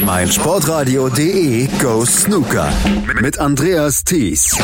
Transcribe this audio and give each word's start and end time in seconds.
mein 0.00 0.28
Sportradio.de 0.28 1.68
Go 1.80 2.04
Snooker 2.04 2.68
mit 3.20 3.38
Andreas 3.38 4.02
Thies. 4.04 4.56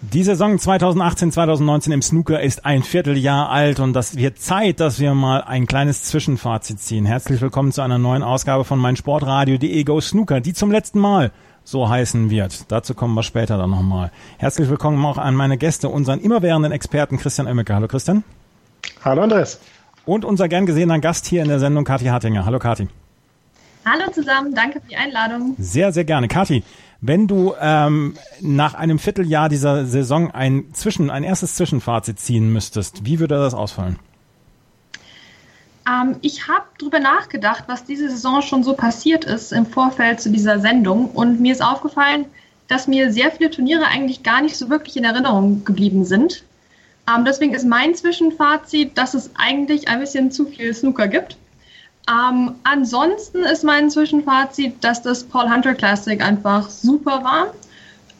Die 0.00 0.24
Saison 0.24 0.56
2018-2019 0.56 1.92
im 1.92 2.02
Snooker 2.02 2.40
ist 2.42 2.66
ein 2.66 2.82
Vierteljahr 2.82 3.48
alt 3.48 3.80
und 3.80 3.92
das 3.92 4.16
wird 4.16 4.38
Zeit, 4.38 4.80
dass 4.80 4.98
wir 4.98 5.14
mal 5.14 5.42
ein 5.42 5.66
kleines 5.66 6.04
Zwischenfazit 6.04 6.80
ziehen. 6.80 7.06
Herzlich 7.06 7.40
willkommen 7.40 7.72
zu 7.72 7.82
einer 7.82 7.98
neuen 7.98 8.22
Ausgabe 8.22 8.64
von 8.64 8.78
mein 8.78 8.96
Sportradio.de 8.96 9.84
Go 9.84 10.00
Snooker, 10.00 10.40
die 10.40 10.52
zum 10.52 10.70
letzten 10.70 10.98
Mal 10.98 11.30
so 11.64 11.88
heißen 11.88 12.28
wird. 12.28 12.70
Dazu 12.70 12.94
kommen 12.94 13.14
wir 13.14 13.22
später 13.22 13.56
dann 13.56 13.70
nochmal. 13.70 14.10
Herzlich 14.38 14.68
willkommen 14.68 15.02
auch 15.04 15.18
an 15.18 15.34
meine 15.34 15.56
Gäste, 15.56 15.88
unseren 15.88 16.20
immerwährenden 16.20 16.72
Experten 16.72 17.16
Christian 17.16 17.46
Oemmeke. 17.46 17.74
Hallo 17.74 17.86
Christian. 17.86 18.24
Hallo 19.04 19.22
Andreas. 19.22 19.60
Und 20.04 20.24
unser 20.24 20.48
gern 20.48 20.66
gesehener 20.66 20.98
Gast 20.98 21.26
hier 21.26 21.42
in 21.42 21.48
der 21.48 21.60
Sendung, 21.60 21.84
Kathi 21.84 22.06
Hartinger. 22.06 22.44
Hallo 22.44 22.58
Kathi. 22.58 22.88
Hallo 23.84 24.10
zusammen, 24.12 24.54
danke 24.54 24.80
für 24.80 24.88
die 24.88 24.96
Einladung. 24.96 25.56
Sehr, 25.58 25.92
sehr 25.92 26.04
gerne. 26.04 26.28
Kathi, 26.28 26.62
wenn 27.00 27.26
du 27.26 27.54
ähm, 27.60 28.14
nach 28.40 28.74
einem 28.74 29.00
Vierteljahr 29.00 29.48
dieser 29.48 29.86
Saison 29.86 30.30
ein 30.30 30.72
Zwischen, 30.72 31.10
ein 31.10 31.24
erstes 31.24 31.56
Zwischenfazit 31.56 32.20
ziehen 32.20 32.52
müsstest, 32.52 33.04
wie 33.04 33.18
würde 33.18 33.34
das 33.34 33.54
ausfallen? 33.54 33.98
Ähm, 35.88 36.16
ich 36.20 36.46
habe 36.46 36.64
darüber 36.78 37.00
nachgedacht, 37.00 37.64
was 37.66 37.84
diese 37.84 38.08
Saison 38.08 38.40
schon 38.40 38.62
so 38.62 38.74
passiert 38.74 39.24
ist 39.24 39.52
im 39.52 39.66
Vorfeld 39.66 40.20
zu 40.20 40.30
dieser 40.30 40.60
Sendung. 40.60 41.10
Und 41.10 41.40
mir 41.40 41.52
ist 41.52 41.62
aufgefallen, 41.62 42.26
dass 42.68 42.86
mir 42.86 43.12
sehr 43.12 43.32
viele 43.32 43.50
Turniere 43.50 43.86
eigentlich 43.86 44.22
gar 44.22 44.42
nicht 44.42 44.56
so 44.56 44.70
wirklich 44.70 44.96
in 44.96 45.04
Erinnerung 45.04 45.64
geblieben 45.64 46.04
sind. 46.04 46.44
Ähm, 47.08 47.24
deswegen 47.24 47.52
ist 47.52 47.66
mein 47.66 47.96
Zwischenfazit, 47.96 48.96
dass 48.96 49.14
es 49.14 49.30
eigentlich 49.34 49.88
ein 49.88 49.98
bisschen 49.98 50.30
zu 50.30 50.46
viel 50.46 50.72
Snooker 50.72 51.08
gibt. 51.08 51.36
Ähm, 52.08 52.56
ansonsten 52.64 53.44
ist 53.44 53.64
mein 53.64 53.90
Zwischenfazit, 53.90 54.82
dass 54.82 55.02
das 55.02 55.24
Paul 55.24 55.50
Hunter 55.50 55.74
Classic 55.74 56.20
einfach 56.20 56.68
super 56.68 57.22
war 57.22 57.54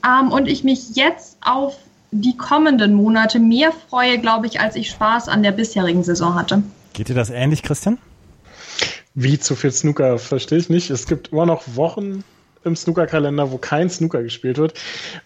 ähm, 0.07 0.31
und 0.31 0.49
ich 0.49 0.63
mich 0.63 0.95
jetzt 0.95 1.37
auf 1.41 1.77
die 2.13 2.37
kommenden 2.37 2.95
Monate 2.95 3.39
mehr 3.39 3.73
freue, 3.73 4.19
glaube 4.19 4.47
ich, 4.47 4.61
als 4.61 4.77
ich 4.77 4.91
Spaß 4.91 5.29
an 5.29 5.43
der 5.43 5.53
bisherigen 5.53 6.05
Saison 6.05 6.35
hatte. 6.35 6.63
Geht 6.93 7.09
dir 7.09 7.15
das 7.15 7.31
ähnlich, 7.31 7.63
Christian? 7.63 7.99
Wie 9.15 9.39
zu 9.39 9.57
viel 9.57 9.73
Snooker, 9.73 10.19
verstehe 10.19 10.59
ich 10.59 10.69
nicht. 10.69 10.91
Es 10.91 11.07
gibt 11.07 11.29
immer 11.33 11.47
noch 11.47 11.63
Wochen 11.75 12.23
im 12.65 12.77
Snooker-Kalender, 12.77 13.51
wo 13.51 13.59
kein 13.59 13.91
Snooker 13.91 14.23
gespielt 14.23 14.59
wird. 14.59 14.75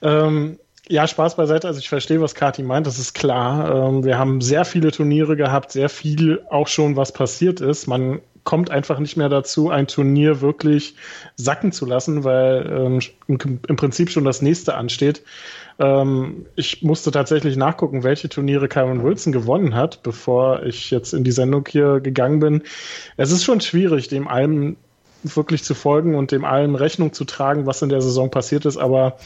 Ähm, 0.00 0.58
ja, 0.88 1.06
Spaß 1.06 1.36
beiseite. 1.36 1.66
Also 1.66 1.80
ich 1.80 1.88
verstehe, 1.88 2.20
was 2.20 2.34
Kati 2.34 2.62
meint, 2.62 2.86
das 2.86 2.98
ist 2.98 3.14
klar. 3.14 3.88
Ähm, 3.88 4.04
wir 4.04 4.18
haben 4.18 4.40
sehr 4.40 4.64
viele 4.64 4.92
Turniere 4.92 5.36
gehabt, 5.36 5.72
sehr 5.72 5.88
viel 5.88 6.40
auch 6.48 6.68
schon, 6.68 6.96
was 6.96 7.12
passiert 7.12 7.60
ist. 7.60 7.86
Man 7.86 8.20
kommt 8.46 8.70
einfach 8.70 9.00
nicht 9.00 9.16
mehr 9.16 9.28
dazu, 9.28 9.70
ein 9.70 9.88
Turnier 9.88 10.40
wirklich 10.40 10.94
sacken 11.34 11.72
zu 11.72 11.84
lassen, 11.84 12.22
weil 12.22 12.64
ähm, 12.70 13.00
im, 13.66 13.76
Prinzip 13.76 14.08
schon 14.08 14.24
das 14.24 14.40
nächste 14.40 14.76
ansteht. 14.76 15.22
Ähm, 15.80 16.46
ich 16.54 16.80
musste 16.80 17.10
tatsächlich 17.10 17.56
nachgucken, 17.56 18.04
welche 18.04 18.28
Turniere 18.28 18.68
Kyron 18.68 19.02
Wilson 19.02 19.32
gewonnen 19.32 19.74
hat, 19.74 20.04
bevor 20.04 20.62
ich 20.62 20.92
jetzt 20.92 21.12
in 21.12 21.24
die 21.24 21.32
Sendung 21.32 21.66
hier 21.68 21.98
gegangen 21.98 22.38
bin. 22.38 22.62
Es 23.16 23.32
ist 23.32 23.44
schon 23.44 23.60
schwierig, 23.60 24.06
dem 24.06 24.28
allem 24.28 24.76
wirklich 25.24 25.64
zu 25.64 25.74
folgen 25.74 26.14
und 26.14 26.30
dem 26.30 26.44
allem 26.44 26.76
Rechnung 26.76 27.12
zu 27.12 27.24
tragen, 27.24 27.66
was 27.66 27.82
in 27.82 27.88
der 27.88 28.00
Saison 28.00 28.30
passiert 28.30 28.64
ist. 28.64 28.76
Aber 28.76 29.16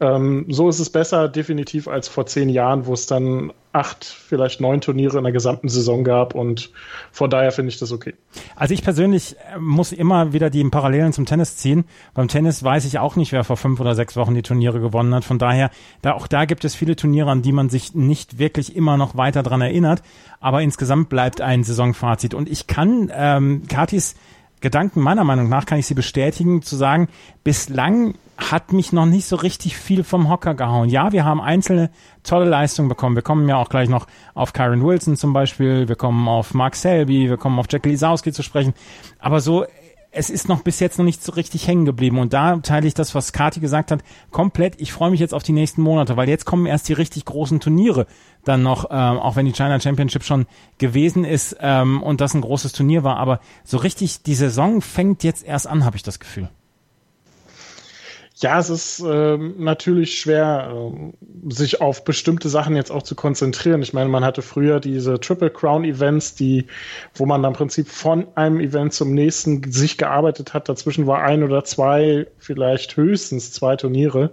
ähm, 0.00 0.46
so 0.48 0.70
ist 0.70 0.80
es 0.80 0.88
besser 0.88 1.28
definitiv 1.28 1.88
als 1.88 2.08
vor 2.08 2.24
zehn 2.24 2.48
Jahren, 2.48 2.86
wo 2.86 2.94
es 2.94 3.06
dann 3.06 3.52
acht, 3.72 4.04
vielleicht 4.04 4.60
neun 4.60 4.80
Turniere 4.80 5.16
in 5.16 5.24
der 5.24 5.32
gesamten 5.32 5.68
Saison 5.68 6.04
gab 6.04 6.34
und 6.34 6.70
von 7.10 7.30
daher 7.30 7.52
finde 7.52 7.70
ich 7.70 7.78
das 7.78 7.90
okay. 7.90 8.14
Also 8.54 8.74
ich 8.74 8.82
persönlich 8.82 9.36
äh, 9.54 9.58
muss 9.58 9.92
immer 9.92 10.32
wieder 10.32 10.50
die 10.50 10.62
Parallelen 10.64 11.12
zum 11.12 11.24
Tennis 11.24 11.56
ziehen. 11.56 11.84
Beim 12.14 12.28
Tennis 12.28 12.62
weiß 12.62 12.84
ich 12.84 12.98
auch 12.98 13.16
nicht, 13.16 13.32
wer 13.32 13.44
vor 13.44 13.56
fünf 13.56 13.80
oder 13.80 13.94
sechs 13.94 14.16
Wochen 14.16 14.34
die 14.34 14.42
Turniere 14.42 14.80
gewonnen 14.80 15.14
hat. 15.14 15.24
Von 15.24 15.38
daher, 15.38 15.70
da 16.02 16.12
auch 16.12 16.26
da 16.26 16.44
gibt 16.44 16.64
es 16.64 16.74
viele 16.74 16.96
Turniere, 16.96 17.30
an 17.30 17.42
die 17.42 17.52
man 17.52 17.70
sich 17.70 17.94
nicht 17.94 18.38
wirklich 18.38 18.76
immer 18.76 18.96
noch 18.96 19.16
weiter 19.16 19.42
dran 19.42 19.62
erinnert. 19.62 20.02
Aber 20.40 20.60
insgesamt 20.60 21.08
bleibt 21.08 21.40
ein 21.40 21.64
Saisonfazit. 21.64 22.34
Und 22.34 22.50
ich 22.50 22.66
kann 22.66 23.10
ähm, 23.14 23.62
Katis 23.68 24.16
Gedanken 24.62 25.00
meiner 25.00 25.24
Meinung 25.24 25.48
nach 25.48 25.66
kann 25.66 25.78
ich 25.78 25.86
sie 25.86 25.94
bestätigen, 25.94 26.62
zu 26.62 26.76
sagen, 26.76 27.08
bislang 27.44 28.14
hat 28.38 28.72
mich 28.72 28.92
noch 28.92 29.06
nicht 29.06 29.26
so 29.26 29.36
richtig 29.36 29.76
viel 29.76 30.04
vom 30.04 30.28
Hocker 30.28 30.54
gehauen. 30.54 30.88
Ja, 30.88 31.12
wir 31.12 31.24
haben 31.24 31.40
einzelne 31.40 31.90
tolle 32.22 32.48
Leistungen 32.48 32.88
bekommen. 32.88 33.14
Wir 33.14 33.22
kommen 33.22 33.48
ja 33.48 33.56
auch 33.56 33.68
gleich 33.68 33.88
noch 33.88 34.06
auf 34.34 34.52
Kyron 34.52 34.82
Wilson 34.82 35.16
zum 35.16 35.32
Beispiel, 35.32 35.88
wir 35.88 35.96
kommen 35.96 36.28
auf 36.28 36.54
Mark 36.54 36.76
Selby, 36.76 37.28
wir 37.28 37.36
kommen 37.36 37.58
auf 37.58 37.66
Jack 37.70 37.84
Lisowski 37.84 38.32
zu 38.32 38.42
sprechen. 38.42 38.72
Aber 39.18 39.40
so 39.40 39.66
es 40.12 40.28
ist 40.28 40.48
noch 40.48 40.62
bis 40.62 40.78
jetzt 40.78 40.98
noch 40.98 41.04
nicht 41.06 41.24
so 41.24 41.32
richtig 41.32 41.66
hängen 41.66 41.86
geblieben. 41.86 42.18
Und 42.18 42.34
da 42.34 42.58
teile 42.58 42.86
ich 42.86 42.94
das, 42.94 43.14
was 43.14 43.32
Kati 43.32 43.60
gesagt 43.60 43.90
hat, 43.90 44.04
komplett. 44.30 44.80
Ich 44.80 44.92
freue 44.92 45.10
mich 45.10 45.20
jetzt 45.20 45.32
auf 45.32 45.42
die 45.42 45.52
nächsten 45.52 45.80
Monate, 45.80 46.16
weil 46.16 46.28
jetzt 46.28 46.44
kommen 46.44 46.66
erst 46.66 46.88
die 46.88 46.92
richtig 46.92 47.24
großen 47.24 47.60
Turniere 47.60 48.06
dann 48.44 48.62
noch, 48.62 48.90
ähm, 48.90 49.18
auch 49.18 49.36
wenn 49.36 49.46
die 49.46 49.52
China 49.52 49.80
Championship 49.80 50.22
schon 50.22 50.46
gewesen 50.78 51.24
ist 51.24 51.56
ähm, 51.60 52.02
und 52.02 52.20
das 52.20 52.34
ein 52.34 52.42
großes 52.42 52.72
Turnier 52.72 53.04
war. 53.04 53.16
Aber 53.16 53.40
so 53.64 53.78
richtig, 53.78 54.22
die 54.22 54.34
Saison 54.34 54.82
fängt 54.82 55.24
jetzt 55.24 55.44
erst 55.44 55.66
an, 55.66 55.84
habe 55.84 55.96
ich 55.96 56.02
das 56.02 56.20
Gefühl. 56.20 56.50
Ja, 58.42 58.58
es 58.58 58.70
ist 58.70 58.98
äh, 59.00 59.36
natürlich 59.36 60.18
schwer, 60.18 60.72
äh, 60.74 61.52
sich 61.52 61.80
auf 61.80 62.02
bestimmte 62.02 62.48
Sachen 62.48 62.74
jetzt 62.74 62.90
auch 62.90 63.04
zu 63.04 63.14
konzentrieren. 63.14 63.82
Ich 63.82 63.92
meine, 63.92 64.10
man 64.10 64.24
hatte 64.24 64.42
früher 64.42 64.80
diese 64.80 65.20
Triple 65.20 65.50
Crown 65.50 65.84
Events, 65.84 66.34
die, 66.34 66.66
wo 67.14 67.24
man 67.24 67.40
dann 67.44 67.52
im 67.52 67.56
Prinzip 67.56 67.88
von 67.88 68.26
einem 68.34 68.58
Event 68.58 68.94
zum 68.94 69.14
nächsten 69.14 69.70
sich 69.70 69.96
gearbeitet 69.96 70.54
hat. 70.54 70.68
Dazwischen 70.68 71.06
war 71.06 71.22
ein 71.22 71.44
oder 71.44 71.62
zwei, 71.62 72.26
vielleicht 72.38 72.96
höchstens 72.96 73.52
zwei 73.52 73.76
Turniere. 73.76 74.32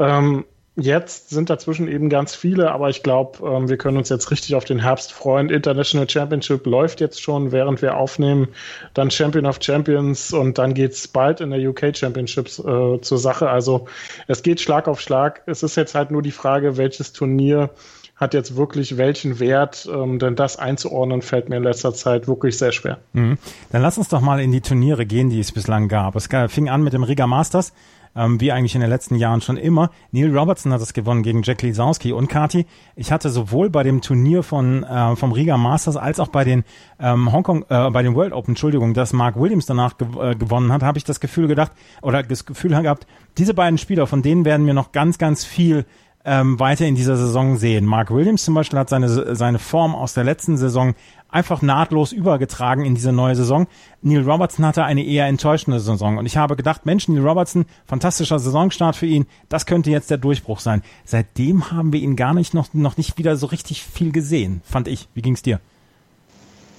Ähm, 0.00 0.44
Jetzt 0.78 1.30
sind 1.30 1.48
dazwischen 1.48 1.88
eben 1.88 2.10
ganz 2.10 2.34
viele, 2.34 2.70
aber 2.70 2.90
ich 2.90 3.02
glaube, 3.02 3.38
ähm, 3.48 3.70
wir 3.70 3.78
können 3.78 3.96
uns 3.96 4.10
jetzt 4.10 4.30
richtig 4.30 4.54
auf 4.54 4.66
den 4.66 4.78
Herbst 4.78 5.10
freuen. 5.10 5.48
International 5.48 6.08
Championship 6.08 6.66
läuft 6.66 7.00
jetzt 7.00 7.22
schon, 7.22 7.50
während 7.50 7.80
wir 7.80 7.96
aufnehmen. 7.96 8.48
Dann 8.92 9.10
Champion 9.10 9.46
of 9.46 9.58
Champions 9.62 10.34
und 10.34 10.58
dann 10.58 10.74
geht's 10.74 11.08
bald 11.08 11.40
in 11.40 11.48
der 11.48 11.66
UK 11.66 11.96
Championships 11.96 12.58
äh, 12.58 13.00
zur 13.00 13.16
Sache. 13.16 13.48
Also 13.48 13.86
es 14.26 14.42
geht 14.42 14.60
Schlag 14.60 14.86
auf 14.86 15.00
Schlag. 15.00 15.42
Es 15.46 15.62
ist 15.62 15.76
jetzt 15.76 15.94
halt 15.94 16.10
nur 16.10 16.20
die 16.20 16.30
Frage, 16.30 16.76
welches 16.76 17.14
Turnier 17.14 17.70
hat 18.16 18.32
jetzt 18.32 18.56
wirklich 18.56 18.96
welchen 18.96 19.40
Wert, 19.40 19.88
ähm, 19.90 20.18
denn 20.18 20.36
das 20.36 20.58
einzuordnen 20.58 21.20
fällt 21.22 21.48
mir 21.48 21.56
in 21.56 21.62
letzter 21.62 21.92
Zeit 21.94 22.28
wirklich 22.28 22.56
sehr 22.56 22.72
schwer. 22.72 22.98
Mhm. 23.12 23.38
Dann 23.72 23.82
lass 23.82 23.98
uns 23.98 24.08
doch 24.08 24.22
mal 24.22 24.40
in 24.40 24.52
die 24.52 24.62
Turniere 24.62 25.04
gehen, 25.04 25.28
die 25.28 25.40
es 25.40 25.52
bislang 25.52 25.88
gab. 25.88 26.16
Es 26.16 26.28
fing 26.48 26.68
an 26.68 26.82
mit 26.82 26.94
dem 26.94 27.02
Riga 27.02 27.26
Masters 27.26 27.72
ähm, 28.16 28.40
wie 28.40 28.50
eigentlich 28.50 28.74
in 28.74 28.80
den 28.80 28.90
letzten 28.90 29.16
Jahren 29.16 29.40
schon 29.40 29.56
immer. 29.56 29.90
Neil 30.10 30.36
Robertson 30.36 30.72
hat 30.72 30.80
es 30.80 30.92
gewonnen 30.92 31.22
gegen 31.22 31.42
Jack 31.42 31.62
Lisowski 31.62 32.12
und 32.12 32.28
Kati. 32.28 32.66
Ich 32.96 33.12
hatte 33.12 33.30
sowohl 33.30 33.70
bei 33.70 33.82
dem 33.82 34.00
Turnier 34.00 34.42
von 34.42 34.82
äh, 34.82 35.14
vom 35.16 35.32
Riga 35.32 35.56
Masters 35.56 35.96
als 35.96 36.18
auch 36.20 36.28
bei 36.28 36.44
den 36.44 36.64
ähm, 36.98 37.32
Hongkong, 37.32 37.64
äh, 37.68 37.90
bei 37.90 38.02
den 38.02 38.14
World 38.14 38.32
Open, 38.32 38.52
Entschuldigung, 38.52 38.94
dass 38.94 39.12
Mark 39.12 39.36
Williams 39.38 39.66
danach 39.66 39.98
gew 39.98 40.20
äh, 40.20 40.34
gewonnen 40.34 40.72
hat, 40.72 40.82
habe 40.82 40.98
ich 40.98 41.04
das 41.04 41.20
Gefühl 41.20 41.48
gedacht 41.48 41.72
oder 42.02 42.22
das 42.22 42.46
Gefühl 42.46 42.70
gehabt, 42.70 43.06
diese 43.38 43.54
beiden 43.54 43.78
Spieler, 43.78 44.06
von 44.06 44.22
denen 44.22 44.44
werden 44.44 44.66
wir 44.66 44.74
noch 44.74 44.92
ganz, 44.92 45.18
ganz 45.18 45.44
viel 45.44 45.84
ähm, 46.26 46.58
weiter 46.58 46.86
in 46.86 46.96
dieser 46.96 47.16
Saison 47.16 47.56
sehen. 47.56 47.86
Mark 47.86 48.10
Williams 48.10 48.44
zum 48.44 48.54
Beispiel 48.54 48.78
hat 48.78 48.88
seine, 48.88 49.36
seine 49.36 49.58
Form 49.60 49.94
aus 49.94 50.12
der 50.12 50.24
letzten 50.24 50.56
Saison 50.56 50.94
einfach 51.28 51.62
nahtlos 51.62 52.12
übergetragen 52.12 52.84
in 52.84 52.94
diese 52.94 53.12
neue 53.12 53.36
Saison. 53.36 53.66
Neil 54.02 54.28
Robertson 54.28 54.64
hatte 54.64 54.84
eine 54.84 55.04
eher 55.04 55.26
enttäuschende 55.26 55.80
Saison 55.80 56.18
und 56.18 56.26
ich 56.26 56.36
habe 56.36 56.56
gedacht, 56.56 56.86
Mensch, 56.86 57.08
Neil 57.08 57.26
Robertson, 57.26 57.66
fantastischer 57.86 58.38
Saisonstart 58.38 58.96
für 58.96 59.06
ihn, 59.06 59.26
das 59.48 59.66
könnte 59.66 59.90
jetzt 59.90 60.10
der 60.10 60.18
Durchbruch 60.18 60.60
sein. 60.60 60.82
Seitdem 61.04 61.70
haben 61.70 61.92
wir 61.92 62.00
ihn 62.00 62.16
gar 62.16 62.34
nicht 62.34 62.54
noch, 62.54 62.72
noch 62.72 62.96
nicht 62.96 63.18
wieder 63.18 63.36
so 63.36 63.46
richtig 63.46 63.82
viel 63.82 64.12
gesehen, 64.12 64.62
fand 64.64 64.88
ich. 64.88 65.08
Wie 65.14 65.22
ging's 65.22 65.42
dir? 65.42 65.60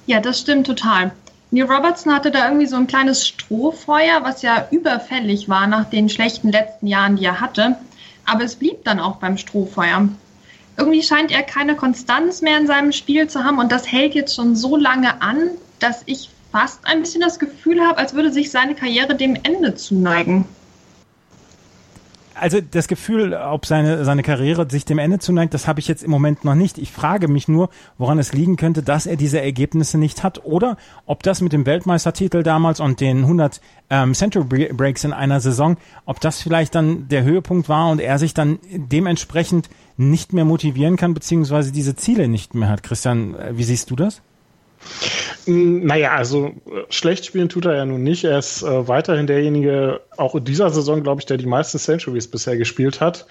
Ja, 0.05 0.19
das 0.21 0.39
stimmt 0.39 0.67
total. 0.67 1.11
Neil 1.51 1.65
Robertson 1.65 2.13
hatte 2.13 2.31
da 2.31 2.45
irgendwie 2.45 2.67
so 2.67 2.75
ein 2.75 2.87
kleines 2.87 3.27
Strohfeuer, 3.27 4.23
was 4.23 4.41
ja 4.41 4.67
überfällig 4.71 5.47
war 5.47 5.67
nach 5.67 5.89
den 5.89 6.09
schlechten 6.09 6.51
letzten 6.51 6.87
Jahren, 6.87 7.15
die 7.15 7.25
er 7.25 7.39
hatte. 7.39 7.77
Aber 8.25 8.43
es 8.43 8.55
blieb 8.55 8.83
dann 8.83 8.99
auch 8.99 9.17
beim 9.17 9.37
Strohfeuer 9.37 10.09
irgendwie 10.77 11.01
scheint 11.03 11.31
er 11.31 11.43
keine 11.43 11.75
Konstanz 11.75 12.41
mehr 12.41 12.57
in 12.57 12.67
seinem 12.67 12.91
Spiel 12.91 13.27
zu 13.27 13.43
haben 13.43 13.59
und 13.59 13.71
das 13.71 13.91
hält 13.91 14.13
jetzt 14.13 14.35
schon 14.35 14.55
so 14.55 14.77
lange 14.77 15.21
an, 15.21 15.49
dass 15.79 16.03
ich 16.05 16.29
fast 16.51 16.79
ein 16.83 17.01
bisschen 17.01 17.21
das 17.21 17.39
Gefühl 17.39 17.81
habe, 17.81 17.97
als 17.97 18.13
würde 18.13 18.31
sich 18.31 18.51
seine 18.51 18.75
Karriere 18.75 19.15
dem 19.15 19.35
Ende 19.43 19.75
zuneigen 19.75 20.45
also 22.39 22.59
das 22.61 22.87
Gefühl, 22.87 23.33
ob 23.33 23.65
seine, 23.65 24.05
seine 24.05 24.23
Karriere 24.23 24.69
sich 24.69 24.85
dem 24.85 24.99
Ende 24.99 25.19
zuneigt, 25.19 25.53
das 25.53 25.67
habe 25.67 25.79
ich 25.79 25.87
jetzt 25.87 26.03
im 26.03 26.11
Moment 26.11 26.45
noch 26.45 26.55
nicht. 26.55 26.77
Ich 26.77 26.91
frage 26.91 27.27
mich 27.27 27.47
nur, 27.47 27.69
woran 27.97 28.19
es 28.19 28.33
liegen 28.33 28.55
könnte, 28.55 28.83
dass 28.83 29.05
er 29.05 29.15
diese 29.15 29.41
Ergebnisse 29.41 29.97
nicht 29.97 30.23
hat 30.23 30.45
oder 30.45 30.77
ob 31.05 31.23
das 31.23 31.41
mit 31.41 31.53
dem 31.53 31.65
Weltmeistertitel 31.65 32.43
damals 32.43 32.79
und 32.79 32.99
den 33.01 33.19
100 33.19 33.61
ähm, 33.89 34.13
Century 34.13 34.71
Breaks 34.73 35.03
in 35.03 35.13
einer 35.13 35.39
Saison, 35.39 35.77
ob 36.05 36.19
das 36.19 36.41
vielleicht 36.41 36.75
dann 36.75 37.07
der 37.09 37.23
Höhepunkt 37.23 37.69
war 37.69 37.89
und 37.89 37.99
er 37.99 38.19
sich 38.19 38.33
dann 38.33 38.59
dementsprechend 38.71 39.69
nicht 39.97 40.31
mehr 40.31 40.45
motivieren 40.45 40.95
kann, 40.95 41.13
beziehungsweise 41.13 41.71
diese 41.71 41.95
Ziele 41.95 42.27
nicht 42.27 42.55
mehr 42.55 42.69
hat. 42.69 42.83
Christian, 42.83 43.35
äh, 43.35 43.57
wie 43.57 43.63
siehst 43.63 43.89
du 43.89 43.95
das? 43.95 44.21
Hm, 45.45 45.85
naja, 45.85 46.11
also 46.11 46.47
äh, 46.47 46.83
schlecht 46.89 47.25
spielen 47.25 47.49
tut 47.49 47.65
er 47.65 47.75
ja 47.75 47.85
nun 47.85 48.03
nicht. 48.03 48.23
Er 48.23 48.37
ist 48.37 48.61
äh, 48.61 48.87
weiterhin 48.87 49.27
derjenige, 49.27 50.01
auch 50.15 50.35
in 50.35 50.43
dieser 50.43 50.69
Saison, 50.69 51.03
glaube 51.03 51.21
ich, 51.21 51.25
der 51.25 51.37
die 51.37 51.45
meisten 51.45 51.79
Centuries 51.79 52.27
bisher 52.27 52.57
gespielt 52.57 53.01
hat. 53.01 53.25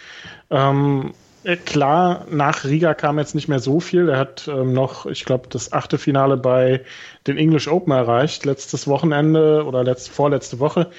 Ähm, 0.51 1.13
äh, 1.45 1.57
klar, 1.57 2.27
nach 2.31 2.65
Riga 2.65 2.95
kam 2.95 3.19
jetzt 3.19 3.37
nicht 3.37 3.49
mehr 3.49 3.61
so 3.61 3.79
viel. 3.79 4.09
Er 4.09 4.19
hat 4.19 4.49
ähm, 4.49 4.73
noch, 4.73 5.07
ich 5.07 5.25
glaube, 5.25 5.49
das 5.49 5.73
achte 5.73 5.99
Finale 5.99 6.37
bei 6.37 6.85
den 7.29 7.37
English 7.37 7.69
Open 7.69 7.93
erreicht, 7.93 8.45
letztes 8.45 8.89
Wochenende 8.89 9.65
oder 9.65 9.85
letzt, 9.85 10.09
vorletzte 10.09 10.59
Woche. 10.59 10.91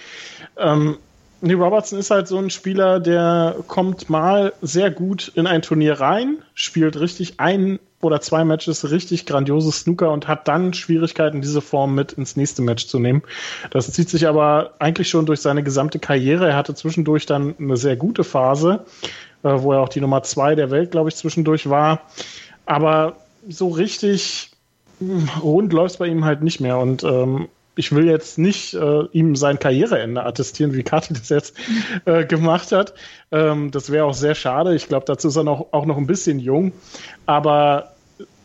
Ähm, 0.58 0.98
Nee, 1.40 1.54
Robertson 1.54 2.00
ist 2.00 2.10
halt 2.10 2.28
so 2.28 2.38
ein 2.38 2.50
Spieler, 2.50 3.00
der 3.00 3.56
kommt 3.68 4.10
mal 4.10 4.54
sehr 4.62 4.90
gut 4.90 5.32
in 5.36 5.46
ein 5.46 5.62
Turnier 5.62 6.00
rein, 6.00 6.38
spielt 6.56 7.00
richtig 7.00 7.40
ein 7.40 7.80
oder 8.02 8.22
zwei 8.22 8.44
Matches 8.44 8.90
richtig 8.90 9.26
grandioses 9.26 9.80
Snooker 9.80 10.12
und 10.12 10.28
hat 10.28 10.48
dann 10.48 10.74
Schwierigkeiten, 10.74 11.42
diese 11.42 11.62
Form 11.62 11.96
mit 11.96 12.14
ins 12.14 12.36
nächste 12.36 12.62
Match 12.62 12.88
zu 12.88 13.00
nehmen. 13.00 13.24
Das 13.72 13.92
zieht 13.92 14.10
sich 14.10 14.28
aber 14.28 14.74
eigentlich 14.80 15.10
schon 15.10 15.26
durch 15.26 15.42
seine 15.42 15.64
gesamte 15.64 16.00
Karriere. 16.00 16.48
Er 16.48 16.56
hatte 16.56 16.76
zwischendurch 16.76 17.26
dann 17.26 17.56
eine 17.60 17.78
sehr 17.78 17.96
gute 17.96 18.24
Phase, 18.24 18.86
äh, 19.44 19.50
wo 19.50 19.74
er 19.74 19.82
auch 19.82 19.90
die 19.90 20.02
Nummer 20.02 20.24
zwei 20.24 20.56
der 20.56 20.72
Welt, 20.72 20.92
glaube 20.92 21.10
ich, 21.10 21.16
zwischendurch 21.16 21.70
war. 21.70 22.02
Aber 22.66 23.16
so 23.48 23.70
richtig 23.70 24.52
hm, 25.00 25.30
rund 25.42 25.74
läuft 25.74 25.94
es 25.94 25.98
bei 25.98 26.08
ihm 26.08 26.26
halt 26.26 26.42
nicht 26.42 26.60
mehr. 26.60 26.78
Und 26.80 27.04
ähm, 27.04 27.48
ich 27.78 27.94
will 27.94 28.08
jetzt 28.08 28.38
nicht 28.38 28.74
äh, 28.74 29.04
ihm 29.12 29.36
sein 29.36 29.60
Karriereende 29.60 30.24
attestieren, 30.24 30.74
wie 30.74 30.84
Kati 30.84 31.14
das 31.14 31.30
jetzt 31.30 31.56
äh, 32.06 32.26
gemacht 32.26 32.72
hat. 32.72 32.94
Ähm, 33.32 33.72
das 33.72 33.92
wäre 33.92 34.06
auch 34.06 34.14
sehr 34.14 34.36
schade. 34.36 34.76
Ich 34.76 34.88
glaube, 34.88 35.06
dazu 35.06 35.30
ist 35.30 35.36
er 35.36 35.44
noch, 35.44 35.68
auch 35.72 35.86
noch 35.86 35.98
ein 35.98 36.08
bisschen 36.08 36.40
jung. 36.40 36.74
Aber 37.26 37.94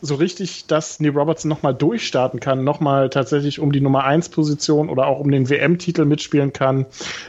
so 0.01 0.15
richtig, 0.15 0.67
dass 0.67 0.99
Neil 0.99 1.11
Robertson 1.11 1.49
nochmal 1.49 1.73
durchstarten 1.73 2.39
kann, 2.39 2.63
nochmal 2.63 3.09
tatsächlich 3.09 3.59
um 3.59 3.71
die 3.71 3.81
Nummer 3.81 4.03
1 4.03 4.29
Position 4.29 4.89
oder 4.89 5.07
auch 5.07 5.19
um 5.19 5.31
den 5.31 5.49
WM-Titel 5.49 6.05
mitspielen 6.05 6.53
kann, 6.53 6.85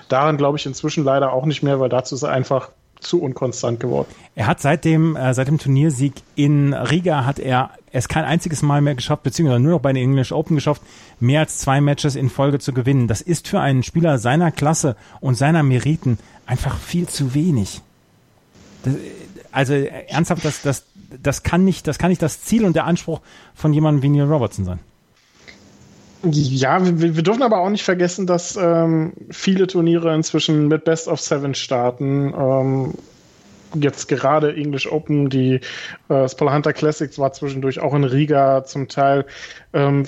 daran 0.09 0.37
glaube 0.37 0.59
ich 0.59 0.67
inzwischen 0.67 1.05
leider 1.05 1.33
auch 1.33 1.47
nicht 1.47 1.63
mehr, 1.63 1.81
weil 1.81 1.89
dazu 1.89 2.17
ist 2.17 2.23
er 2.23 2.31
einfach 2.31 2.71
zu 3.01 3.23
unkonstant 3.23 3.81
geworden. 3.81 4.09
Er 4.35 4.47
hat 4.47 4.61
seit 4.61 4.85
dem, 4.85 5.15
äh, 5.15 5.35
seit 5.35 5.49
dem 5.49 5.59
Turniersieg 5.59 6.15
in 6.35 6.75
Riga 6.75 7.25
hat 7.25 7.39
er 7.39 7.71
es 7.95 8.09
kein 8.09 8.25
einziges 8.25 8.63
Mal 8.63 8.81
mehr 8.81 8.97
geschafft, 8.97 9.23
beziehungsweise 9.23 9.63
nur 9.63 9.73
noch 9.73 9.81
bei 9.81 9.93
den 9.93 10.03
English 10.03 10.33
Open 10.33 10.57
geschafft, 10.57 10.83
mehr 11.21 11.41
als 11.41 11.59
zwei 11.59 11.81
Matches 11.81 12.17
in 12.17 12.29
Folge 12.29 12.59
zu 12.59 12.73
gewinnen. 12.73 13.07
Das 13.07 13.21
ist 13.21 13.47
für 13.47 13.61
einen 13.61 13.85
Spieler 13.85 14.19
seiner 14.19 14.51
Klasse 14.51 14.97
und 15.21 15.37
seiner 15.37 15.63
Meriten 15.63 16.19
einfach 16.45 16.77
viel 16.77 17.07
zu 17.07 17.35
wenig. 17.35 17.83
Das, 18.83 18.95
also 19.53 19.75
ernsthaft, 19.75 20.45
das, 20.45 20.63
das, 20.63 20.85
das 21.23 21.45
kann 21.45 21.65
nicht, 21.65 21.87
das 21.87 21.99
kann 21.99 22.11
nicht 22.11 22.21
das 22.21 22.43
Ziel 22.43 22.65
und 22.65 22.75
der 22.75 22.85
Anspruch 22.85 23.21
von 23.55 23.73
jemandem 23.73 24.03
wie 24.03 24.09
Neil 24.09 24.27
Robertson 24.27 24.65
sein. 24.65 24.81
Ja, 26.25 26.85
wir, 26.85 27.15
wir, 27.17 27.23
dürfen 27.23 27.43
aber 27.43 27.61
auch 27.61 27.71
nicht 27.71 27.85
vergessen, 27.85 28.27
dass 28.27 28.57
ähm, 28.57 29.13
viele 29.31 29.69
Turniere 29.69 30.13
inzwischen 30.15 30.67
mit 30.67 30.85
Best 30.85 31.07
of 31.07 31.21
Seven 31.21 31.55
starten. 31.55 32.35
Ähm, 32.37 32.95
jetzt 33.77 34.09
gerade 34.09 34.55
English 34.55 34.91
Open, 34.91 35.29
die 35.31 35.61
äh, 36.09 36.29
Spala 36.29 36.55
Hunter 36.55 36.73
Classics 36.73 37.19
war 37.19 37.33
zwischendurch 37.33 37.81
auch 37.81 37.95
in 37.95 38.05
Riga 38.05 38.65
zum 38.65 38.89
Teil. 38.89 39.27
Ähm, 39.73 40.05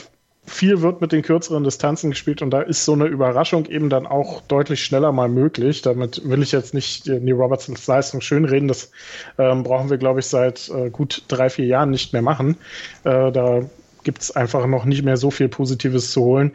viel 0.47 0.81
wird 0.81 1.01
mit 1.01 1.13
den 1.13 1.23
kürzeren 1.23 1.65
Distanzen 1.65 2.11
gespielt 2.11 2.41
und 2.41 2.51
da 2.51 2.61
ist 2.63 2.85
so 2.85 2.93
eine 2.93 3.07
Überraschung 3.07 3.67
eben 3.67 3.91
dann 3.91 4.07
auch 4.07 4.41
deutlich 4.43 4.83
schneller 4.85 5.13
mal 5.13 5.29
möglich. 5.29 5.83
Damit 5.83 6.23
will 6.25 6.43
ich 6.43 6.53
jetzt 6.53 6.73
nicht 6.73 7.07
Neil 7.07 7.35
Robertsons 7.35 7.87
Leistung 7.87 8.21
schönreden. 8.21 8.69
Das 8.69 8.91
ähm, 9.39 9.65
brauchen 9.65 9.91
wir, 9.91 9.99
glaube 9.99 10.21
ich, 10.21 10.27
seit 10.27 10.69
äh, 10.69 10.91
gut 10.91 11.25
drei, 11.29 11.51
vier 11.51 11.67
Jahren 11.67 11.91
nicht 11.91 12.13
mehr 12.13 12.23
machen. 12.23 12.57
Äh, 13.05 13.33
da 13.33 13.63
gibt 14.05 14.23
es 14.23 14.31
einfach 14.31 14.67
noch 14.67 14.85
nicht 14.85 15.03
mehr 15.03 15.17
so 15.17 15.31
viel 15.31 15.49
Positives 15.49 16.13
zu 16.13 16.23
holen. 16.23 16.53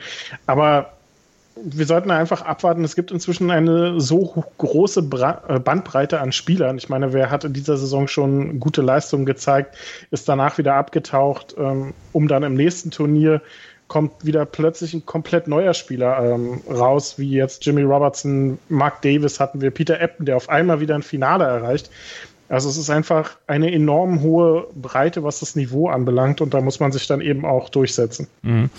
Aber 0.47 0.93
wir 1.63 1.85
sollten 1.85 2.11
einfach 2.11 2.41
abwarten. 2.41 2.83
Es 2.83 2.95
gibt 2.95 3.11
inzwischen 3.11 3.51
eine 3.51 3.99
so 3.99 4.45
große 4.57 5.01
äh, 5.47 5.59
Bandbreite 5.59 6.19
an 6.19 6.31
Spielern. 6.31 6.77
Ich 6.77 6.89
meine, 6.89 7.13
wer 7.13 7.29
hat 7.29 7.43
in 7.43 7.53
dieser 7.53 7.77
Saison 7.77 8.07
schon 8.07 8.59
gute 8.59 8.81
Leistungen 8.81 9.25
gezeigt, 9.25 9.75
ist 10.11 10.27
danach 10.27 10.57
wieder 10.57 10.75
abgetaucht, 10.75 11.55
ähm, 11.57 11.93
um 12.11 12.27
dann 12.27 12.43
im 12.43 12.53
nächsten 12.53 12.91
Turnier 12.91 13.41
kommt 13.87 14.25
wieder 14.25 14.45
plötzlich 14.45 14.93
ein 14.93 15.05
komplett 15.05 15.49
neuer 15.49 15.73
Spieler 15.73 16.23
ähm, 16.23 16.61
raus, 16.69 17.15
wie 17.17 17.29
jetzt 17.29 17.65
Jimmy 17.65 17.81
Robertson, 17.81 18.57
Mark 18.69 19.01
Davis 19.01 19.41
hatten 19.41 19.59
wir, 19.59 19.69
Peter 19.71 19.99
Ebden, 19.99 20.25
der 20.25 20.37
auf 20.37 20.47
einmal 20.47 20.79
wieder 20.79 20.95
ein 20.95 21.03
Finale 21.03 21.43
erreicht. 21.43 21.89
Also 22.47 22.69
es 22.69 22.77
ist 22.77 22.89
einfach 22.89 23.37
eine 23.47 23.71
enorm 23.71 24.21
hohe 24.21 24.67
Breite, 24.75 25.23
was 25.23 25.39
das 25.41 25.57
Niveau 25.57 25.89
anbelangt 25.89 26.39
und 26.39 26.53
da 26.53 26.61
muss 26.61 26.79
man 26.79 26.93
sich 26.93 27.05
dann 27.07 27.19
eben 27.19 27.45
auch 27.45 27.67
durchsetzen. 27.67 28.27
Mhm. 28.43 28.69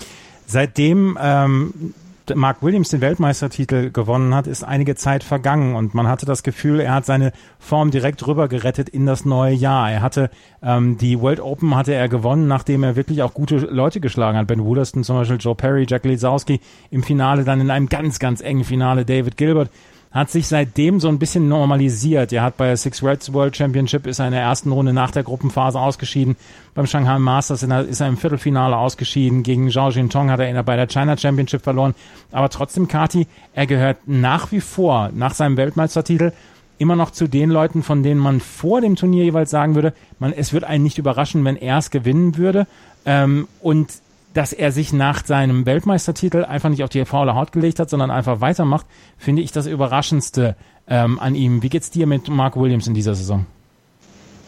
Seitdem 0.47 1.17
ähm, 1.21 1.93
Mark 2.35 2.63
Williams 2.63 2.89
den 2.89 3.01
Weltmeistertitel 3.01 3.91
gewonnen 3.91 4.33
hat, 4.33 4.47
ist 4.47 4.63
einige 4.63 4.95
Zeit 4.95 5.23
vergangen 5.23 5.75
und 5.75 5.93
man 5.93 6.07
hatte 6.07 6.25
das 6.25 6.43
Gefühl, 6.43 6.79
er 6.79 6.93
hat 6.93 7.05
seine 7.05 7.33
Form 7.59 7.91
direkt 7.91 8.25
rüber 8.25 8.47
gerettet 8.47 8.89
in 8.89 9.05
das 9.05 9.25
neue 9.25 9.53
Jahr. 9.53 9.91
Er 9.91 10.01
hatte 10.01 10.29
ähm, 10.61 10.97
die 10.97 11.19
World 11.19 11.39
Open 11.39 11.75
hatte 11.75 11.93
er 11.93 12.07
gewonnen, 12.07 12.47
nachdem 12.47 12.83
er 12.83 12.95
wirklich 12.95 13.23
auch 13.23 13.33
gute 13.33 13.57
Leute 13.57 13.99
geschlagen 13.99 14.37
hat. 14.37 14.47
Ben 14.47 14.63
Wooderston 14.63 15.03
zum 15.03 15.17
Beispiel, 15.17 15.37
Joe 15.37 15.55
Perry, 15.55 15.85
Jack 15.87 16.05
Lisowski 16.05 16.61
im 16.91 17.03
Finale, 17.03 17.43
dann 17.43 17.59
in 17.59 17.69
einem 17.69 17.89
ganz, 17.89 18.19
ganz 18.19 18.41
engen 18.41 18.63
Finale 18.63 19.05
David 19.05 19.37
Gilbert 19.37 19.69
hat 20.13 20.29
sich 20.29 20.47
seitdem 20.47 20.99
so 20.99 21.07
ein 21.07 21.17
bisschen 21.17 21.49
normalisiert. 21.49 22.31
Er 22.31 22.43
hat 22.43 22.55
bei 22.55 22.67
der 22.67 22.77
Six 22.77 23.03
Reds 23.03 23.33
World 23.33 23.57
Championship 23.57 24.05
ist 24.05 24.19
er 24.19 24.27
in 24.27 24.31
der 24.31 24.41
ersten 24.41 24.71
Runde 24.71 24.93
nach 24.93 25.09
der 25.09 25.23
Gruppenphase 25.23 25.79
ausgeschieden. 25.79 26.35
Beim 26.75 26.85
Shanghai 26.85 27.17
Masters 27.17 27.63
ist 27.63 27.99
er 27.99 28.07
im 28.07 28.17
Viertelfinale 28.17 28.77
ausgeschieden. 28.77 29.41
Gegen 29.41 29.71
Zhao 29.71 29.89
Jintong 29.89 30.29
hat 30.29 30.39
er 30.39 30.63
bei 30.63 30.75
der 30.75 30.87
China 30.87 31.17
Championship 31.17 31.63
verloren. 31.63 31.95
Aber 32.31 32.49
trotzdem, 32.49 32.87
Kati, 32.87 33.25
er 33.53 33.65
gehört 33.65 33.97
nach 34.05 34.51
wie 34.51 34.61
vor, 34.61 35.09
nach 35.15 35.33
seinem 35.33 35.57
Weltmeistertitel, 35.57 36.31
immer 36.77 36.95
noch 36.95 37.09
zu 37.09 37.27
den 37.27 37.49
Leuten, 37.49 37.81
von 37.81 38.03
denen 38.03 38.19
man 38.19 38.39
vor 38.39 38.81
dem 38.81 38.95
Turnier 38.95 39.23
jeweils 39.23 39.49
sagen 39.49 39.73
würde, 39.73 39.93
man, 40.19 40.31
es 40.31 40.53
wird 40.53 40.63
einen 40.63 40.83
nicht 40.83 40.99
überraschen, 40.99 41.43
wenn 41.43 41.55
er 41.55 41.79
es 41.79 41.89
gewinnen 41.89 42.37
würde. 42.37 42.67
Ähm, 43.05 43.47
und 43.61 43.89
dass 44.33 44.53
er 44.53 44.71
sich 44.71 44.93
nach 44.93 45.25
seinem 45.25 45.65
Weltmeistertitel 45.65 46.43
einfach 46.43 46.69
nicht 46.69 46.83
auf 46.83 46.89
die 46.89 47.05
faule 47.05 47.35
Haut 47.35 47.51
gelegt 47.51 47.79
hat, 47.79 47.89
sondern 47.89 48.11
einfach 48.11 48.41
weitermacht, 48.41 48.85
finde 49.17 49.41
ich 49.41 49.51
das 49.51 49.67
Überraschendste 49.67 50.55
ähm, 50.87 51.19
an 51.19 51.35
ihm. 51.35 51.61
Wie 51.63 51.69
geht's 51.69 51.91
dir 51.91 52.07
mit 52.07 52.29
Mark 52.29 52.55
Williams 52.55 52.87
in 52.87 52.93
dieser 52.93 53.15
Saison? 53.15 53.45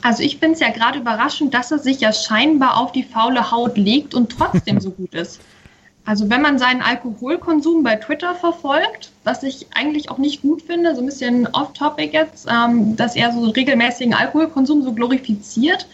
Also 0.02 0.22
ich 0.22 0.38
finde 0.38 0.54
es 0.54 0.60
ja 0.60 0.70
gerade 0.70 1.00
überraschend, 1.00 1.54
dass 1.54 1.72
er 1.72 1.80
sich 1.80 2.00
ja 2.00 2.14
scheinbar 2.14 2.78
auf 2.78 2.92
die 2.92 3.04
faule 3.04 3.50
Haut 3.52 3.78
legt 3.78 4.14
und 4.14 4.32
trotzdem 4.38 4.80
so 4.80 4.92
gut 4.92 5.14
ist. 5.16 5.42
Also 6.06 6.30
wenn 6.30 6.44
man 6.44 6.60
seinen 6.60 6.84
Alkoholkonsum 6.84 7.82
bei 7.82 7.96
Twitter 7.96 8.36
verfolgt, 8.36 9.12
was 9.24 9.42
ich 9.42 9.66
eigentlich 9.74 10.12
auch 10.12 10.20
nicht 10.20 10.44
gut 10.44 10.62
finde, 10.62 10.94
so 10.94 11.02
ein 11.02 11.08
bisschen 11.08 11.48
off-topic 11.48 12.14
jetzt, 12.14 12.48
ähm, 12.48 12.96
dass 12.96 13.16
er 13.16 13.32
so 13.32 13.50
regelmäßigen 13.50 14.14
Alkoholkonsum 14.14 14.84
so 14.84 14.94
glorifiziert, 14.94 15.88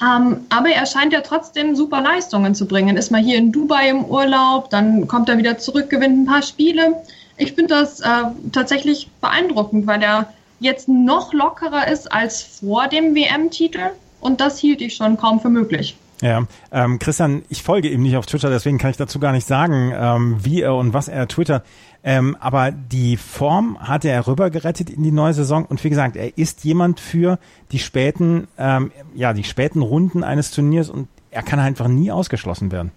ähm, 0.00 0.46
aber 0.48 0.70
er 0.70 0.86
scheint 0.86 1.12
ja 1.12 1.20
trotzdem 1.20 1.74
super 1.74 2.00
Leistungen 2.00 2.54
zu 2.54 2.66
bringen. 2.66 2.96
Ist 2.96 3.10
mal 3.10 3.22
hier 3.22 3.36
in 3.36 3.52
Dubai 3.52 3.88
im 3.88 4.04
Urlaub, 4.04 4.70
dann 4.70 5.08
kommt 5.08 5.28
er 5.28 5.38
wieder 5.38 5.58
zurück, 5.58 5.90
gewinnt 5.90 6.18
ein 6.18 6.26
paar 6.26 6.42
Spiele. 6.42 7.02
Ich 7.36 7.52
finde 7.52 7.74
das 7.74 8.00
äh, 8.00 8.06
tatsächlich 8.52 9.10
beeindruckend, 9.20 9.86
weil 9.86 10.02
er 10.02 10.32
jetzt 10.60 10.88
noch 10.88 11.32
lockerer 11.32 11.88
ist 11.88 12.12
als 12.12 12.42
vor 12.42 12.88
dem 12.88 13.14
WM-Titel. 13.14 13.90
Und 14.20 14.40
das 14.40 14.58
hielt 14.58 14.80
ich 14.80 14.96
schon 14.96 15.16
kaum 15.16 15.40
für 15.40 15.48
möglich. 15.48 15.96
Ja, 16.20 16.46
ähm, 16.72 16.98
Christian, 16.98 17.42
ich 17.48 17.62
folge 17.62 17.88
ihm 17.88 18.02
nicht 18.02 18.16
auf 18.16 18.26
Twitter, 18.26 18.50
deswegen 18.50 18.78
kann 18.78 18.90
ich 18.90 18.96
dazu 18.96 19.20
gar 19.20 19.32
nicht 19.32 19.46
sagen, 19.46 19.92
ähm, 19.94 20.36
wie 20.42 20.62
er 20.62 20.74
und 20.74 20.92
was 20.92 21.08
er 21.08 21.28
twittert. 21.28 21.64
Ähm, 22.02 22.36
aber 22.40 22.72
die 22.72 23.16
Form 23.16 23.78
hat 23.80 24.04
er 24.04 24.26
rübergerettet 24.26 24.90
in 24.90 25.02
die 25.02 25.12
neue 25.12 25.34
Saison 25.34 25.64
und 25.64 25.82
wie 25.84 25.90
gesagt, 25.90 26.16
er 26.16 26.36
ist 26.36 26.64
jemand 26.64 27.00
für 27.00 27.38
die 27.70 27.78
späten, 27.78 28.48
ähm, 28.58 28.90
ja, 29.14 29.32
die 29.32 29.44
späten 29.44 29.82
Runden 29.82 30.24
eines 30.24 30.50
Turniers 30.50 30.90
und 30.90 31.08
er 31.30 31.42
kann 31.42 31.60
einfach 31.60 31.88
nie 31.88 32.10
ausgeschlossen 32.10 32.72
werden. 32.72 32.90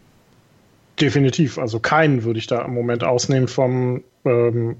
Definitiv, 0.99 1.57
also 1.57 1.79
keinen 1.79 2.23
würde 2.23 2.39
ich 2.39 2.47
da 2.47 2.63
im 2.63 2.73
Moment 2.73 3.03
ausnehmen 3.03 3.47
vom 3.47 4.03
ähm, 4.25 4.75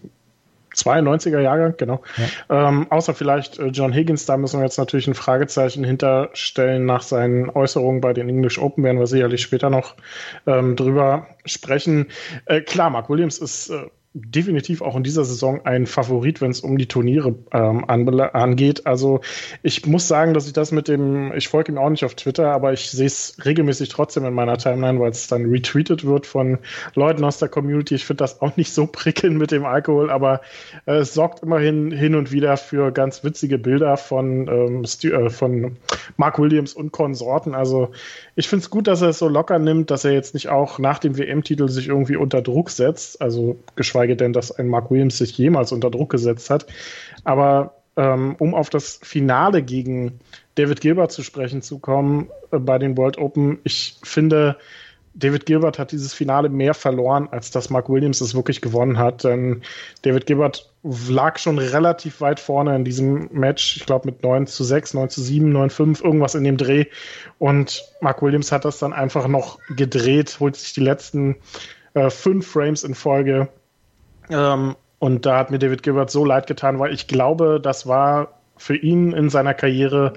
92er 0.76 1.40
Jahrgang, 1.40 1.76
genau. 1.78 2.02
Ja. 2.50 2.70
Ähm, 2.70 2.88
außer 2.90 3.14
vielleicht 3.14 3.60
äh, 3.60 3.68
John 3.68 3.94
Higgins, 3.94 4.26
da 4.26 4.38
müssen 4.38 4.60
wir 4.60 4.66
jetzt 4.66 4.78
natürlich 4.78 5.08
ein 5.08 5.14
Fragezeichen 5.14 5.84
hinterstellen 5.84 6.86
nach 6.86 7.02
seinen 7.02 7.50
Äußerungen 7.50 8.02
bei 8.02 8.14
den 8.14 8.30
English 8.30 8.60
Open, 8.60 8.84
werden 8.84 9.00
wir 9.00 9.08
sicherlich 9.08 9.42
später 9.42 9.70
noch 9.70 9.96
ähm, 10.48 10.76
drüber 10.76 11.28
sprechen. 11.46 12.08
Äh, 12.46 12.62
klar, 12.62 12.90
Mark 12.90 13.10
Williams 13.10 13.38
ist 13.38 13.70
äh, 13.70 13.88
definitiv 14.14 14.82
auch 14.82 14.98
in 14.98 15.04
dieser 15.04 15.24
Saison 15.24 15.66
ein 15.66 15.88
Favorit, 15.88 16.42
wenn 16.42 16.52
es 16.52 16.60
um 16.60 16.78
die 16.78 16.88
Turniere 16.88 17.34
ähm, 17.54 17.86
angeht. 17.88 18.86
Also 18.86 19.22
ich 19.64 19.86
muss 19.86 20.10
sagen, 20.10 20.34
dass 20.34 20.48
ich 20.48 20.54
das 20.54 20.74
mit 20.74 20.90
dem, 20.90 21.32
ich 21.34 21.48
folge 21.48 21.72
ihm 21.72 21.78
auch 21.78 21.90
nicht 21.90 22.04
auf 22.04 22.16
Twitter, 22.16 22.52
aber 22.52 22.74
ich 22.74 22.92
sehe 22.92 23.06
es 23.06 23.38
regelmäßig 23.46 23.88
trotzdem 23.88 24.26
in 24.26 24.34
meiner 24.34 24.58
Timeline, 24.58 25.00
weil 25.00 25.12
es 25.12 25.28
dann 25.28 25.50
retweetet 25.50 26.06
wird 26.06 26.26
von 26.26 26.58
Leuten 26.94 27.24
aus 27.24 27.38
der 27.38 27.48
Community. 27.48 27.96
Ich 27.96 28.06
finde 28.06 28.24
das 28.24 28.42
auch 28.42 28.58
nicht 28.58 28.74
so 28.74 28.86
prickelnd 28.92 29.38
mit 29.38 29.52
dem 29.52 29.66
Alkohol, 29.66 30.10
aber 30.10 30.42
äh, 30.86 30.98
es 30.98 31.14
sorgt 31.14 31.42
immerhin 31.42 31.92
hin 31.92 32.16
und 32.16 32.34
wieder 32.34 32.58
für 32.58 32.92
ganz 32.92 33.24
witzige 33.24 33.58
Bilder 33.58 33.96
von, 33.96 34.48
ähm, 34.50 34.84
äh, 34.84 35.30
von 35.30 35.78
Mark 36.18 36.38
Williams 36.38 36.74
und 36.74 36.92
Konsorten. 36.92 37.56
Also 37.56 37.92
ich 38.36 38.50
finde 38.50 38.64
es 38.64 38.70
gut, 38.70 38.88
dass 38.88 39.02
er 39.02 39.10
es 39.10 39.20
so 39.20 39.30
locker 39.30 39.58
nimmt, 39.58 39.90
dass 39.90 40.04
er 40.04 40.12
jetzt 40.12 40.34
nicht 40.34 40.50
auch 40.50 40.80
nach 40.80 41.00
dem 41.00 41.18
WM-Titel 41.18 41.70
sich 41.70 41.88
irgendwie 41.88 42.18
unter 42.18 42.42
Druck 42.42 42.70
setzt. 42.72 43.22
Also 43.22 43.58
geschweige 43.76 44.01
denn, 44.08 44.34
dass 44.34 44.52
ein 44.52 44.68
Mark 44.68 44.92
Williams 44.92 45.18
sich 45.18 45.38
jemals 45.38 45.72
unter 45.72 45.90
Druck 45.90 46.10
gesetzt 46.10 46.50
hat. 46.50 46.66
Aber 47.24 47.76
ähm, 47.98 48.36
um 48.40 48.54
auf 48.54 48.70
das 48.70 49.00
Finale 49.04 49.64
gegen 49.64 50.20
David 50.56 50.82
Gilbert 50.82 51.12
zu 51.12 51.24
sprechen 51.24 51.62
zu 51.62 51.80
kommen 51.80 52.30
äh, 52.52 52.60
bei 52.60 52.78
den 52.78 52.98
World 52.98 53.18
Open, 53.18 53.60
ich 53.64 53.98
finde, 54.04 54.58
David 55.14 55.46
Gilbert 55.46 55.78
hat 55.78 55.92
dieses 55.92 56.14
Finale 56.14 56.48
mehr 56.48 56.74
verloren, 56.74 57.28
als 57.32 57.52
dass 57.52 57.70
Mark 57.70 57.90
Williams 57.90 58.22
es 58.22 58.34
wirklich 58.34 58.62
gewonnen 58.62 58.98
hat. 58.98 59.24
Denn 59.24 59.62
David 60.04 60.26
Gilbert 60.26 60.72
lag 60.84 61.38
schon 61.38 61.58
relativ 61.58 62.22
weit 62.22 62.40
vorne 62.40 62.76
in 62.76 62.86
diesem 62.86 63.30
Match. 63.32 63.76
Ich 63.76 63.86
glaube 63.86 64.08
mit 64.08 64.24
9 64.24 64.48
zu 64.48 64.64
6, 64.64 64.94
9 64.94 65.10
zu 65.10 65.22
7, 65.22 65.52
9 65.52 65.70
zu 65.70 65.76
5, 65.76 66.04
irgendwas 66.04 66.36
in 66.36 66.46
dem 66.46 66.58
Dreh. 66.58 66.86
Und 67.40 67.84
Mark 68.00 68.22
Williams 68.22 68.52
hat 68.52 68.64
das 68.64 68.80
dann 68.80 68.94
einfach 68.94 69.28
noch 69.28 69.60
gedreht, 69.76 70.38
holt 70.40 70.56
sich 70.56 70.74
die 70.74 70.82
letzten 70.82 71.36
äh, 71.94 72.10
fünf 72.10 72.48
Frames 72.48 72.84
in 72.84 72.96
Folge. 72.96 73.50
Ähm, 74.32 74.76
und 75.00 75.26
da 75.26 75.38
hat 75.38 75.52
mir 75.52 75.60
David 75.60 75.84
Gilbert 75.84 76.12
so 76.12 76.24
leid 76.26 76.48
getan, 76.48 76.80
weil 76.80 76.94
ich 76.94 77.08
glaube, 77.08 77.60
das 77.62 77.88
war 77.88 78.40
für 78.58 78.76
ihn 78.76 79.14
in 79.14 79.30
seiner 79.30 79.54
Karriere 79.54 80.14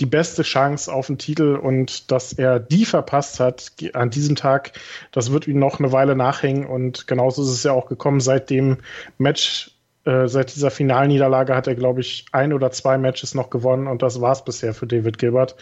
die 0.00 0.06
beste 0.06 0.42
Chance 0.42 0.92
auf 0.92 1.06
den 1.06 1.18
Titel 1.18 1.54
und 1.56 2.10
dass 2.10 2.32
er 2.32 2.58
die 2.58 2.84
verpasst 2.84 3.40
hat 3.40 3.72
an 3.92 4.10
diesem 4.10 4.34
Tag, 4.34 4.72
das 5.12 5.30
wird 5.30 5.46
ihm 5.46 5.58
noch 5.58 5.78
eine 5.78 5.92
Weile 5.92 6.16
nachhängen 6.16 6.66
und 6.66 7.06
genauso 7.06 7.42
ist 7.42 7.50
es 7.50 7.62
ja 7.62 7.72
auch 7.72 7.86
gekommen. 7.86 8.20
Seit 8.20 8.48
dem 8.48 8.78
Match, 9.18 9.70
äh, 10.04 10.26
seit 10.28 10.54
dieser 10.54 10.70
Finalniederlage 10.70 11.54
hat 11.54 11.66
er, 11.66 11.74
glaube 11.74 12.00
ich, 12.00 12.24
ein 12.32 12.52
oder 12.52 12.72
zwei 12.72 12.96
Matches 12.98 13.34
noch 13.34 13.50
gewonnen 13.50 13.86
und 13.86 14.02
das 14.02 14.20
war 14.20 14.32
es 14.32 14.44
bisher 14.44 14.72
für 14.72 14.86
David 14.86 15.18
Gilbert 15.18 15.56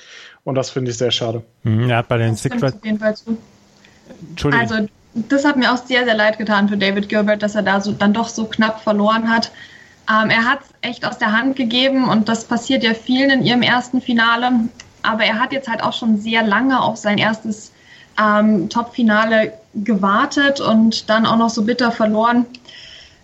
und 0.45 0.54
das 0.54 0.71
finde 0.71 0.92
ich 0.92 0.97
sehr 0.97 1.11
schade. 1.11 1.42
Mhm, 1.64 1.90
er 1.90 1.99
hat 1.99 2.09
bei 2.09 2.19
den 2.19 2.37
Secret. 2.37 2.76
Entschuldigung. 4.30 4.61
Also 4.61 4.88
das 5.14 5.45
hat 5.45 5.57
mir 5.57 5.73
auch 5.73 5.79
sehr, 5.79 6.05
sehr 6.05 6.14
leid 6.14 6.38
getan 6.38 6.69
für 6.69 6.76
David 6.76 7.09
Gilbert, 7.09 7.43
dass 7.43 7.55
er 7.55 7.62
da 7.62 7.81
so, 7.81 7.93
dann 7.93 8.12
doch 8.12 8.29
so 8.29 8.45
knapp 8.45 8.81
verloren 8.81 9.29
hat. 9.29 9.50
Ähm, 10.09 10.31
er 10.31 10.45
hat 10.45 10.61
es 10.62 10.69
echt 10.83 11.05
aus 11.05 11.19
der 11.19 11.33
Hand 11.33 11.57
gegeben 11.57 12.09
und 12.09 12.29
das 12.29 12.45
passiert 12.45 12.83
ja 12.83 12.95
vielen 12.95 13.31
in 13.31 13.43
ihrem 13.45 13.62
ersten 13.62 14.00
Finale. 14.00 14.50
Aber 15.02 15.25
er 15.25 15.38
hat 15.38 15.52
jetzt 15.52 15.69
halt 15.69 15.83
auch 15.83 15.93
schon 15.93 16.19
sehr 16.19 16.43
lange 16.43 16.81
auf 16.81 16.97
sein 16.97 17.19
erstes 17.19 17.73
ähm, 18.21 18.69
Top-Finale 18.69 19.52
gewartet 19.75 20.61
und 20.61 21.09
dann 21.09 21.26
auch 21.26 21.37
noch 21.37 21.50
so 21.50 21.62
bitter 21.62 21.90
verloren. 21.90 22.47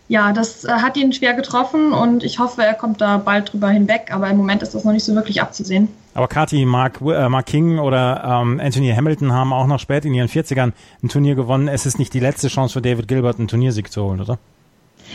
Ja, 0.08 0.32
das 0.32 0.64
äh, 0.64 0.70
hat 0.70 0.96
ihn 0.96 1.12
schwer 1.12 1.34
getroffen 1.34 1.92
und 1.92 2.22
ich 2.22 2.38
hoffe, 2.38 2.62
er 2.62 2.74
kommt 2.74 3.00
da 3.00 3.18
bald 3.18 3.52
drüber 3.52 3.68
hinweg. 3.68 4.10
Aber 4.12 4.28
im 4.28 4.36
Moment 4.36 4.62
ist 4.62 4.74
das 4.74 4.84
noch 4.84 4.92
nicht 4.92 5.04
so 5.04 5.14
wirklich 5.14 5.42
abzusehen. 5.42 5.88
Aber 6.16 6.28
Kati, 6.28 6.64
Mark, 6.64 7.02
äh, 7.02 7.28
Mark 7.28 7.44
King 7.44 7.78
oder 7.78 8.24
ähm, 8.24 8.58
Anthony 8.58 8.90
Hamilton 8.90 9.34
haben 9.34 9.52
auch 9.52 9.66
noch 9.66 9.78
spät 9.78 10.06
in 10.06 10.14
ihren 10.14 10.28
40ern 10.28 10.72
ein 11.02 11.08
Turnier 11.10 11.34
gewonnen. 11.34 11.68
Es 11.68 11.84
ist 11.84 11.98
nicht 11.98 12.14
die 12.14 12.20
letzte 12.20 12.48
Chance 12.48 12.72
für 12.72 12.80
David 12.80 13.06
Gilbert, 13.06 13.38
einen 13.38 13.48
Turniersieg 13.48 13.92
zu 13.92 14.02
holen, 14.02 14.22
oder? 14.22 14.38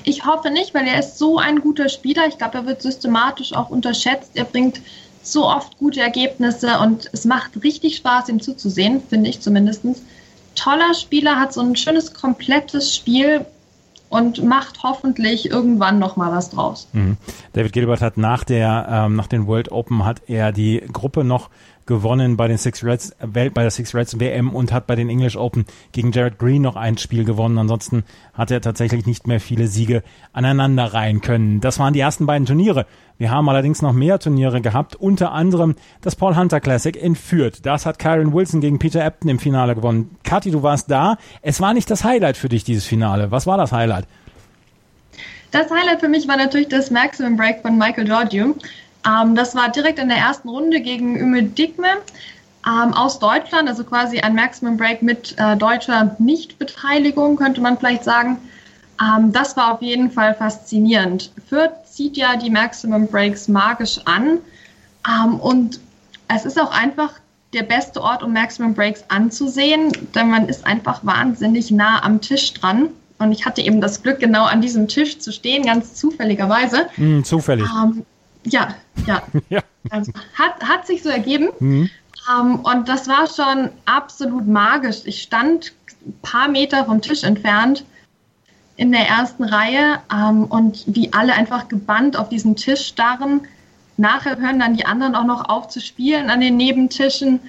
Ich 0.04 0.28
hoffe 0.28 0.52
nicht, 0.52 0.76
weil 0.76 0.88
er 0.88 1.00
ist 1.00 1.18
so 1.18 1.40
ein 1.40 1.60
guter 1.60 1.90
Spieler. 1.90 2.28
Ich 2.28 2.38
glaube, 2.38 2.60
er 2.60 2.66
wird 2.68 2.84
systematisch 2.84 3.54
auch 3.54 3.72
unterschätzt. 3.72 4.34
Er 4.36 4.44
bringt 4.44 4.80
so 5.24 5.48
oft 5.48 5.80
gute 5.80 6.02
Ergebnisse 6.02 6.78
und 6.78 7.10
es 7.14 7.26
macht 7.26 7.64
richtig 7.64 7.96
Spaß, 7.96 8.30
ihm 8.30 8.40
zuzusehen, 8.40 9.02
finde 9.02 9.32
ich 9.32 9.42
zumindest. 9.42 9.84
Toller 10.54 10.94
Spieler, 10.94 11.40
hat 11.40 11.52
so 11.52 11.62
ein 11.62 11.76
schönes, 11.76 12.14
komplettes 12.14 12.96
Spiel 12.96 13.44
und 14.12 14.44
macht 14.44 14.84
hoffentlich 14.84 15.50
irgendwann 15.50 15.98
noch 15.98 16.18
mal 16.18 16.32
was 16.32 16.50
draus. 16.50 16.88
Mhm. 16.92 17.18
David 17.54 17.72
Gilbert 17.72 18.02
hat 18.02 18.18
nach 18.18 18.44
der 18.44 18.88
ähm, 18.90 19.16
nach 19.16 19.28
den 19.28 19.48
World 19.48 19.72
Open 19.72 20.06
hat 20.06 20.22
er 20.28 20.52
die 20.52 20.84
Gruppe 20.92 21.24
noch 21.24 21.50
gewonnen 21.86 22.38
bei 22.38 22.48
den 22.48 22.58
Six 22.58 22.84
Reds, 22.84 23.16
bei 23.32 23.50
der 23.50 23.72
Six 23.72 23.94
Reds 23.96 24.20
WM 24.20 24.50
und 24.50 24.72
hat 24.72 24.88
bei 24.88 24.96
den 24.96 25.10
English 25.10 25.36
Open 25.36 25.66
gegen 25.92 26.12
Jared 26.12 26.38
Green 26.38 26.62
noch 26.62 26.76
ein 26.76 26.98
Spiel 26.98 27.26
gewonnen. 27.26 27.58
Ansonsten 27.58 28.04
hat 28.34 28.52
er 28.52 28.62
tatsächlich 28.62 29.06
nicht 29.06 29.28
mehr 29.28 29.40
viele 29.40 29.68
Siege 29.68 30.04
aneinander 30.34 30.94
reihen 30.94 31.22
können. 31.22 31.62
Das 31.62 31.80
waren 31.80 31.94
die 31.94 32.00
ersten 32.00 32.26
beiden 32.26 32.46
Turniere. 32.46 32.86
Wir 33.18 33.30
haben 33.30 33.48
allerdings 33.50 33.82
noch 33.82 33.94
mehr 33.94 34.20
Turniere 34.20 34.62
gehabt, 34.62 34.96
unter 34.96 35.32
anderem 35.32 35.76
das 36.02 36.16
Paul 36.16 36.36
Hunter 36.36 36.60
Classic 36.60 36.96
in 36.96 37.16
Fürth. 37.16 37.60
Das 37.64 37.86
hat 37.86 38.00
Kyron 38.00 38.34
Wilson 38.34 38.62
gegen 38.62 38.80
Peter 38.80 39.06
Ebton 39.06 39.30
im 39.30 39.40
Finale 39.40 39.76
gewonnen. 39.76 40.16
Kathi, 40.24 40.50
du 40.50 40.64
warst 40.64 40.90
da. 40.90 41.18
Es 41.42 41.62
war 41.62 41.74
nicht 41.74 41.90
das 41.92 42.04
Highlight 42.04 42.38
für 42.38 42.50
dich, 42.50 42.64
dieses 42.64 42.86
Finale. 42.86 43.32
Was 43.32 43.46
war 43.46 43.58
das 43.58 43.72
Highlight? 43.72 44.08
Das 45.52 45.70
Highlight 45.70 46.00
für 46.00 46.08
mich 46.08 46.28
war 46.28 46.38
natürlich 46.38 46.70
das 46.70 46.92
Maximum 46.92 47.36
Break 47.36 47.62
von 47.62 47.78
Michael 47.78 48.06
Giorgio. 48.06 48.56
Ähm, 49.06 49.36
das 49.36 49.56
war 49.56 49.70
direkt 49.70 50.00
in 50.00 50.10
der 50.10 50.18
ersten 50.18 50.50
Runde 50.50 50.82
gegen 50.82 51.16
Üme 51.16 51.44
Digme 51.44 51.88
ähm, 52.66 52.94
aus 52.94 53.20
Deutschland, 53.20 53.68
also 53.68 53.84
quasi 53.84 54.20
ein 54.20 54.36
Maximum 54.36 54.78
Break 54.78 55.02
mit 55.02 55.36
äh, 55.38 55.58
deutscher 55.58 56.16
Nichtbeteiligung, 56.20 57.36
könnte 57.36 57.62
man 57.62 57.78
vielleicht 57.78 58.04
sagen. 58.04 58.38
Ähm, 59.02 59.32
das 59.32 59.58
war 59.58 59.74
auf 59.74 59.82
jeden 59.82 60.12
Fall 60.12 60.36
faszinierend. 60.36 61.32
Fürth 61.48 61.72
zieht 61.86 62.18
ja 62.18 62.36
die 62.36 62.50
Maximum 62.50 63.08
Breaks 63.08 63.48
magisch 63.48 64.00
an 64.06 64.40
ähm, 65.08 65.40
und 65.40 65.80
es 66.28 66.46
ist 66.46 66.60
auch 66.60 66.72
einfach 66.72 67.14
der 67.54 67.64
beste 67.64 68.02
Ort, 68.02 68.24
um 68.24 68.32
Maximum 68.32 68.74
Breaks 68.74 69.04
anzusehen, 69.10 69.92
denn 70.16 70.30
man 70.30 70.48
ist 70.48 70.66
einfach 70.66 71.04
wahnsinnig 71.04 71.72
nah 71.72 72.04
am 72.04 72.22
Tisch 72.22 72.54
dran. 72.54 72.90
Und 73.20 73.32
ich 73.34 73.46
hatte 73.46 73.62
eben 73.62 73.82
das 73.82 74.02
Glück, 74.02 74.20
genau 74.20 74.46
an 74.46 74.62
diesem 74.62 74.88
Tisch 74.88 75.20
zu 75.20 75.32
stehen, 75.32 75.66
ganz 75.66 75.94
zufälligerweise. 75.94 76.88
Mm, 76.98 77.22
zufällig. 77.22 77.68
Ähm, 77.84 78.06
ja, 78.44 78.76
ja. 79.06 79.24
ja. 79.50 79.62
Also, 79.90 80.12
hat, 80.38 80.64
hat 80.64 80.88
sich 80.88 81.04
so 81.04 81.10
ergeben. 81.10 81.50
Mhm. 81.60 81.90
Ähm, 82.30 82.60
und 82.60 82.88
das 82.88 83.08
war 83.08 83.28
schon 83.28 83.70
absolut 83.86 84.48
magisch. 84.48 85.02
Ich 85.06 85.22
stand 85.22 85.74
ein 86.06 86.20
paar 86.22 86.48
Meter 86.48 86.86
vom 86.86 87.02
Tisch 87.02 87.24
entfernt 87.24 87.84
in 88.78 88.92
der 88.92 89.08
ersten 89.08 89.44
Reihe 89.44 90.00
ähm, 90.14 90.46
und 90.46 90.84
wie 90.88 91.14
alle 91.14 91.34
einfach 91.34 91.68
gebannt 91.68 92.18
auf 92.18 92.30
diesen 92.30 92.56
Tisch 92.56 92.86
starren. 92.86 93.42
Nachher 93.98 94.38
hören 94.38 94.60
dann 94.60 94.76
die 94.76 94.86
anderen 94.86 95.16
auch 95.16 95.26
noch 95.26 95.50
auf 95.50 95.68
zu 95.68 95.80
spielen 95.80 96.30
an 96.30 96.42
den 96.42 96.58
Nebentischen. 96.58 97.40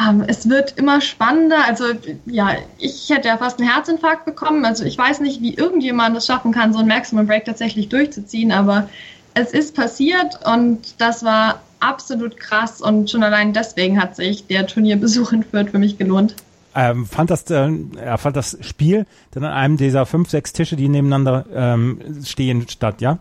Ähm, 0.00 0.24
es 0.26 0.48
wird 0.48 0.78
immer 0.78 1.00
spannender. 1.00 1.64
Also 1.66 1.84
ja, 2.26 2.50
ich 2.78 3.10
hätte 3.10 3.28
ja 3.28 3.38
fast 3.38 3.58
einen 3.58 3.68
Herzinfarkt 3.68 4.24
bekommen. 4.24 4.64
Also 4.64 4.84
ich 4.84 4.96
weiß 4.96 5.20
nicht, 5.20 5.40
wie 5.40 5.54
irgendjemand 5.54 6.16
es 6.16 6.26
schaffen 6.26 6.52
kann, 6.52 6.72
so 6.72 6.78
ein 6.78 6.86
Maximum 6.86 7.26
Break 7.26 7.44
tatsächlich 7.44 7.88
durchzuziehen, 7.88 8.52
aber 8.52 8.88
es 9.34 9.52
ist 9.52 9.74
passiert 9.74 10.38
und 10.44 11.00
das 11.00 11.24
war 11.24 11.60
absolut 11.80 12.36
krass 12.38 12.80
und 12.80 13.10
schon 13.10 13.22
allein 13.22 13.52
deswegen 13.52 14.00
hat 14.00 14.16
sich 14.16 14.46
der 14.46 14.66
Turnierbesuch 14.66 15.32
in 15.32 15.42
Fürth 15.42 15.70
für 15.70 15.78
mich 15.78 15.98
gelohnt. 15.98 16.36
Ähm, 16.74 17.06
fand 17.06 17.30
das, 17.30 17.50
äh, 17.50 17.70
er 18.00 18.18
fand 18.18 18.36
das 18.36 18.56
Spiel 18.62 19.06
dann 19.32 19.44
an 19.44 19.52
einem 19.52 19.76
dieser 19.76 20.06
fünf, 20.06 20.30
sechs 20.30 20.52
Tische, 20.52 20.76
die 20.76 20.88
nebeneinander 20.88 21.44
ähm, 21.54 22.00
stehen, 22.24 22.66
statt, 22.68 23.00
ja? 23.02 23.18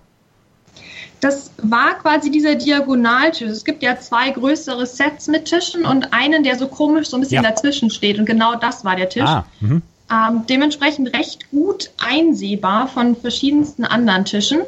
Das 1.20 1.52
war 1.62 1.96
quasi 1.96 2.32
dieser 2.32 2.56
Diagonaltisch. 2.56 3.50
Es 3.50 3.66
gibt 3.66 3.84
ja 3.84 4.00
zwei 4.00 4.32
größere 4.32 4.86
Sets 4.86 5.28
mit 5.28 5.46
Tischen 5.46 5.86
und 5.86 6.14
einen, 6.14 6.44
der 6.44 6.58
so 6.58 6.68
komisch 6.68 7.10
so 7.10 7.18
ein 7.18 7.22
bisschen 7.22 7.44
ja. 7.44 7.50
dazwischen 7.50 7.90
steht. 7.92 8.18
Und 8.18 8.26
genau 8.26 8.56
das 8.56 8.84
war 8.86 8.96
der 8.96 9.10
Tisch. 9.10 9.24
Ah, 9.24 9.46
mhm. 9.60 9.84
ähm, 10.10 10.44
dementsprechend 10.50 11.14
recht 11.14 11.52
gut 11.52 11.92
einsehbar 12.00 12.88
von 12.88 13.16
verschiedensten 13.16 13.84
anderen 13.84 14.26
Tischen. 14.26 14.62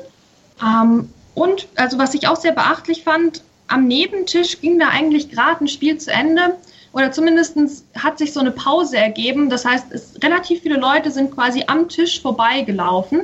Ähm, 0.61 1.09
und 1.35 1.67
also 1.75 1.97
was 1.97 2.13
ich 2.13 2.27
auch 2.27 2.35
sehr 2.35 2.51
beachtlich 2.51 3.03
fand, 3.03 3.43
am 3.67 3.87
Nebentisch 3.87 4.61
ging 4.61 4.79
da 4.79 4.89
eigentlich 4.89 5.29
gerade 5.29 5.63
ein 5.63 5.67
Spiel 5.67 5.97
zu 5.97 6.11
Ende 6.11 6.57
oder 6.91 7.11
zumindest 7.11 7.57
hat 7.95 8.19
sich 8.19 8.33
so 8.33 8.39
eine 8.39 8.51
Pause 8.51 8.97
ergeben. 8.97 9.49
Das 9.49 9.65
heißt, 9.65 9.87
es, 9.91 10.13
relativ 10.21 10.61
viele 10.61 10.77
Leute 10.77 11.09
sind 11.09 11.31
quasi 11.31 11.63
am 11.67 11.89
Tisch 11.89 12.21
vorbeigelaufen 12.21 13.21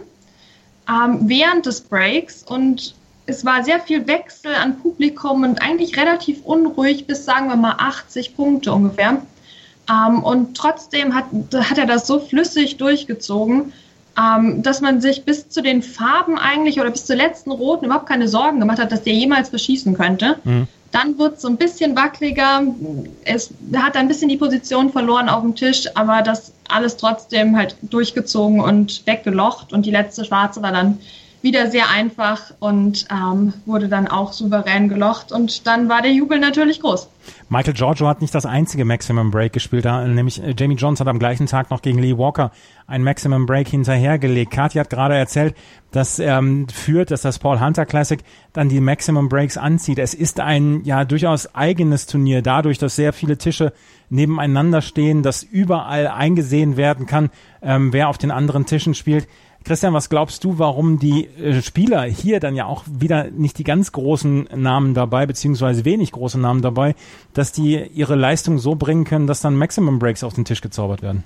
ähm, 0.90 1.20
während 1.22 1.66
des 1.66 1.82
Breaks 1.82 2.44
und 2.44 2.96
es 3.28 3.46
war 3.46 3.64
sehr 3.64 3.80
viel 3.80 4.08
Wechsel 4.08 4.56
an 4.56 4.80
Publikum 4.80 5.44
und 5.44 5.62
eigentlich 5.62 5.98
relativ 5.98 6.44
unruhig 6.46 7.06
bis 7.06 7.26
sagen 7.26 7.48
wir 7.48 7.56
mal 7.56 7.76
80 7.78 8.36
Punkte 8.36 8.74
ungefähr. 8.74 9.22
Ähm, 9.88 10.24
und 10.24 10.58
trotzdem 10.58 11.14
hat, 11.14 11.26
hat 11.54 11.78
er 11.78 11.86
das 11.86 12.08
so 12.08 12.20
flüssig 12.20 12.78
durchgezogen 12.78 13.72
ähm, 14.20 14.62
dass 14.64 14.82
man 14.82 15.02
sich 15.02 15.24
bis 15.24 15.50
zu 15.50 15.62
den 15.62 15.82
Farben 15.82 16.38
eigentlich 16.38 16.80
oder 16.80 16.90
bis 16.92 17.06
zur 17.06 17.16
letzten 17.16 17.52
Roten 17.52 17.86
überhaupt 17.86 18.08
keine 18.08 18.28
Sorgen 18.28 18.60
gemacht 18.60 18.80
hat, 18.80 18.92
dass 18.92 19.04
der 19.04 19.14
jemals 19.14 19.50
beschießen 19.50 19.94
könnte. 19.96 20.38
Mhm. 20.44 20.68
Dann 20.92 21.20
wird 21.20 21.36
es 21.36 21.44
so 21.44 21.48
ein 21.48 21.58
bisschen 21.58 21.96
wackeliger. 21.96 22.64
Es 23.24 23.52
hat 23.76 23.96
ein 23.96 24.08
bisschen 24.08 24.28
die 24.28 24.38
Position 24.38 24.92
verloren 24.92 25.30
auf 25.30 25.44
dem 25.44 25.56
Tisch, 25.56 25.86
aber 25.94 26.24
das 26.24 26.52
alles 26.68 26.98
trotzdem 26.98 27.56
halt 27.56 27.76
durchgezogen 27.84 28.60
und 28.60 29.06
weggelocht. 29.06 29.72
Und 29.72 29.86
die 29.86 29.92
letzte 29.92 30.26
schwarze 30.26 30.64
war 30.64 30.72
dann 30.72 30.98
wieder 31.42 31.72
sehr 31.72 31.90
einfach 31.90 32.52
und 32.60 33.08
ähm, 33.12 33.54
wurde 33.66 33.88
dann 33.88 34.08
auch 34.08 34.34
souverän 34.34 34.90
gelocht 34.90 35.32
und 35.32 35.66
dann 35.68 35.90
war 35.90 36.02
der 36.02 36.12
Jubel 36.12 36.40
natürlich 36.40 36.82
groß. 36.82 37.10
Michael 37.50 37.74
Giorgio 37.74 38.08
hat 38.08 38.22
nicht 38.22 38.34
das 38.34 38.46
einzige 38.46 38.86
Maximum 38.86 39.32
Break 39.32 39.54
gespielt, 39.54 39.86
da, 39.86 40.06
nämlich 40.06 40.44
äh, 40.44 40.54
Jamie 40.58 40.76
Jones 40.76 41.00
hat 41.00 41.08
am 41.08 41.20
gleichen 41.20 41.48
Tag 41.48 41.70
noch 41.70 41.82
gegen 41.82 42.00
Lee 42.00 42.18
Walker 42.18 42.52
ein 42.88 43.04
Maximum 43.04 43.46
Break 43.46 43.68
hinterhergelegt. 43.68 44.52
Kathi 44.52 44.80
hat 44.80 44.90
gerade 44.90 45.16
erzählt, 45.16 45.56
dass 45.92 46.20
ähm, 46.20 46.68
führt, 46.70 47.12
dass 47.12 47.22
das 47.22 47.40
Paul 47.40 47.60
Hunter 47.60 47.86
Classic 47.86 48.20
dann 48.54 48.70
die 48.70 48.82
Maximum 48.82 49.30
Breaks 49.30 49.58
anzieht. 49.58 50.00
Es 50.00 50.14
ist 50.14 50.40
ein 50.40 50.84
ja 50.84 51.06
durchaus 51.06 51.54
eigenes 51.56 52.06
Turnier, 52.06 52.42
dadurch, 52.42 52.78
dass 52.78 52.96
sehr 52.96 53.14
viele 53.14 53.38
Tische 53.38 53.74
nebeneinander 54.10 54.82
stehen, 54.82 55.24
dass 55.24 55.44
überall 55.44 56.08
eingesehen 56.08 56.78
werden 56.78 57.06
kann, 57.06 57.30
ähm, 57.62 57.94
wer 57.94 58.10
auf 58.10 58.18
den 58.18 58.32
anderen 58.32 58.66
Tischen 58.66 58.96
spielt. 58.96 59.28
Christian, 59.66 59.94
was 59.94 60.10
glaubst 60.10 60.44
du, 60.44 60.58
warum 60.58 61.00
die 61.00 61.28
äh, 61.28 61.62
Spieler 61.62 62.04
hier 62.04 62.40
dann 62.40 62.56
ja 62.56 62.66
auch 62.66 62.84
wieder 62.88 63.30
nicht 63.30 63.58
die 63.58 63.64
ganz 63.64 63.92
großen 63.92 64.50
Namen 64.56 64.94
dabei, 64.94 65.26
beziehungsweise 65.26 65.86
wenig 65.86 66.12
große 66.12 66.40
Namen 66.40 66.62
dabei, 66.62 66.96
dass 67.34 67.52
die 67.52 67.76
ihre 67.94 68.16
Leistung 68.16 68.58
so 68.58 68.76
bringen 68.76 69.04
können, 69.04 69.28
dass 69.28 69.42
dann 69.42 69.56
Maximum 69.56 70.00
Breaks 70.00 70.24
auf 70.24 70.34
den 70.34 70.46
Tisch 70.46 70.62
gezaubert 70.62 71.02
werden? 71.02 71.24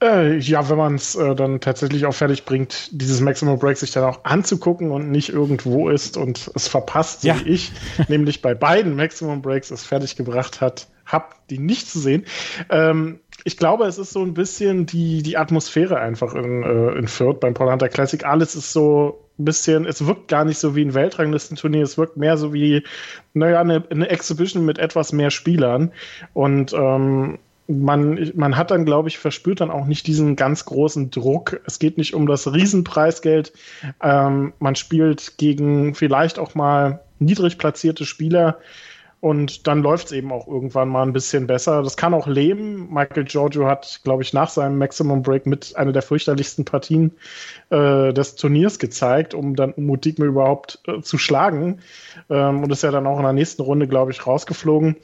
Äh, 0.00 0.38
ja, 0.38 0.68
wenn 0.70 0.76
man 0.78 0.94
es 0.94 1.16
äh, 1.16 1.34
dann 1.34 1.60
tatsächlich 1.60 2.06
auch 2.06 2.14
fertig 2.14 2.44
bringt, 2.44 2.90
dieses 2.92 3.20
Maximum 3.20 3.58
Break 3.58 3.76
sich 3.76 3.90
dann 3.90 4.04
auch 4.04 4.24
anzugucken 4.24 4.92
und 4.92 5.10
nicht 5.10 5.30
irgendwo 5.30 5.88
ist 5.88 6.16
und 6.16 6.50
es 6.54 6.68
verpasst, 6.68 7.22
so 7.22 7.28
ja. 7.28 7.40
wie 7.44 7.48
ich, 7.48 7.72
nämlich 8.08 8.40
bei 8.40 8.54
beiden 8.54 8.94
Maximum 8.94 9.42
Breaks 9.42 9.72
es 9.72 9.84
fertig 9.84 10.14
gebracht 10.14 10.60
hat, 10.60 10.86
hab 11.04 11.46
die 11.48 11.58
nicht 11.58 11.88
zu 11.88 11.98
sehen. 11.98 12.26
Ähm, 12.70 13.18
ich 13.44 13.56
glaube, 13.56 13.86
es 13.86 13.98
ist 13.98 14.12
so 14.12 14.22
ein 14.22 14.34
bisschen 14.34 14.86
die, 14.86 15.22
die 15.22 15.36
Atmosphäre 15.36 15.98
einfach 15.98 16.34
in, 16.34 16.62
äh, 16.62 16.98
in 16.98 17.08
Fürth 17.08 17.40
beim 17.40 17.54
Paul 17.54 17.70
Hunter 17.70 17.88
Classic. 17.88 18.24
Alles 18.24 18.54
ist 18.54 18.72
so 18.72 19.24
ein 19.38 19.44
bisschen, 19.44 19.84
es 19.84 20.06
wirkt 20.06 20.28
gar 20.28 20.44
nicht 20.44 20.58
so 20.58 20.76
wie 20.76 20.84
ein 20.84 20.94
Weltranglistenturnier, 20.94 21.82
es 21.82 21.96
wirkt 21.98 22.16
mehr 22.16 22.36
so 22.36 22.52
wie, 22.52 22.84
naja, 23.34 23.60
eine, 23.60 23.84
eine 23.90 24.08
Exhibition 24.10 24.64
mit 24.64 24.78
etwas 24.78 25.12
mehr 25.12 25.30
Spielern. 25.30 25.92
Und 26.34 26.72
ähm, 26.72 27.38
man, 27.68 28.32
man 28.34 28.56
hat 28.56 28.70
dann, 28.70 28.86
glaube 28.86 29.08
ich, 29.08 29.18
verspürt 29.18 29.60
dann 29.60 29.70
auch 29.70 29.84
nicht 29.84 30.06
diesen 30.06 30.36
ganz 30.36 30.64
großen 30.64 31.10
Druck. 31.10 31.60
Es 31.66 31.78
geht 31.78 31.98
nicht 31.98 32.14
um 32.14 32.26
das 32.26 32.52
Riesenpreisgeld. 32.52 33.52
Ähm, 34.02 34.54
man 34.58 34.74
spielt 34.74 35.36
gegen 35.36 35.94
vielleicht 35.94 36.38
auch 36.38 36.54
mal 36.54 37.00
niedrig 37.18 37.58
platzierte 37.58 38.06
Spieler. 38.06 38.58
Und 39.20 39.66
dann 39.66 39.82
läuft 39.82 40.06
es 40.06 40.12
eben 40.12 40.32
auch 40.32 40.46
irgendwann 40.46 40.88
mal 40.88 41.02
ein 41.02 41.12
bisschen 41.12 41.48
besser. 41.48 41.82
Das 41.82 41.96
kann 41.96 42.14
auch 42.14 42.28
leben. 42.28 42.88
Michael 42.92 43.24
Giorgio 43.24 43.66
hat, 43.66 44.00
glaube 44.04 44.22
ich, 44.22 44.32
nach 44.32 44.48
seinem 44.48 44.78
Maximum 44.78 45.22
Break 45.22 45.44
mit 45.44 45.76
einer 45.76 45.92
der 45.92 46.02
fürchterlichsten 46.02 46.64
Partien 46.64 47.10
äh, 47.70 48.12
des 48.12 48.36
Turniers 48.36 48.78
gezeigt, 48.78 49.34
um 49.34 49.56
dann 49.56 49.74
Mutigme 49.76 50.24
überhaupt 50.24 50.80
äh, 50.86 51.02
zu 51.02 51.18
schlagen. 51.18 51.80
Ähm, 52.30 52.62
und 52.62 52.70
ist 52.70 52.84
ja 52.84 52.92
dann 52.92 53.08
auch 53.08 53.18
in 53.18 53.24
der 53.24 53.32
nächsten 53.32 53.60
Runde, 53.60 53.88
glaube 53.88 54.12
ich, 54.12 54.24
rausgeflogen. 54.24 54.96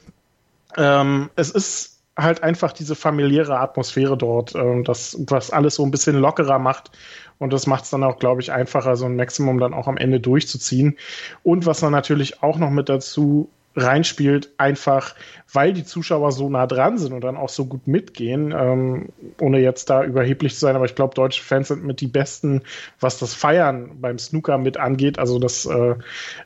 Ähm, 0.77 1.29
es 1.35 1.51
ist 1.51 1.94
halt 2.17 2.43
einfach 2.43 2.71
diese 2.71 2.95
familiäre 2.95 3.59
Atmosphäre 3.59 4.17
dort, 4.17 4.55
äh, 4.55 4.83
das, 4.83 5.17
was 5.27 5.51
alles 5.51 5.75
so 5.75 5.83
ein 5.83 5.91
bisschen 5.91 6.15
lockerer 6.15 6.59
macht. 6.59 6.91
Und 7.37 7.51
das 7.51 7.67
macht 7.67 7.83
es 7.83 7.89
dann 7.89 8.03
auch, 8.03 8.19
glaube 8.19 8.41
ich, 8.41 8.51
einfacher, 8.51 8.95
so 8.95 9.05
ein 9.05 9.17
Maximum 9.17 9.59
dann 9.59 9.73
auch 9.73 9.87
am 9.87 9.97
Ende 9.97 10.19
durchzuziehen. 10.19 10.97
Und 11.43 11.65
was 11.65 11.81
dann 11.81 11.91
natürlich 11.91 12.41
auch 12.41 12.57
noch 12.57 12.69
mit 12.69 12.87
dazu 12.87 13.49
reinspielt, 13.75 14.49
einfach 14.57 15.15
weil 15.53 15.73
die 15.73 15.85
Zuschauer 15.85 16.31
so 16.31 16.49
nah 16.49 16.67
dran 16.67 16.97
sind 16.97 17.13
und 17.13 17.23
dann 17.23 17.37
auch 17.37 17.49
so 17.49 17.65
gut 17.65 17.87
mitgehen, 17.87 18.53
ähm, 18.55 19.09
ohne 19.39 19.59
jetzt 19.59 19.89
da 19.89 20.03
überheblich 20.03 20.53
zu 20.53 20.59
sein, 20.59 20.75
aber 20.75 20.85
ich 20.85 20.95
glaube, 20.95 21.15
deutsche 21.15 21.43
Fans 21.43 21.69
sind 21.69 21.83
mit 21.83 22.01
die 22.01 22.07
besten, 22.07 22.61
was 22.99 23.19
das 23.19 23.33
Feiern 23.33 24.01
beim 24.01 24.17
Snooker 24.19 24.57
mit 24.57 24.77
angeht. 24.77 25.17
Also 25.17 25.39
das, 25.39 25.65
äh, 25.65 25.95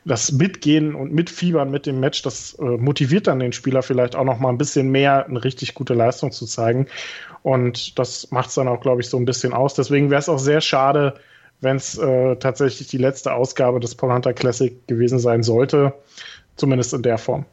das 0.06 0.32
Mitgehen 0.32 0.96
und 0.96 1.14
Mitfiebern 1.14 1.72
mit 1.72 1.86
dem 1.86 2.00
Match, 2.00 2.22
das 2.22 2.54
äh, 2.60 2.64
motiviert 2.64 3.28
dann 3.28 3.40
den 3.40 3.54
Spieler 3.54 3.82
vielleicht 3.82 4.16
auch 4.16 4.26
noch 4.26 4.40
mal 4.40 4.50
ein 4.50 4.58
bisschen 4.58 4.90
mehr, 4.90 5.26
eine 5.26 5.44
richtig 5.44 5.74
gute 5.74 5.94
Leistung 5.94 6.32
zu 6.32 6.46
zeigen. 6.46 6.88
Und 7.42 7.98
das 7.98 8.32
macht 8.32 8.50
es 8.50 8.56
dann 8.56 8.68
auch, 8.68 8.82
glaube 8.82 9.02
ich, 9.02 9.10
so 9.10 9.18
ein 9.18 9.26
bisschen 9.26 9.54
aus. 9.54 9.74
Deswegen 9.74 10.10
wäre 10.10 10.20
es 10.20 10.30
auch 10.30 10.40
sehr 10.40 10.62
schade, 10.62 11.16
wenn 11.62 11.78
es 11.78 11.98
äh, 11.98 12.36
tatsächlich 12.38 12.88
die 12.88 12.98
letzte 12.98 13.34
Ausgabe 13.34 13.80
des 13.80 13.96
Paul 13.96 14.14
Hunter 14.14 14.34
Classic 14.34 14.88
gewesen 14.88 15.20
sein 15.20 15.44
sollte. 15.44 15.94
Zumindest 16.60 16.94
in 16.94 17.02
der 17.02 17.18
Form. 17.18 17.46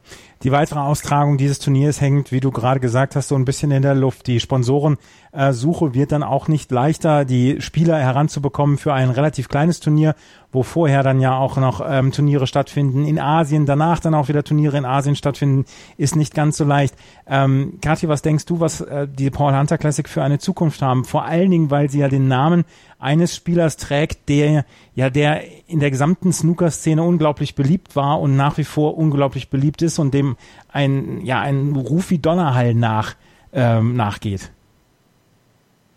Die 0.43 0.51
weitere 0.51 0.79
Austragung 0.79 1.37
dieses 1.37 1.57
Turniers 1.59 1.99
hängt, 1.99 2.31
wie 2.31 2.39
du 2.39 2.51
gerade 2.51 2.79
gesagt 2.79 3.15
hast, 3.15 3.29
so 3.29 3.35
ein 3.35 3.45
bisschen 3.45 3.71
in 3.71 3.81
der 3.81 3.95
Luft. 3.95 4.27
Die 4.27 4.39
Sponsorensuche 4.39 5.95
wird 5.95 6.11
dann 6.11 6.21
auch 6.21 6.47
nicht 6.47 6.71
leichter, 6.71 7.25
die 7.25 7.59
Spieler 7.59 7.97
heranzubekommen 7.97 8.77
für 8.77 8.93
ein 8.93 9.09
relativ 9.09 9.49
kleines 9.49 9.79
Turnier, 9.79 10.13
wo 10.51 10.63
vorher 10.63 11.03
dann 11.03 11.19
ja 11.19 11.37
auch 11.37 11.57
noch 11.57 11.81
ähm, 11.87 12.11
Turniere 12.11 12.47
stattfinden 12.47 13.05
in 13.05 13.19
Asien, 13.19 13.65
danach 13.65 13.99
dann 13.99 14.13
auch 14.13 14.27
wieder 14.27 14.43
Turniere 14.43 14.77
in 14.77 14.85
Asien 14.85 15.15
stattfinden, 15.15 15.65
ist 15.97 16.15
nicht 16.15 16.33
ganz 16.33 16.57
so 16.57 16.63
leicht. 16.63 16.95
Ähm, 17.27 17.79
Kathi, 17.81 18.07
was 18.07 18.21
denkst 18.21 18.45
du, 18.45 18.59
was 18.59 18.81
äh, 18.81 19.07
die 19.07 19.29
Paul 19.29 19.57
Hunter 19.57 19.77
Classic 19.77 20.07
für 20.07 20.23
eine 20.23 20.39
Zukunft 20.39 20.81
haben? 20.81 21.03
Vor 21.03 21.25
allen 21.25 21.51
Dingen, 21.51 21.71
weil 21.71 21.89
sie 21.89 21.99
ja 21.99 22.09
den 22.09 22.27
Namen 22.27 22.63
eines 22.99 23.35
Spielers 23.35 23.77
trägt, 23.77 24.29
der 24.29 24.65
ja 24.95 25.09
der 25.09 25.41
in 25.67 25.79
der 25.79 25.91
gesamten 25.91 26.31
Snooker-Szene 26.31 27.03
unglaublich 27.03 27.55
beliebt 27.55 27.95
war 27.95 28.19
und 28.19 28.35
nach 28.35 28.57
wie 28.57 28.63
vor 28.63 28.97
unglaublich 28.97 29.49
beliebt 29.49 29.81
ist 29.81 29.99
und 29.99 30.13
dem 30.13 30.26
ein 30.67 31.21
ja 31.23 31.39
ein 31.39 31.75
Ruf 31.75 32.09
wie 32.09 32.17
Donnerhall 32.17 32.73
nach 32.73 33.15
ähm, 33.53 33.95
nachgeht. 33.95 34.51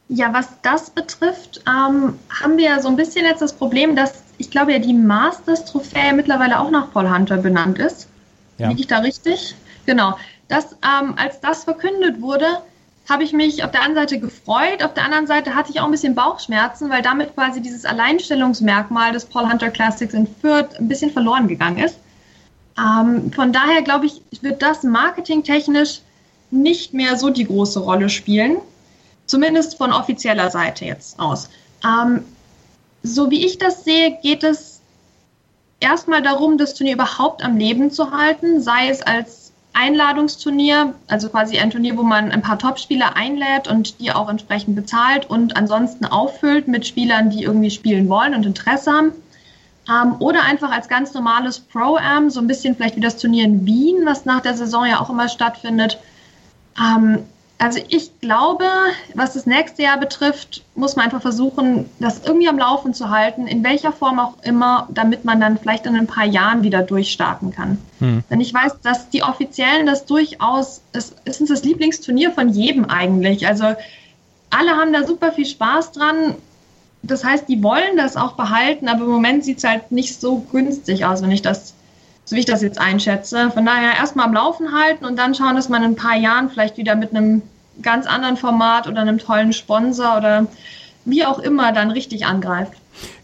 Ja, 0.09 0.33
was 0.33 0.49
das 0.63 0.91
betrifft, 0.91 1.63
ähm, 1.69 2.15
haben 2.43 2.57
wir 2.57 2.65
ja 2.65 2.81
so 2.81 2.89
ein 2.89 2.97
bisschen 2.97 3.25
jetzt 3.25 3.43
das 3.43 3.53
Problem, 3.53 3.95
dass 3.95 4.23
ich 4.39 4.51
glaube 4.51 4.73
ja 4.73 4.79
die 4.79 4.95
Masters-Trophäe 4.95 6.13
mittlerweile 6.15 6.59
auch 6.59 6.71
nach 6.71 6.93
Paul 6.93 7.09
Hunter 7.09 7.37
benannt 7.37 7.79
ist. 7.79 8.09
Ja. 8.59 8.69
Liege 8.69 8.81
ich 8.81 8.87
da 8.87 8.99
richtig? 8.99 9.55
Genau. 9.87 10.17
Das, 10.49 10.73
ähm, 10.83 11.15
als 11.17 11.41
das 11.41 11.65
verkündet 11.65 12.21
wurde, 12.21 12.47
habe 13.09 13.25
ich 13.25 13.33
mich 13.33 13.65
auf 13.65 13.71
der 13.71 13.83
einen 13.83 13.95
Seite 13.95 14.19
gefreut, 14.19 14.83
auf 14.85 14.95
der 14.95 15.05
anderen 15.05 15.27
Seite 15.27 15.55
hatte 15.55 15.71
ich 15.71 15.81
auch 15.81 15.85
ein 15.85 15.91
bisschen 15.91 16.15
Bauchschmerzen, 16.15 16.91
weil 16.91 17.03
damit 17.03 17.35
quasi 17.35 17.61
dieses 17.61 17.85
Alleinstellungsmerkmal 17.85 19.13
des 19.13 19.27
Paul 19.27 19.51
Hunter 19.51 19.71
Classics 19.71 20.15
in 20.15 20.27
Fürth 20.27 20.77
ein 20.79 20.89
bisschen 20.89 21.11
verloren 21.11 21.49
gegangen 21.49 21.79
ist. 21.79 21.99
Ähm, 22.81 23.33
von 23.33 23.53
daher 23.53 23.83
glaube 23.83 24.07
ich, 24.07 24.23
wird 24.43 24.63
das 24.63 24.83
marketingtechnisch 24.83 26.01
nicht 26.51 26.95
mehr 26.95 27.17
so 27.17 27.31
die 27.31 27.45
große 27.45 27.81
Rolle 27.81 28.09
spielen, 28.09 28.59
zumindest 29.27 29.77
von 29.77 29.93
offizieller 29.93 30.51
Seite 30.51 30.85
jetzt 30.85 31.19
aus. 31.21 31.51
Ähm, 31.85 32.25
so 33.03 33.31
wie 33.31 33.45
ich 33.45 33.59
das 33.59 33.85
sehe, 33.85 34.19
geht 34.23 34.45
es 34.45 34.81
erstmal 35.81 36.23
darum, 36.23 36.59
das 36.59 36.75
Turnier 36.75 36.95
überhaupt 36.95 37.43
am 37.43 37.57
Leben 37.57 37.91
zu 37.91 38.11
halten, 38.11 38.61
sei 38.61 38.89
es 38.89 39.03
als 39.03 39.53
Einladungsturnier, 39.73 40.95
also 41.07 41.29
quasi 41.29 41.59
ein 41.59 41.71
Turnier, 41.71 41.97
wo 41.97 42.03
man 42.03 42.33
ein 42.33 42.43
paar 42.43 42.59
Topspieler 42.59 43.17
einlädt 43.17 43.69
und 43.69 44.01
die 44.01 44.11
auch 44.11 44.29
entsprechend 44.29 44.75
bezahlt 44.75 45.31
und 45.31 45.57
ansonsten 45.57 46.05
auffüllt 46.05 46.67
mit 46.67 46.87
Spielern, 46.87 47.31
die 47.31 47.45
irgendwie 47.45 47.71
spielen 47.71 48.09
wollen 48.09 48.35
und 48.35 48.45
Interesse 48.45 48.93
haben. 48.93 49.13
Ähm, 49.89 50.17
oder 50.19 50.43
einfach 50.43 50.71
als 50.71 50.89
ganz 50.89 51.15
normales 51.15 51.59
Pro-Am, 51.59 52.31
so 52.31 52.41
ein 52.41 52.47
bisschen 52.47 52.77
vielleicht 52.77 52.97
wie 52.97 53.01
das 53.01 53.17
Turnier 53.17 53.45
in 53.45 53.67
Wien, 53.67 54.05
was 54.05 54.25
nach 54.25 54.41
der 54.41 54.55
Saison 54.55 54.87
ja 54.87 55.01
auch 55.01 55.11
immer 55.11 55.29
stattfindet. 55.29 55.99
Ähm, 56.79 57.25
also 57.61 57.79
ich 57.89 58.19
glaube, 58.21 58.65
was 59.15 59.35
das 59.35 59.45
nächste 59.45 59.83
Jahr 59.83 59.99
betrifft, 59.99 60.65
muss 60.75 60.97
man 60.97 61.05
einfach 61.05 61.21
versuchen, 61.21 61.91
das 61.99 62.23
irgendwie 62.25 62.49
am 62.49 62.59
Laufen 62.59 62.95
zu 62.95 63.11
halten, 63.11 63.47
in 63.47 63.63
welcher 63.63 63.93
Form 63.93 64.19
auch 64.19 64.35
immer, 64.43 64.89
damit 64.91 65.27
man 65.27 65.41
dann 65.41 65.59
vielleicht 65.59 65.85
in 65.85 65.95
ein 65.95 66.07
paar 66.07 66.25
Jahren 66.25 66.63
wieder 66.63 66.83
durchstarten 66.83 67.53
kann. 67.53 67.77
Hm. 67.99 68.25
Denn 68.31 68.41
ich 68.41 68.55
weiß, 68.55 68.81
dass 68.83 69.11
die 69.11 69.23
Offiziellen 69.23 69.85
das 69.85 70.07
durchaus, 70.07 70.81
es 70.95 71.15
ist 71.25 71.51
das 71.51 71.63
Lieblingsturnier 71.63 72.31
von 72.31 72.49
jedem 72.49 72.87
eigentlich. 72.87 73.47
Also 73.47 73.75
alle 74.49 74.71
haben 74.71 74.95
da 74.95 75.07
super 75.07 75.31
viel 75.31 75.47
Spaß 75.47 75.93
dran. 75.93 76.37
Das 77.03 77.25
heißt, 77.25 77.49
die 77.49 77.63
wollen 77.63 77.97
das 77.97 78.17
auch 78.17 78.33
behalten, 78.33 78.89
aber 78.89 79.05
im 79.05 79.11
Moment 79.11 79.45
sieht 79.45 79.59
es 79.59 79.65
halt 79.65 79.91
nicht 79.91 80.21
so 80.21 80.41
günstig 80.53 81.05
aus, 81.05 81.23
wenn 81.23 81.31
ich 81.31 81.43
das 81.43 81.75
so 82.31 82.37
wie 82.37 82.41
ich 82.41 82.47
das 82.47 82.63
jetzt 82.63 82.81
einschätze. 82.81 83.51
Von 83.51 83.67
daher 83.67 83.97
erstmal 83.97 84.27
am 84.27 84.35
Laufen 84.35 84.73
halten 84.73 85.05
und 85.05 85.19
dann 85.19 85.35
schauen, 85.35 85.57
dass 85.57 85.69
man 85.69 85.83
in 85.83 85.93
ein 85.93 85.97
paar 85.97 86.17
Jahren 86.17 86.49
vielleicht 86.49 86.77
wieder 86.77 86.95
mit 86.95 87.11
einem 87.11 87.43
ganz 87.83 88.07
anderen 88.07 88.37
Format 88.37 88.87
oder 88.87 89.01
einem 89.01 89.19
tollen 89.19 89.53
Sponsor 89.53 90.17
oder 90.17 90.47
wie 91.05 91.25
auch 91.25 91.41
immer 91.41 91.73
dann 91.73 91.91
richtig 91.91 92.27
angreift. 92.27 92.73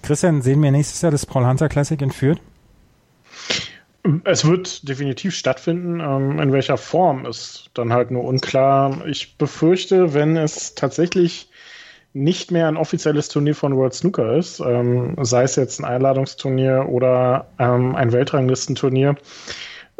Christian, 0.02 0.42
sehen 0.42 0.60
wir 0.60 0.72
nächstes 0.72 1.02
Jahr 1.02 1.12
das 1.12 1.24
Paul 1.24 1.46
Hunter 1.46 1.68
Classic 1.68 2.00
in 2.00 2.10
Fürth? 2.10 2.40
Es 4.24 4.44
wird 4.44 4.88
definitiv 4.88 5.34
stattfinden. 5.34 6.00
Ähm, 6.00 6.40
in 6.40 6.52
welcher 6.52 6.76
Form 6.76 7.26
ist 7.26 7.70
dann 7.74 7.92
halt 7.92 8.10
nur 8.10 8.24
unklar. 8.24 9.06
Ich 9.06 9.36
befürchte, 9.36 10.14
wenn 10.14 10.36
es 10.36 10.74
tatsächlich 10.74 11.48
nicht 12.16 12.50
mehr 12.50 12.66
ein 12.66 12.78
offizielles 12.78 13.28
Turnier 13.28 13.54
von 13.54 13.76
World 13.76 13.92
Snooker 13.92 14.36
ist, 14.36 14.60
ähm, 14.60 15.16
sei 15.20 15.42
es 15.42 15.56
jetzt 15.56 15.78
ein 15.78 15.84
Einladungsturnier 15.84 16.86
oder 16.88 17.46
ähm, 17.58 17.94
ein 17.94 18.12
Weltranglistenturnier, 18.12 19.16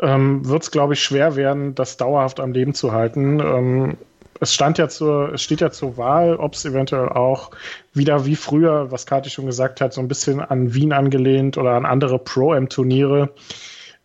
ähm, 0.00 0.48
wird 0.48 0.62
es, 0.62 0.70
glaube 0.70 0.94
ich, 0.94 1.02
schwer 1.02 1.37
werden, 1.37 1.74
das 1.74 1.98
dauerhaft 1.98 2.40
am 2.40 2.52
Leben 2.52 2.72
zu 2.72 2.92
halten. 2.92 3.40
Ähm, 3.40 3.96
es 4.40 4.55
stand 4.55 4.79
ja 4.79 4.88
zur, 4.88 5.35
es 5.35 5.42
steht 5.42 5.61
ja 5.61 5.70
zur 5.70 5.96
Wahl, 5.98 6.37
ob 6.37 6.55
es 6.55 6.64
eventuell 6.64 7.09
auch 7.11 7.50
wieder 7.92 8.24
wie 8.24 8.37
früher, 8.37 8.90
was 8.90 9.07
Kati 9.07 9.29
schon 9.29 9.46
gesagt 9.46 9.81
hat, 9.81 9.92
so 9.92 10.00
ein 10.00 10.09
bisschen 10.09 10.40
an 10.40 10.72
Wien 10.72 10.92
angelehnt 10.92 11.59
oder 11.59 11.72
an 11.72 11.85
andere 11.85 12.18
Pro-M-Turniere, 12.18 13.31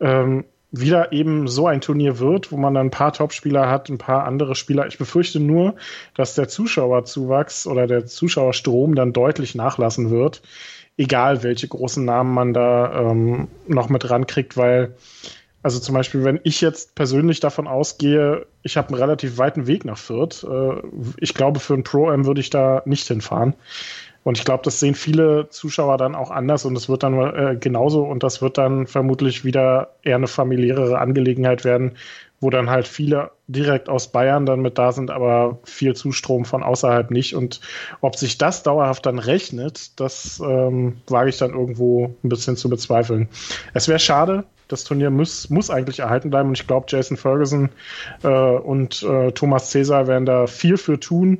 ähm, 0.01 0.45
wieder 0.71 1.11
eben 1.11 1.47
so 1.47 1.67
ein 1.67 1.81
Turnier 1.81 2.19
wird, 2.19 2.51
wo 2.51 2.57
man 2.57 2.73
dann 2.73 2.87
ein 2.87 2.91
paar 2.91 3.11
Topspieler 3.11 3.69
hat, 3.69 3.89
ein 3.89 3.97
paar 3.97 4.25
andere 4.25 4.55
Spieler. 4.55 4.87
Ich 4.87 4.97
befürchte 4.97 5.39
nur, 5.39 5.75
dass 6.15 6.35
der 6.35 6.47
Zuschauerzuwachs 6.47 7.67
oder 7.67 7.87
der 7.87 8.05
Zuschauerstrom 8.05 8.95
dann 8.95 9.11
deutlich 9.11 9.53
nachlassen 9.53 10.09
wird, 10.09 10.41
egal 10.97 11.43
welche 11.43 11.67
großen 11.67 12.05
Namen 12.05 12.33
man 12.33 12.53
da 12.53 13.11
ähm, 13.11 13.49
noch 13.67 13.89
mit 13.89 14.09
rankriegt, 14.09 14.55
weil 14.55 14.95
also 15.63 15.79
zum 15.79 15.93
Beispiel, 15.93 16.23
wenn 16.23 16.39
ich 16.43 16.59
jetzt 16.61 16.95
persönlich 16.95 17.39
davon 17.39 17.67
ausgehe, 17.67 18.47
ich 18.63 18.77
habe 18.77 18.89
einen 18.89 18.97
relativ 18.97 19.37
weiten 19.37 19.67
Weg 19.67 19.85
nach 19.85 19.97
Fürth. 19.97 20.43
Äh, 20.43 20.81
ich 21.17 21.35
glaube, 21.35 21.59
für 21.59 21.75
ein 21.75 21.83
Pro-M 21.83 22.25
würde 22.25 22.41
ich 22.41 22.49
da 22.49 22.81
nicht 22.85 23.07
hinfahren. 23.07 23.53
Und 24.23 24.37
ich 24.37 24.45
glaube, 24.45 24.63
das 24.63 24.79
sehen 24.79 24.93
viele 24.93 25.49
Zuschauer 25.49 25.97
dann 25.97 26.15
auch 26.15 26.29
anders 26.29 26.65
und 26.65 26.75
es 26.75 26.89
wird 26.89 27.03
dann 27.03 27.17
äh, 27.19 27.57
genauso 27.59 28.03
und 28.03 28.23
das 28.23 28.41
wird 28.41 28.57
dann 28.57 28.85
vermutlich 28.85 29.43
wieder 29.43 29.95
eher 30.03 30.15
eine 30.15 30.27
familiärere 30.27 30.99
Angelegenheit 30.99 31.65
werden, 31.65 31.93
wo 32.39 32.49
dann 32.49 32.69
halt 32.69 32.87
viele 32.87 33.31
direkt 33.47 33.89
aus 33.89 34.11
Bayern 34.11 34.45
dann 34.45 34.61
mit 34.61 34.77
da 34.77 34.91
sind, 34.91 35.11
aber 35.11 35.59
viel 35.63 35.95
Zustrom 35.95 36.45
von 36.45 36.63
außerhalb 36.63 37.09
nicht. 37.09 37.35
Und 37.35 37.61
ob 38.01 38.15
sich 38.15 38.37
das 38.37 38.63
dauerhaft 38.63 39.05
dann 39.05 39.19
rechnet, 39.19 39.99
das 39.99 40.39
ähm, 40.39 41.01
wage 41.07 41.29
ich 41.29 41.37
dann 41.37 41.53
irgendwo 41.53 42.15
ein 42.23 42.29
bisschen 42.29 42.57
zu 42.57 42.69
bezweifeln. 42.69 43.27
Es 43.73 43.87
wäre 43.87 43.99
schade, 43.99 44.43
das 44.71 44.83
Turnier 44.83 45.09
muss, 45.09 45.49
muss 45.49 45.69
eigentlich 45.69 45.99
erhalten 45.99 46.29
bleiben 46.29 46.49
und 46.49 46.59
ich 46.59 46.67
glaube, 46.67 46.85
Jason 46.89 47.17
Ferguson 47.17 47.69
äh, 48.23 48.27
und 48.27 49.03
äh, 49.03 49.31
Thomas 49.31 49.71
Cesar 49.71 50.07
werden 50.07 50.25
da 50.25 50.47
viel 50.47 50.77
für 50.77 50.99
tun, 50.99 51.39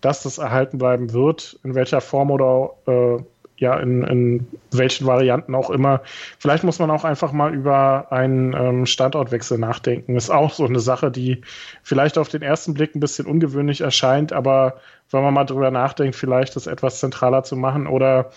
dass 0.00 0.22
das 0.22 0.38
erhalten 0.38 0.78
bleiben 0.78 1.12
wird, 1.12 1.58
in 1.64 1.74
welcher 1.74 2.00
Form 2.00 2.30
oder 2.30 2.70
äh, 2.86 3.22
ja, 3.62 3.78
in, 3.78 4.02
in 4.02 4.46
welchen 4.72 5.06
Varianten 5.06 5.54
auch 5.54 5.70
immer. 5.70 6.02
Vielleicht 6.40 6.64
muss 6.64 6.80
man 6.80 6.90
auch 6.90 7.04
einfach 7.04 7.30
mal 7.30 7.54
über 7.54 8.10
einen 8.10 8.54
ähm, 8.54 8.86
Standortwechsel 8.86 9.56
nachdenken. 9.56 10.16
Ist 10.16 10.30
auch 10.30 10.52
so 10.52 10.64
eine 10.64 10.80
Sache, 10.80 11.12
die 11.12 11.42
vielleicht 11.84 12.18
auf 12.18 12.28
den 12.28 12.42
ersten 12.42 12.74
Blick 12.74 12.96
ein 12.96 13.00
bisschen 13.00 13.24
ungewöhnlich 13.24 13.80
erscheint, 13.80 14.32
aber 14.32 14.80
wenn 15.12 15.22
man 15.22 15.32
mal 15.32 15.44
drüber 15.44 15.70
nachdenkt, 15.70 16.16
vielleicht 16.16 16.56
das 16.56 16.66
etwas 16.66 16.98
zentraler 16.98 17.44
zu 17.44 17.56
machen 17.56 17.86
oder 17.86 18.32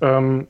ähm, 0.00 0.48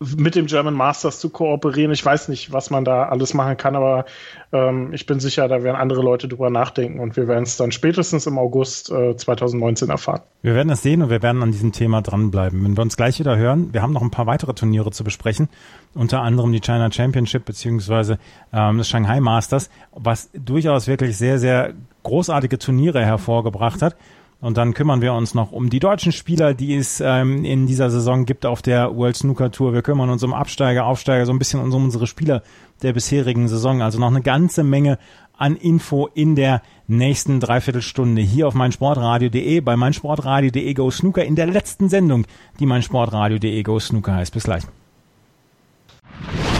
mit 0.00 0.34
dem 0.34 0.46
German 0.46 0.72
Masters 0.72 1.20
zu 1.20 1.28
kooperieren. 1.28 1.92
Ich 1.92 2.04
weiß 2.04 2.28
nicht, 2.28 2.52
was 2.52 2.70
man 2.70 2.86
da 2.86 3.04
alles 3.04 3.34
machen 3.34 3.58
kann, 3.58 3.76
aber 3.76 4.06
ähm, 4.50 4.94
ich 4.94 5.04
bin 5.04 5.20
sicher, 5.20 5.46
da 5.46 5.62
werden 5.62 5.76
andere 5.76 6.00
Leute 6.00 6.26
drüber 6.26 6.48
nachdenken 6.48 7.00
und 7.00 7.18
wir 7.18 7.28
werden 7.28 7.42
es 7.42 7.58
dann 7.58 7.70
spätestens 7.70 8.26
im 8.26 8.38
August 8.38 8.90
äh, 8.90 9.14
2019 9.14 9.90
erfahren. 9.90 10.22
Wir 10.40 10.54
werden 10.54 10.70
es 10.70 10.82
sehen 10.82 11.02
und 11.02 11.10
wir 11.10 11.22
werden 11.22 11.42
an 11.42 11.52
diesem 11.52 11.72
Thema 11.72 12.00
dranbleiben. 12.00 12.64
Wenn 12.64 12.78
wir 12.78 12.82
uns 12.82 12.96
gleich 12.96 13.18
wieder 13.18 13.36
hören, 13.36 13.74
wir 13.74 13.82
haben 13.82 13.92
noch 13.92 14.00
ein 14.00 14.10
paar 14.10 14.26
weitere 14.26 14.54
Turniere 14.54 14.90
zu 14.90 15.04
besprechen, 15.04 15.50
unter 15.94 16.22
anderem 16.22 16.50
die 16.52 16.60
China 16.60 16.90
Championship 16.90 17.44
beziehungsweise 17.44 18.18
ähm, 18.54 18.78
das 18.78 18.88
Shanghai 18.88 19.20
Masters, 19.20 19.68
was 19.92 20.30
durchaus 20.32 20.86
wirklich 20.86 21.18
sehr, 21.18 21.38
sehr 21.38 21.74
großartige 22.04 22.58
Turniere 22.58 23.04
hervorgebracht 23.04 23.82
hat. 23.82 23.96
Und 24.40 24.56
dann 24.56 24.72
kümmern 24.72 25.02
wir 25.02 25.12
uns 25.12 25.34
noch 25.34 25.52
um 25.52 25.68
die 25.68 25.80
deutschen 25.80 26.12
Spieler, 26.12 26.54
die 26.54 26.74
es 26.74 27.02
ähm, 27.04 27.44
in 27.44 27.66
dieser 27.66 27.90
Saison 27.90 28.24
gibt 28.24 28.46
auf 28.46 28.62
der 28.62 28.96
World 28.96 29.16
Snooker 29.16 29.50
Tour. 29.50 29.74
Wir 29.74 29.82
kümmern 29.82 30.08
uns 30.08 30.22
um 30.22 30.32
Absteiger, 30.32 30.86
Aufsteiger, 30.86 31.26
so 31.26 31.32
ein 31.32 31.38
bisschen 31.38 31.60
um 31.60 31.72
unsere 31.84 32.06
Spieler 32.06 32.42
der 32.82 32.94
bisherigen 32.94 33.48
Saison. 33.48 33.82
Also 33.82 33.98
noch 33.98 34.08
eine 34.08 34.22
ganze 34.22 34.64
Menge 34.64 34.98
an 35.36 35.56
Info 35.56 36.06
in 36.06 36.36
der 36.36 36.62
nächsten 36.86 37.40
Dreiviertelstunde 37.40 38.22
hier 38.22 38.48
auf 38.48 38.54
meinsportradio.de 38.54 39.60
bei 39.60 39.76
meinsportradio.de 39.76 40.72
Go 40.74 40.90
Snooker 40.90 41.24
in 41.24 41.36
der 41.36 41.46
letzten 41.46 41.88
Sendung, 41.88 42.26
die 42.60 42.66
meinsportradio.de 42.66 43.62
Go 43.62 43.78
Snooker 43.78 44.14
heißt. 44.14 44.32
Bis 44.32 44.44
gleich. 44.44 44.64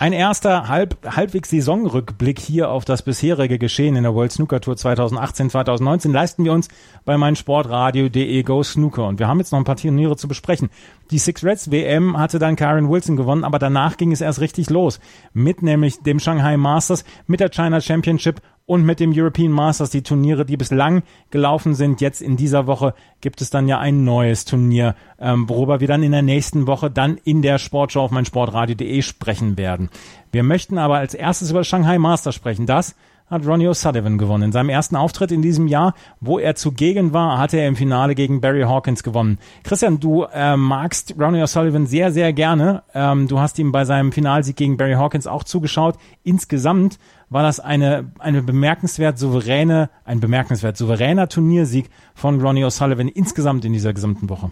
Ein 0.00 0.14
erster 0.14 0.68
halb, 0.68 0.96
halbwegs 1.04 1.50
Saisonrückblick 1.50 2.38
hier 2.38 2.70
auf 2.70 2.86
das 2.86 3.02
bisherige 3.02 3.58
Geschehen 3.58 3.96
in 3.96 4.04
der 4.04 4.14
World 4.14 4.32
Snooker 4.32 4.62
Tour 4.62 4.72
2018-2019 4.72 6.10
leisten 6.10 6.42
wir 6.42 6.54
uns 6.54 6.68
bei 7.04 7.18
meinsportradio.de 7.18 8.42
Go 8.44 8.62
Snooker. 8.62 9.06
Und 9.06 9.18
wir 9.18 9.28
haben 9.28 9.40
jetzt 9.40 9.52
noch 9.52 9.58
ein 9.58 9.66
paar 9.66 9.76
Turniere 9.76 10.16
zu 10.16 10.26
besprechen. 10.26 10.70
Die 11.10 11.18
Six 11.18 11.44
Reds 11.44 11.70
WM 11.70 12.16
hatte 12.16 12.38
dann 12.38 12.56
Karen 12.56 12.88
Wilson 12.88 13.18
gewonnen, 13.18 13.44
aber 13.44 13.58
danach 13.58 13.98
ging 13.98 14.10
es 14.10 14.22
erst 14.22 14.40
richtig 14.40 14.70
los. 14.70 15.00
Mit 15.34 15.62
nämlich 15.62 16.02
dem 16.02 16.18
Shanghai 16.18 16.56
Masters, 16.56 17.04
mit 17.26 17.40
der 17.40 17.50
China 17.50 17.82
Championship 17.82 18.40
und 18.70 18.84
mit 18.84 19.00
dem 19.00 19.10
European 19.12 19.50
Masters 19.50 19.90
die 19.90 20.02
Turniere, 20.02 20.44
die 20.44 20.56
bislang 20.56 21.02
gelaufen 21.32 21.74
sind. 21.74 22.00
Jetzt 22.00 22.22
in 22.22 22.36
dieser 22.36 22.68
Woche 22.68 22.94
gibt 23.20 23.40
es 23.40 23.50
dann 23.50 23.66
ja 23.66 23.80
ein 23.80 24.04
neues 24.04 24.44
Turnier, 24.44 24.94
ähm, 25.18 25.48
worüber 25.48 25.80
wir 25.80 25.88
dann 25.88 26.04
in 26.04 26.12
der 26.12 26.22
nächsten 26.22 26.68
Woche 26.68 26.88
dann 26.88 27.18
in 27.24 27.42
der 27.42 27.58
Sportshow 27.58 28.02
auf 28.02 28.12
meinsportradio.de 28.12 29.02
sprechen 29.02 29.58
werden. 29.58 29.88
Wir 30.30 30.44
möchten 30.44 30.78
aber 30.78 30.98
als 30.98 31.14
erstes 31.14 31.50
über 31.50 31.64
Shanghai 31.64 31.98
Masters 31.98 32.36
sprechen. 32.36 32.66
Das 32.66 32.94
hat 33.30 33.46
Ronnie 33.46 33.68
O'Sullivan 33.68 34.18
gewonnen. 34.18 34.44
In 34.44 34.52
seinem 34.52 34.68
ersten 34.68 34.96
Auftritt 34.96 35.30
in 35.30 35.40
diesem 35.40 35.68
Jahr, 35.68 35.94
wo 36.20 36.38
er 36.38 36.56
zugegen 36.56 37.12
war, 37.12 37.38
hatte 37.38 37.58
er 37.58 37.68
im 37.68 37.76
Finale 37.76 38.14
gegen 38.14 38.40
Barry 38.40 38.62
Hawkins 38.62 39.02
gewonnen. 39.02 39.38
Christian, 39.62 40.00
du 40.00 40.24
äh, 40.24 40.56
magst 40.56 41.14
Ronnie 41.18 41.42
O'Sullivan 41.42 41.86
sehr, 41.86 42.12
sehr 42.12 42.32
gerne. 42.32 42.82
Ähm, 42.92 43.28
du 43.28 43.38
hast 43.38 43.58
ihm 43.58 43.72
bei 43.72 43.84
seinem 43.84 44.12
Finalsieg 44.12 44.56
gegen 44.56 44.76
Barry 44.76 44.94
Hawkins 44.94 45.26
auch 45.26 45.44
zugeschaut. 45.44 45.96
Insgesamt 46.24 46.98
war 47.28 47.42
das 47.42 47.60
eine, 47.60 48.12
eine 48.18 48.42
bemerkenswert 48.42 49.18
souveräne, 49.18 49.88
ein 50.04 50.20
bemerkenswert 50.20 50.76
souveräner 50.76 51.28
Turniersieg 51.28 51.88
von 52.14 52.40
Ronnie 52.40 52.64
O'Sullivan 52.64 53.08
insgesamt 53.08 53.64
in 53.64 53.72
dieser 53.72 53.92
gesamten 53.92 54.28
Woche. 54.28 54.50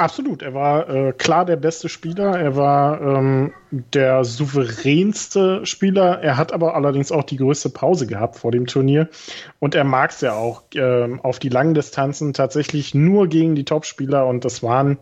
Absolut, 0.00 0.40
er 0.40 0.54
war 0.54 0.88
äh, 0.88 1.12
klar 1.12 1.44
der 1.44 1.56
beste 1.56 1.90
Spieler, 1.90 2.34
er 2.40 2.56
war 2.56 3.02
ähm, 3.02 3.52
der 3.70 4.24
souveränste 4.24 5.66
Spieler, 5.66 6.22
er 6.22 6.38
hat 6.38 6.54
aber 6.54 6.74
allerdings 6.74 7.12
auch 7.12 7.22
die 7.22 7.36
größte 7.36 7.68
Pause 7.68 8.06
gehabt 8.06 8.38
vor 8.38 8.50
dem 8.50 8.66
Turnier 8.66 9.10
und 9.58 9.74
er 9.74 9.84
mag 9.84 10.12
es 10.12 10.22
ja 10.22 10.32
auch 10.32 10.62
äh, 10.74 11.18
auf 11.22 11.38
die 11.38 11.50
langen 11.50 11.74
Distanzen 11.74 12.32
tatsächlich 12.32 12.94
nur 12.94 13.28
gegen 13.28 13.54
die 13.54 13.66
Topspieler 13.66 14.26
und 14.26 14.46
das 14.46 14.62
waren 14.62 14.96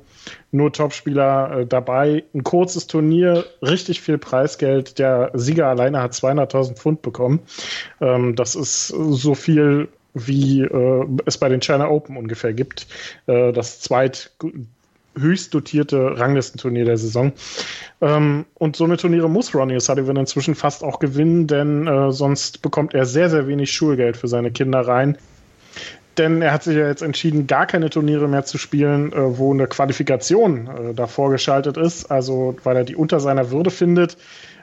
nur 0.51 0.73
Topspieler 0.73 1.61
äh, 1.61 1.67
dabei. 1.67 2.25
Ein 2.35 2.43
kurzes 2.43 2.89
Turnier, 2.89 3.45
richtig 3.63 4.01
viel 4.01 4.19
Preisgeld, 4.19 4.99
der 4.99 5.31
Sieger 5.35 5.69
alleine 5.69 6.03
hat 6.03 6.11
200.000 6.11 6.75
Pfund 6.75 7.03
bekommen. 7.03 7.39
Ähm, 8.01 8.35
das 8.35 8.57
ist 8.57 8.89
so 8.89 9.37
viel 9.37 9.91
wie 10.15 10.63
äh, 10.63 11.07
es 11.25 11.39
bei 11.39 11.49
den 11.49 11.61
China 11.61 11.89
Open 11.89 12.17
ungefähr 12.17 12.53
gibt. 12.53 12.89
Äh, 13.29 13.53
das 13.53 13.79
zweit 13.81 14.33
höchst 15.17 15.55
dotierte 15.55 16.19
Ranglistenturnier 16.19 16.85
der 16.85 16.99
Saison. 16.99 17.33
Ähm, 18.01 18.45
und 18.55 18.77
so 18.77 18.85
eine 18.85 18.97
Turniere 18.97 19.29
muss 19.29 19.55
Ronnie 19.55 19.77
O'Sullivan 19.77 20.19
inzwischen 20.19 20.55
fast 20.55 20.83
auch 20.83 20.99
gewinnen, 20.99 21.47
denn 21.47 21.87
äh, 21.87 22.13
sonst 22.13 22.63
bekommt 22.63 22.95
er 22.95 23.07
sehr, 23.07 23.31
sehr 23.31 23.47
wenig 23.47 23.73
Schulgeld 23.73 24.17
für 24.17 24.29
seine 24.29 24.51
Kinder 24.51 24.81
rein. 24.81 25.19
Denn 26.17 26.43
er 26.43 26.53
hat 26.53 26.65
sich 26.65 26.77
ja 26.77 26.89
jetzt 26.89 27.03
entschieden, 27.03 27.47
gar 27.47 27.67
keine 27.67 27.91
Turniere 27.91 28.27
mehr 28.27 28.45
zu 28.45 28.59
spielen, 28.59 29.13
äh, 29.13 29.39
wo 29.39 29.53
eine 29.53 29.67
Qualifikation 29.67 30.67
äh, 30.67 30.95
davor 30.95 31.31
geschaltet 31.31 31.77
ist, 31.77 32.11
also 32.11 32.57
weil 32.65 32.77
er 32.77 32.85
die 32.85 32.97
unter 32.97 33.21
seiner 33.21 33.51
Würde 33.51 33.71
findet 33.71 34.17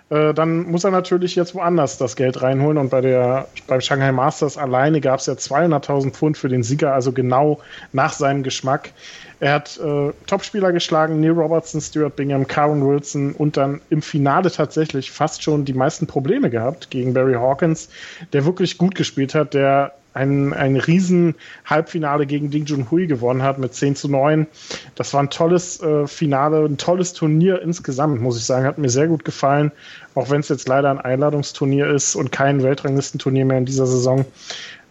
äh, 0.10 0.34
dann 0.36 0.64
muss 0.70 0.84
er 0.84 0.92
natürlich 0.92 1.36
jetzt 1.36 1.56
woanders 1.56 1.98
das 1.98 2.16
Geld 2.16 2.42
reinholen. 2.42 2.78
Und 2.78 2.90
bei 2.90 3.02
der, 3.02 3.48
beim 3.68 3.82
Shanghai 3.82 4.12
Masters 4.12 4.58
alleine 4.58 5.02
gab 5.02 5.20
es 5.20 5.26
ja 5.26 5.34
200.000 5.34 6.12
Pfund 6.12 6.38
für 6.38 6.50
den 6.50 6.64
Sieger, 6.64 6.94
also 6.94 7.12
genau 7.12 7.60
nach 7.92 8.14
seinem 8.14 8.44
Geschmack. 8.44 8.92
Er 9.40 9.54
hat 9.54 9.78
äh, 9.78 10.12
Topspieler 10.28 10.72
geschlagen, 10.72 11.20
Neil 11.20 11.32
Robertson, 11.32 11.82
Stuart 11.82 12.16
Bingham, 12.16 12.48
Karen 12.48 12.88
Wilson 12.88 13.34
und 13.34 13.58
dann 13.58 13.82
im 13.90 14.02
Finale 14.02 14.52
tatsächlich 14.52 15.12
fast 15.12 15.44
schon 15.44 15.66
die 15.66 15.74
meisten 15.74 16.08
Probleme 16.08 16.50
gehabt 16.50 16.90
gegen 16.90 17.14
Barry 17.14 17.34
Hawkins, 17.34 17.90
der 18.34 18.46
wirklich 18.46 18.78
gut 18.78 18.96
gespielt 18.96 19.36
hat, 19.36 19.54
der 19.54 19.94
ein, 20.16 20.54
ein 20.54 20.78
riesen 20.78 21.36
Halbfinale 21.66 22.26
gegen 22.26 22.50
Ding 22.50 22.66
Junhui 22.66 23.06
gewonnen 23.06 23.44
hat 23.44 23.60
mit 23.60 23.74
10 23.74 23.98
zu 23.98 24.08
9. 24.08 24.48
Das 24.96 25.14
war 25.14 25.22
ein 25.22 25.30
tolles 25.30 25.82
äh, 25.82 26.08
Finale, 26.08 26.64
ein 26.64 26.78
tolles 26.78 27.12
Turnier 27.12 27.62
insgesamt, 27.62 28.22
muss 28.22 28.38
ich 28.38 28.46
sagen. 28.46 28.66
Hat 28.66 28.78
mir 28.78 28.90
sehr 28.90 29.08
gut 29.08 29.26
gefallen, 29.26 29.74
auch 30.16 30.30
wenn 30.30 30.40
es 30.40 30.48
jetzt 30.48 30.70
leider 30.70 30.90
ein 30.90 31.02
Einladungsturnier 31.02 31.88
ist 31.88 32.16
und 32.16 32.32
kein 32.32 32.64
Weltranglistenturnier 32.64 33.44
mehr 33.44 33.58
in 33.58 33.66
dieser 33.66 33.88
Saison. 33.88 34.26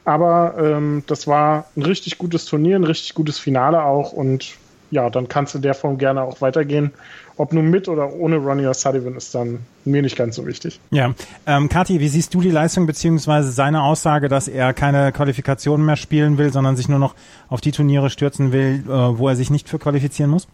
Aber 0.05 0.55
ähm, 0.59 1.03
das 1.07 1.27
war 1.27 1.67
ein 1.77 1.83
richtig 1.83 2.19
gutes 2.19 2.45
Turnier, 2.45 2.77
ein 2.77 2.85
richtig 2.85 3.15
gutes 3.15 3.39
Finale 3.39 3.83
auch 3.85 4.13
und 4.13 4.57
ja, 4.91 5.11
dann 5.11 5.29
kannst 5.29 5.55
du 5.55 5.59
in 5.59 5.63
der 5.63 5.75
Form 5.75 5.99
gerne 5.99 6.23
auch 6.23 6.41
weitergehen. 6.41 6.93
Ob 7.37 7.53
nun 7.53 7.69
mit 7.69 7.89
oder 7.89 8.13
ohne 8.13 8.37
Ronnie 8.37 8.67
O'Sullivan 8.67 9.17
ist 9.17 9.35
dann 9.35 9.61
mir 9.85 10.03
nicht 10.03 10.17
ganz 10.17 10.37
so 10.37 10.47
wichtig. 10.47 10.79
Ja, 10.91 11.15
ähm, 11.47 11.69
Kathi, 11.69 11.99
wie 11.99 12.09
siehst 12.09 12.33
du 12.33 12.41
die 12.41 12.51
Leistung 12.51 12.87
beziehungsweise 12.87 13.51
seine 13.51 13.83
Aussage, 13.83 14.29
dass 14.29 14.47
er 14.47 14.73
keine 14.73 15.11
Qualifikationen 15.11 15.85
mehr 15.85 15.97
spielen 15.97 16.39
will, 16.39 16.53
sondern 16.53 16.77
sich 16.77 16.89
nur 16.89 17.01
noch 17.01 17.17
auf 17.49 17.61
die 17.61 17.73
Turniere 17.73 18.09
stürzen 18.09 18.53
will, 18.53 18.85
äh, 18.87 18.89
wo 18.91 19.29
er 19.29 19.35
sich 19.35 19.51
nicht 19.51 19.69
für 19.69 19.81
qualifizieren 19.81 20.31
muss? 20.31 20.47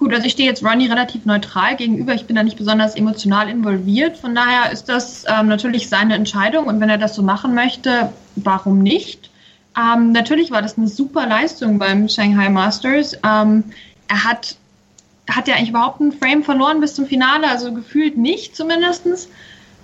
Gut, 0.00 0.14
also 0.14 0.24
ich 0.24 0.32
stehe 0.32 0.48
jetzt 0.48 0.64
Ronnie 0.64 0.86
relativ 0.86 1.26
neutral 1.26 1.76
gegenüber. 1.76 2.14
Ich 2.14 2.24
bin 2.24 2.34
da 2.34 2.42
nicht 2.42 2.56
besonders 2.56 2.96
emotional 2.96 3.50
involviert. 3.50 4.16
Von 4.16 4.34
daher 4.34 4.72
ist 4.72 4.88
das 4.88 5.24
ähm, 5.28 5.48
natürlich 5.48 5.90
seine 5.90 6.14
Entscheidung 6.14 6.64
und 6.68 6.80
wenn 6.80 6.88
er 6.88 6.96
das 6.96 7.14
so 7.14 7.22
machen 7.22 7.54
möchte, 7.54 8.10
warum 8.36 8.78
nicht? 8.78 9.30
Ähm, 9.78 10.12
natürlich 10.12 10.50
war 10.50 10.62
das 10.62 10.78
eine 10.78 10.88
super 10.88 11.26
Leistung 11.26 11.78
beim 11.78 12.08
Shanghai 12.08 12.48
Masters. 12.48 13.12
Ähm, 13.22 13.64
er 14.08 14.24
hat 14.24 14.56
hat 15.28 15.46
ja 15.46 15.54
eigentlich 15.54 15.68
überhaupt 15.68 16.00
einen 16.00 16.12
Frame 16.12 16.42
verloren 16.42 16.80
bis 16.80 16.94
zum 16.94 17.06
Finale, 17.06 17.46
also 17.46 17.70
gefühlt 17.72 18.16
nicht 18.16 18.56
zumindestens. 18.56 19.28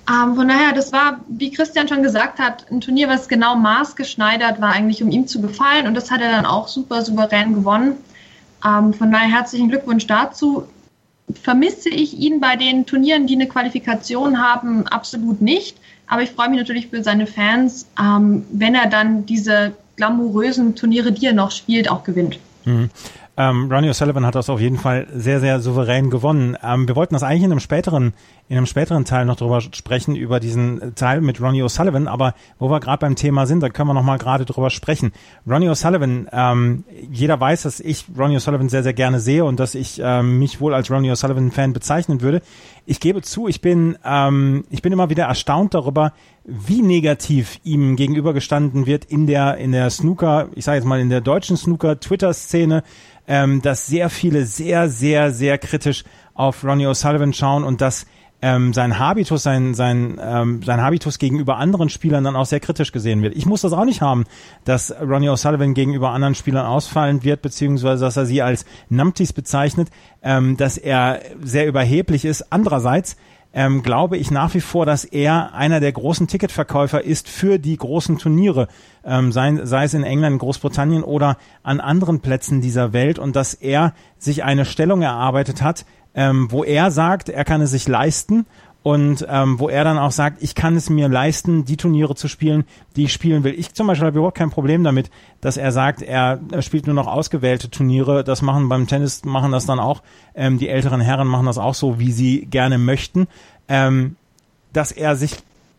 Ähm, 0.09 0.35
von 0.35 0.49
daher, 0.49 0.73
das 0.73 0.93
war, 0.95 1.21
wie 1.29 1.51
Christian 1.51 1.89
schon 1.89 2.03
gesagt 2.03 2.39
hat, 2.39 2.65
ein 2.71 2.81
Turnier, 2.81 3.09
was 3.09 3.29
genau 3.29 3.55
maßgeschneidert 3.55 4.63
war, 4.63 4.73
eigentlich 4.73 5.03
um 5.03 5.11
ihm 5.11 5.27
zu 5.27 5.43
gefallen. 5.43 5.87
Und 5.87 5.95
das 5.95 6.11
hat 6.11 6.23
er 6.23 6.31
dann 6.31 6.47
auch 6.47 6.69
super 6.69 7.03
souverän 7.03 7.53
gewonnen. 7.53 7.99
Ähm, 8.65 8.93
von 8.93 9.11
daher 9.11 9.29
herzlichen 9.29 9.69
Glückwunsch 9.69 10.07
dazu. 10.07 10.67
Vermisse 11.43 11.89
ich 11.89 12.15
ihn 12.15 12.41
bei 12.41 12.57
den 12.57 12.87
Turnieren, 12.87 13.27
die 13.27 13.35
eine 13.35 13.49
Qualifikation 13.49 14.41
haben, 14.41 14.87
absolut 14.87 15.43
nicht. 15.43 15.79
Aber 16.07 16.23
ich 16.23 16.31
freue 16.31 16.49
mich 16.49 16.59
natürlich 16.59 16.89
für 16.89 17.03
seine 17.03 17.27
Fans, 17.27 17.87
ähm, 18.01 18.45
wenn 18.53 18.75
er 18.75 18.89
dann 18.89 19.27
diese 19.27 19.73
glamourösen 19.97 20.77
Turniere, 20.77 21.11
die 21.11 21.27
er 21.27 21.33
noch 21.33 21.51
spielt, 21.51 21.91
auch 21.91 22.05
gewinnt. 22.05 22.39
Mhm. 22.65 22.91
Ähm, 23.39 23.71
Ronnie 23.71 23.91
O'Sullivan 23.91 24.25
hat 24.25 24.35
das 24.35 24.49
auf 24.49 24.61
jeden 24.61 24.79
Fall 24.79 25.07
sehr, 25.13 25.41
sehr 25.41 25.61
souverän 25.61 26.09
gewonnen. 26.09 26.57
Ähm, 26.63 26.89
wir 26.89 26.97
wollten 26.97 27.15
das 27.15 27.23
eigentlich 27.23 27.43
in 27.43 27.51
einem 27.51 27.61
späteren, 27.61 28.15
in 28.49 28.57
einem 28.57 28.67
späteren 28.67 29.05
Teil 29.05 29.25
noch 29.25 29.37
drüber 29.37 29.61
sprechen, 29.61 30.15
über 30.15 30.39
diesen 30.39 30.95
Teil 30.95 31.21
mit 31.21 31.41
Ronnie 31.41 31.63
O'Sullivan, 31.65 32.07
aber 32.07 32.35
wo 32.59 32.71
wir 32.71 32.79
gerade 32.79 32.99
beim 32.99 33.17
Thema 33.17 33.47
sind, 33.47 33.61
da 33.61 33.69
können 33.71 33.89
wir 33.89 33.95
noch 33.95 34.05
mal 34.05 34.19
gerade 34.19 34.45
drüber 34.45 34.71
sprechen. 34.71 35.13
Ronnie 35.49 35.69
O'Sullivan, 35.69 36.29
ähm, 36.31 36.85
jeder 37.11 37.41
weiß, 37.41 37.63
dass 37.63 37.81
ich 37.81 38.05
Ronnie 38.17 38.37
O'Sullivan 38.37 38.69
sehr, 38.69 38.85
sehr 38.85 38.93
gerne 38.93 39.19
sehe 39.19 39.45
und 39.45 39.59
dass 39.59 39.75
ich 39.75 40.01
ähm, 40.03 40.39
mich 40.39 40.61
wohl 40.61 40.75
als 40.75 40.91
Ronnie 40.91 41.11
O'Sullivan-Fan 41.11 41.73
bezeichnen 41.73 42.21
würde. 42.21 42.41
Ich 42.85 43.01
gebe 43.01 43.21
zu, 43.23 43.49
ich 43.49 43.61
bin, 43.61 43.99
ähm, 44.05 44.65
ich 44.71 44.81
bin 44.81 44.93
immer 44.93 45.11
wieder 45.11 45.25
erstaunt 45.25 45.75
darüber, 45.75 46.13
wie 46.45 46.83
negativ 46.83 47.59
ihm 47.65 47.97
gegenübergestanden 47.97 48.87
wird 48.87 49.07
in 49.07 49.27
der, 49.27 49.57
in 49.57 49.73
der 49.73 49.91
Snooker, 49.91 50.49
ich 50.55 50.65
sage 50.65 50.77
jetzt 50.77 50.87
mal 50.87 51.01
in 51.01 51.11
der 51.11 51.21
deutschen 51.21 51.57
Snooker-Twitter-Szene, 51.57 52.85
ähm, 53.27 53.61
dass 53.61 53.89
sehr 53.89 54.09
viele 54.09 54.47
sehr, 54.47 54.89
sehr, 54.89 55.33
sehr 55.33 55.59
kritisch 55.59 56.05
auf 56.35 56.63
Ronnie 56.63 56.87
O'Sullivan 56.87 57.33
schauen 57.33 57.65
und 57.65 57.81
dass 57.81 58.07
ähm, 58.43 58.73
sein 58.73 58.99
Habitus, 58.99 59.43
sein, 59.43 59.75
sein, 59.75 60.21
ähm, 60.23 60.63
sein 60.63 60.81
Habitus 60.81 61.19
gegenüber 61.19 61.57
anderen 61.57 61.89
Spielern 61.89 62.25
dann 62.25 62.37
auch 62.37 62.47
sehr 62.47 62.61
kritisch 62.61 62.93
gesehen 62.93 63.23
wird. 63.23 63.35
Ich 63.35 63.47
muss 63.47 63.63
das 63.63 63.73
auch 63.73 63.85
nicht 63.85 64.03
haben, 64.03 64.25
dass 64.65 64.95
Ronnie 65.01 65.31
O'Sullivan 65.31 65.75
gegenüber 65.75 66.11
anderen 66.11 66.35
Spielern 66.35 66.67
ausfallen 66.67 67.25
wird, 67.25 67.43
beziehungsweise 67.43 68.05
dass 68.05 68.17
er 68.17 68.27
sie 68.27 68.43
als 68.43 68.67
Numpties 68.89 69.33
bezeichnet, 69.33 69.89
ähm, 70.23 70.57
dass 70.57 70.77
er 70.77 71.21
sehr 71.43 71.67
überheblich 71.67 72.25
ist. 72.25 72.53
Andererseits 72.53 73.17
ähm, 73.57 73.83
glaube 73.83 74.19
ich 74.19 74.31
nach 74.31 74.53
wie 74.53 74.61
vor, 74.61 74.85
dass 74.85 75.05
er 75.05 75.55
einer 75.55 75.81
der 75.81 75.91
großen 75.91 76.29
Ticketverkäufer 76.29 77.03
ist 77.03 77.27
für 77.27 77.59
die 77.59 77.79
großen 77.79 78.19
Turniere, 78.19 78.69
ähm, 79.03 79.33
sei, 79.33 79.61
sei 79.65 79.85
es 79.85 79.95
in 79.95 80.05
England, 80.05 80.39
Großbritannien 80.41 81.03
oder 81.03 81.39
an 81.63 81.81
anderen 81.81 82.21
Plätzen 82.21 82.61
dieser 82.61 82.93
Welt 82.93 83.19
und 83.19 83.35
dass 83.35 83.55
er 83.55 83.95
sich 84.19 84.45
eine 84.45 84.67
Stellung 84.67 85.01
erarbeitet 85.01 85.63
hat, 85.63 85.87
ähm, 86.17 86.51
wo 86.51 86.65
er 86.65 86.91
sagt, 86.91 87.29
er 87.29 87.45
kann 87.45 87.61
es 87.61 87.71
sich 87.71 87.87
leisten 87.87 88.47
und 88.83 89.27
ähm, 89.29 89.59
wo 89.59 89.69
er 89.69 89.85
dann 89.85 89.99
auch 89.99 90.13
sagt, 90.13 90.43
ich 90.43 90.55
kann 90.55 90.77
es 90.77 90.91
mir 90.91 91.09
leisten, 91.09 91.65
die 91.65 91.77
Turniere 91.77 92.15
zu 92.15 92.29
spielen, 92.29 92.65
die 92.95 93.05
ich 93.05 93.13
spielen 93.13 93.45
will. 93.45 93.53
Ich 93.59 93.75
zum 93.75 93.87
Beispiel 93.87 94.07
habe 94.07 94.19
überhaupt 94.19 94.39
kein 94.39 94.51
Problem 94.51 94.85
damit, 94.85 95.11
dass 95.41 95.57
er 95.57 95.73
sagt, 95.73 96.03
er, 96.03 96.39
spielt 96.61 96.87
nur 96.87 96.95
noch 96.95 97.09
ausgewählte 97.09 97.69
Turniere. 97.69 98.23
Das 98.25 98.43
machen 98.43 98.69
beim 98.69 98.87
Tennis 98.87 99.25
machen 99.25 99.53
das 99.53 99.67
dann 99.67 99.81
auch 99.81 100.03
ähm, 100.37 100.59
die 100.59 100.69
älteren 100.69 101.01
Herren 101.01 101.27
machen 101.27 101.47
das 101.47 101.59
auch 101.59 101.75
so, 101.75 101.99
wie 101.99 102.13
sie 102.13 102.47
gerne 102.47 102.79
möchten. 102.79 103.27
Ähm, 103.69 104.17
dass 104.73 104.93
er 104.93 105.17
sich 105.17 105.35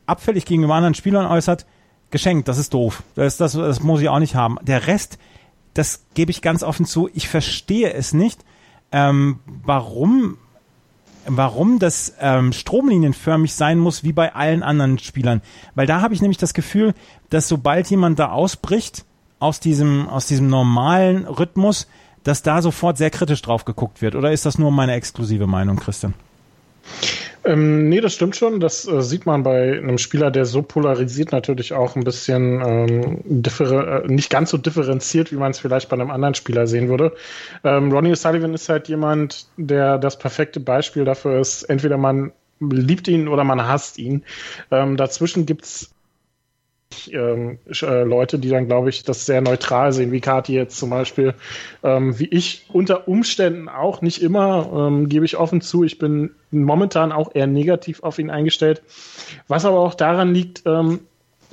abfällig 0.06 0.46
gegenüber 0.46 0.76
anderen 0.76 0.94
Spielern 0.94 1.28
äußert, 1.28 1.66
geschenkt. 2.12 2.48
Das 2.48 2.58
ist 2.58 2.74
doof. 2.74 3.04
Das, 3.16 3.38
das, 3.38 3.54
das 3.54 3.82
muss 3.82 4.02
ich 4.02 4.10
auch 4.10 4.20
nicht 4.20 4.36
haben. 4.36 4.58
Der 4.64 4.88
Rest, 4.88 5.18
das 5.74 6.04
gebe 6.14 6.32
ich 6.32 6.42
ganz 6.42 6.62
offen 6.62 6.86
zu. 6.86 7.10
Ich 7.14 7.30
verstehe 7.30 7.94
es 7.94 8.14
nicht, 8.14 8.44
ähm, 8.92 9.40
warum 9.46 10.38
warum 11.30 11.78
das 11.78 12.14
ähm, 12.22 12.54
stromlinienförmig 12.54 13.54
sein 13.54 13.80
muss 13.80 14.04
wie 14.04 14.14
bei 14.14 14.34
allen 14.34 14.64
anderen 14.64 14.98
Spielern. 14.98 15.42
Weil 15.76 15.86
da 15.86 16.02
habe 16.02 16.14
ich 16.14 16.22
nämlich 16.22 16.38
das 16.38 16.54
Gefühl, 16.54 16.94
dass 17.30 17.48
sobald 17.50 17.90
jemand 17.90 18.18
da 18.18 18.32
ausbricht 18.32 19.04
aus 19.40 19.60
diesem, 19.60 20.08
aus 20.08 20.28
diesem 20.28 20.48
normalen 20.48 21.26
Rhythmus, 21.26 21.88
dass 22.24 22.44
da 22.44 22.62
sofort 22.62 22.98
sehr 22.98 23.10
kritisch 23.10 23.42
drauf 23.42 23.66
geguckt 23.66 24.02
wird. 24.02 24.16
Oder 24.16 24.32
ist 24.32 24.46
das 24.46 24.58
nur 24.58 24.72
meine 24.72 24.94
exklusive 24.94 25.48
Meinung, 25.48 25.78
Christian? 25.78 26.14
Ähm, 27.48 27.88
nee, 27.88 28.02
das 28.02 28.14
stimmt 28.14 28.36
schon. 28.36 28.60
Das 28.60 28.86
äh, 28.88 29.02
sieht 29.02 29.26
man 29.26 29.44
bei 29.44 29.78
einem 29.78 29.98
Spieler, 29.98 30.32
der 30.32 30.44
so 30.46 30.62
polarisiert, 30.62 31.32
natürlich 31.32 31.74
auch 31.74 31.96
ein 31.96 32.04
bisschen 32.04 32.62
ähm, 32.62 33.24
äh, 33.26 34.08
nicht 34.08 34.30
ganz 34.30 34.50
so 34.50 34.58
differenziert, 34.58 35.32
wie 35.32 35.38
man 35.38 35.52
es 35.52 35.60
vielleicht 35.60 35.88
bei 35.88 35.96
einem 35.96 36.12
anderen 36.12 36.36
Spieler 36.36 36.68
sehen 36.68 36.90
würde. 36.90 37.14
Ähm, 37.64 37.90
Ronnie 37.92 38.12
O'Sullivan 38.12 38.54
ist 38.54 38.68
halt 38.68 38.90
jemand, 38.90 39.48
der 39.56 39.98
das 39.98 40.20
perfekte 40.20 40.60
Beispiel 40.60 41.06
dafür 41.06 41.40
ist. 41.40 41.64
Entweder 41.64 41.98
man 41.98 42.34
liebt 42.60 43.08
ihn 43.08 43.30
oder 43.30 43.46
man 43.46 43.66
hasst 43.66 43.98
ihn. 43.98 44.26
Ähm, 44.70 44.98
dazwischen 44.98 45.46
gibt's 45.46 45.94
ähm, 47.12 47.60
äh, 47.68 48.04
Leute, 48.04 48.40
die 48.40 48.50
dann, 48.50 48.68
glaube 48.68 48.90
ich, 48.90 49.04
das 49.04 49.26
sehr 49.26 49.42
neutral 49.42 49.92
sehen, 49.94 50.12
wie 50.12 50.22
Kati 50.22 50.54
jetzt 50.54 50.78
zum 50.78 50.90
Beispiel, 50.90 51.34
ähm, 51.84 52.18
wie 52.20 52.28
ich 52.28 52.66
unter 52.72 53.08
Umständen 53.08 53.70
auch, 53.70 54.02
nicht 54.02 54.22
immer, 54.22 54.70
ähm, 54.74 55.10
gebe 55.10 55.26
ich 55.26 55.38
offen 55.38 55.62
zu, 55.62 55.84
ich 55.84 56.00
bin 56.00 56.32
momentan 56.52 57.12
auch 57.12 57.34
eher 57.34 57.48
negativ 57.48 58.04
auf 58.04 58.20
ihn 58.20 58.30
eingestellt, 58.30 58.82
was 59.48 59.66
aber 59.66 59.80
auch 59.80 59.96
daran 59.96 60.34
liegt, 60.34 60.64
ähm, 60.66 61.02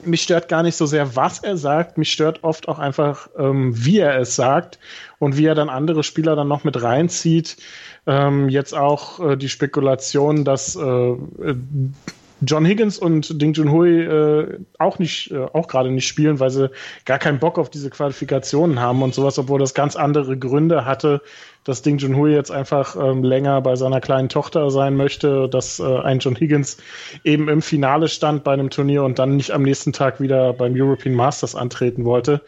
mich 0.05 0.23
stört 0.23 0.49
gar 0.49 0.62
nicht 0.62 0.77
so 0.77 0.87
sehr, 0.87 1.16
was 1.16 1.38
er 1.38 1.57
sagt, 1.57 1.99
mich 1.99 2.12
stört 2.12 2.42
oft 2.42 2.68
auch 2.68 2.79
einfach, 2.79 3.29
ähm, 3.38 3.73
wie 3.75 3.99
er 3.99 4.18
es 4.18 4.37
sagt 4.37 4.79
und 5.18 5.37
wie 5.37 5.47
er 5.47 5.55
dann 5.55 5.68
andere 5.68 6.03
Spieler 6.03 6.37
dann 6.37 6.49
noch 6.49 6.64
mit 6.64 6.83
reinzieht. 6.83 7.57
Ähm, 8.07 8.49
jetzt 8.49 8.75
auch 8.75 9.20
äh, 9.20 9.37
die 9.37 9.49
Spekulation, 9.49 10.44
dass 10.44 10.77
äh, 10.77 11.14
John 12.40 12.64
Higgins 12.64 12.99
und 12.99 13.40
Ding 13.40 13.53
Junhui 13.55 14.03
äh, 14.03 14.59
auch 14.79 14.99
nicht, 14.99 15.31
äh, 15.31 15.47
auch 15.53 15.68
gerade 15.68 15.90
nicht 15.90 16.07
spielen, 16.07 16.40
weil 16.40 16.51
sie 16.51 16.70
gar 17.05 17.18
keinen 17.18 17.38
Bock 17.38 17.59
auf 17.59 17.70
diese 17.70 17.90
Qualifikationen 17.90 18.81
haben 18.81 19.03
und 19.03 19.14
sowas, 19.14 19.38
obwohl 19.38 19.61
das 19.61 19.75
ganz 19.75 19.97
andere 19.97 20.37
Gründe 20.37 20.85
hatte, 20.85 21.23
dass 21.64 21.83
Ding 21.83 21.99
Junhui 21.99 22.33
jetzt 22.33 22.51
einfach 22.51 22.97
ähm, 22.97 23.25
länger 23.25 23.61
bei 23.62 23.77
seiner 23.77 24.01
kleinen 24.01 24.29
Tochter 24.29 24.70
sein 24.70 24.97
möchte, 24.97 25.49
dass 25.49 25.81
äh, 25.81 25.99
ein 26.01 26.18
John 26.18 26.37
Higgins 26.37 26.77
eben 27.25 27.49
im 27.49 27.62
Finale 27.62 28.09
stand 28.09 28.44
bei 28.44 28.53
einem 28.53 28.70
Turnier 28.70 29.05
und 29.05 29.18
dann 29.18 29.37
nicht 29.37 29.53
am 29.53 29.62
nächsten 29.62 29.92
Tag 29.92 30.20
wieder 30.20 30.53
beim 30.53 30.75
European 30.77 31.14
Masters 31.14 31.55
antreten 31.55 32.05
wollte. 32.05 32.42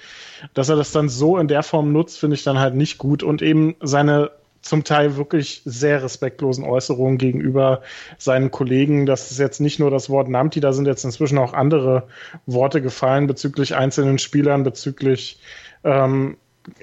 Dass 0.52 0.68
er 0.68 0.76
das 0.76 0.92
dann 0.92 1.08
so 1.08 1.38
in 1.38 1.48
der 1.48 1.62
Form 1.62 1.92
nutzt, 1.92 2.18
finde 2.18 2.36
ich 2.36 2.44
dann 2.44 2.58
halt 2.58 2.74
nicht 2.74 2.98
gut 2.98 3.22
und 3.22 3.40
eben 3.40 3.74
seine 3.80 4.30
zum 4.68 4.84
Teil 4.84 5.16
wirklich 5.16 5.62
sehr 5.64 6.02
respektlosen 6.02 6.64
Äußerungen 6.64 7.18
gegenüber 7.18 7.82
seinen 8.18 8.50
Kollegen. 8.50 9.06
Das 9.06 9.30
ist 9.30 9.38
jetzt 9.38 9.60
nicht 9.60 9.78
nur 9.78 9.90
das 9.90 10.10
Wort 10.10 10.28
Namti, 10.28 10.60
da 10.60 10.72
sind 10.72 10.86
jetzt 10.86 11.04
inzwischen 11.04 11.38
auch 11.38 11.52
andere 11.52 12.08
Worte 12.46 12.82
gefallen 12.82 13.26
bezüglich 13.26 13.74
einzelnen 13.74 14.18
Spielern, 14.18 14.64
bezüglich 14.64 15.40
ähm, 15.84 16.36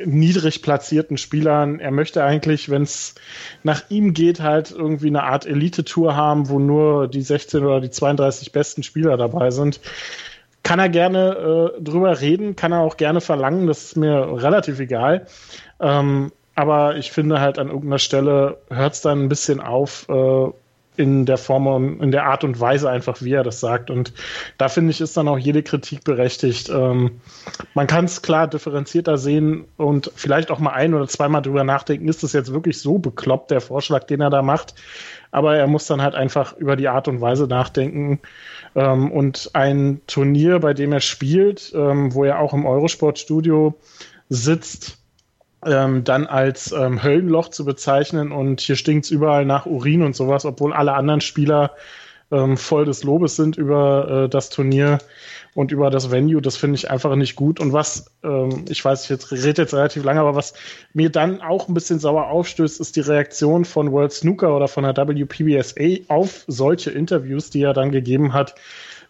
niedrig 0.03 0.61
platzierten 0.61 1.17
Spielern. 1.17 1.79
Er 1.79 1.91
möchte 1.91 2.23
eigentlich, 2.23 2.69
wenn 2.69 2.83
es 2.83 3.15
nach 3.63 3.89
ihm 3.89 4.13
geht, 4.13 4.39
halt 4.39 4.71
irgendwie 4.71 5.07
eine 5.07 5.23
Art 5.23 5.45
Elite-Tour 5.45 6.15
haben, 6.15 6.49
wo 6.49 6.59
nur 6.59 7.07
die 7.07 7.21
16 7.21 7.63
oder 7.63 7.81
die 7.81 7.89
32 7.89 8.51
besten 8.51 8.83
Spieler 8.83 9.17
dabei 9.17 9.51
sind. 9.51 9.79
Kann 10.63 10.79
er 10.79 10.89
gerne 10.89 11.73
äh, 11.77 11.81
drüber 11.81 12.21
reden, 12.21 12.55
kann 12.55 12.71
er 12.71 12.79
auch 12.79 12.95
gerne 12.95 13.19
verlangen, 13.19 13.67
das 13.67 13.83
ist 13.83 13.97
mir 13.97 14.41
relativ 14.41 14.79
egal. 14.79 15.27
Ähm, 15.81 16.31
aber 16.55 16.97
ich 16.97 17.11
finde 17.11 17.39
halt 17.39 17.57
an 17.59 17.67
irgendeiner 17.67 17.99
Stelle 17.99 18.57
hört 18.69 18.93
es 18.93 19.01
dann 19.01 19.23
ein 19.23 19.29
bisschen 19.29 19.59
auf, 19.59 20.07
äh, 20.09 20.49
in 20.95 21.25
der 21.25 21.37
Form 21.37 21.67
und 21.67 22.01
in 22.01 22.11
der 22.11 22.25
Art 22.25 22.43
und 22.43 22.59
Weise 22.59 22.89
einfach, 22.89 23.21
wie 23.21 23.33
er 23.33 23.43
das 23.43 23.59
sagt. 23.59 23.89
Und 23.89 24.13
da 24.57 24.69
finde 24.69 24.91
ich, 24.91 25.01
ist 25.01 25.17
dann 25.17 25.27
auch 25.27 25.39
jede 25.39 25.63
Kritik 25.63 26.03
berechtigt. 26.03 26.69
Ähm, 26.69 27.21
man 27.73 27.87
kann 27.87 28.05
es 28.05 28.21
klar 28.21 28.47
differenzierter 28.47 29.17
sehen 29.17 29.65
und 29.77 30.11
vielleicht 30.15 30.51
auch 30.51 30.59
mal 30.59 30.73
ein 30.73 30.93
oder 30.93 31.07
zweimal 31.07 31.41
drüber 31.41 31.63
nachdenken, 31.63 32.07
ist 32.07 32.23
das 32.23 32.33
jetzt 32.33 32.53
wirklich 32.53 32.79
so 32.79 32.99
bekloppt, 32.99 33.51
der 33.51 33.61
Vorschlag, 33.61 34.03
den 34.03 34.21
er 34.21 34.29
da 34.29 34.41
macht. 34.41 34.75
Aber 35.31 35.55
er 35.55 35.67
muss 35.67 35.87
dann 35.87 36.01
halt 36.01 36.13
einfach 36.13 36.55
über 36.57 36.75
die 36.75 36.87
Art 36.87 37.07
und 37.07 37.21
Weise 37.21 37.47
nachdenken. 37.47 38.19
Ähm, 38.75 39.11
und 39.11 39.49
ein 39.53 40.01
Turnier, 40.05 40.59
bei 40.59 40.73
dem 40.73 40.91
er 40.91 41.01
spielt, 41.01 41.71
ähm, 41.75 42.13
wo 42.13 42.23
er 42.23 42.39
auch 42.39 42.53
im 42.53 42.65
Eurosport-Studio 42.65 43.73
sitzt, 44.29 45.02
ähm, 45.65 46.03
dann 46.03 46.27
als 46.27 46.71
ähm, 46.71 47.03
Höllenloch 47.03 47.49
zu 47.49 47.65
bezeichnen 47.65 48.31
und 48.31 48.61
hier 48.61 48.75
stinkt's 48.75 49.11
überall 49.11 49.45
nach 49.45 49.65
Urin 49.65 50.03
und 50.03 50.15
sowas, 50.15 50.45
obwohl 50.45 50.73
alle 50.73 50.93
anderen 50.93 51.21
Spieler 51.21 51.71
ähm, 52.31 52.57
voll 52.57 52.85
des 52.85 53.03
Lobes 53.03 53.35
sind 53.35 53.57
über 53.57 54.25
äh, 54.25 54.29
das 54.29 54.49
Turnier 54.49 54.97
und 55.53 55.71
über 55.71 55.89
das 55.89 56.11
Venue. 56.11 56.41
Das 56.41 56.57
finde 56.57 56.75
ich 56.75 56.89
einfach 56.89 57.15
nicht 57.15 57.35
gut. 57.35 57.59
Und 57.59 57.73
was, 57.73 58.11
ähm, 58.23 58.65
ich 58.69 58.83
weiß, 58.83 59.03
ich 59.03 59.09
jetzt 59.09 59.31
rede 59.31 59.61
jetzt 59.61 59.73
relativ 59.73 60.03
lange, 60.03 60.21
aber 60.21 60.35
was 60.35 60.53
mir 60.93 61.11
dann 61.11 61.41
auch 61.41 61.67
ein 61.67 61.73
bisschen 61.73 61.99
sauer 61.99 62.27
aufstößt, 62.27 62.79
ist 62.79 62.95
die 62.95 63.01
Reaktion 63.01 63.65
von 63.65 63.91
World 63.91 64.13
Snooker 64.13 64.55
oder 64.55 64.67
von 64.67 64.83
der 64.83 64.95
WPBSA 64.95 66.05
auf 66.07 66.43
solche 66.47 66.89
Interviews, 66.89 67.51
die 67.51 67.61
er 67.61 67.73
dann 67.73 67.91
gegeben 67.91 68.33
hat 68.33 68.55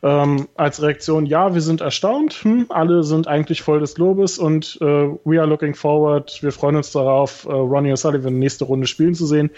ähm, 0.03 0.49
als 0.55 0.81
Reaktion, 0.81 1.25
ja, 1.25 1.53
wir 1.53 1.61
sind 1.61 1.79
erstaunt, 1.79 2.33
hm, 2.33 2.65
alle 2.67 3.03
sind 3.03 3.27
eigentlich 3.27 3.61
voll 3.61 3.79
des 3.79 3.97
Lobes 3.97 4.37
und 4.37 4.77
äh, 4.81 4.85
we 4.85 5.39
are 5.39 5.47
looking 5.47 5.73
forward, 5.73 6.43
wir 6.43 6.51
freuen 6.51 6.75
uns 6.75 6.91
darauf, 6.91 7.45
äh, 7.45 7.51
Ronnie 7.51 7.93
O'Sullivan 7.93 8.31
nächste 8.31 8.65
Runde 8.65 8.85
spielen 8.85 9.15
zu 9.15 9.25
sehen. 9.25 9.49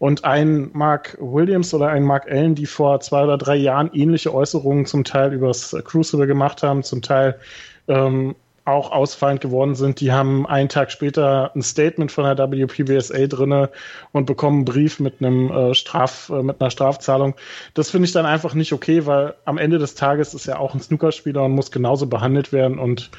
Und 0.00 0.24
ein 0.24 0.70
Mark 0.72 1.16
Williams 1.20 1.72
oder 1.72 1.88
ein 1.88 2.02
Mark 2.02 2.28
Allen, 2.28 2.56
die 2.56 2.66
vor 2.66 2.98
zwei 2.98 3.22
oder 3.22 3.38
drei 3.38 3.54
Jahren 3.54 3.90
ähnliche 3.94 4.34
Äußerungen 4.34 4.84
zum 4.86 5.04
Teil 5.04 5.32
übers 5.32 5.74
Crucible 5.84 6.26
gemacht 6.26 6.64
haben, 6.64 6.82
zum 6.82 7.00
Teil 7.00 7.38
ähm, 7.86 8.34
auch 8.64 8.90
ausfallend 8.92 9.40
geworden 9.40 9.74
sind, 9.74 10.00
die 10.00 10.12
haben 10.12 10.46
einen 10.46 10.68
Tag 10.68 10.90
später 10.90 11.50
ein 11.54 11.62
Statement 11.62 12.10
von 12.10 12.24
der 12.24 12.50
WPBSA 12.50 13.26
drinne 13.26 13.70
und 14.12 14.24
bekommen 14.24 14.58
einen 14.58 14.64
Brief 14.64 15.00
mit 15.00 15.20
einem 15.20 15.50
äh, 15.50 15.74
Straf, 15.74 16.30
äh, 16.30 16.42
mit 16.42 16.60
einer 16.60 16.70
Strafzahlung. 16.70 17.34
Das 17.74 17.90
finde 17.90 18.06
ich 18.06 18.12
dann 18.12 18.24
einfach 18.24 18.54
nicht 18.54 18.72
okay, 18.72 19.04
weil 19.06 19.34
am 19.44 19.58
Ende 19.58 19.78
des 19.78 19.94
Tages 19.94 20.32
ist 20.32 20.48
er 20.48 20.60
auch 20.60 20.74
ein 20.74 20.80
Snookerspieler 20.80 21.44
und 21.44 21.52
muss 21.52 21.70
genauso 21.70 22.06
behandelt 22.06 22.52
werden 22.52 22.78
und 22.78 23.10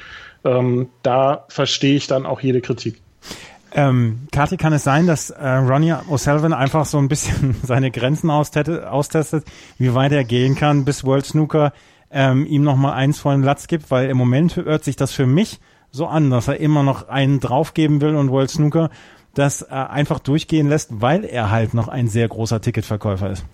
ähm, 0.44 0.88
da 1.02 1.44
verstehe 1.48 1.96
ich 1.96 2.06
dann 2.06 2.26
auch 2.26 2.40
jede 2.40 2.60
Kritik. 2.60 3.00
Ähm, 3.72 4.28
Kati, 4.32 4.56
kann 4.56 4.72
es 4.72 4.84
sein, 4.84 5.06
dass 5.06 5.30
äh, 5.30 5.46
Ronnie 5.46 5.92
O'Sullivan 5.92 6.54
einfach 6.54 6.86
so 6.86 6.98
ein 6.98 7.08
bisschen 7.08 7.56
seine 7.62 7.90
Grenzen 7.90 8.30
austestet, 8.30 9.44
wie 9.78 9.94
weit 9.94 10.12
er 10.12 10.24
gehen 10.24 10.54
kann, 10.54 10.84
bis 10.84 11.04
World 11.04 11.26
Snooker 11.26 11.72
ähm, 12.10 12.46
ihm 12.46 12.62
noch 12.62 12.76
mal 12.76 12.92
eins 12.92 13.18
vor 13.18 13.32
den 13.32 13.42
Latz 13.42 13.66
gibt, 13.66 13.90
weil 13.90 14.08
im 14.08 14.16
Moment 14.16 14.56
hört 14.56 14.84
sich 14.84 14.96
das 14.96 15.12
für 15.12 15.26
mich 15.26 15.60
so 15.90 16.06
an, 16.06 16.30
dass 16.30 16.48
er 16.48 16.60
immer 16.60 16.82
noch 16.82 17.08
einen 17.08 17.40
draufgeben 17.40 18.00
will 18.00 18.14
und 18.16 18.30
World 18.30 18.50
Snooker 18.50 18.90
das 19.34 19.62
äh, 19.62 19.66
einfach 19.66 20.18
durchgehen 20.18 20.68
lässt, 20.68 21.00
weil 21.00 21.24
er 21.24 21.50
halt 21.50 21.74
noch 21.74 21.88
ein 21.88 22.08
sehr 22.08 22.28
großer 22.28 22.60
Ticketverkäufer 22.60 23.30
ist. 23.30 23.44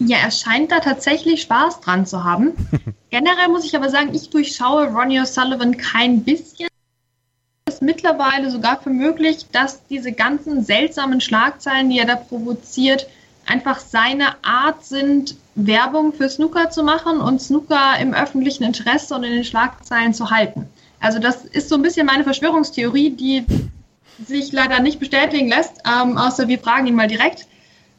Ja, 0.00 0.18
er 0.18 0.30
scheint 0.30 0.72
da 0.72 0.80
tatsächlich 0.80 1.42
Spaß 1.42 1.80
dran 1.80 2.04
zu 2.04 2.24
haben. 2.24 2.52
Generell 3.10 3.48
muss 3.48 3.64
ich 3.64 3.76
aber 3.76 3.90
sagen, 3.90 4.12
ich 4.12 4.30
durchschaue 4.30 4.88
Ronnie 4.88 5.20
O'Sullivan 5.20 5.76
kein 5.76 6.24
bisschen. 6.24 6.68
Es 7.66 7.74
ist 7.74 7.82
mittlerweile 7.82 8.50
sogar 8.50 8.80
für 8.80 8.90
möglich, 8.90 9.46
dass 9.52 9.86
diese 9.86 10.12
ganzen 10.12 10.64
seltsamen 10.64 11.20
Schlagzeilen, 11.20 11.88
die 11.88 11.98
er 11.98 12.06
da 12.06 12.16
provoziert, 12.16 13.06
einfach 13.46 13.78
seine 13.78 14.42
Art 14.42 14.84
sind, 14.84 15.36
Werbung 15.54 16.12
für 16.12 16.28
Snooker 16.28 16.70
zu 16.70 16.82
machen 16.82 17.20
und 17.20 17.40
Snooker 17.40 17.98
im 18.00 18.14
öffentlichen 18.14 18.64
Interesse 18.64 19.14
und 19.14 19.24
in 19.24 19.32
den 19.32 19.44
Schlagzeilen 19.44 20.14
zu 20.14 20.30
halten. 20.30 20.68
Also 21.00 21.18
das 21.18 21.44
ist 21.44 21.68
so 21.68 21.76
ein 21.76 21.82
bisschen 21.82 22.06
meine 22.06 22.24
Verschwörungstheorie, 22.24 23.10
die 23.10 23.44
sich 24.26 24.52
leider 24.52 24.80
nicht 24.80 24.98
bestätigen 24.98 25.48
lässt, 25.48 25.74
ähm, 25.86 26.16
außer 26.16 26.48
wir 26.48 26.58
fragen 26.58 26.86
ihn 26.86 26.94
mal 26.94 27.08
direkt. 27.08 27.46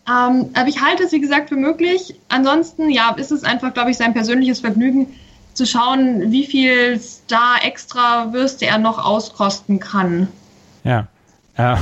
Ähm, 0.07 0.49
aber 0.53 0.67
ich 0.67 0.81
halte 0.81 1.03
es, 1.03 1.11
wie 1.11 1.21
gesagt, 1.21 1.49
für 1.49 1.55
möglich. 1.55 2.15
Ansonsten, 2.29 2.89
ja, 2.89 3.11
ist 3.11 3.31
es 3.31 3.43
einfach, 3.43 3.73
glaube 3.73 3.91
ich, 3.91 3.97
sein 3.97 4.13
persönliches 4.13 4.59
Vergnügen, 4.59 5.15
zu 5.55 5.65
schauen, 5.65 6.31
wie 6.31 6.45
viel 6.45 6.99
Star-Extra-Würste 6.99 8.65
er 8.65 8.77
noch 8.77 9.03
auskosten 9.03 9.79
kann. 9.79 10.27
Ja. 10.83 11.07
ja. 11.57 11.79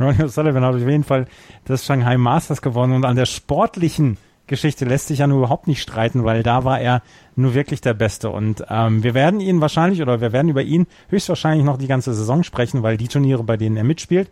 Ronnie 0.00 0.22
O'Sullivan 0.22 0.64
hat 0.64 0.74
auf 0.74 0.80
jeden 0.80 1.04
Fall 1.04 1.26
das 1.64 1.84
Shanghai 1.84 2.16
Masters 2.16 2.62
gewonnen 2.62 2.94
und 2.94 3.04
an 3.04 3.16
der 3.16 3.26
sportlichen 3.26 4.18
Geschichte 4.46 4.84
lässt 4.84 5.08
sich 5.08 5.18
ja 5.18 5.26
nur 5.26 5.38
überhaupt 5.38 5.66
nicht 5.66 5.82
streiten, 5.82 6.24
weil 6.24 6.42
da 6.42 6.64
war 6.64 6.80
er 6.80 7.02
nur 7.34 7.54
wirklich 7.54 7.80
der 7.80 7.94
Beste. 7.94 8.30
Und 8.30 8.64
ähm, 8.70 9.02
wir 9.02 9.14
werden 9.14 9.40
ihn 9.40 9.60
wahrscheinlich 9.60 10.00
oder 10.00 10.20
wir 10.20 10.32
werden 10.32 10.48
über 10.48 10.62
ihn 10.62 10.86
höchstwahrscheinlich 11.08 11.64
noch 11.64 11.78
die 11.78 11.88
ganze 11.88 12.14
Saison 12.14 12.42
sprechen, 12.44 12.82
weil 12.82 12.96
die 12.96 13.08
Turniere, 13.08 13.42
bei 13.42 13.56
denen 13.56 13.76
er 13.76 13.84
mitspielt, 13.84 14.30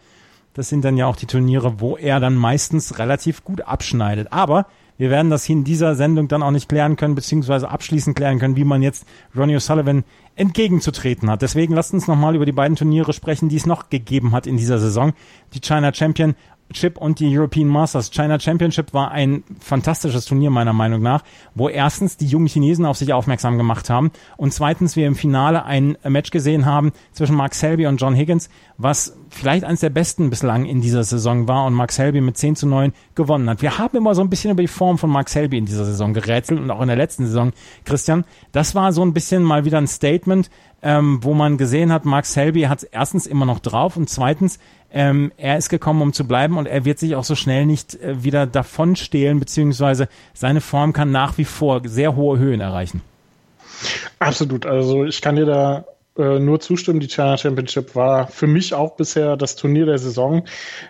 das 0.55 0.69
sind 0.69 0.85
dann 0.85 0.97
ja 0.97 1.07
auch 1.07 1.17
die 1.17 1.27
Turniere, 1.27 1.81
wo 1.81 1.97
er 1.97 2.21
dann 2.21 2.37
meistens 2.37 2.99
relativ 2.99 3.43
gut 3.43 3.63
abschneidet. 3.63 4.33
Aber 4.33 4.67
wir 4.97 5.11
werden 5.11 5.31
das 5.31 5.45
hier 5.45 5.57
in 5.57 5.65
dieser 5.65 5.97
Sendung 5.97 6.29
dann 6.29 6.45
auch 6.45 6.53
nicht 6.53 6.69
klären 6.69 6.95
können, 6.95 7.17
beziehungsweise 7.17 7.69
abschließend 7.69 8.17
klären 8.17 8.39
können, 8.39 8.55
wie 8.55 8.65
man 8.65 8.83
jetzt 8.83 9.05
Ronnie 9.37 9.57
O'Sullivan 9.57 10.05
entgegenzutreten 10.37 11.31
hat. 11.31 11.43
Deswegen 11.43 11.75
lasst 11.75 11.95
uns 11.95 12.09
nochmal 12.09 12.35
über 12.35 12.47
die 12.47 12.53
beiden 12.53 12.77
Turniere 12.77 13.13
sprechen, 13.13 13.49
die 13.49 13.57
es 13.57 13.67
noch 13.67 13.91
gegeben 13.91 14.33
hat 14.33 14.47
in 14.47 14.57
dieser 14.57 14.79
Saison. 14.79 15.13
Die 15.53 15.61
China 15.61 15.93
Champion 15.95 16.35
Chip 16.73 16.97
und 16.97 17.21
die 17.21 17.37
European 17.37 17.69
Masters 17.69 18.11
China 18.11 18.41
Championship 18.41 18.95
war 18.95 19.11
ein 19.11 19.45
fantastisches 19.61 20.25
Turnier 20.25 20.51
meiner 20.51 20.73
Meinung 20.73 21.03
nach, 21.03 21.23
wo 21.55 21.69
erstens 21.69 22.17
die 22.17 22.27
jungen 22.27 22.47
Chinesen 22.47 22.87
auf 22.87 22.97
sich 22.97 23.13
aufmerksam 23.13 23.59
gemacht 23.59 23.91
haben 23.91 24.11
und 24.37 24.53
zweitens 24.53 24.97
wir 24.97 25.07
im 25.07 25.15
Finale 25.15 25.65
ein 25.67 25.99
Match 26.05 26.31
gesehen 26.31 26.65
haben 26.65 26.93
zwischen 27.13 27.37
Mark 27.37 27.55
Selby 27.55 27.87
und 27.87 28.01
John 28.01 28.15
Higgins, 28.15 28.49
was 28.79 29.17
vielleicht 29.35 29.65
eines 29.65 29.81
der 29.81 29.91
besten 29.91 30.31
bislang 30.31 30.65
in 30.65 30.81
dieser 30.81 31.05
Saison 31.05 31.49
war 31.49 31.67
und 31.67 31.75
Mark 31.75 31.93
Selby 31.93 32.21
mit 32.21 32.39
10 32.39 32.57
zu 32.57 32.67
9 32.67 32.93
gewonnen 33.15 33.49
hat. 33.51 33.63
Wir 33.63 33.79
haben 33.79 33.97
immer 33.97 34.15
so 34.15 34.23
ein 34.23 34.31
bisschen 34.31 34.51
über 34.51 34.63
die 34.63 34.69
Form 34.69 34.99
von 34.99 35.11
Mark 35.11 35.29
Selby 35.29 35.59
in 35.59 35.67
dieser 35.67 35.85
Saison 35.85 36.15
gerätselt 36.15 36.61
und 36.61 36.71
auch 36.71 36.81
in 36.81 36.89
der 36.89 36.97
letzten 36.97 37.27
Saison, 37.27 37.53
Christian. 37.85 38.25
Das 38.53 38.75
war 38.75 38.93
so 38.93 39.03
ein 39.05 39.13
bisschen 39.13 39.43
mal 39.43 39.65
wieder 39.65 39.79
ein 39.79 39.87
Statement, 39.87 40.51
ähm, 40.83 41.19
wo 41.23 41.35
man 41.35 41.59
gesehen 41.59 41.93
hat, 41.93 42.05
Mark 42.05 42.27
Selby 42.27 42.63
hat 42.63 42.79
es 42.79 42.85
erstens 42.85 43.27
immer 43.27 43.47
noch 43.47 43.59
drauf 43.59 43.97
und 43.97 44.09
zweitens, 44.09 44.59
ähm, 44.93 45.33
er 45.37 45.59
ist 45.59 45.71
gekommen, 45.71 46.03
um 46.03 46.13
zu 46.13 46.27
bleiben 46.27 46.57
und 46.57 46.67
er 46.67 46.85
wird 46.85 46.99
sich 46.99 47.17
auch 47.17 47.25
so 47.25 47.35
schnell 47.35 47.67
nicht 47.67 47.95
äh, 47.97 48.23
wieder 48.23 48.47
davonstehlen, 48.47 49.41
beziehungsweise 49.41 50.09
seine 50.35 50.61
Form 50.61 50.93
kann 50.93 51.11
nach 51.11 51.37
wie 51.39 51.45
vor 51.45 51.83
sehr 51.85 52.15
hohe 52.15 52.39
Höhen 52.39 52.61
erreichen. 52.61 53.03
Absolut. 54.19 54.67
Also 54.67 55.05
ich 55.05 55.21
kann 55.21 55.37
dir 55.37 55.47
da 55.47 55.85
äh, 56.17 56.39
nur 56.39 56.61
zustimmen. 56.61 57.01
Die 57.01 57.09
China 57.09 57.37
Championship 57.37 57.95
war 57.95 58.29
für 58.29 58.47
mich 58.47 58.73
auch 58.73 58.97
bisher 58.97 59.37
das 59.37 59.57
Turnier 59.57 59.87
der 59.87 59.99
Saison. 59.99 60.45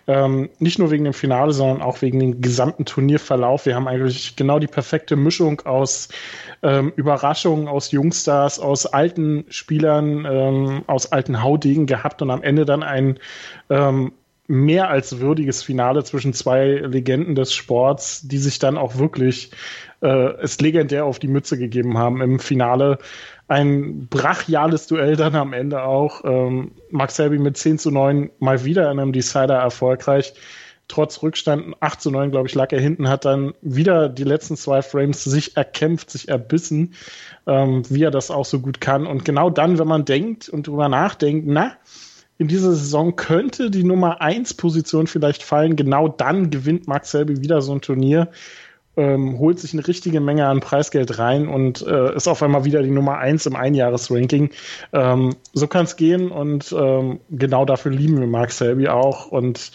Ähm, 0.06 0.50
nicht 0.58 0.78
nur 0.78 0.90
wegen 0.90 1.04
dem 1.04 1.14
Finale, 1.14 1.52
sondern 1.52 1.82
auch 1.82 2.02
wegen 2.02 2.20
dem 2.20 2.40
gesamten 2.40 2.84
Turnierverlauf. 2.84 3.66
Wir 3.66 3.74
haben 3.74 3.88
eigentlich 3.88 4.36
genau 4.36 4.58
die 4.58 4.66
perfekte 4.66 5.16
Mischung 5.16 5.62
aus 5.62 6.08
ähm, 6.62 6.92
Überraschungen, 6.96 7.68
aus 7.68 7.90
Jungstars, 7.90 8.58
aus 8.58 8.86
alten 8.86 9.44
Spielern, 9.48 10.26
ähm, 10.30 10.84
aus 10.86 11.12
alten 11.12 11.42
Haudegen 11.42 11.86
gehabt 11.86 12.20
und 12.20 12.30
am 12.30 12.42
Ende 12.42 12.64
dann 12.64 12.82
ein 12.82 13.18
ähm, 13.70 14.12
mehr 14.46 14.90
als 14.90 15.20
würdiges 15.20 15.62
Finale 15.62 16.04
zwischen 16.04 16.34
zwei 16.34 16.66
Legenden 16.66 17.34
des 17.34 17.54
Sports, 17.54 18.28
die 18.28 18.38
sich 18.38 18.58
dann 18.58 18.76
auch 18.76 18.98
wirklich 18.98 19.50
äh, 20.02 20.34
es 20.42 20.60
legendär 20.60 21.06
auf 21.06 21.18
die 21.18 21.28
Mütze 21.28 21.56
gegeben 21.56 21.96
haben 21.96 22.20
im 22.20 22.38
Finale 22.38 22.98
ein 23.48 24.06
brachiales 24.08 24.86
Duell 24.86 25.16
dann 25.16 25.34
am 25.34 25.52
Ende 25.52 25.82
auch. 25.82 26.24
Ähm, 26.24 26.72
Max 26.90 27.16
Selby 27.16 27.38
mit 27.38 27.56
10 27.56 27.78
zu 27.78 27.90
9 27.90 28.30
mal 28.38 28.64
wieder 28.64 28.90
in 28.90 28.98
einem 28.98 29.12
Decider 29.12 29.56
erfolgreich. 29.56 30.34
Trotz 30.86 31.22
Rückstand 31.22 31.76
8 31.80 32.00
zu 32.00 32.10
9, 32.10 32.30
glaube 32.30 32.46
ich, 32.46 32.54
lag 32.54 32.70
er 32.72 32.80
hinten, 32.80 33.08
hat 33.08 33.24
dann 33.24 33.54
wieder 33.62 34.08
die 34.10 34.24
letzten 34.24 34.56
zwei 34.56 34.82
Frames 34.82 35.24
sich 35.24 35.56
erkämpft, 35.56 36.10
sich 36.10 36.28
erbissen, 36.28 36.94
ähm, 37.46 37.82
wie 37.88 38.02
er 38.02 38.10
das 38.10 38.30
auch 38.30 38.44
so 38.44 38.60
gut 38.60 38.82
kann. 38.82 39.06
Und 39.06 39.24
genau 39.24 39.48
dann, 39.48 39.78
wenn 39.78 39.88
man 39.88 40.04
denkt 40.04 40.50
und 40.50 40.66
drüber 40.66 40.90
nachdenkt, 40.90 41.46
na, 41.48 41.72
in 42.36 42.48
dieser 42.48 42.72
Saison 42.72 43.16
könnte 43.16 43.70
die 43.70 43.84
Nummer 43.84 44.20
1 44.20 44.54
Position 44.54 45.06
vielleicht 45.06 45.42
fallen, 45.42 45.76
genau 45.76 46.08
dann 46.08 46.50
gewinnt 46.50 46.86
Max 46.86 47.12
Selby 47.12 47.40
wieder 47.40 47.62
so 47.62 47.72
ein 47.72 47.80
Turnier 47.80 48.28
ähm, 48.96 49.38
holt 49.38 49.58
sich 49.58 49.72
eine 49.72 49.86
richtige 49.86 50.20
Menge 50.20 50.46
an 50.46 50.60
Preisgeld 50.60 51.18
rein 51.18 51.48
und 51.48 51.82
äh, 51.86 52.14
ist 52.14 52.28
auf 52.28 52.42
einmal 52.42 52.64
wieder 52.64 52.82
die 52.82 52.90
Nummer 52.90 53.18
eins 53.18 53.46
im 53.46 53.56
Einjahresranking. 53.56 54.50
Ähm, 54.92 55.36
so 55.52 55.66
kann 55.66 55.84
es 55.84 55.96
gehen 55.96 56.30
und 56.30 56.74
ähm, 56.78 57.20
genau 57.30 57.64
dafür 57.64 57.92
lieben 57.92 58.20
wir 58.20 58.26
Mark 58.26 58.52
Selby 58.52 58.88
auch 58.88 59.26
und 59.26 59.72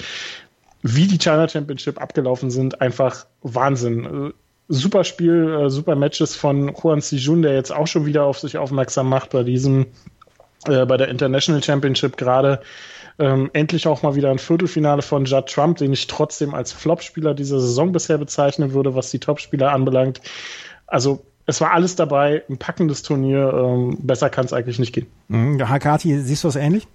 wie 0.82 1.08
die 1.08 1.18
China 1.18 1.48
Championship 1.48 2.02
abgelaufen 2.02 2.52
sind, 2.52 2.82
einfach 2.82 3.26
Wahnsinn. 3.42 4.30
Äh, 4.30 4.34
super 4.70 5.04
Spiel, 5.04 5.66
äh, 5.66 5.70
super 5.70 5.96
Matches 5.96 6.36
von 6.36 6.74
Juan 6.74 7.02
Sijun, 7.02 7.42
der 7.42 7.56
jetzt 7.56 7.72
auch 7.72 7.88
schon 7.88 8.06
wieder 8.06 8.24
auf 8.24 8.40
sich 8.40 8.58
aufmerksam 8.58 9.10
macht 9.10 9.32
bei 9.32 9.44
diesem, 9.44 9.88
äh, 10.68 10.86
bei 10.86 10.96
der 10.96 11.10
International 11.10 11.62
Championship 11.62 12.16
gerade. 12.16 12.62
Ähm, 13.20 13.50
endlich 13.54 13.86
auch 13.86 14.02
mal 14.02 14.16
wieder 14.16 14.32
ein 14.32 14.40
Viertelfinale 14.40 15.02
von 15.02 15.26
Judd 15.26 15.48
Trump, 15.48 15.78
den 15.78 15.92
ich 15.92 16.08
trotzdem 16.08 16.54
als 16.54 16.72
Flop-Spieler 16.72 17.34
dieser 17.34 17.60
Saison 17.60 17.92
bisher 17.92 18.18
bezeichnen 18.18 18.74
würde, 18.74 18.96
was 18.96 19.12
die 19.12 19.20
Topspieler 19.20 19.72
anbelangt. 19.74 20.22
Also 20.88 21.26
es 21.46 21.60
war 21.62 21.72
alles 21.72 21.96
dabei, 21.96 22.44
ein 22.50 22.58
packendes 22.58 23.02
Turnier. 23.02 23.54
Ähm, 23.54 23.98
besser 24.02 24.30
kann 24.30 24.46
es 24.46 24.54
eigentlich 24.54 24.80
nicht 24.80 24.94
gehen. 24.94 25.08
Mhm. 25.28 25.68
Hakati, 25.68 26.20
siehst 26.22 26.44
du 26.44 26.48
das 26.48 26.56
ähnlich? 26.56 26.88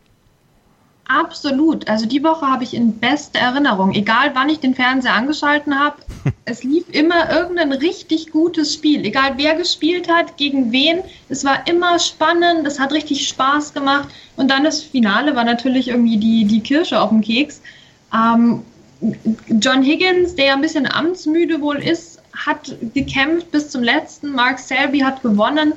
Absolut. 1.07 1.87
Also 1.89 2.07
die 2.07 2.25
Woche 2.25 2.47
habe 2.47 2.65
ich 2.65 2.73
in 2.73 2.99
bester 2.99 3.39
Erinnerung. 3.39 3.93
Egal 3.93 4.31
wann 4.35 4.49
ich 4.49 4.61
den 4.61 4.75
Fernseher 4.75 5.15
angeschalten 5.15 5.79
habe, 5.79 5.97
es 6.47 6.65
lief 6.65 6.89
immer 6.89 7.31
irgendein 7.31 7.73
richtig 7.73 8.31
gutes 8.31 8.73
Spiel. 8.73 9.05
Egal 9.05 9.35
wer 9.37 9.55
gespielt 9.55 10.11
hat, 10.11 10.39
gegen 10.39 10.73
wen. 10.73 11.03
Es 11.29 11.45
war 11.45 11.67
immer 11.67 11.99
spannend, 11.99 12.67
es 12.67 12.81
hat 12.81 12.93
richtig 12.93 13.29
Spaß 13.29 13.75
gemacht. 13.75 14.09
Und 14.37 14.51
dann 14.51 14.65
das 14.65 14.83
Finale 14.83 15.37
war 15.37 15.45
natürlich 15.45 15.89
irgendwie 15.89 16.17
die, 16.17 16.47
die 16.47 16.61
Kirsche 16.61 16.99
auf 17.01 17.11
dem 17.11 17.21
Keks. 17.21 17.61
Ähm, 18.15 18.63
John 19.49 19.83
Higgins, 19.83 20.35
der 20.35 20.47
ja 20.47 20.55
ein 20.55 20.63
bisschen 20.63 20.91
amtsmüde 20.91 21.61
wohl 21.61 21.77
ist, 21.77 22.23
hat 22.35 22.75
gekämpft 22.95 23.51
bis 23.51 23.69
zum 23.69 23.83
letzten. 23.83 24.33
Mark 24.33 24.59
Selby 24.59 25.01
hat 25.01 25.23
gewonnen 25.23 25.75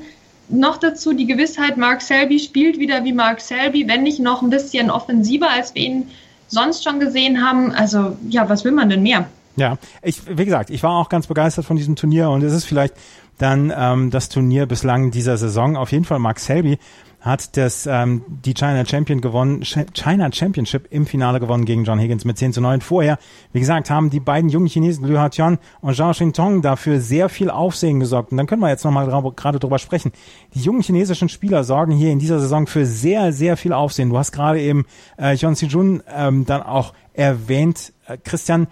noch 0.49 0.77
dazu 0.77 1.13
die 1.13 1.25
Gewissheit, 1.25 1.77
Mark 1.77 2.01
Selby 2.01 2.39
spielt 2.39 2.79
wieder 2.79 3.03
wie 3.03 3.13
Mark 3.13 3.41
Selby, 3.41 3.87
wenn 3.87 4.03
nicht 4.03 4.19
noch 4.19 4.41
ein 4.41 4.49
bisschen 4.49 4.89
offensiver, 4.89 5.49
als 5.49 5.75
wir 5.75 5.83
ihn 5.83 6.07
sonst 6.47 6.83
schon 6.83 6.99
gesehen 6.99 7.45
haben. 7.45 7.71
Also 7.71 8.17
ja, 8.29 8.49
was 8.49 8.63
will 8.63 8.71
man 8.71 8.89
denn 8.89 9.03
mehr? 9.03 9.27
Ja, 9.57 9.77
ich, 10.01 10.21
wie 10.37 10.45
gesagt, 10.45 10.69
ich 10.69 10.83
war 10.83 10.91
auch 10.91 11.09
ganz 11.09 11.27
begeistert 11.27 11.65
von 11.65 11.77
diesem 11.77 11.95
Turnier 11.95 12.29
und 12.29 12.43
es 12.43 12.53
ist 12.53 12.65
vielleicht 12.65 12.93
dann 13.37 13.73
ähm, 13.75 14.11
das 14.11 14.29
Turnier 14.29 14.65
bislang 14.65 15.11
dieser 15.11 15.37
Saison. 15.37 15.75
Auf 15.75 15.91
jeden 15.91 16.05
Fall 16.05 16.19
Mark 16.19 16.39
Selby 16.39 16.77
hat 17.19 17.57
das 17.57 17.87
ähm, 17.87 18.23
die 18.27 18.53
China 18.53 18.85
Champion 18.85 19.21
gewonnen, 19.21 19.63
China 19.63 20.31
Championship 20.31 20.87
im 20.91 21.05
Finale 21.05 21.39
gewonnen 21.39 21.65
gegen 21.65 21.83
John 21.83 21.99
Higgins 21.99 22.25
mit 22.25 22.37
10 22.37 22.53
zu 22.53 22.61
9. 22.61 22.81
Vorher, 22.81 23.17
wie 23.53 23.59
gesagt, 23.59 23.89
haben 23.89 24.09
die 24.09 24.19
beiden 24.19 24.49
jungen 24.49 24.67
Chinesen 24.67 25.05
Liu 25.05 25.17
Hatian 25.17 25.57
und 25.81 25.95
Zhao 25.95 26.11
Xintong 26.11 26.61
dafür 26.61 26.99
sehr 26.99 27.29
viel 27.29 27.49
Aufsehen 27.49 27.99
gesorgt. 27.99 28.31
Und 28.31 28.37
dann 28.37 28.45
können 28.45 28.61
wir 28.61 28.69
jetzt 28.69 28.85
nochmal 28.85 29.07
gerade 29.35 29.59
drüber 29.59 29.79
sprechen. 29.79 30.11
Die 30.53 30.61
jungen 30.61 30.81
chinesischen 30.81 31.29
Spieler 31.29 31.63
sorgen 31.63 31.91
hier 31.91 32.11
in 32.11 32.19
dieser 32.19 32.39
Saison 32.39 32.67
für 32.67 32.85
sehr, 32.85 33.33
sehr 33.33 33.57
viel 33.57 33.73
Aufsehen. 33.73 34.09
Du 34.09 34.17
hast 34.17 34.31
gerade 34.31 34.61
eben 34.61 34.85
äh, 35.17 35.33
John 35.33 35.55
Sijun 35.55 36.03
ähm, 36.15 36.45
dann 36.45 36.61
auch 36.61 36.93
erwähnt, 37.13 37.93
äh, 38.05 38.17
Christian 38.23 38.67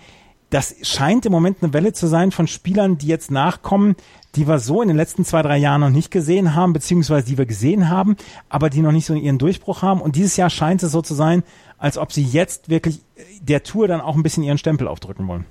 das 0.55 0.73
scheint 0.83 1.25
im 1.25 1.33
Moment 1.33 1.57
eine 1.61 1.73
Welle 1.73 1.91
zu 1.91 2.07
sein 2.07 2.31
von 2.31 2.47
Spielern, 2.47 2.97
die 2.97 3.07
jetzt 3.07 3.29
nachkommen, 3.29 3.97
die 4.35 4.47
wir 4.47 4.59
so 4.59 4.81
in 4.81 4.87
den 4.87 4.95
letzten 4.95 5.25
zwei, 5.25 5.41
drei 5.41 5.57
Jahren 5.57 5.81
noch 5.81 5.89
nicht 5.89 6.11
gesehen 6.11 6.55
haben, 6.55 6.71
beziehungsweise 6.71 7.27
die 7.27 7.37
wir 7.37 7.45
gesehen 7.45 7.89
haben, 7.89 8.15
aber 8.47 8.69
die 8.69 8.79
noch 8.79 8.93
nicht 8.93 9.05
so 9.05 9.13
ihren 9.15 9.37
Durchbruch 9.37 9.81
haben. 9.81 9.99
Und 9.99 10.15
dieses 10.15 10.37
Jahr 10.37 10.49
scheint 10.49 10.81
es 10.81 10.93
so 10.93 11.01
zu 11.01 11.13
sein, 11.13 11.43
als 11.77 11.97
ob 11.97 12.13
sie 12.13 12.23
jetzt 12.23 12.69
wirklich 12.69 13.01
der 13.41 13.63
Tour 13.63 13.89
dann 13.89 13.99
auch 13.99 14.15
ein 14.15 14.23
bisschen 14.23 14.43
ihren 14.43 14.57
Stempel 14.57 14.87
aufdrücken 14.87 15.27
wollen. 15.27 15.45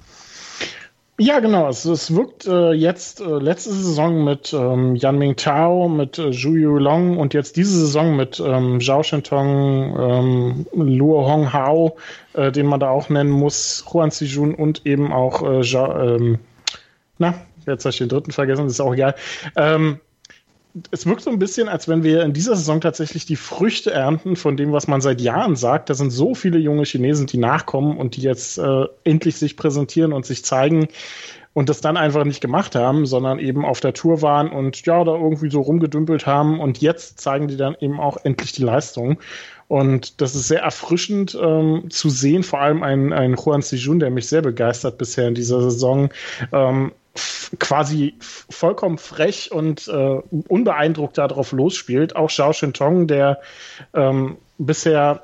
Ja, 1.18 1.38
genau. 1.38 1.68
Es, 1.68 1.84
es 1.84 2.12
wirkt 2.14 2.46
äh, 2.46 2.72
jetzt 2.72 3.20
äh, 3.20 3.24
letzte 3.24 3.72
Saison 3.72 4.24
mit 4.24 4.52
ähm, 4.52 4.96
Yan 4.96 5.16
Ming 5.16 5.36
Tao, 5.36 5.88
mit 5.88 6.18
äh, 6.18 6.32
Zhu 6.32 6.56
Yu 6.56 6.76
Long 6.78 7.18
und 7.18 7.34
jetzt 7.34 7.56
diese 7.56 7.78
Saison 7.78 8.16
mit 8.16 8.42
ähm, 8.44 8.80
Zhao 8.80 9.04
Shentong, 9.04 9.96
ähm, 9.96 10.66
Luo 10.72 11.24
Hong 11.24 11.52
Hao, 11.52 11.96
äh, 12.32 12.50
den 12.50 12.66
man 12.66 12.80
da 12.80 12.88
auch 12.88 13.10
nennen 13.10 13.30
muss, 13.30 13.84
Huan 13.92 14.10
Zijun 14.10 14.56
und 14.56 14.84
eben 14.86 15.12
auch 15.12 15.42
äh, 15.48 15.62
Zhao, 15.62 16.16
ähm, 16.16 16.40
na, 17.18 17.34
jetzt 17.64 17.84
habe 17.84 17.92
ich 17.92 17.98
den 17.98 18.08
dritten 18.08 18.32
vergessen, 18.32 18.66
ist 18.66 18.80
auch 18.80 18.94
egal. 18.94 19.14
Ähm, 19.54 20.00
es 20.90 21.06
wirkt 21.06 21.22
so 21.22 21.30
ein 21.30 21.38
bisschen, 21.38 21.68
als 21.68 21.86
wenn 21.86 22.02
wir 22.02 22.22
in 22.22 22.32
dieser 22.32 22.56
Saison 22.56 22.80
tatsächlich 22.80 23.26
die 23.26 23.36
Früchte 23.36 23.92
ernten 23.92 24.34
von 24.34 24.56
dem, 24.56 24.72
was 24.72 24.88
man 24.88 25.00
seit 25.00 25.20
Jahren 25.20 25.54
sagt. 25.54 25.88
Da 25.88 25.94
sind 25.94 26.10
so 26.10 26.34
viele 26.34 26.58
junge 26.58 26.84
Chinesen, 26.84 27.26
die 27.26 27.38
nachkommen 27.38 27.96
und 27.96 28.16
die 28.16 28.22
jetzt 28.22 28.58
äh, 28.58 28.86
endlich 29.04 29.36
sich 29.36 29.56
präsentieren 29.56 30.12
und 30.12 30.26
sich 30.26 30.44
zeigen 30.44 30.88
und 31.52 31.68
das 31.68 31.80
dann 31.80 31.96
einfach 31.96 32.24
nicht 32.24 32.40
gemacht 32.40 32.74
haben, 32.74 33.06
sondern 33.06 33.38
eben 33.38 33.64
auf 33.64 33.80
der 33.80 33.94
Tour 33.94 34.20
waren 34.20 34.50
und 34.50 34.84
ja, 34.84 35.04
da 35.04 35.14
irgendwie 35.14 35.50
so 35.50 35.60
rumgedümpelt 35.60 36.26
haben 36.26 36.58
und 36.58 36.80
jetzt 36.80 37.20
zeigen 37.20 37.46
die 37.46 37.56
dann 37.56 37.76
eben 37.80 38.00
auch 38.00 38.16
endlich 38.24 38.50
die 38.50 38.64
Leistung. 38.64 39.20
Und 39.68 40.20
das 40.20 40.34
ist 40.34 40.48
sehr 40.48 40.62
erfrischend 40.62 41.38
ähm, 41.40 41.88
zu 41.88 42.10
sehen, 42.10 42.42
vor 42.42 42.60
allem 42.60 42.82
ein, 42.82 43.12
ein 43.12 43.36
Juan 43.36 43.62
Sijun, 43.62 44.00
der 44.00 44.10
mich 44.10 44.26
sehr 44.26 44.42
begeistert 44.42 44.98
bisher 44.98 45.28
in 45.28 45.34
dieser 45.34 45.62
Saison. 45.62 46.10
Ähm, 46.52 46.92
quasi 47.58 48.14
vollkommen 48.20 48.98
frech 48.98 49.52
und 49.52 49.88
äh, 49.88 50.20
unbeeindruckt 50.48 51.18
darauf 51.18 51.52
losspielt. 51.52 52.16
Auch 52.16 52.28
Xiao 52.28 52.52
Shintong, 52.52 53.06
der 53.06 53.40
ähm, 53.92 54.36
bisher 54.58 55.22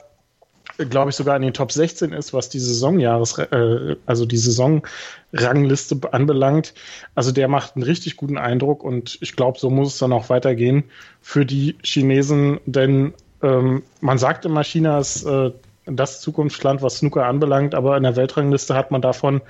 glaube 0.89 1.11
ich, 1.11 1.17
sogar 1.17 1.37
in 1.37 1.43
den 1.43 1.53
Top 1.53 1.73
16 1.73 2.13
ist, 2.13 2.33
was 2.33 2.49
die 2.49 2.59
Saisonjahres, 2.59 3.39
äh, 3.39 3.97
also 4.07 4.25
die 4.25 4.37
Saisonrangliste 4.37 6.01
anbelangt. 6.13 6.75
Also 7.15 7.33
der 7.33 7.49
macht 7.49 7.77
einen 7.77 7.83
richtig 7.83 8.17
guten 8.17 8.39
Eindruck 8.39 8.83
und 8.83 9.19
ich 9.21 9.37
glaube, 9.37 9.59
so 9.59 9.71
muss 9.71 9.95
es 9.95 9.99
dann 9.99 10.13
auch 10.13 10.31
weitergehen 10.31 10.85
für 11.21 11.45
die 11.45 11.77
Chinesen, 11.83 12.61
denn 12.67 13.15
ähm, 13.43 13.83
man 14.01 14.19
sagt 14.19 14.45
immer, 14.45 14.65
China 14.65 14.99
ist 14.99 15.25
äh, 15.25 15.51
das 15.97 16.21
Zukunftsland, 16.21 16.83
was 16.83 16.99
Snooker 16.99 17.27
anbelangt, 17.27 17.75
aber 17.75 17.97
in 17.97 18.03
der 18.03 18.17
Weltrangliste 18.17 18.75
hat 18.75 18.91
man 18.91 19.03
davon 19.03 19.41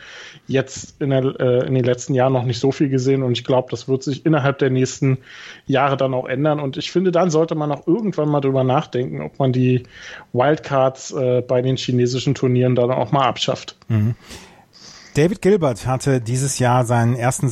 jetzt 0.46 1.00
in, 1.00 1.10
der, 1.10 1.24
äh, 1.40 1.66
in 1.66 1.74
den 1.74 1.84
letzten 1.84 2.14
Jahren 2.14 2.32
noch 2.32 2.44
nicht 2.44 2.60
so 2.60 2.72
viel 2.72 2.88
gesehen 2.88 3.22
und 3.22 3.32
ich 3.32 3.44
glaube, 3.44 3.68
das 3.70 3.88
wird 3.88 4.02
sich 4.02 4.26
innerhalb 4.26 4.58
der 4.58 4.70
nächsten 4.70 5.18
Jahre 5.66 5.96
dann 5.96 6.14
auch 6.14 6.26
ändern 6.26 6.60
und 6.60 6.76
ich 6.76 6.90
finde, 6.90 7.12
dann 7.12 7.30
sollte 7.30 7.54
man 7.54 7.72
auch 7.72 7.86
irgendwann 7.86 8.28
mal 8.28 8.40
drüber 8.40 8.64
nachdenken, 8.64 9.20
ob 9.22 9.38
man 9.38 9.52
die 9.52 9.84
Wildcards 10.32 11.12
äh, 11.12 11.42
bei 11.42 11.62
den 11.62 11.76
chinesischen 11.76 12.34
Turnieren 12.34 12.74
dann 12.74 12.90
auch 12.90 13.12
mal 13.12 13.26
abschafft. 13.26 13.76
Mhm. 13.88 14.14
David 15.14 15.42
Gilbert 15.42 15.86
hatte 15.86 16.20
dieses 16.20 16.58
Jahr 16.58 16.84
seinen 16.84 17.16
ersten 17.16 17.48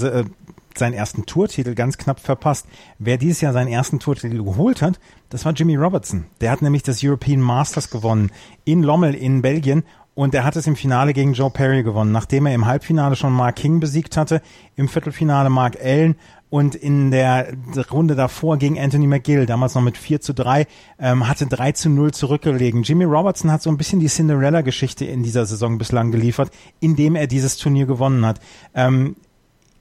äh, 0.79 0.89
seinen 0.89 0.95
ersten 0.95 1.27
Tourtitel 1.27 1.75
ganz 1.75 1.99
knapp 1.99 2.21
verpasst. 2.21 2.67
Wer 2.99 3.19
dieses 3.19 3.41
Jahr 3.41 3.53
seinen 3.53 3.69
ersten 3.69 3.99
Tourtitel 3.99 4.43
geholt 4.43 4.83
hat, 4.83 4.99
das 5.29 5.45
war 5.45 5.53
Jimmy 5.53 5.77
Robertson. 5.77 6.27
Der 6.41 6.51
hat 6.51 6.63
nämlich 6.63 6.83
das 6.83 7.03
European 7.03 7.41
Masters 7.41 7.91
gewonnen 7.91 8.31
in 8.65 8.83
Lommel 8.83 9.15
in 9.15 9.43
Belgien 9.43 9.85
und 10.15 10.35
er 10.35 10.43
hat 10.43 10.57
es 10.57 10.67
im 10.67 10.75
Finale 10.75 11.13
gegen 11.13 11.33
Joe 11.33 11.49
Perry 11.49 11.85
gewonnen, 11.85 12.11
nachdem 12.11 12.47
er 12.47 12.55
im 12.55 12.67
Halbfinale 12.67 13.15
schon 13.15 13.33
Mark 13.33 13.55
King 13.55 13.79
besiegt 13.79 14.17
hatte, 14.17 14.43
im 14.75 14.89
Viertelfinale 14.89 15.49
Mark 15.49 15.77
Allen 15.81 16.17
und 16.51 16.75
in 16.75 17.13
der 17.13 17.53
Runde 17.93 18.17
davor 18.17 18.57
gegen 18.57 18.81
Anthony 18.81 19.07
McGill, 19.07 19.47
damals 19.47 19.77
noch 19.77 19.83
mit 19.83 19.97
4 19.97 20.21
zu 20.21 20.35
3, 20.35 20.67
ähm, 20.99 21.29
hatte 21.29 21.47
3 21.47 21.71
zu 21.71 21.91
0 21.91 22.13
zurückgelegen. 22.13 22.83
Jimmy 22.83 23.05
Robertson 23.05 23.53
hat 23.53 23.63
so 23.63 23.71
ein 23.71 23.77
bisschen 23.77 24.01
die 24.01 24.09
Cinderella-Geschichte 24.09 25.05
in 25.05 25.23
dieser 25.23 25.47
Saison 25.47 25.79
bislang 25.79 26.11
geliefert, 26.11 26.51
indem 26.81 27.15
er 27.15 27.29
dieses 27.29 27.57
Turnier 27.57 27.87
gewonnen 27.87 28.27
hat. 28.27 28.41
Ähm, 28.75 29.15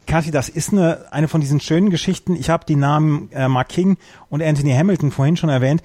Kathi, 0.07 0.31
das 0.31 0.49
ist 0.49 0.71
eine, 0.71 1.11
eine 1.11 1.27
von 1.27 1.41
diesen 1.41 1.59
schönen 1.59 1.89
Geschichten. 1.89 2.35
Ich 2.35 2.49
habe 2.49 2.65
die 2.65 2.75
Namen 2.75 3.29
äh, 3.31 3.47
Mark 3.47 3.69
King 3.69 3.97
und 4.29 4.41
Anthony 4.41 4.71
Hamilton 4.71 5.11
vorhin 5.11 5.37
schon 5.37 5.49
erwähnt. 5.49 5.83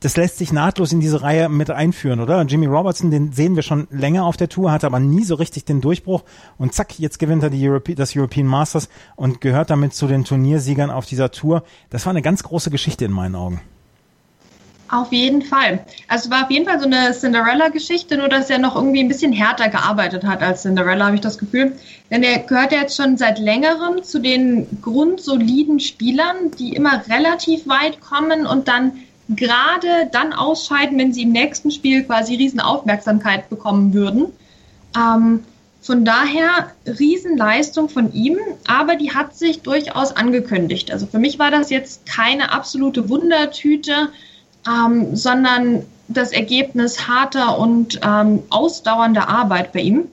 Das 0.00 0.18
lässt 0.18 0.36
sich 0.36 0.52
nahtlos 0.52 0.92
in 0.92 1.00
diese 1.00 1.22
Reihe 1.22 1.48
mit 1.48 1.70
einführen, 1.70 2.20
oder? 2.20 2.42
Jimmy 2.42 2.66
Robertson, 2.66 3.10
den 3.10 3.32
sehen 3.32 3.56
wir 3.56 3.62
schon 3.62 3.88
länger 3.90 4.26
auf 4.26 4.36
der 4.36 4.50
Tour, 4.50 4.70
hat 4.70 4.84
aber 4.84 5.00
nie 5.00 5.24
so 5.24 5.34
richtig 5.34 5.64
den 5.64 5.80
Durchbruch. 5.80 6.24
Und 6.58 6.74
zack, 6.74 6.98
jetzt 6.98 7.18
gewinnt 7.18 7.42
er 7.42 7.48
die 7.48 7.66
Europe 7.66 7.94
das 7.94 8.14
European 8.14 8.46
Masters 8.46 8.90
und 9.16 9.40
gehört 9.40 9.70
damit 9.70 9.94
zu 9.94 10.06
den 10.06 10.24
Turniersiegern 10.24 10.90
auf 10.90 11.06
dieser 11.06 11.30
Tour. 11.30 11.64
Das 11.88 12.04
war 12.04 12.10
eine 12.10 12.22
ganz 12.22 12.42
große 12.42 12.70
Geschichte 12.70 13.06
in 13.06 13.12
meinen 13.12 13.34
Augen. 13.34 13.62
Auf 14.94 15.12
jeden 15.12 15.42
Fall. 15.42 15.80
Also 16.06 16.26
es 16.26 16.30
war 16.30 16.44
auf 16.44 16.50
jeden 16.52 16.66
Fall 16.66 16.78
so 16.78 16.86
eine 16.86 17.12
Cinderella-Geschichte, 17.12 18.16
nur 18.16 18.28
dass 18.28 18.48
er 18.48 18.60
noch 18.60 18.76
irgendwie 18.76 19.00
ein 19.00 19.08
bisschen 19.08 19.32
härter 19.32 19.68
gearbeitet 19.68 20.22
hat 20.22 20.40
als 20.40 20.62
Cinderella, 20.62 21.06
habe 21.06 21.16
ich 21.16 21.20
das 21.20 21.36
Gefühl. 21.36 21.72
Denn 22.12 22.22
er 22.22 22.38
gehört 22.38 22.70
ja 22.70 22.82
jetzt 22.82 22.96
schon 22.96 23.16
seit 23.16 23.40
längerem 23.40 24.04
zu 24.04 24.20
den 24.20 24.68
grundsoliden 24.82 25.80
Spielern, 25.80 26.52
die 26.60 26.76
immer 26.76 27.02
relativ 27.08 27.66
weit 27.66 28.00
kommen 28.00 28.46
und 28.46 28.68
dann 28.68 28.92
gerade 29.28 30.08
dann 30.12 30.32
ausscheiden, 30.32 30.96
wenn 30.96 31.12
sie 31.12 31.22
im 31.22 31.32
nächsten 31.32 31.72
Spiel 31.72 32.04
quasi 32.04 32.36
Riesenaufmerksamkeit 32.36 33.50
bekommen 33.50 33.94
würden. 33.94 34.26
Ähm, 34.96 35.40
von 35.80 36.04
daher 36.04 36.70
Riesenleistung 36.86 37.88
von 37.88 38.12
ihm, 38.12 38.38
aber 38.68 38.94
die 38.94 39.12
hat 39.12 39.34
sich 39.34 39.62
durchaus 39.62 40.14
angekündigt. 40.14 40.92
Also 40.92 41.06
für 41.06 41.18
mich 41.18 41.40
war 41.40 41.50
das 41.50 41.70
jetzt 41.70 42.06
keine 42.06 42.52
absolute 42.52 43.08
Wundertüte 43.08 44.10
ähm, 44.68 45.14
sondern 45.16 45.82
das 46.08 46.32
Ergebnis 46.32 47.08
harter 47.08 47.58
und 47.58 48.00
ähm, 48.02 48.42
ausdauernder 48.50 49.28
Arbeit 49.28 49.72
bei 49.72 49.80
ihm. 49.80 50.04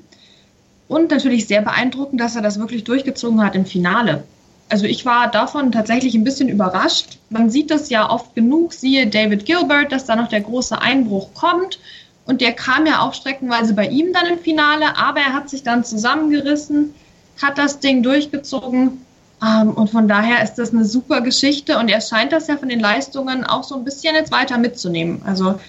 Und 0.88 1.12
natürlich 1.12 1.48
sehr 1.48 1.62
beeindruckend, 1.62 2.20
dass 2.20 2.36
er 2.36 2.42
das 2.42 2.60
wirklich 2.60 2.84
durchgezogen 2.84 3.44
hat 3.44 3.56
im 3.56 3.66
Finale. 3.66 4.24
Also 4.70 4.86
ich 4.86 5.06
war 5.06 5.30
davon 5.30 5.72
tatsächlich 5.72 6.16
ein 6.16 6.24
bisschen 6.24 6.50
überrascht. 6.50 7.18
Man 7.30 7.50
sieht 7.50 7.72
das 7.72 7.90
ja 7.90 8.10
oft 8.10 8.36
genug, 8.36 8.74
siehe 8.74 9.08
David 9.08 9.46
Gilbert, 9.46 9.92
dass 9.92 10.06
da 10.06 10.16
noch 10.16 10.30
der 10.30 10.42
große 10.42 10.82
Einbruch 10.82 11.34
kommt. 11.34 11.80
Und 12.26 12.42
der 12.42 12.54
kam 12.54 12.86
ja 12.86 13.02
auch 13.02 13.14
streckenweise 13.14 13.74
bei 13.74 13.88
ihm 13.88 14.14
dann 14.14 14.28
im 14.28 14.40
Finale, 14.40 14.98
aber 14.98 15.20
er 15.20 15.34
hat 15.34 15.50
sich 15.50 15.64
dann 15.64 15.84
zusammengerissen, 15.84 16.94
hat 17.42 17.58
das 17.58 17.80
Ding 17.80 18.04
durchgezogen 18.04 19.02
und 19.42 19.90
von 19.90 20.08
daher 20.08 20.44
ist 20.44 20.56
das 20.56 20.72
eine 20.72 20.86
super 20.86 21.22
Geschichte 21.22 21.80
und 21.80 21.90
er 21.90 22.00
scheint 22.00 22.32
das 22.32 22.46
ja 22.46 22.58
von 22.58 22.70
den 22.70 22.80
Leistungen 22.80 23.44
auch 23.44 23.64
so 23.64 23.76
ein 23.76 23.84
bisschen 23.84 24.14
jetzt 24.14 24.32
weiter 24.32 24.60
mitzunehmen. 24.60 25.24
Also 25.26 25.60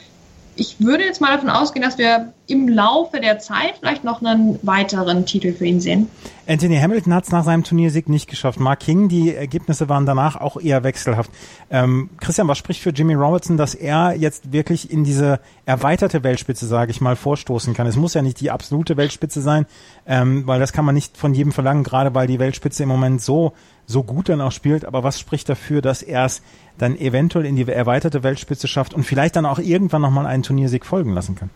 ich 0.57 0.81
würde 0.81 1.05
jetzt 1.05 1.21
mal 1.21 1.33
davon 1.33 1.49
ausgehen, 1.49 1.83
dass 1.83 1.97
wir 1.97 2.33
im 2.47 2.69
Laufe 2.69 3.21
der 3.21 3.39
Zeit 3.39 3.75
vielleicht 3.79 4.05
noch 4.05 4.21
einen 4.21 4.59
weiteren 4.63 5.25
Titel 5.25 5.53
für 5.53 5.65
ihn 5.65 5.81
sehen. 5.81 6.09
Anthony 6.47 6.77
Hamilton 6.77 7.15
hat 7.15 7.25
es 7.25 7.31
nach 7.31 7.45
seinem 7.45 7.65
Turniersieg 7.65 8.09
nicht 8.09 8.29
geschafft. 8.29 8.61
Mark 8.61 8.81
King, 8.81 9.09
die 9.09 9.35
Ergebnisse 9.35 9.89
waren 9.89 10.05
danach 10.05 10.37
auch 10.37 10.61
eher 10.61 10.85
wechselhaft. 10.85 11.31
Ähm, 11.71 12.11
Christian, 12.21 12.49
was 12.49 12.59
spricht 12.59 12.83
für 12.83 12.91
Jimmy 12.91 13.15
Robertson, 13.15 13.57
dass 13.57 13.75
er 13.75 14.15
jetzt 14.15 14.53
wirklich 14.53 14.91
in 14.91 15.05
diese 15.05 15.41
erweiterte 15.65 16.23
Weltspitze, 16.23 16.67
sage 16.67 16.91
ich 16.91 17.01
mal, 17.01 17.17
vorstoßen 17.17 17.73
kann? 17.73 17.87
Es 17.87 17.97
muss 17.97 18.15
ja 18.15 18.23
nicht 18.23 18.41
die 18.41 18.51
absolute 18.51 18.97
Weltspitze 18.97 19.41
sein, 19.41 19.67
ähm, 20.07 20.47
weil 20.47 20.61
das 20.61 20.73
kann 20.73 20.85
man 20.85 20.95
nicht 20.95 21.17
von 21.17 21.33
jedem 21.33 21.53
verlangen, 21.53 21.85
gerade 21.85 22.15
weil 22.15 22.27
die 22.27 22.39
Weltspitze 22.39 22.83
im 22.83 22.89
Moment 22.89 23.23
so 23.23 23.53
so 23.93 24.03
gut 24.03 24.29
dann 24.29 24.41
auch 24.41 24.53
spielt. 24.53 24.85
Aber 24.85 25.05
was 25.05 25.21
spricht 25.21 25.49
dafür, 25.49 25.83
dass 25.83 26.03
er 26.03 26.25
es 26.25 26.43
dann 26.79 26.99
eventuell 26.99 27.47
in 27.47 27.57
die 27.57 27.69
erweiterte 27.69 28.23
Weltspitze 28.23 28.67
schafft 28.67 28.95
und 28.95 29.05
vielleicht 29.05 29.37
dann 29.37 29.47
auch 29.47 29.59
irgendwann 29.59 30.03
nochmal 30.03 30.27
einen 30.27 30.43
Turniersieg 30.43 30.85
folgen 30.85 31.15
lassen 31.15 31.37
kann? 31.37 31.51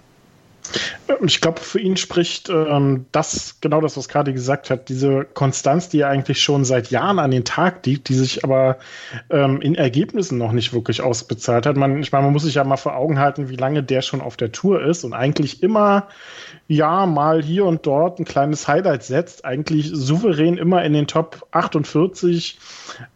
Ich 1.24 1.40
glaube, 1.40 1.60
für 1.60 1.78
ihn 1.78 1.96
spricht 1.96 2.48
ähm, 2.48 3.06
das, 3.12 3.58
genau 3.60 3.80
das, 3.80 3.96
was 3.96 4.08
Kadi 4.08 4.32
gesagt 4.32 4.70
hat, 4.70 4.88
diese 4.88 5.24
Konstanz, 5.24 5.88
die 5.88 6.00
er 6.00 6.08
eigentlich 6.08 6.42
schon 6.42 6.64
seit 6.64 6.90
Jahren 6.90 7.18
an 7.18 7.30
den 7.30 7.44
Tag 7.44 7.86
liegt, 7.86 8.08
die 8.08 8.14
sich 8.14 8.44
aber 8.44 8.78
ähm, 9.30 9.60
in 9.60 9.74
Ergebnissen 9.74 10.38
noch 10.38 10.52
nicht 10.52 10.72
wirklich 10.72 11.02
ausbezahlt 11.02 11.66
hat. 11.66 11.76
Man, 11.76 12.00
ich 12.00 12.12
meine, 12.12 12.24
man 12.24 12.32
muss 12.32 12.42
sich 12.42 12.54
ja 12.54 12.64
mal 12.64 12.76
vor 12.76 12.96
Augen 12.96 13.18
halten, 13.18 13.48
wie 13.48 13.56
lange 13.56 13.82
der 13.82 14.02
schon 14.02 14.20
auf 14.20 14.36
der 14.36 14.52
Tour 14.52 14.82
ist 14.82 15.04
und 15.04 15.14
eigentlich 15.14 15.62
immer, 15.62 16.08
ja, 16.68 17.06
mal 17.06 17.42
hier 17.42 17.64
und 17.64 17.86
dort 17.86 18.18
ein 18.18 18.24
kleines 18.24 18.66
Highlight 18.66 19.04
setzt, 19.04 19.44
eigentlich 19.44 19.88
souverän 19.92 20.58
immer 20.58 20.84
in 20.84 20.92
den 20.92 21.06
Top 21.06 21.46
48 21.52 22.58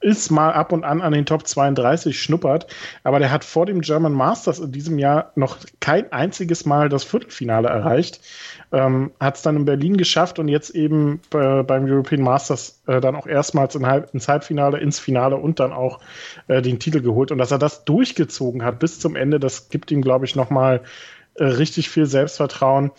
ist, 0.01 0.30
mal 0.30 0.53
ab 0.53 0.72
und 0.72 0.84
an 0.84 1.01
an 1.01 1.12
den 1.12 1.26
Top 1.26 1.46
32 1.46 2.20
schnuppert. 2.20 2.68
Aber 3.03 3.18
der 3.18 3.32
hat 3.32 3.44
vor 3.44 3.66
dem 3.66 3.80
German 3.80 4.12
Masters 4.12 4.61
in 4.61 4.70
diesem 4.70 4.98
Jahr 4.98 5.32
noch 5.34 5.59
kein 5.80 6.12
einziges 6.12 6.64
Mal 6.64 6.88
das 6.88 7.03
Viertelfinale 7.03 7.68
erreicht. 7.68 8.20
Ähm, 8.72 9.11
hat 9.18 9.36
es 9.36 9.42
dann 9.42 9.57
in 9.57 9.64
Berlin 9.64 9.96
geschafft 9.96 10.38
und 10.38 10.46
jetzt 10.46 10.70
eben 10.70 11.20
äh, 11.34 11.64
beim 11.64 11.86
European 11.86 12.22
Masters 12.22 12.80
äh, 12.86 13.01
dann 13.01 13.16
auch 13.16 13.26
erstmals 13.26 13.74
in 13.74 13.84
Halb 13.86 14.14
ins 14.14 14.28
Halbfinale, 14.28 14.78
ins 14.78 15.01
Finale 15.01 15.36
und 15.36 15.59
dann 15.59 15.72
auch 15.72 15.98
äh, 16.46 16.62
den 16.62 16.78
Titel 16.78 17.01
geholt. 17.01 17.32
Und 17.32 17.38
dass 17.38 17.51
er 17.51 17.59
das 17.59 17.84
durchgezogen 17.84 18.64
hat 18.64 18.78
bis 18.78 19.01
zum 19.01 19.16
Ende, 19.16 19.40
das 19.40 19.70
gibt 19.70 19.90
ihm, 19.90 20.03
glaube 20.03 20.24
ich, 20.24 20.36
nochmal 20.36 20.82
äh, 21.34 21.44
richtig 21.44 21.90
viel 21.90 22.07
Selbstvertrauen. 22.07 22.92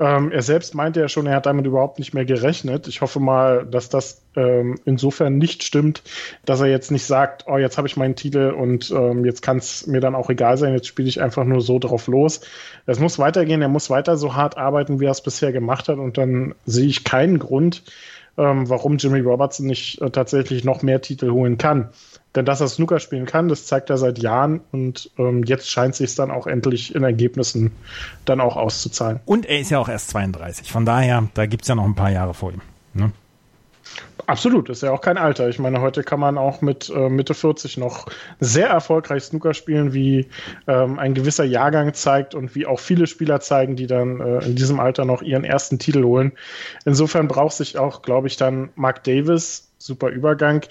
Ähm, 0.00 0.30
er 0.30 0.42
selbst 0.42 0.76
meinte 0.76 1.00
ja 1.00 1.08
schon, 1.08 1.26
er 1.26 1.36
hat 1.36 1.46
damit 1.46 1.66
überhaupt 1.66 1.98
nicht 1.98 2.14
mehr 2.14 2.24
gerechnet. 2.24 2.86
Ich 2.86 3.00
hoffe 3.00 3.18
mal, 3.18 3.66
dass 3.66 3.88
das 3.88 4.22
ähm, 4.36 4.78
insofern 4.84 5.38
nicht 5.38 5.64
stimmt, 5.64 6.02
dass 6.44 6.60
er 6.60 6.68
jetzt 6.68 6.92
nicht 6.92 7.04
sagt, 7.04 7.44
oh, 7.48 7.58
jetzt 7.58 7.78
habe 7.78 7.88
ich 7.88 7.96
meinen 7.96 8.14
Titel 8.14 8.50
und 8.50 8.92
ähm, 8.92 9.24
jetzt 9.24 9.42
kann 9.42 9.56
es 9.56 9.88
mir 9.88 10.00
dann 10.00 10.14
auch 10.14 10.30
egal 10.30 10.56
sein, 10.56 10.72
jetzt 10.72 10.86
spiele 10.86 11.08
ich 11.08 11.20
einfach 11.20 11.44
nur 11.44 11.60
so 11.60 11.80
drauf 11.80 12.06
los. 12.06 12.42
Es 12.86 13.00
muss 13.00 13.18
weitergehen, 13.18 13.60
er 13.60 13.68
muss 13.68 13.90
weiter 13.90 14.16
so 14.16 14.36
hart 14.36 14.56
arbeiten, 14.56 15.00
wie 15.00 15.06
er 15.06 15.10
es 15.10 15.22
bisher 15.22 15.50
gemacht 15.50 15.88
hat 15.88 15.98
und 15.98 16.16
dann 16.16 16.54
sehe 16.64 16.86
ich 16.86 17.02
keinen 17.02 17.40
Grund, 17.40 17.82
ähm, 18.38 18.68
warum 18.68 18.96
Jimmy 18.96 19.20
Robertson 19.20 19.66
nicht 19.66 20.00
äh, 20.00 20.10
tatsächlich 20.10 20.64
noch 20.64 20.82
mehr 20.82 21.02
Titel 21.02 21.30
holen 21.30 21.58
kann. 21.58 21.90
Denn 22.34 22.44
dass 22.44 22.60
er 22.60 22.68
Snooker 22.68 23.00
spielen 23.00 23.26
kann, 23.26 23.48
das 23.48 23.66
zeigt 23.66 23.90
er 23.90 23.98
seit 23.98 24.18
Jahren 24.18 24.60
und 24.70 25.10
ähm, 25.18 25.42
jetzt 25.44 25.68
scheint 25.70 25.96
sich 25.96 26.14
dann 26.14 26.30
auch 26.30 26.46
endlich 26.46 26.94
in 26.94 27.02
Ergebnissen 27.02 27.72
dann 28.24 28.40
auch 28.40 28.56
auszuzahlen. 28.56 29.20
Und 29.24 29.46
er 29.46 29.58
ist 29.58 29.70
ja 29.70 29.78
auch 29.78 29.88
erst 29.88 30.10
32. 30.10 30.70
Von 30.70 30.84
daher, 30.84 31.28
da 31.34 31.46
gibt 31.46 31.62
es 31.62 31.68
ja 31.68 31.74
noch 31.74 31.84
ein 31.84 31.94
paar 31.96 32.10
Jahre 32.10 32.34
vor 32.34 32.52
ihm. 32.52 32.60
Ne? 32.94 33.12
Absolut, 34.26 34.68
ist 34.68 34.82
ja 34.82 34.90
auch 34.90 35.00
kein 35.00 35.16
Alter. 35.16 35.48
Ich 35.48 35.58
meine, 35.58 35.80
heute 35.80 36.02
kann 36.02 36.20
man 36.20 36.36
auch 36.36 36.60
mit 36.60 36.90
äh, 36.94 37.08
Mitte 37.08 37.32
40 37.32 37.78
noch 37.78 38.06
sehr 38.40 38.68
erfolgreich 38.68 39.24
Snooker 39.24 39.54
spielen, 39.54 39.94
wie 39.94 40.28
ähm, 40.66 40.98
ein 40.98 41.14
gewisser 41.14 41.44
Jahrgang 41.44 41.94
zeigt 41.94 42.34
und 42.34 42.54
wie 42.54 42.66
auch 42.66 42.78
viele 42.78 43.06
Spieler 43.06 43.40
zeigen, 43.40 43.76
die 43.76 43.86
dann 43.86 44.20
äh, 44.20 44.44
in 44.44 44.54
diesem 44.54 44.80
Alter 44.80 45.06
noch 45.06 45.22
ihren 45.22 45.44
ersten 45.44 45.78
Titel 45.78 46.04
holen. 46.04 46.32
Insofern 46.84 47.26
braucht 47.26 47.54
sich 47.54 47.78
auch, 47.78 48.02
glaube 48.02 48.26
ich, 48.26 48.36
dann 48.36 48.68
Mark 48.74 49.02
Davis, 49.04 49.70
super 49.78 50.08
Übergang, 50.08 50.62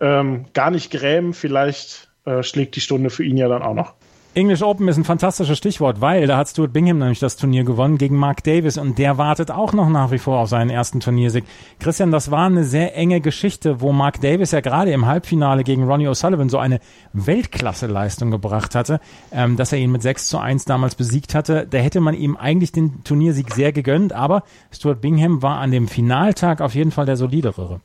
ähm, 0.00 0.46
gar 0.52 0.72
nicht 0.72 0.90
grämen. 0.90 1.32
Vielleicht 1.32 2.08
äh, 2.24 2.42
schlägt 2.42 2.74
die 2.74 2.80
Stunde 2.80 3.10
für 3.10 3.22
ihn 3.22 3.36
ja 3.36 3.48
dann 3.48 3.62
auch 3.62 3.74
noch. 3.74 3.94
English 4.36 4.60
Open 4.60 4.86
ist 4.86 4.98
ein 4.98 5.04
fantastisches 5.04 5.56
Stichwort, 5.56 6.02
weil 6.02 6.26
da 6.26 6.36
hat 6.36 6.50
Stuart 6.50 6.70
Bingham 6.70 6.98
nämlich 6.98 7.20
das 7.20 7.36
Turnier 7.36 7.64
gewonnen 7.64 7.96
gegen 7.96 8.16
Mark 8.16 8.44
Davis 8.44 8.76
und 8.76 8.98
der 8.98 9.16
wartet 9.16 9.50
auch 9.50 9.72
noch 9.72 9.88
nach 9.88 10.10
wie 10.10 10.18
vor 10.18 10.40
auf 10.40 10.50
seinen 10.50 10.68
ersten 10.68 11.00
Turniersieg. 11.00 11.44
Christian, 11.80 12.10
das 12.10 12.30
war 12.30 12.44
eine 12.44 12.64
sehr 12.64 12.94
enge 12.94 13.22
Geschichte, 13.22 13.80
wo 13.80 13.92
Mark 13.92 14.20
Davis 14.20 14.50
ja 14.50 14.60
gerade 14.60 14.92
im 14.92 15.06
Halbfinale 15.06 15.64
gegen 15.64 15.84
Ronnie 15.84 16.08
O'Sullivan 16.08 16.50
so 16.50 16.58
eine 16.58 16.80
Weltklasse-Leistung 17.14 18.30
gebracht 18.30 18.74
hatte, 18.74 19.00
ähm, 19.32 19.56
dass 19.56 19.72
er 19.72 19.78
ihn 19.78 19.90
mit 19.90 20.02
6 20.02 20.28
zu 20.28 20.36
1 20.36 20.66
damals 20.66 20.96
besiegt 20.96 21.34
hatte. 21.34 21.66
Da 21.70 21.78
hätte 21.78 22.00
man 22.00 22.12
ihm 22.12 22.36
eigentlich 22.36 22.72
den 22.72 23.02
Turniersieg 23.04 23.54
sehr 23.54 23.72
gegönnt, 23.72 24.12
aber 24.12 24.42
Stuart 24.70 25.00
Bingham 25.00 25.40
war 25.40 25.60
an 25.60 25.70
dem 25.70 25.88
Finaltag 25.88 26.60
auf 26.60 26.74
jeden 26.74 26.90
Fall 26.90 27.06
der 27.06 27.16
solidere. 27.16 27.80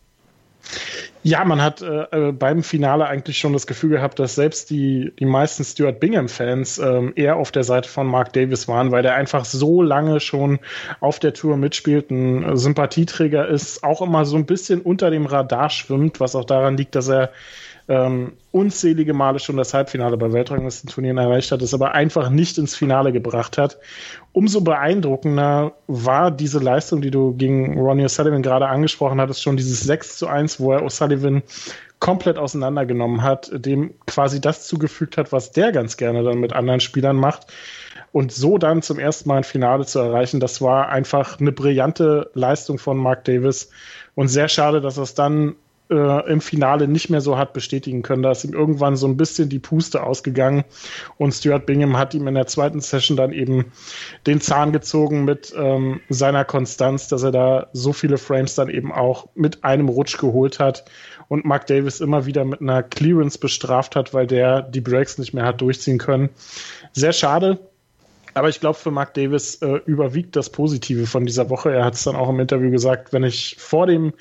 Ja, 1.24 1.45
man 1.45 1.61
hat 1.61 1.84
äh, 1.84 2.30
äh, 2.30 2.32
beim 2.32 2.63
Finale 2.63 3.05
eigentlich 3.05 3.38
schon 3.38 3.53
das 3.53 3.67
Gefühl 3.67 3.91
gehabt, 3.91 4.17
dass 4.17 4.34
selbst 4.34 4.72
die, 4.72 5.13
die 5.19 5.26
meisten 5.26 5.63
Stuart 5.63 5.99
Bingham-Fans 5.99 6.80
ähm, 6.80 7.13
eher 7.15 7.36
auf 7.36 7.51
der 7.51 7.63
Seite 7.63 7.88
von 7.88 8.07
Mark 8.07 8.34
Davis 8.34 8.67
waren, 8.67 8.91
weil 8.91 9.03
der 9.03 9.13
einfach 9.13 9.45
so 9.45 9.84
lange 9.84 10.19
schon 10.19 10.57
auf 10.99 11.19
der 11.19 11.34
Tour 11.34 11.57
mitspielt, 11.57 12.09
ein 12.09 12.57
Sympathieträger 12.57 13.47
ist, 13.47 13.84
auch 13.84 14.01
immer 14.01 14.26
so 14.26 14.36
ein 14.36 14.47
bisschen 14.47 14.82
unter 14.82 15.11
dem 15.11 15.28
Radar 15.28 15.69
schwimmt, 15.69 16.19
was 16.19 16.36
auch 16.36 16.45
daran 16.45 16.76
liegt, 16.76 16.95
dass 16.95 17.07
er 17.07 17.30
ähm, 17.92 18.32
unzählige 18.52 19.14
Male 19.14 19.39
schon 19.39 19.58
das 19.58 19.74
Halbfinale 19.74 20.16
bei 20.16 20.32
Weltranglistenturnieren 20.32 21.18
erreicht 21.18 21.52
hat, 21.52 21.62
es 21.62 21.74
aber 21.74 21.92
einfach 21.92 22.30
nicht 22.30 22.58
ins 22.58 22.74
Finale 22.74 23.12
gebracht 23.12 23.58
hat. 23.58 23.78
Umso 24.32 24.62
beeindruckender 24.62 25.74
war 25.88 26.32
diese 26.32 26.60
Leistung, 26.60 27.02
die 27.02 27.12
du 27.12 27.36
gegen 27.36 27.78
Ronnie 27.78 28.06
O'Sullivan 28.06 28.44
gerade 28.44 28.68
angesprochen 28.68 29.20
hattest, 29.20 29.44
schon 29.44 29.58
dieses 29.58 29.82
6 29.82 30.16
zu 30.16 30.28
1, 30.28 30.62
wo 30.62 30.72
er 30.72 30.84
O'Sullivan 30.84 31.42
komplett 32.00 32.38
auseinandergenommen 32.38 33.24
hat, 33.24 33.52
dem 33.54 33.94
quasi 34.08 34.39
das 34.39 34.68
zugefügt 34.68 35.18
hat, 35.18 35.34
was 35.34 35.52
der 35.52 35.74
ganz 35.74 35.98
gerne 35.98 36.24
dann 36.24 36.39
mit 36.39 36.54
anderen 36.54 36.80
Spielern 36.80 37.18
macht. 37.18 37.48
Und 38.14 38.32
so 38.32 38.58
dann 38.58 38.82
zum 38.82 39.00
ersten 39.00 39.28
Mal 39.28 39.38
ein 39.38 39.44
Finale 39.44 39.86
zu 39.86 40.00
erreichen, 40.00 40.39
das 40.39 40.62
war 40.62 40.88
einfach 40.88 41.42
eine 41.42 41.52
brillante 41.52 42.32
Leistung 42.36 42.78
von 42.78 42.96
Mark 42.96 43.26
Davis. 43.26 43.70
Und 44.16 44.30
sehr 44.30 44.48
schade, 44.48 44.80
dass 44.80 44.96
er 44.96 45.04
es 45.04 45.14
dann 45.14 45.56
äh, 45.92 46.32
im 46.32 46.42
Finale 46.42 46.88
nicht 46.88 47.10
mehr 47.10 47.22
so 47.22 47.38
hat 47.38 47.54
bestätigen 47.54 48.02
können. 48.02 48.24
Da 48.24 48.32
ist 48.32 48.44
ihm 48.44 48.54
irgendwann 48.54 48.96
so 48.96 49.08
ein 49.08 49.18
bisschen 49.18 49.50
die 49.50 49.60
Puste 49.60 50.04
ausgegangen 50.04 50.64
und 51.18 51.34
Stuart 51.34 51.66
Bingham 51.66 51.98
hat 51.98 52.14
ihm 52.14 52.28
in 52.28 52.36
der 52.36 52.48
zweiten 52.48 52.80
Session 52.80 53.18
dann 53.18 53.34
eben 53.34 53.72
den 54.26 54.42
Zahn 54.42 54.72
gezogen 54.72 55.26
mit 55.26 55.54
ähm, 55.56 56.00
seiner 56.10 56.46
Konstanz, 56.46 57.08
dass 57.10 57.24
er 57.24 57.32
da 57.32 57.68
so 57.74 57.94
viele 57.94 58.18
Frames 58.18 58.56
dann 58.56 58.70
eben 58.70 58.92
auch 58.92 59.28
mit 59.36 59.64
einem 59.64 59.89
Rutsch 59.89 60.18
geholt 60.18 60.60
hat 60.60 60.86
und 61.28 61.46
Mark 61.46 61.68
Davis 61.68 62.00
immer 62.00 62.26
wieder 62.26 62.46
mit 62.46 62.62
einer 62.62 62.84
Clearance 62.84 63.38
bestraft 63.38 63.96
hat, 63.96 64.14
weil 64.14 64.28
der 64.28 64.62
die 64.62 64.82
Breaks 64.82 65.18
nicht 65.18 65.34
mehr 65.34 65.46
hat 65.46 65.62
durchziehen 65.62 65.98
können. 65.98 66.30
Sehr 66.94 67.14
schade. 67.14 67.60
Aber 68.34 68.48
ich 68.48 68.62
glaube, 68.62 68.78
für 68.78 68.92
Mark 68.92 69.14
Davis 69.14 69.56
äh, 69.56 69.82
überwiegt 69.86 70.38
das 70.38 70.50
Positive 70.50 71.06
von 71.06 71.26
dieser 71.26 71.50
Woche. 71.50 71.74
Er 71.74 71.84
hat 71.84 71.96
es 71.96 72.04
dann 72.04 72.16
auch 72.16 72.30
im 72.30 72.39
Interview 72.39 72.72
gesagt, 72.72 73.12
wenn 73.12 73.24
ich 73.24 73.58
vor 73.60 73.88
dem 73.88 74.14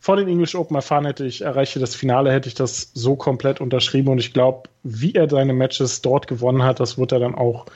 vor 0.00 0.16
den 0.16 0.28
English 0.28 0.54
Open 0.54 0.76
erfahren 0.76 1.04
hätte, 1.04 1.26
ich 1.26 1.42
erreiche 1.42 1.80
das 1.80 1.94
Finale, 1.94 2.32
hätte 2.32 2.48
ich 2.48 2.54
das 2.54 2.90
so 2.94 3.16
komplett 3.16 3.60
unterschrieben 3.60 4.08
und 4.08 4.18
ich 4.18 4.32
glaube, 4.32 4.68
wie 4.82 5.14
er 5.14 5.28
seine 5.28 5.52
Matches 5.52 6.02
dort 6.02 6.28
gewonnen 6.28 6.62
hat, 6.62 6.78
das 6.80 6.96
wird 6.96 7.12
er 7.12 7.18
dann 7.18 7.34
auch 7.34 7.66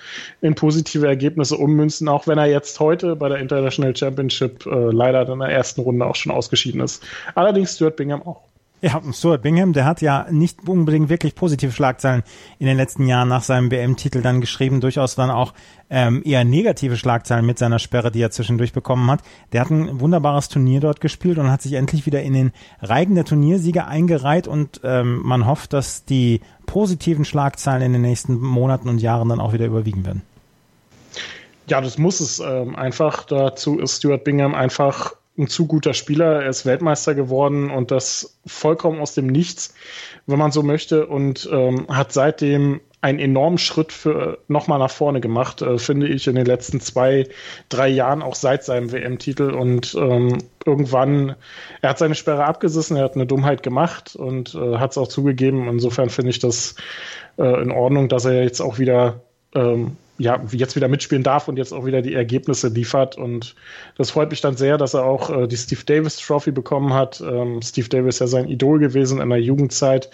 in 0.41 0.55
positive 0.55 1.07
Ergebnisse 1.07 1.57
ummünzen, 1.57 2.09
auch 2.09 2.27
wenn 2.27 2.39
er 2.39 2.47
jetzt 2.47 2.79
heute 2.79 3.17
bei 3.17 3.29
der 3.29 3.39
International 3.39 3.97
Championship 3.97 4.65
äh, 4.67 4.91
leider 4.91 5.29
in 5.29 5.39
der 5.41 5.49
ersten 5.49 5.81
Runde 5.81 6.07
auch 6.07 6.15
schon 6.15 6.33
ausgeschieden 6.33 6.81
ist. 6.81 7.03
Allerdings 7.35 7.75
Stuart 7.75 7.97
Bingham 7.97 8.23
auch. 8.23 8.50
Ja, 8.83 9.03
Stuart 9.13 9.43
Bingham, 9.43 9.75
der 9.75 9.85
hat 9.85 10.01
ja 10.01 10.27
nicht 10.31 10.67
unbedingt 10.67 11.11
wirklich 11.11 11.35
positive 11.35 11.71
Schlagzeilen 11.71 12.23
in 12.59 12.67
den 12.67 12.79
letzten 12.79 13.07
Jahren 13.07 13.29
nach 13.29 13.43
seinem 13.43 13.71
WM-Titel 13.71 14.23
dann 14.23 14.41
geschrieben, 14.41 14.81
durchaus 14.81 15.15
dann 15.15 15.31
auch 15.31 15.53
ähm, 15.91 16.23
eher 16.25 16.45
negative 16.45 16.97
Schlagzeilen 16.97 17.45
mit 17.45 17.59
seiner 17.59 17.79
Sperre, 17.79 18.11
die 18.11 18.23
er 18.23 18.31
zwischendurch 18.31 18.73
bekommen 18.73 19.11
hat. 19.11 19.21
Der 19.53 19.61
hat 19.61 19.71
ein 19.71 20.01
wunderbares 20.01 20.49
Turnier 20.49 20.81
dort 20.81 21.03
gespielt 21.03 21.37
und 21.37 21.51
hat 21.51 21.61
sich 21.61 21.75
endlich 21.75 22.07
wieder 22.07 22.23
in 22.23 22.33
den 22.33 22.53
Reigen 22.81 23.17
der 23.17 23.27
Turniersieger 23.27 23.87
eingereiht 23.87 24.49
und 24.49 24.81
ähm, 24.83 25.21
man 25.25 25.47
hofft, 25.47 25.75
dass 25.75 26.07
die 26.07 26.41
positiven 26.65 27.27
Schlagzeilen 27.27 27.83
in 27.83 27.93
den 27.93 28.03
nächsten 28.03 28.41
Monaten 28.41 28.89
und 28.89 29.03
Jahren 29.03 29.29
dann 29.29 29.41
auch 29.41 29.53
wieder 29.53 29.67
überwiegen 29.67 30.07
werden. 30.07 30.23
Ja, 31.67 31.83
das 31.83 31.99
muss 31.99 32.21
es 32.21 32.41
ähm, 32.41 32.77
einfach. 32.77 33.25
Dazu 33.25 33.79
ist 33.79 33.99
Stuart 33.99 34.25
Bingham 34.25 34.55
einfach 34.55 35.17
ein 35.39 35.49
zu 35.49 35.67
guter 35.67 35.95
Spieler. 35.95 36.43
Er 36.43 36.51
ist 36.51 36.67
Weltmeister 36.67 37.15
geworden 37.15 37.71
und 37.71 37.91
das 37.91 38.39
vollkommen 38.47 39.01
aus 39.01 39.15
dem 39.15 39.27
Nichts, 39.27 39.75
wenn 40.27 40.39
man 40.39 40.53
so 40.53 40.63
möchte, 40.63 41.07
und 41.07 41.49
ähm, 41.53 41.87
hat 41.89 42.13
seitdem 42.13 42.81
einen 43.03 43.19
enormen 43.19 43.59
Schritt 43.59 43.93
für 43.93 44.39
nochmal 44.49 44.79
nach 44.79 44.91
vorne 44.91 45.21
gemacht, 45.21 45.63
äh, 45.63 45.79
finde 45.79 46.09
ich, 46.09 46.27
in 46.27 46.35
den 46.35 46.45
letzten 46.45 46.81
zwei, 46.81 47.27
drei 47.71 47.89
Jahren, 47.89 48.21
auch 48.23 48.35
seit 48.35 48.65
seinem 48.65 48.93
WM-Titel. 48.93 49.53
Und 49.53 49.95
ähm, 49.95 50.39
irgendwann, 50.67 51.35
er 51.81 51.91
hat 51.91 51.99
seine 51.99 52.15
Sperre 52.15 52.45
abgesissen, 52.45 52.97
er 52.97 53.05
hat 53.05 53.15
eine 53.15 53.27
Dummheit 53.27 53.63
gemacht 53.63 54.17
und 54.17 54.55
äh, 54.55 54.77
hat 54.77 54.91
es 54.91 54.99
auch 54.99 55.09
zugegeben. 55.09 55.67
Insofern 55.69 56.11
finde 56.11 56.31
ich 56.31 56.41
das 56.41 56.75
äh, 57.39 57.63
in 57.63 57.73
Ordnung, 57.73 58.09
dass 58.09 58.27
er 58.27 58.43
jetzt 58.43 58.61
auch 58.61 58.79
wieder 58.79 59.21
ähm, 59.55 59.97
ja, 60.21 60.39
jetzt 60.53 60.77
wieder 60.77 60.89
mitspielen 60.89 61.25
darf 61.25 61.49
und 61.49 61.57
jetzt 61.57 61.73
auch 61.73 61.87
wieder 61.87 62.03
die 62.03 62.15
Ergebnisse 62.15 62.69
liefert. 62.69 63.17
Und 63.17 63.55
das 63.97 64.11
freut 64.11 64.31
mich 64.31 64.43
dann 64.43 64.55
sehr, 64.55 64.77
dass 64.77 64.93
er 64.93 65.05
auch 65.05 65.31
äh, 65.31 65.47
die 65.49 65.57
Steve 65.57 65.83
Davis 65.83 66.19
Trophy 66.19 66.51
bekommen 66.51 66.93
hat. 66.93 67.23
Ähm, 67.23 67.63
Steve 67.63 67.89
Davis 67.89 68.17
ist 68.17 68.21
ja 68.21 68.27
sein 68.27 68.49
Idol 68.49 68.79
gewesen 68.79 69.19
in 69.19 69.31
der 69.31 69.41
Jugendzeit. 69.41 70.11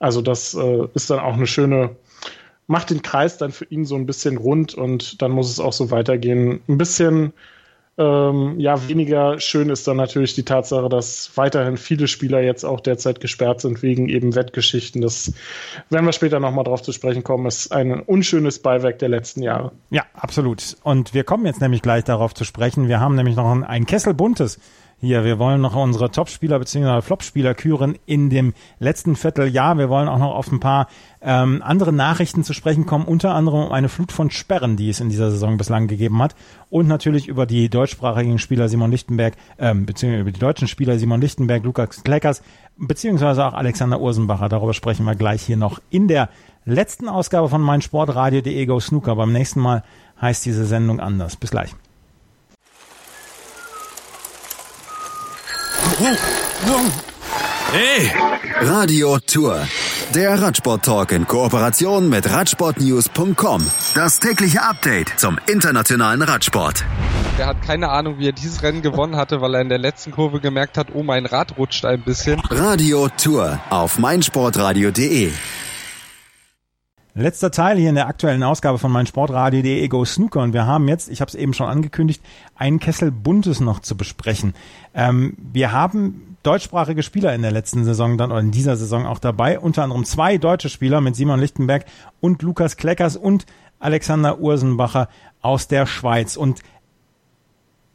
Also 0.00 0.20
das 0.20 0.54
äh, 0.54 0.88
ist 0.94 1.10
dann 1.10 1.20
auch 1.20 1.34
eine 1.34 1.46
schöne, 1.46 1.94
macht 2.66 2.90
den 2.90 3.02
Kreis 3.02 3.38
dann 3.38 3.52
für 3.52 3.66
ihn 3.66 3.84
so 3.84 3.94
ein 3.94 4.06
bisschen 4.06 4.36
rund 4.36 4.74
und 4.74 5.22
dann 5.22 5.30
muss 5.30 5.48
es 5.48 5.60
auch 5.60 5.72
so 5.72 5.92
weitergehen. 5.92 6.60
Ein 6.68 6.78
bisschen 6.78 7.32
ähm, 7.98 8.60
ja, 8.60 8.88
weniger 8.88 9.40
schön 9.40 9.70
ist 9.70 9.88
dann 9.88 9.96
natürlich 9.96 10.34
die 10.34 10.44
Tatsache, 10.44 10.88
dass 10.90 11.30
weiterhin 11.34 11.78
viele 11.78 12.08
Spieler 12.08 12.40
jetzt 12.42 12.64
auch 12.64 12.80
derzeit 12.80 13.20
gesperrt 13.20 13.62
sind 13.62 13.82
wegen 13.82 14.08
eben 14.10 14.34
Wettgeschichten. 14.34 15.00
Das 15.00 15.32
werden 15.88 16.04
wir 16.04 16.12
später 16.12 16.38
nochmal 16.38 16.64
drauf 16.64 16.82
zu 16.82 16.92
sprechen 16.92 17.24
kommen. 17.24 17.46
Ist 17.46 17.72
ein 17.72 18.00
unschönes 18.00 18.58
Beiwerk 18.60 18.98
der 18.98 19.08
letzten 19.08 19.42
Jahre. 19.42 19.72
Ja, 19.90 20.04
absolut. 20.12 20.76
Und 20.82 21.14
wir 21.14 21.24
kommen 21.24 21.46
jetzt 21.46 21.62
nämlich 21.62 21.80
gleich 21.80 22.04
darauf 22.04 22.34
zu 22.34 22.44
sprechen. 22.44 22.88
Wir 22.88 23.00
haben 23.00 23.14
nämlich 23.14 23.36
noch 23.36 23.50
ein, 23.50 23.86
Kessel 23.86 24.12
buntes 24.12 24.58
hier, 24.98 25.24
wir 25.24 25.38
wollen 25.38 25.60
noch 25.60 25.76
unsere 25.76 26.10
Topspieler 26.10 26.58
bzw. 26.58 27.02
Flopspieler 27.02 27.54
küren 27.54 27.98
in 28.06 28.30
dem 28.30 28.54
letzten 28.78 29.14
Vierteljahr. 29.14 29.76
Wir 29.76 29.90
wollen 29.90 30.08
auch 30.08 30.18
noch 30.18 30.34
auf 30.34 30.50
ein 30.50 30.58
paar 30.58 30.88
ähm, 31.20 31.60
andere 31.62 31.92
Nachrichten 31.92 32.44
zu 32.44 32.54
sprechen 32.54 32.86
kommen, 32.86 33.04
unter 33.04 33.34
anderem 33.34 33.66
um 33.66 33.72
eine 33.72 33.90
Flut 33.90 34.10
von 34.10 34.30
Sperren, 34.30 34.78
die 34.78 34.88
es 34.88 35.00
in 35.00 35.10
dieser 35.10 35.30
Saison 35.30 35.58
bislang 35.58 35.86
gegeben 35.86 36.22
hat. 36.22 36.34
Und 36.70 36.88
natürlich 36.88 37.28
über 37.28 37.44
die 37.44 37.68
deutschsprachigen 37.68 38.38
Spieler 38.38 38.70
Simon 38.70 38.90
Lichtenberg, 38.90 39.34
ähm, 39.58 39.84
beziehungsweise 39.84 40.22
über 40.22 40.32
die 40.32 40.40
deutschen 40.40 40.66
Spieler 40.66 40.98
Simon 40.98 41.20
Lichtenberg, 41.20 41.62
Lukas 41.62 42.02
Kleckers, 42.02 42.42
beziehungsweise 42.78 43.44
auch 43.44 43.52
Alexander 43.52 44.00
Ursenbacher. 44.00 44.48
Darüber 44.48 44.72
sprechen 44.72 45.04
wir 45.04 45.14
gleich 45.14 45.42
hier 45.42 45.58
noch 45.58 45.78
in 45.90 46.08
der 46.08 46.30
letzten 46.64 47.10
Ausgabe 47.10 47.50
von 47.50 47.60
meinsportradio.de 47.60 48.64
Go 48.64 48.80
Snooker. 48.80 49.14
Beim 49.14 49.32
nächsten 49.32 49.60
Mal 49.60 49.84
heißt 50.22 50.46
diese 50.46 50.64
Sendung 50.64 51.00
anders. 51.00 51.36
Bis 51.36 51.50
gleich. 51.50 51.74
Hey! 55.98 58.10
Radio 58.60 59.18
Tour. 59.18 59.66
Der 60.14 60.42
Radsport-Talk 60.42 61.10
in 61.12 61.26
Kooperation 61.26 62.10
mit 62.10 62.30
Radsportnews.com. 62.30 63.66
Das 63.94 64.20
tägliche 64.20 64.62
Update 64.62 65.18
zum 65.18 65.38
internationalen 65.46 66.20
Radsport. 66.20 66.84
Er 67.38 67.46
hat 67.46 67.62
keine 67.62 67.88
Ahnung, 67.88 68.18
wie 68.18 68.28
er 68.28 68.32
dieses 68.32 68.62
Rennen 68.62 68.82
gewonnen 68.82 69.16
hatte, 69.16 69.40
weil 69.40 69.54
er 69.54 69.62
in 69.62 69.70
der 69.70 69.78
letzten 69.78 70.10
Kurve 70.10 70.40
gemerkt 70.40 70.76
hat, 70.76 70.88
oh, 70.92 71.02
mein 71.02 71.24
Rad 71.24 71.56
rutscht 71.56 71.86
ein 71.86 72.02
bisschen. 72.02 72.40
Radio 72.50 73.08
Tour 73.08 73.58
auf 73.70 73.98
meinsportradio.de. 73.98 75.32
Letzter 77.18 77.50
Teil 77.50 77.78
hier 77.78 77.88
in 77.88 77.94
der 77.94 78.08
aktuellen 78.08 78.42
Ausgabe 78.42 78.76
von 78.76 78.92
meinsportradio.de 78.92 79.88
Go 79.88 80.04
Snooker 80.04 80.42
und 80.42 80.52
wir 80.52 80.66
haben 80.66 80.86
jetzt, 80.86 81.08
ich 81.08 81.22
habe 81.22 81.30
es 81.30 81.34
eben 81.34 81.54
schon 81.54 81.66
angekündigt, 81.66 82.22
einen 82.56 82.78
Kessel 82.78 83.10
Buntes 83.10 83.58
noch 83.60 83.80
zu 83.80 83.96
besprechen. 83.96 84.52
Ähm, 84.92 85.34
wir 85.38 85.72
haben 85.72 86.36
deutschsprachige 86.42 87.02
Spieler 87.02 87.34
in 87.34 87.40
der 87.40 87.52
letzten 87.52 87.86
Saison 87.86 88.18
dann 88.18 88.30
oder 88.30 88.40
in 88.40 88.50
dieser 88.50 88.76
Saison 88.76 89.06
auch 89.06 89.18
dabei, 89.18 89.58
unter 89.58 89.82
anderem 89.82 90.04
zwei 90.04 90.36
deutsche 90.36 90.68
Spieler 90.68 91.00
mit 91.00 91.16
Simon 91.16 91.40
Lichtenberg 91.40 91.86
und 92.20 92.42
Lukas 92.42 92.76
Kleckers 92.76 93.16
und 93.16 93.46
Alexander 93.78 94.38
Ursenbacher 94.38 95.08
aus 95.40 95.68
der 95.68 95.86
Schweiz. 95.86 96.36
Und 96.36 96.60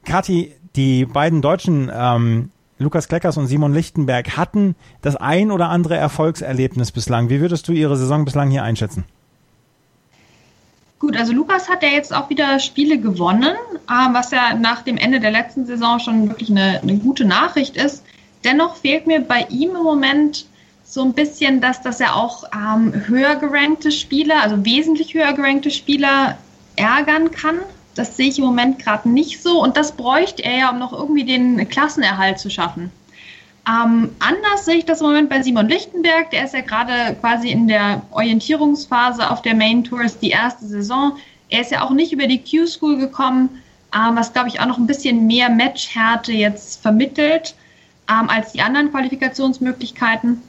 Kathi, 0.04 0.56
die 0.76 1.06
beiden 1.06 1.44
deutschen 1.44 1.92
ähm, 1.94 2.50
Lukas 2.82 3.08
Kleckers 3.08 3.38
und 3.38 3.48
Simon 3.48 3.74
Lichtenberg 3.74 4.38
hatten 4.38 4.76
das 5.02 5.16
ein 5.16 5.52
oder 5.52 5.70
andere 5.70 5.96
Erfolgserlebnis 5.96 6.92
bislang. 6.92 7.30
Wie 7.30 7.40
würdest 7.40 7.68
du 7.68 7.72
ihre 7.72 7.96
Saison 7.96 8.26
bislang 8.26 8.50
hier 8.50 8.64
einschätzen? 8.64 9.06
Gut, 11.00 11.18
also 11.18 11.34
Lukas 11.34 11.68
hat 11.68 11.82
ja 11.82 11.90
jetzt 11.90 12.14
auch 12.14 12.30
wieder 12.30 12.60
Spiele 12.60 13.00
gewonnen, 13.00 13.56
ähm, 13.90 14.14
was 14.14 14.30
ja 14.32 14.54
nach 14.54 14.84
dem 14.84 14.98
Ende 14.98 15.20
der 15.20 15.32
letzten 15.32 15.66
Saison 15.66 16.00
schon 16.00 16.30
wirklich 16.30 16.52
eine, 16.52 16.80
eine 16.82 16.98
gute 16.98 17.26
Nachricht 17.26 17.76
ist. 17.76 18.04
Dennoch 18.44 18.76
fehlt 18.76 19.08
mir 19.08 19.22
bei 19.22 19.48
ihm 19.50 19.76
im 19.76 19.84
Moment 19.84 20.46
so 20.84 21.02
ein 21.04 21.14
bisschen, 21.14 21.62
dass 21.62 21.82
das 21.82 22.00
ja 22.00 22.14
auch 22.14 22.44
ähm, 22.54 22.94
höher 23.08 23.36
gerankte 23.38 23.92
Spieler, 23.92 24.44
also 24.44 24.64
wesentlich 24.66 25.14
höher 25.14 25.34
gerankte 25.34 25.72
Spieler 25.72 26.38
ärgern 26.76 27.32
kann. 27.32 27.60
Das 27.96 28.16
sehe 28.16 28.30
ich 28.30 28.38
im 28.38 28.46
Moment 28.46 28.80
gerade 28.80 29.10
nicht 29.10 29.42
so 29.42 29.62
und 29.62 29.76
das 29.78 29.92
bräuchte 29.92 30.44
er 30.44 30.58
ja, 30.58 30.70
um 30.70 30.80
noch 30.80 30.94
irgendwie 30.94 31.26
den 31.26 31.68
Klassenerhalt 31.68 32.40
zu 32.40 32.50
schaffen. 32.50 32.92
Ähm, 33.68 34.10
anders 34.20 34.66
sehe 34.66 34.78
ich 34.78 34.86
das 34.86 35.02
im 35.02 35.08
Moment 35.08 35.30
bei 35.30 35.42
Simon 35.42 35.68
Lichtenberg. 35.68 36.32
Der 36.32 36.46
ist 36.46 36.54
ja 36.54 36.62
gerade 36.62 37.16
quasi 37.20 37.50
in 37.50 37.68
der 37.68 38.02
Orientierungsphase 38.12 39.30
auf 39.30 39.42
der 39.42 39.56
Main 39.56 39.84
Tour, 39.84 40.02
ist 40.02 40.22
die 40.22 40.32
erste 40.32 40.66
Saison. 40.66 41.18
Er 41.50 41.62
ist 41.62 41.72
ja 41.72 41.84
auch 41.84 41.92
nicht 41.92 42.12
über 42.12 42.28
die 42.28 42.42
Q-School 42.42 42.98
gekommen, 42.98 43.50
ähm, 43.94 44.16
was, 44.16 44.34
glaube 44.34 44.48
ich, 44.48 44.60
auch 44.60 44.66
noch 44.66 44.78
ein 44.78 44.88
bisschen 44.88 45.28
mehr 45.28 45.50
Matchhärte 45.50 46.32
jetzt 46.32 46.82
vermittelt 46.82 47.56
ähm, 48.10 48.30
als 48.30 48.54
die 48.54 48.62
anderen 48.62 48.90
Qualifikationsmöglichkeiten. 48.90 50.42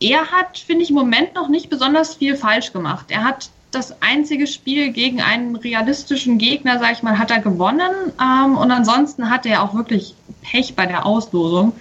Er 0.00 0.30
hat, 0.30 0.58
finde 0.58 0.82
ich, 0.82 0.90
im 0.90 0.96
Moment 0.96 1.34
noch 1.34 1.48
nicht 1.48 1.68
besonders 1.68 2.14
viel 2.14 2.36
falsch 2.36 2.72
gemacht. 2.72 3.06
Er 3.10 3.22
hat 3.22 3.50
das 3.70 4.02
einzige 4.02 4.46
Spiel 4.46 4.92
gegen 4.92 5.20
einen 5.20 5.56
realistischen 5.56 6.38
Gegner, 6.38 6.78
sag 6.78 6.92
ich 6.92 7.02
mal, 7.02 7.18
hat 7.18 7.30
er 7.30 7.40
gewonnen. 7.40 8.12
Ähm, 8.20 8.56
und 8.56 8.70
ansonsten 8.70 9.30
hat 9.30 9.46
er 9.46 9.62
auch 9.62 9.74
wirklich 9.74 10.14
Pech 10.42 10.74
bei 10.74 10.86
der 10.86 11.06
Auslosung. 11.06 11.72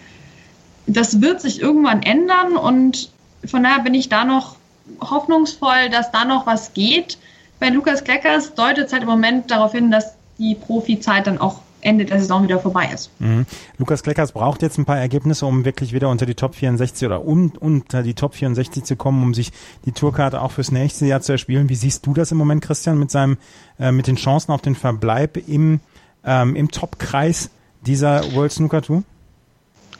Das 0.85 1.21
wird 1.21 1.41
sich 1.41 1.61
irgendwann 1.61 2.03
ändern 2.03 2.55
und 2.55 3.09
von 3.45 3.63
daher 3.63 3.79
bin 3.79 3.93
ich 3.93 4.09
da 4.09 4.25
noch 4.25 4.55
hoffnungsvoll, 5.01 5.89
dass 5.91 6.11
da 6.11 6.25
noch 6.25 6.45
was 6.45 6.73
geht. 6.73 7.17
Bei 7.59 7.69
Lukas 7.69 8.03
Kleckers 8.03 8.53
deutet 8.53 8.87
es 8.87 8.93
halt 8.93 9.03
im 9.03 9.09
Moment 9.09 9.51
darauf 9.51 9.73
hin, 9.73 9.91
dass 9.91 10.15
die 10.37 10.55
Profizeit 10.55 11.27
dann 11.27 11.37
auch 11.37 11.61
Ende 11.82 12.05
der 12.05 12.19
Saison 12.19 12.43
wieder 12.43 12.59
vorbei 12.59 12.89
ist. 12.93 13.09
Mhm. 13.19 13.45
Lukas 13.77 14.03
Kleckers 14.03 14.32
braucht 14.32 14.61
jetzt 14.61 14.77
ein 14.77 14.86
paar 14.86 14.97
Ergebnisse, 14.97 15.45
um 15.45 15.65
wirklich 15.65 15.93
wieder 15.93 16.09
unter 16.09 16.25
die 16.25 16.36
Top 16.36 16.55
64 16.55 17.05
oder 17.05 17.25
um, 17.25 17.51
unter 17.59 18.03
die 18.03 18.13
Top 18.13 18.36
64 18.36 18.84
zu 18.84 18.95
kommen, 18.95 19.23
um 19.23 19.34
sich 19.34 19.51
die 19.86 19.91
Tourkarte 19.91 20.41
auch 20.41 20.51
fürs 20.51 20.71
nächste 20.71 21.05
Jahr 21.05 21.21
zu 21.21 21.32
erspielen. 21.32 21.69
Wie 21.69 21.75
siehst 21.75 22.05
du 22.05 22.13
das 22.13 22.32
im 22.32 22.38
Moment, 22.38 22.63
Christian, 22.63 22.99
mit 22.99 23.11
seinem, 23.11 23.38
äh, 23.80 23.91
mit 23.91 24.07
den 24.07 24.15
Chancen 24.15 24.51
auf 24.51 24.61
den 24.61 24.75
Verbleib 24.75 25.38
im, 25.47 25.80
ähm, 26.25 26.55
im 26.55 26.71
Top-Kreis 26.71 27.49
dieser 27.86 28.34
World 28.34 28.51
Snooker 28.51 28.82
Tour? 28.82 29.03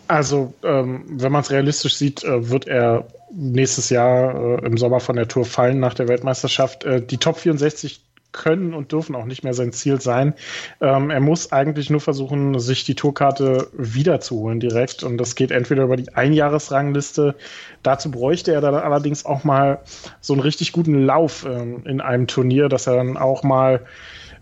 Also, 0.08 0.54
ähm, 0.64 1.04
wenn 1.08 1.32
man 1.32 1.42
es 1.42 1.52
realistisch 1.52 1.96
sieht, 1.96 2.24
äh, 2.24 2.50
wird 2.50 2.68
er 2.68 3.08
nächstes 3.32 3.92
Jahr 3.92 4.60
äh, 4.60 4.66
im 4.66 4.76
Sommer 4.78 5.00
von 5.00 5.16
der 5.16 5.28
Tour 5.28 5.46
fallen 5.46 5.80
nach 5.80 5.94
der 5.94 6.08
Weltmeisterschaft. 6.08 6.84
Äh, 6.84 7.06
die 7.06 7.18
Top 7.18 7.38
64 7.38 8.02
können 8.32 8.74
und 8.74 8.92
dürfen 8.92 9.16
auch 9.16 9.26
nicht 9.26 9.44
mehr 9.44 9.54
sein 9.54 9.72
Ziel 9.72 10.00
sein. 10.00 10.34
Ähm, 10.82 11.10
er 11.10 11.20
muss 11.20 11.52
eigentlich 11.52 11.90
nur 11.90 12.00
versuchen, 12.00 12.60
sich 12.60 12.84
die 12.84 12.96
Tourkarte 12.96 13.68
wiederzuholen 13.74 14.60
direkt. 14.60 15.04
Und 15.04 15.18
das 15.18 15.36
geht 15.36 15.52
entweder 15.52 15.84
über 15.84 15.98
die 15.98 16.14
Einjahresrangliste. 16.14 17.36
Dazu 17.84 18.12
bräuchte 18.12 18.54
er 18.54 18.62
dann 18.62 18.76
allerdings 18.76 19.26
auch 19.26 19.44
mal 19.44 19.80
so 20.22 20.34
einen 20.34 20.42
richtig 20.42 20.72
guten 20.72 21.04
Lauf 21.04 21.46
ähm, 21.46 21.84
in 21.86 22.02
einem 22.02 22.28
Turnier, 22.28 22.70
dass 22.70 22.88
er 22.88 22.96
dann 22.96 23.18
auch 23.18 23.44
mal 23.44 23.86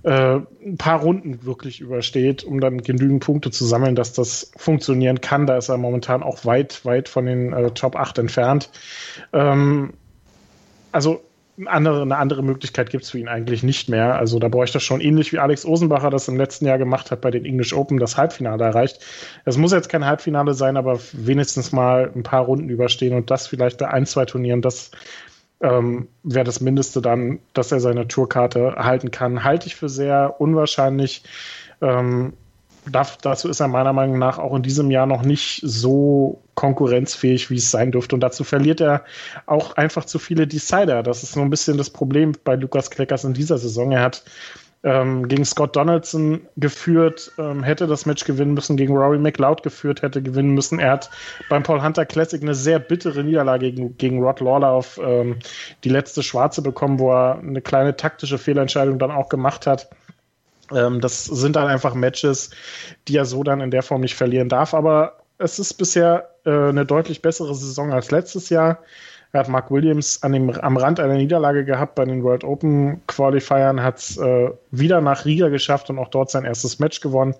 äh, 0.03 0.39
ein 0.65 0.77
paar 0.77 1.01
Runden 1.01 1.43
wirklich 1.45 1.81
übersteht, 1.81 2.43
um 2.43 2.59
dann 2.59 2.81
genügend 2.81 3.23
Punkte 3.23 3.51
zu 3.51 3.65
sammeln, 3.65 3.95
dass 3.95 4.13
das 4.13 4.51
funktionieren 4.55 5.21
kann. 5.21 5.47
Da 5.47 5.57
ist 5.57 5.69
er 5.69 5.77
momentan 5.77 6.23
auch 6.23 6.45
weit, 6.45 6.85
weit 6.85 7.09
von 7.09 7.25
den 7.25 7.53
äh, 7.53 7.71
Top 7.71 7.95
8 7.95 8.19
entfernt. 8.19 8.69
Ähm, 9.33 9.93
also 10.91 11.21
andere, 11.65 12.01
eine 12.01 12.17
andere 12.17 12.43
Möglichkeit 12.43 12.89
gibt 12.91 13.03
es 13.03 13.11
für 13.11 13.19
ihn 13.19 13.27
eigentlich 13.27 13.63
nicht 13.63 13.89
mehr. 13.89 14.15
Also 14.15 14.37
da 14.37 14.47
bräuchte 14.47 14.77
er 14.77 14.81
schon 14.81 15.01
ähnlich 15.01 15.33
wie 15.33 15.39
Alex 15.39 15.65
Osenbacher 15.65 16.09
das 16.09 16.27
im 16.27 16.37
letzten 16.37 16.65
Jahr 16.65 16.77
gemacht 16.77 17.09
hat 17.09 17.21
bei 17.21 17.31
den 17.31 17.45
English 17.45 17.73
Open, 17.73 17.97
das 17.97 18.17
Halbfinale 18.17 18.63
erreicht. 18.63 19.03
Es 19.45 19.57
muss 19.57 19.71
jetzt 19.71 19.89
kein 19.89 20.05
Halbfinale 20.05 20.53
sein, 20.53 20.77
aber 20.77 20.99
wenigstens 21.13 21.71
mal 21.71 22.11
ein 22.15 22.23
paar 22.23 22.43
Runden 22.43 22.69
überstehen 22.69 23.15
und 23.15 23.31
das 23.31 23.47
vielleicht 23.47 23.79
bei 23.79 23.87
ein, 23.89 24.05
zwei 24.05 24.25
Turnieren, 24.25 24.61
das 24.61 24.91
ähm, 25.61 26.07
wäre 26.23 26.45
das 26.45 26.61
Mindeste 26.61 27.01
dann, 27.01 27.39
dass 27.53 27.71
er 27.71 27.79
seine 27.79 28.07
Tourkarte 28.07 28.73
erhalten 28.77 29.09
kann. 29.09 29.43
Halte 29.43 29.67
ich 29.67 29.75
für 29.75 29.89
sehr 29.89 30.39
unwahrscheinlich. 30.39 31.23
Ähm, 31.81 32.33
dazu 32.91 33.49
ist 33.49 33.59
er 33.59 33.67
meiner 33.67 33.93
Meinung 33.93 34.19
nach 34.19 34.37
auch 34.37 34.55
in 34.55 34.63
diesem 34.63 34.91
Jahr 34.91 35.05
noch 35.05 35.23
nicht 35.23 35.61
so 35.63 36.41
konkurrenzfähig, 36.55 37.49
wie 37.49 37.57
es 37.57 37.71
sein 37.71 37.91
dürfte. 37.91 38.15
Und 38.15 38.21
dazu 38.21 38.43
verliert 38.43 38.81
er 38.81 39.03
auch 39.45 39.75
einfach 39.75 40.05
zu 40.05 40.19
viele 40.19 40.47
Decider. 40.47 41.03
Das 41.03 41.23
ist 41.23 41.33
so 41.33 41.41
ein 41.41 41.49
bisschen 41.49 41.77
das 41.77 41.89
Problem 41.89 42.33
bei 42.43 42.55
Lukas 42.55 42.89
Kleckers 42.89 43.23
in 43.23 43.33
dieser 43.33 43.57
Saison. 43.57 43.91
Er 43.91 44.01
hat 44.01 44.23
ähm, 44.83 45.27
gegen 45.27 45.43
Scott 45.43 45.75
Donaldson 45.75 46.41
geführt, 46.55 47.31
ähm, 47.37 47.63
hätte 47.63 47.87
das 47.87 48.05
Match 48.05 48.25
gewinnen 48.25 48.53
müssen, 48.53 48.77
gegen 48.77 48.95
Rory 48.95 49.17
McLeod 49.17 49.63
geführt, 49.63 50.01
hätte 50.01 50.21
gewinnen 50.21 50.53
müssen. 50.53 50.79
Er 50.79 50.91
hat 50.91 51.09
beim 51.49 51.63
Paul 51.63 51.81
Hunter 51.81 52.05
Classic 52.05 52.41
eine 52.41 52.55
sehr 52.55 52.79
bittere 52.79 53.23
Niederlage 53.23 53.71
gegen, 53.71 53.97
gegen 53.97 54.23
Rod 54.23 54.39
Lawler 54.39 54.71
auf 54.71 54.99
ähm, 55.03 55.37
die 55.83 55.89
letzte 55.89 56.23
Schwarze 56.23 56.61
bekommen, 56.61 56.99
wo 56.99 57.11
er 57.11 57.39
eine 57.39 57.61
kleine 57.61 57.95
taktische 57.95 58.37
Fehlentscheidung 58.37 58.99
dann 58.99 59.11
auch 59.11 59.29
gemacht 59.29 59.67
hat. 59.67 59.89
Ähm, 60.73 61.01
das 61.01 61.25
sind 61.25 61.55
dann 61.55 61.67
einfach 61.67 61.93
Matches, 61.93 62.51
die 63.07 63.17
er 63.17 63.25
so 63.25 63.43
dann 63.43 63.61
in 63.61 63.71
der 63.71 63.83
Form 63.83 64.01
nicht 64.01 64.15
verlieren 64.15 64.49
darf. 64.49 64.73
Aber 64.73 65.17
es 65.37 65.59
ist 65.59 65.75
bisher 65.75 66.29
äh, 66.45 66.69
eine 66.69 66.85
deutlich 66.85 67.21
bessere 67.21 67.53
Saison 67.53 67.91
als 67.91 68.11
letztes 68.11 68.49
Jahr. 68.49 68.79
Er 69.33 69.41
hat 69.41 69.49
Mark 69.49 69.71
Williams 69.71 70.23
an 70.23 70.31
dem, 70.31 70.49
am 70.49 70.77
Rand 70.77 70.99
einer 70.99 71.15
Niederlage 71.15 71.65
gehabt 71.65 71.95
bei 71.95 72.05
den 72.05 72.23
World 72.23 72.43
Open 72.43 73.01
Qualifiern, 73.07 73.83
hat 73.83 73.97
es 73.97 74.17
äh, 74.17 74.49
wieder 74.71 75.01
nach 75.01 75.25
Riga 75.25 75.49
geschafft 75.49 75.89
und 75.89 75.99
auch 75.99 76.07
dort 76.07 76.31
sein 76.31 76.45
erstes 76.45 76.79
Match 76.79 77.01
gewonnen. 77.01 77.35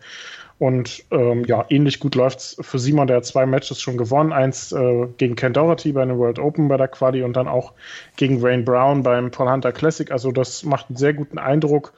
Und 0.60 1.04
ähm, 1.12 1.46
ja, 1.46 1.66
ähnlich 1.70 2.00
gut 2.00 2.16
läuft 2.16 2.40
es 2.40 2.58
für 2.62 2.80
Simon, 2.80 3.08
der 3.08 3.18
hat 3.18 3.26
zwei 3.26 3.46
Matches 3.46 3.80
schon 3.80 3.96
gewonnen. 3.96 4.34
Eins 4.34 4.72
äh, 4.72 5.08
gegen 5.18 5.36
Ken 5.36 5.54
Doherty 5.54 5.92
bei 5.92 6.04
den 6.04 6.18
World 6.18 6.40
Open 6.40 6.68
bei 6.68 6.78
der 6.78 6.88
Quali 6.88 7.22
und 7.22 7.34
dann 7.34 7.48
auch 7.48 7.74
gegen 8.16 8.42
Wayne 8.42 8.64
Brown 8.64 9.04
beim 9.04 9.30
Paul 9.30 9.52
Hunter 9.52 9.72
Classic. 9.72 10.12
Also 10.12 10.32
das 10.32 10.64
macht 10.64 10.88
einen 10.90 10.98
sehr 10.98 11.14
guten 11.14 11.38
Eindruck. 11.38 11.94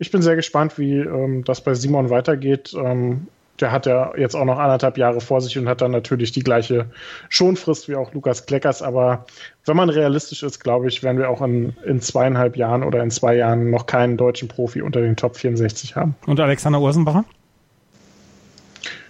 Ich 0.00 0.10
bin 0.10 0.22
sehr 0.22 0.34
gespannt, 0.34 0.78
wie 0.78 0.96
ähm, 0.96 1.44
das 1.44 1.60
bei 1.60 1.74
Simon 1.74 2.08
weitergeht. 2.08 2.74
Ähm, 2.74 3.28
der 3.60 3.70
hat 3.70 3.84
ja 3.84 4.16
jetzt 4.16 4.34
auch 4.34 4.46
noch 4.46 4.58
anderthalb 4.58 4.96
Jahre 4.96 5.20
vor 5.20 5.42
sich 5.42 5.58
und 5.58 5.68
hat 5.68 5.82
dann 5.82 5.90
natürlich 5.90 6.32
die 6.32 6.40
gleiche 6.40 6.86
Schonfrist 7.28 7.86
wie 7.86 7.96
auch 7.96 8.14
Lukas 8.14 8.46
Kleckers. 8.46 8.80
Aber 8.80 9.26
wenn 9.66 9.76
man 9.76 9.90
realistisch 9.90 10.42
ist, 10.42 10.60
glaube 10.60 10.88
ich, 10.88 11.02
werden 11.02 11.18
wir 11.18 11.28
auch 11.28 11.42
in, 11.42 11.76
in 11.84 12.00
zweieinhalb 12.00 12.56
Jahren 12.56 12.82
oder 12.82 13.02
in 13.02 13.10
zwei 13.10 13.36
Jahren 13.36 13.68
noch 13.68 13.84
keinen 13.84 14.16
deutschen 14.16 14.48
Profi 14.48 14.80
unter 14.80 15.02
den 15.02 15.16
Top 15.16 15.36
64 15.36 15.96
haben. 15.96 16.14
Und 16.26 16.40
Alexander 16.40 16.80
Ursenbacher? 16.80 17.26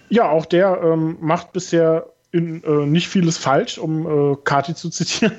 Ja, 0.08 0.28
auch 0.28 0.44
der 0.44 0.80
ähm, 0.82 1.18
macht 1.20 1.52
bisher 1.52 2.06
in, 2.32 2.62
äh, 2.62 2.86
nicht 2.86 3.08
vieles 3.08 3.38
falsch, 3.38 3.78
um 3.78 4.06
äh, 4.32 4.36
Kati 4.44 4.74
zu 4.74 4.88
zitieren. 4.90 5.36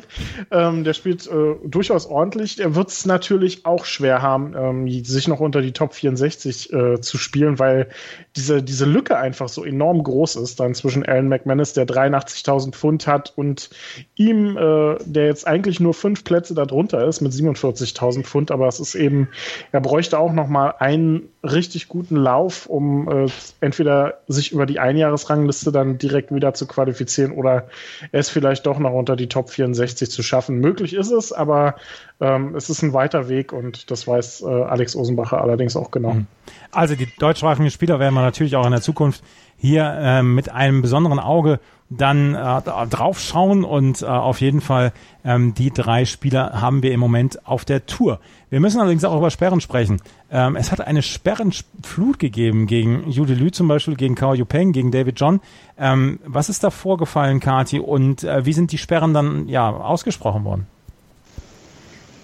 ähm, 0.52 0.84
der 0.84 0.94
spielt 0.94 1.28
äh, 1.28 1.56
durchaus 1.66 2.06
ordentlich. 2.06 2.60
Er 2.60 2.76
wird 2.76 2.90
es 2.90 3.06
natürlich 3.06 3.66
auch 3.66 3.86
schwer 3.86 4.22
haben, 4.22 4.54
ähm, 4.56 5.04
sich 5.04 5.28
noch 5.28 5.40
unter 5.40 5.62
die 5.62 5.72
Top 5.72 5.94
64 5.94 6.74
äh, 6.74 7.02
zu 7.02 7.18
spielen, 7.18 7.60
weil 7.60 7.88
diese, 8.36 8.62
diese 8.62 8.86
Lücke 8.86 9.18
einfach 9.18 9.48
so 9.50 9.64
enorm 9.64 10.04
groß 10.04 10.36
ist 10.38 10.60
dann 10.60 10.76
zwischen 10.76 11.06
Alan 11.06 11.30
McManus, 11.30 11.74
der 11.74 11.88
83.000 11.88 12.72
Pfund 12.72 13.08
hat, 13.08 13.34
und 13.36 13.70
ihm, 14.16 14.58
äh, 14.58 14.98
der 15.06 15.26
jetzt 15.26 15.48
eigentlich 15.48 15.80
nur 15.80 15.94
fünf 15.94 16.24
Plätze 16.24 16.54
darunter 16.54 17.08
ist 17.08 17.22
mit 17.22 17.32
47.000 17.32 18.24
Pfund, 18.24 18.52
aber 18.52 18.68
es 18.68 18.80
ist 18.80 18.96
eben, 18.96 19.30
er 19.72 19.82
bräuchte 19.82 20.20
auch 20.20 20.34
noch 20.34 20.48
mal 20.48 20.76
einen 20.80 21.30
richtig 21.44 21.88
guten 21.88 22.16
Lauf, 22.16 22.68
um 22.68 23.10
äh, 23.10 23.28
entweder 23.62 24.20
sich 24.28 24.52
über 24.52 24.66
die 24.66 24.80
Einjahresrangliste 24.80 25.72
dann 25.72 25.98
direkt 25.98 26.34
wieder 26.34 26.54
zu 26.54 26.68
qualifizieren 26.68 27.32
oder 27.32 27.68
es 28.12 28.30
vielleicht 28.30 28.68
doch 28.68 28.78
noch 28.78 28.94
unter 28.94 29.16
die 29.16 29.28
Top 29.28 29.50
64 29.50 30.12
zu 30.12 30.22
schaffen. 30.22 30.60
Möglich 30.60 30.94
ist 30.94 31.10
es, 31.10 31.32
aber 31.32 31.76
ähm, 32.20 32.56
es 32.56 32.70
ist 32.70 32.84
ein 32.84 32.94
weiter 32.94 33.28
Weg 33.28 33.54
und 33.54 33.90
das 33.90 34.08
weiß 34.08 34.42
äh, 34.42 34.46
Alex 34.46 34.96
Osenbacher 34.96 35.42
allerdings 35.42 35.76
auch 35.76 35.90
genau. 35.90 36.14
Mhm. 36.14 36.28
Also 36.72 36.96
die 36.96 37.08
deutschsprachigen 37.18 37.72
Spieler 37.72 38.00
werden 38.00 38.14
wir 38.14 38.22
natürlich 38.22 38.56
auch 38.56 38.66
in 38.66 38.72
der 38.72 38.82
Zukunft 38.82 39.24
hier 39.62 39.86
äh, 39.86 40.24
mit 40.24 40.50
einem 40.50 40.82
besonderen 40.82 41.20
Auge 41.20 41.60
dann 41.92 42.34
äh, 42.34 42.62
draufschauen 42.88 43.64
und 43.64 44.02
äh, 44.02 44.06
auf 44.06 44.42
jeden 44.42 44.62
Fall 44.62 44.92
ähm, 45.24 45.54
die 45.54 45.72
drei 45.72 46.06
Spieler 46.06 46.62
haben 46.62 46.82
wir 46.82 46.94
im 46.94 47.00
Moment 47.00 47.46
auf 47.46 47.64
der 47.64 47.86
Tour. 47.86 48.20
Wir 48.50 48.60
müssen 48.60 48.80
allerdings 48.80 49.04
auch 49.04 49.16
über 49.16 49.30
Sperren 49.30 49.62
sprechen. 49.62 50.02
Ähm, 50.32 50.56
es 50.56 50.72
hat 50.72 50.82
eine 50.82 51.04
Sperrenflut 51.04 52.18
gegeben 52.18 52.66
gegen 52.66 53.10
Jude 53.12 53.34
Lü 53.34 53.52
zum 53.52 53.68
Beispiel, 53.68 53.96
gegen 53.96 54.16
Kao 54.16 54.34
Yupeng, 54.34 54.72
gegen 54.72 54.90
David 54.90 55.20
John. 55.20 55.42
Ähm, 55.78 56.20
was 56.26 56.50
ist 56.50 56.64
da 56.64 56.70
vorgefallen, 56.70 57.40
Kati, 57.40 57.80
und 57.80 58.24
äh, 58.24 58.46
wie 58.46 58.54
sind 58.54 58.72
die 58.72 58.78
Sperren 58.78 59.14
dann 59.14 59.48
ja 59.48 59.70
ausgesprochen 59.70 60.44
worden? 60.44 60.68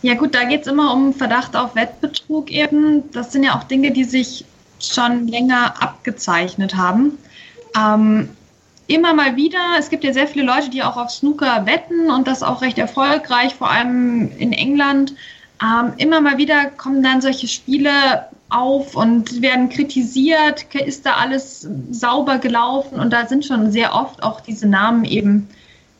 Ja 0.01 0.15
gut, 0.15 0.33
da 0.33 0.45
geht 0.45 0.61
es 0.61 0.67
immer 0.67 0.93
um 0.93 1.13
Verdacht 1.13 1.55
auf 1.55 1.75
Wettbetrug 1.75 2.49
eben. 2.49 3.03
Das 3.11 3.31
sind 3.31 3.43
ja 3.43 3.57
auch 3.57 3.65
Dinge, 3.65 3.91
die 3.91 4.05
sich 4.05 4.45
schon 4.79 5.27
länger 5.27 5.81
abgezeichnet 5.81 6.75
haben. 6.75 7.17
Ähm, 7.77 8.29
immer 8.87 9.13
mal 9.13 9.35
wieder, 9.35 9.59
es 9.77 9.89
gibt 9.89 10.03
ja 10.03 10.13
sehr 10.13 10.27
viele 10.27 10.45
Leute, 10.45 10.69
die 10.69 10.83
auch 10.83 10.97
auf 10.97 11.11
Snooker 11.11 11.65
wetten 11.65 12.09
und 12.09 12.27
das 12.27 12.43
auch 12.43 12.61
recht 12.61 12.77
erfolgreich, 12.77 13.55
vor 13.55 13.69
allem 13.69 14.31
in 14.37 14.53
England. 14.53 15.13
Ähm, 15.61 15.93
immer 15.97 16.21
mal 16.21 16.37
wieder 16.37 16.65
kommen 16.65 17.03
dann 17.03 17.21
solche 17.21 17.47
Spiele 17.47 18.27
auf 18.49 18.95
und 18.95 19.41
werden 19.41 19.69
kritisiert, 19.69 20.73
ist 20.73 21.05
da 21.05 21.15
alles 21.15 21.67
sauber 21.91 22.37
gelaufen 22.37 22.99
und 22.99 23.11
da 23.11 23.27
sind 23.27 23.45
schon 23.45 23.71
sehr 23.71 23.93
oft 23.93 24.23
auch 24.23 24.39
diese 24.39 24.67
Namen 24.67 25.03
eben 25.03 25.49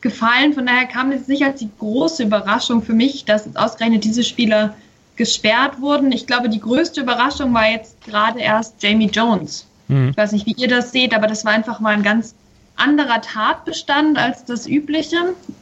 gefallen. 0.00 0.54
Von 0.54 0.64
daher 0.64 0.86
kam 0.86 1.12
es 1.12 1.28
nicht 1.28 1.44
als 1.44 1.58
die 1.58 1.70
große 1.78 2.22
Überraschung 2.22 2.82
für 2.82 2.94
mich, 2.94 3.24
dass 3.26 3.54
ausgerechnet 3.56 4.04
diese 4.04 4.24
Spieler 4.24 4.74
gesperrt 5.16 5.80
wurden. 5.80 6.12
Ich 6.12 6.26
glaube, 6.26 6.48
die 6.48 6.60
größte 6.60 7.02
Überraschung 7.02 7.52
war 7.52 7.68
jetzt 7.68 8.00
gerade 8.02 8.38
erst 8.40 8.82
Jamie 8.82 9.10
Jones. 9.12 9.67
Mhm. 9.88 10.10
Ich 10.10 10.16
weiß 10.16 10.32
nicht, 10.32 10.46
wie 10.46 10.52
ihr 10.52 10.68
das 10.68 10.92
seht, 10.92 11.14
aber 11.14 11.26
das 11.26 11.44
war 11.44 11.52
einfach 11.52 11.80
mal 11.80 11.94
ein 11.94 12.02
ganz 12.02 12.34
anderer 12.76 13.20
Tatbestand 13.20 14.18
als 14.18 14.44
das 14.44 14.66
übliche. 14.66 15.16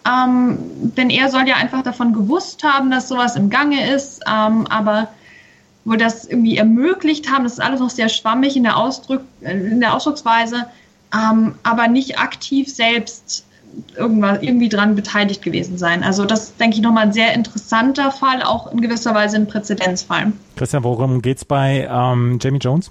Ähm, 0.06 0.58
denn 0.96 1.10
er 1.10 1.30
soll 1.30 1.48
ja 1.48 1.56
einfach 1.56 1.82
davon 1.82 2.12
gewusst 2.12 2.62
haben, 2.62 2.90
dass 2.90 3.08
sowas 3.08 3.36
im 3.36 3.50
Gange 3.50 3.90
ist, 3.90 4.22
ähm, 4.26 4.66
aber 4.68 5.08
wohl 5.84 5.96
das 5.96 6.26
irgendwie 6.26 6.56
ermöglicht 6.56 7.30
haben, 7.30 7.44
das 7.44 7.54
ist 7.54 7.60
alles 7.60 7.80
noch 7.80 7.90
sehr 7.90 8.08
schwammig 8.08 8.56
in 8.56 8.64
der, 8.64 8.76
Ausdruck, 8.76 9.22
in 9.40 9.80
der 9.80 9.94
Ausdrucksweise, 9.94 10.66
ähm, 11.14 11.54
aber 11.62 11.88
nicht 11.88 12.18
aktiv 12.18 12.68
selbst 12.68 13.46
irgendwas, 13.96 14.42
irgendwie 14.42 14.68
dran 14.68 14.96
beteiligt 14.96 15.42
gewesen 15.42 15.78
sein. 15.78 16.02
Also 16.02 16.24
das 16.24 16.56
denke 16.56 16.76
ich 16.76 16.82
nochmal 16.82 17.04
ein 17.04 17.12
sehr 17.12 17.34
interessanter 17.34 18.10
Fall, 18.10 18.42
auch 18.42 18.72
in 18.72 18.80
gewisser 18.80 19.14
Weise 19.14 19.36
ein 19.36 19.46
Präzedenzfall. 19.46 20.32
Christian, 20.56 20.82
worum 20.82 21.22
geht 21.22 21.38
es 21.38 21.44
bei 21.44 21.88
ähm, 21.90 22.38
Jamie 22.40 22.58
Jones? 22.58 22.90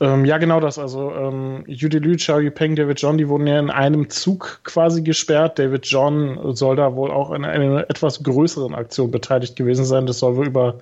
Ähm, 0.00 0.24
ja, 0.24 0.38
genau 0.38 0.60
das. 0.60 0.78
Also 0.78 1.12
ähm, 1.12 1.64
Judy 1.66 1.98
Lü, 1.98 2.16
Xiao 2.16 2.38
Yupeng, 2.38 2.76
David 2.76 3.00
John, 3.00 3.18
die 3.18 3.28
wurden 3.28 3.46
ja 3.46 3.58
in 3.58 3.70
einem 3.70 4.10
Zug 4.10 4.60
quasi 4.64 5.02
gesperrt. 5.02 5.58
David 5.58 5.86
John 5.86 6.54
soll 6.54 6.76
da 6.76 6.94
wohl 6.94 7.10
auch 7.10 7.32
in 7.32 7.44
einer 7.44 7.88
etwas 7.90 8.22
größeren 8.22 8.74
Aktion 8.74 9.10
beteiligt 9.10 9.56
gewesen 9.56 9.84
sein. 9.84 10.06
Das 10.06 10.18
soll 10.20 10.36
wohl 10.36 10.46
über 10.46 10.78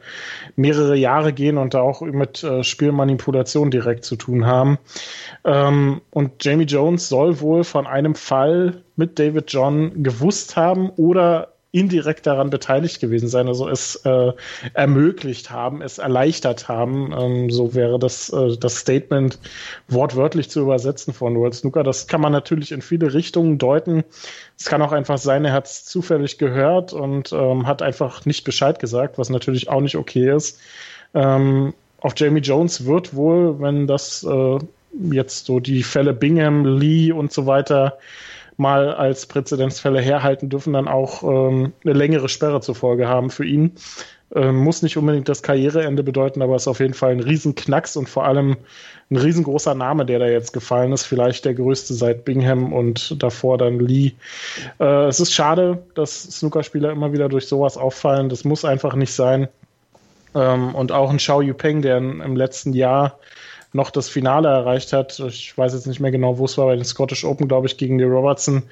mehrere 0.56 0.96
Jahre 0.96 1.32
gehen 1.32 1.58
und 1.58 1.74
da 1.74 1.80
auch 1.80 2.02
mit 2.02 2.42
äh, 2.44 2.62
Spielmanipulation 2.62 3.70
direkt 3.70 4.04
zu 4.04 4.16
tun 4.16 4.46
haben. 4.46 4.78
Ähm, 5.44 6.00
und 6.10 6.44
Jamie 6.44 6.64
Jones 6.64 7.08
soll 7.08 7.40
wohl 7.40 7.64
von 7.64 7.86
einem 7.86 8.14
Fall 8.14 8.82
mit 8.96 9.18
David 9.18 9.52
John 9.52 10.02
gewusst 10.02 10.56
haben 10.56 10.90
oder 10.90 11.55
indirekt 11.76 12.26
daran 12.26 12.48
beteiligt 12.48 13.00
gewesen 13.00 13.28
sein, 13.28 13.48
also 13.48 13.68
es 13.68 13.96
äh, 14.04 14.32
ermöglicht 14.72 15.50
haben, 15.50 15.82
es 15.82 15.98
erleichtert 15.98 16.68
haben. 16.68 17.12
Ähm, 17.12 17.50
so 17.50 17.74
wäre 17.74 17.98
das, 17.98 18.30
äh, 18.30 18.56
das 18.56 18.76
Statement 18.78 19.38
wortwörtlich 19.88 20.48
zu 20.48 20.60
übersetzen 20.60 21.12
von 21.12 21.36
World 21.36 21.54
Snooker. 21.54 21.82
Das 21.82 22.06
kann 22.06 22.22
man 22.22 22.32
natürlich 22.32 22.72
in 22.72 22.80
viele 22.80 23.12
Richtungen 23.12 23.58
deuten. 23.58 24.04
Es 24.58 24.64
kann 24.64 24.80
auch 24.80 24.92
einfach 24.92 25.18
sein, 25.18 25.44
er 25.44 25.52
hat 25.52 25.66
es 25.66 25.84
zufällig 25.84 26.38
gehört 26.38 26.94
und 26.94 27.32
ähm, 27.32 27.66
hat 27.66 27.82
einfach 27.82 28.24
nicht 28.24 28.44
Bescheid 28.44 28.78
gesagt, 28.78 29.18
was 29.18 29.28
natürlich 29.28 29.68
auch 29.68 29.82
nicht 29.82 29.96
okay 29.96 30.34
ist. 30.34 30.58
Ähm, 31.14 31.74
auf 32.00 32.14
Jamie 32.16 32.40
Jones 32.40 32.86
wird 32.86 33.14
wohl, 33.14 33.60
wenn 33.60 33.86
das 33.86 34.24
äh, 34.24 34.58
jetzt 35.10 35.44
so 35.44 35.60
die 35.60 35.82
Fälle 35.82 36.14
Bingham, 36.14 36.64
Lee 36.64 37.12
und 37.12 37.32
so 37.32 37.44
weiter 37.44 37.98
mal 38.56 38.94
als 38.94 39.26
Präzedenzfälle 39.26 40.00
herhalten, 40.00 40.48
dürfen 40.48 40.72
dann 40.72 40.88
auch 40.88 41.22
ähm, 41.22 41.72
eine 41.84 41.92
längere 41.92 42.28
Sperre 42.28 42.60
zur 42.60 42.74
Folge 42.74 43.08
haben 43.08 43.30
für 43.30 43.44
ihn. 43.44 43.72
Ähm, 44.34 44.56
muss 44.56 44.82
nicht 44.82 44.96
unbedingt 44.96 45.28
das 45.28 45.42
Karriereende 45.42 46.02
bedeuten, 46.02 46.42
aber 46.42 46.56
ist 46.56 46.66
auf 46.66 46.80
jeden 46.80 46.94
Fall 46.94 47.12
ein 47.12 47.20
Riesenknacks 47.20 47.96
und 47.96 48.08
vor 48.08 48.24
allem 48.24 48.56
ein 49.08 49.16
riesengroßer 49.16 49.74
Name, 49.74 50.04
der 50.04 50.18
da 50.18 50.26
jetzt 50.26 50.52
gefallen 50.52 50.92
ist. 50.92 51.04
Vielleicht 51.04 51.44
der 51.44 51.54
größte 51.54 51.94
seit 51.94 52.24
Bingham 52.24 52.72
und 52.72 53.22
davor 53.22 53.56
dann 53.56 53.78
Lee. 53.78 54.12
Äh, 54.80 55.06
es 55.06 55.20
ist 55.20 55.32
schade, 55.32 55.82
dass 55.94 56.24
Snookerspieler 56.24 56.90
immer 56.90 57.12
wieder 57.12 57.28
durch 57.28 57.46
sowas 57.46 57.76
auffallen. 57.76 58.28
Das 58.28 58.44
muss 58.44 58.64
einfach 58.64 58.96
nicht 58.96 59.12
sein. 59.12 59.48
Ähm, 60.34 60.74
und 60.74 60.90
auch 60.90 61.10
ein 61.10 61.18
Xiao 61.18 61.40
Yupeng, 61.40 61.82
der 61.82 61.98
im 61.98 62.34
letzten 62.34 62.72
Jahr 62.72 63.18
noch 63.76 63.90
das 63.90 64.08
Finale 64.08 64.48
erreicht 64.48 64.92
hat. 64.92 65.20
Ich 65.20 65.56
weiß 65.56 65.74
jetzt 65.74 65.86
nicht 65.86 66.00
mehr 66.00 66.10
genau, 66.10 66.38
wo 66.38 66.46
es 66.46 66.58
war, 66.58 66.66
bei 66.66 66.74
den 66.74 66.84
Scottish 66.84 67.24
Open, 67.24 67.46
glaube 67.46 67.66
ich, 67.66 67.76
gegen 67.76 67.98
die 67.98 68.04
Robertson. 68.04 68.64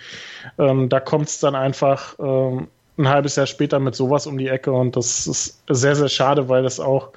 Ähm, 0.58 0.88
da 0.88 0.98
kommt 0.98 1.28
es 1.28 1.38
dann 1.38 1.54
einfach 1.54 2.16
ähm, 2.18 2.68
ein 2.96 3.08
halbes 3.08 3.36
Jahr 3.36 3.46
später 3.46 3.78
mit 3.78 3.94
sowas 3.94 4.26
um 4.26 4.38
die 4.38 4.48
Ecke 4.48 4.72
und 4.72 4.96
das 4.96 5.26
ist 5.26 5.60
sehr, 5.68 5.96
sehr 5.96 6.08
schade, 6.08 6.48
weil 6.48 6.62
das 6.62 6.80
auch 6.80 7.10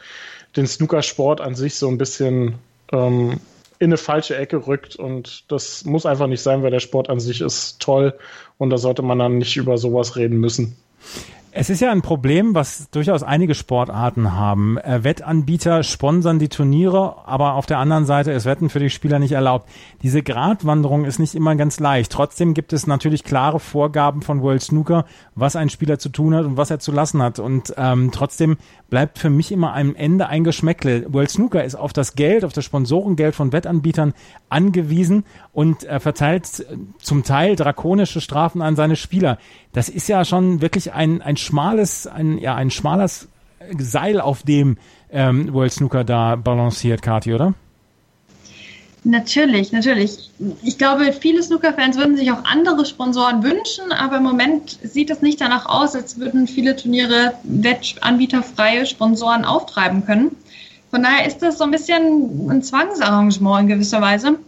den 0.56 0.68
Snookersport 0.68 1.42
an 1.42 1.56
sich 1.56 1.76
so 1.76 1.88
ein 1.88 1.98
bisschen 1.98 2.56
ähm, 2.92 3.40
in 3.80 3.88
eine 3.88 3.98
falsche 3.98 4.36
Ecke 4.36 4.66
rückt 4.66 4.96
und 4.96 5.52
das 5.52 5.86
muss 5.86 6.06
einfach 6.06 6.28
nicht 6.28 6.42
sein, 6.42 6.64
weil 6.64 6.72
der 6.72 6.80
Sport 6.80 7.10
an 7.10 7.20
sich 7.20 7.42
ist 7.42 7.80
toll 7.80 8.18
und 8.58 8.72
da 8.72 8.78
sollte 8.78 9.04
man 9.04 9.20
dann 9.20 9.38
nicht 9.38 9.56
über 9.56 9.78
sowas 9.78 10.16
reden 10.16 10.38
müssen. 10.38 10.76
Es 11.60 11.72
ist 11.72 11.80
ja 11.80 11.92
ein 11.92 12.04
Problem, 12.04 12.54
was 12.54 12.92
durchaus 12.92 13.24
einige 13.24 13.56
Sportarten 13.56 14.34
haben. 14.34 14.78
Äh, 14.78 15.04
Wettanbieter 15.04 15.82
sponsern 15.82 16.38
die 16.38 16.50
Turniere, 16.50 17.16
aber 17.26 17.56
auf 17.56 17.66
der 17.66 17.80
anderen 17.80 18.06
Seite 18.06 18.32
ist 18.32 18.46
Wetten 18.46 18.70
für 18.70 18.78
die 18.78 18.92
Spieler 18.92 19.18
nicht 19.18 19.32
erlaubt. 19.32 19.68
Diese 20.04 20.22
Gratwanderung 20.22 21.04
ist 21.04 21.18
nicht 21.18 21.34
immer 21.34 21.56
ganz 21.56 21.80
leicht. 21.80 22.12
Trotzdem 22.12 22.54
gibt 22.54 22.74
es 22.74 22.86
natürlich 22.86 23.24
klare 23.24 23.60
Vorgaben 23.60 24.22
von 24.22 24.44
World 24.44 24.62
Snooker, 24.62 25.06
was 25.34 25.56
ein 25.56 25.72
Spieler 25.72 25.98
zu 25.98 26.10
tun 26.10 26.36
hat 26.36 26.46
und 26.46 26.58
was 26.58 26.70
er 26.70 26.78
zu 26.78 26.92
lassen 26.92 27.24
hat. 27.24 27.40
Und 27.40 27.74
ähm, 27.76 28.12
trotzdem 28.12 28.58
bleibt 28.92 29.18
für 29.18 29.32
mich 29.32 29.52
immer 29.52 29.74
am 29.74 29.96
Ende 29.96 30.28
ein 30.28 30.44
Geschmäckle. 30.44 31.12
World 31.12 31.32
Snooker 31.32 31.64
ist 31.64 31.74
auf 31.74 31.92
das 31.92 32.14
Geld, 32.14 32.46
auf 32.46 32.54
das 32.54 32.66
Sponsorengeld 32.66 33.34
von 33.34 33.52
Wettanbietern 33.52 34.14
angewiesen 34.50 35.26
und 35.54 35.86
äh, 35.86 36.00
verteilt 36.00 36.68
zum 37.00 37.24
Teil 37.24 37.56
drakonische 37.56 38.22
Strafen 38.22 38.62
an 38.62 38.76
seine 38.76 38.96
Spieler. 38.96 39.40
Das 39.74 39.90
ist 39.90 40.08
ja 40.08 40.24
schon 40.24 40.62
wirklich 40.62 40.94
ein, 40.94 41.22
ein 41.22 41.38
schmales, 41.48 42.08
ein, 42.08 42.38
ja, 42.38 42.56
ein 42.56 42.70
schmales 42.72 43.28
Seil, 43.80 44.22
auf 44.22 44.44
dem 44.44 44.78
ähm, 45.12 45.54
World 45.54 45.74
Snooker 45.74 46.04
da 46.04 46.36
balanciert, 46.36 47.02
Kati, 47.02 47.34
oder? 47.34 47.54
Natürlich, 49.04 49.72
natürlich. 49.72 50.32
Ich 50.64 50.78
glaube, 50.78 51.14
viele 51.14 51.42
Snooker-Fans 51.42 51.98
würden 51.98 52.18
sich 52.18 52.30
auch 52.32 52.44
andere 52.44 52.86
Sponsoren 52.86 53.42
wünschen, 53.42 53.94
aber 53.94 54.18
im 54.18 54.24
Moment 54.24 54.80
sieht 54.84 55.10
es 55.10 55.22
nicht 55.22 55.40
danach 55.40 55.66
aus, 55.66 55.96
als 55.96 56.20
würden 56.20 56.46
viele 56.48 56.76
Turniere 56.76 57.34
wettanbieterfreie 57.44 58.86
Sponsoren 58.86 59.46
auftreiben 59.46 60.06
können. 60.06 60.36
Von 60.92 61.04
daher 61.04 61.26
ist 61.26 61.40
das 61.40 61.58
so 61.58 61.64
ein 61.64 61.72
bisschen 61.72 62.50
ein 62.50 62.62
Zwangsarrangement 62.62 63.62
in 63.62 63.68
gewisser 63.68 64.02
Weise. 64.02 64.40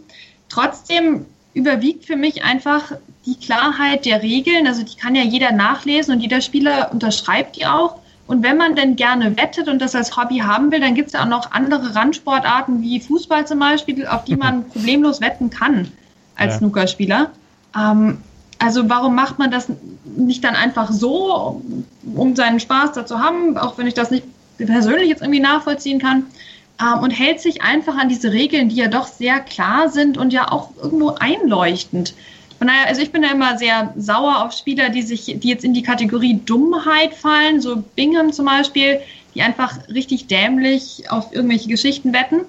Trotzdem 0.50 1.26
überwiegt 1.54 2.04
für 2.04 2.16
mich 2.16 2.44
einfach 2.44 2.92
die 3.26 3.36
Klarheit 3.36 4.04
der 4.06 4.22
Regeln. 4.22 4.66
Also 4.66 4.82
die 4.82 4.96
kann 4.96 5.14
ja 5.14 5.22
jeder 5.22 5.52
nachlesen 5.52 6.14
und 6.14 6.20
jeder 6.20 6.40
Spieler 6.40 6.90
unterschreibt 6.92 7.56
die 7.56 7.66
auch. 7.66 7.96
Und 8.26 8.44
wenn 8.44 8.56
man 8.56 8.76
denn 8.76 8.94
gerne 8.94 9.36
wettet 9.36 9.68
und 9.68 9.80
das 9.80 9.96
als 9.96 10.16
Hobby 10.16 10.38
haben 10.38 10.70
will, 10.70 10.78
dann 10.78 10.94
gibt 10.94 11.08
es 11.08 11.14
ja 11.14 11.22
auch 11.22 11.28
noch 11.28 11.50
andere 11.50 11.96
Randsportarten 11.96 12.80
wie 12.80 13.00
Fußball 13.00 13.46
zum 13.46 13.58
Beispiel, 13.58 14.06
auf 14.06 14.24
die 14.24 14.36
man 14.36 14.68
problemlos 14.68 15.20
wetten 15.20 15.50
kann 15.50 15.90
als 16.36 16.54
ja. 16.54 16.58
Snookerspieler. 16.58 17.30
Ähm, 17.76 18.18
also 18.60 18.88
warum 18.88 19.14
macht 19.14 19.38
man 19.38 19.50
das 19.50 19.68
nicht 20.04 20.44
dann 20.44 20.54
einfach 20.54 20.92
so, 20.92 21.62
um 22.14 22.36
seinen 22.36 22.60
Spaß 22.60 22.92
dazu 22.92 23.18
haben, 23.18 23.56
auch 23.56 23.78
wenn 23.78 23.86
ich 23.86 23.94
das 23.94 24.10
nicht 24.10 24.24
persönlich 24.58 25.08
jetzt 25.08 25.22
irgendwie 25.22 25.40
nachvollziehen 25.40 25.98
kann, 25.98 26.26
ähm, 26.80 27.00
und 27.00 27.10
hält 27.10 27.40
sich 27.40 27.62
einfach 27.62 27.96
an 27.96 28.08
diese 28.08 28.32
Regeln, 28.32 28.68
die 28.68 28.76
ja 28.76 28.88
doch 28.88 29.06
sehr 29.06 29.40
klar 29.40 29.88
sind 29.88 30.18
und 30.18 30.32
ja 30.32 30.50
auch 30.50 30.70
irgendwo 30.82 31.10
einleuchtend. 31.10 32.14
Von 32.58 32.66
daher, 32.66 32.88
also 32.88 33.00
ich 33.00 33.10
bin 33.10 33.22
ja 33.22 33.30
immer 33.30 33.56
sehr 33.56 33.94
sauer 33.96 34.44
auf 34.44 34.52
Spieler, 34.52 34.90
die 34.90 35.02
sich, 35.02 35.24
die 35.24 35.48
jetzt 35.48 35.64
in 35.64 35.72
die 35.72 35.82
Kategorie 35.82 36.40
Dummheit 36.44 37.14
fallen, 37.14 37.60
so 37.60 37.82
Bingham 37.96 38.32
zum 38.32 38.46
Beispiel, 38.46 39.00
die 39.34 39.42
einfach 39.42 39.78
richtig 39.88 40.26
dämlich 40.26 41.10
auf 41.10 41.32
irgendwelche 41.32 41.68
Geschichten 41.68 42.12
wetten, 42.12 42.40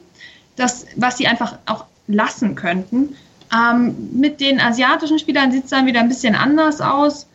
das, 0.56 0.86
was 0.96 1.18
sie 1.18 1.28
einfach 1.28 1.60
auch 1.66 1.86
lassen 2.08 2.56
könnten. 2.56 3.16
Ähm, 3.54 4.10
mit 4.14 4.42
den 4.42 4.60
asiatischen 4.60 5.20
Spielern 5.20 5.52
sieht 5.52 5.66
es 5.66 5.70
dann 5.70 5.86
wieder 5.86 6.02
ein 6.02 6.10
bisschen 6.10 6.36
anders 6.36 6.82
aus. 6.82 7.28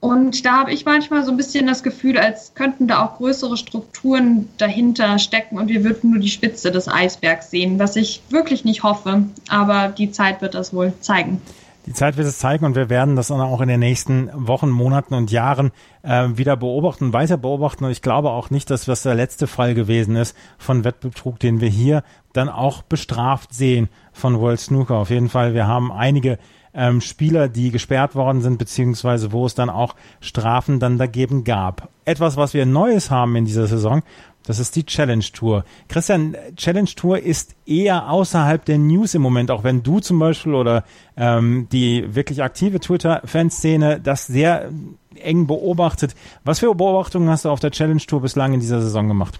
Und 0.00 0.46
da 0.46 0.60
habe 0.60 0.72
ich 0.72 0.86
manchmal 0.86 1.24
so 1.24 1.30
ein 1.30 1.36
bisschen 1.36 1.66
das 1.66 1.82
Gefühl, 1.82 2.18
als 2.18 2.54
könnten 2.54 2.88
da 2.88 3.04
auch 3.04 3.18
größere 3.18 3.58
Strukturen 3.58 4.48
dahinter 4.56 5.18
stecken 5.18 5.58
und 5.58 5.68
wir 5.68 5.84
würden 5.84 6.10
nur 6.10 6.20
die 6.20 6.30
Spitze 6.30 6.70
des 6.70 6.88
Eisbergs 6.88 7.50
sehen, 7.50 7.78
was 7.78 7.96
ich 7.96 8.22
wirklich 8.30 8.64
nicht 8.64 8.82
hoffe. 8.82 9.24
Aber 9.50 9.88
die 9.88 10.10
Zeit 10.10 10.40
wird 10.40 10.54
das 10.54 10.72
wohl 10.72 10.94
zeigen. 11.00 11.42
Die 11.86 11.92
Zeit 11.92 12.16
wird 12.16 12.26
es 12.28 12.38
zeigen 12.38 12.64
und 12.64 12.76
wir 12.76 12.88
werden 12.88 13.16
das 13.16 13.28
dann 13.28 13.40
auch 13.40 13.60
in 13.60 13.68
den 13.68 13.80
nächsten 13.80 14.30
Wochen, 14.34 14.70
Monaten 14.70 15.12
und 15.14 15.30
Jahren 15.30 15.70
äh, 16.02 16.28
wieder 16.32 16.56
beobachten, 16.56 17.12
weiter 17.12 17.36
beobachten. 17.36 17.84
Und 17.84 17.90
ich 17.90 18.02
glaube 18.02 18.30
auch 18.30 18.48
nicht, 18.50 18.70
dass 18.70 18.84
das 18.84 19.02
der 19.02 19.14
letzte 19.14 19.46
Fall 19.46 19.74
gewesen 19.74 20.16
ist 20.16 20.36
von 20.56 20.84
Wettbetrug, 20.84 21.38
den 21.38 21.60
wir 21.60 21.68
hier 21.68 22.04
dann 22.32 22.48
auch 22.48 22.82
bestraft 22.82 23.52
sehen 23.52 23.88
von 24.12 24.38
World 24.40 24.60
Snooker. 24.60 24.96
Auf 24.96 25.10
jeden 25.10 25.28
Fall, 25.28 25.54
wir 25.54 25.66
haben 25.66 25.90
einige 25.90 26.38
ähm, 26.74 27.00
Spieler, 27.00 27.48
die 27.48 27.70
gesperrt 27.70 28.14
worden 28.14 28.40
sind, 28.42 28.58
beziehungsweise 28.58 29.32
wo 29.32 29.46
es 29.46 29.54
dann 29.54 29.70
auch 29.70 29.94
Strafen 30.20 30.80
dann 30.80 30.98
dagegen 30.98 31.44
gab. 31.44 31.88
Etwas, 32.04 32.36
was 32.36 32.54
wir 32.54 32.66
Neues 32.66 33.10
haben 33.10 33.36
in 33.36 33.44
dieser 33.44 33.66
Saison, 33.66 34.02
das 34.46 34.58
ist 34.58 34.74
die 34.74 34.84
Challenge 34.84 35.24
Tour. 35.32 35.64
Christian, 35.88 36.36
Challenge 36.56 36.88
Tour 36.96 37.18
ist 37.18 37.54
eher 37.66 38.10
außerhalb 38.10 38.64
der 38.64 38.78
News 38.78 39.14
im 39.14 39.22
Moment, 39.22 39.50
auch 39.50 39.64
wenn 39.64 39.82
du 39.82 40.00
zum 40.00 40.18
Beispiel 40.18 40.54
oder 40.54 40.84
ähm, 41.16 41.68
die 41.70 42.14
wirklich 42.14 42.42
aktive 42.42 42.80
Twitter-Fanszene 42.80 44.00
das 44.00 44.26
sehr 44.26 44.70
eng 45.16 45.46
beobachtet. 45.46 46.14
Was 46.44 46.60
für 46.60 46.74
Beobachtungen 46.74 47.28
hast 47.28 47.44
du 47.44 47.50
auf 47.50 47.60
der 47.60 47.70
Challenge 47.70 48.00
Tour 48.00 48.22
bislang 48.22 48.54
in 48.54 48.60
dieser 48.60 48.80
Saison 48.80 49.08
gemacht? 49.08 49.38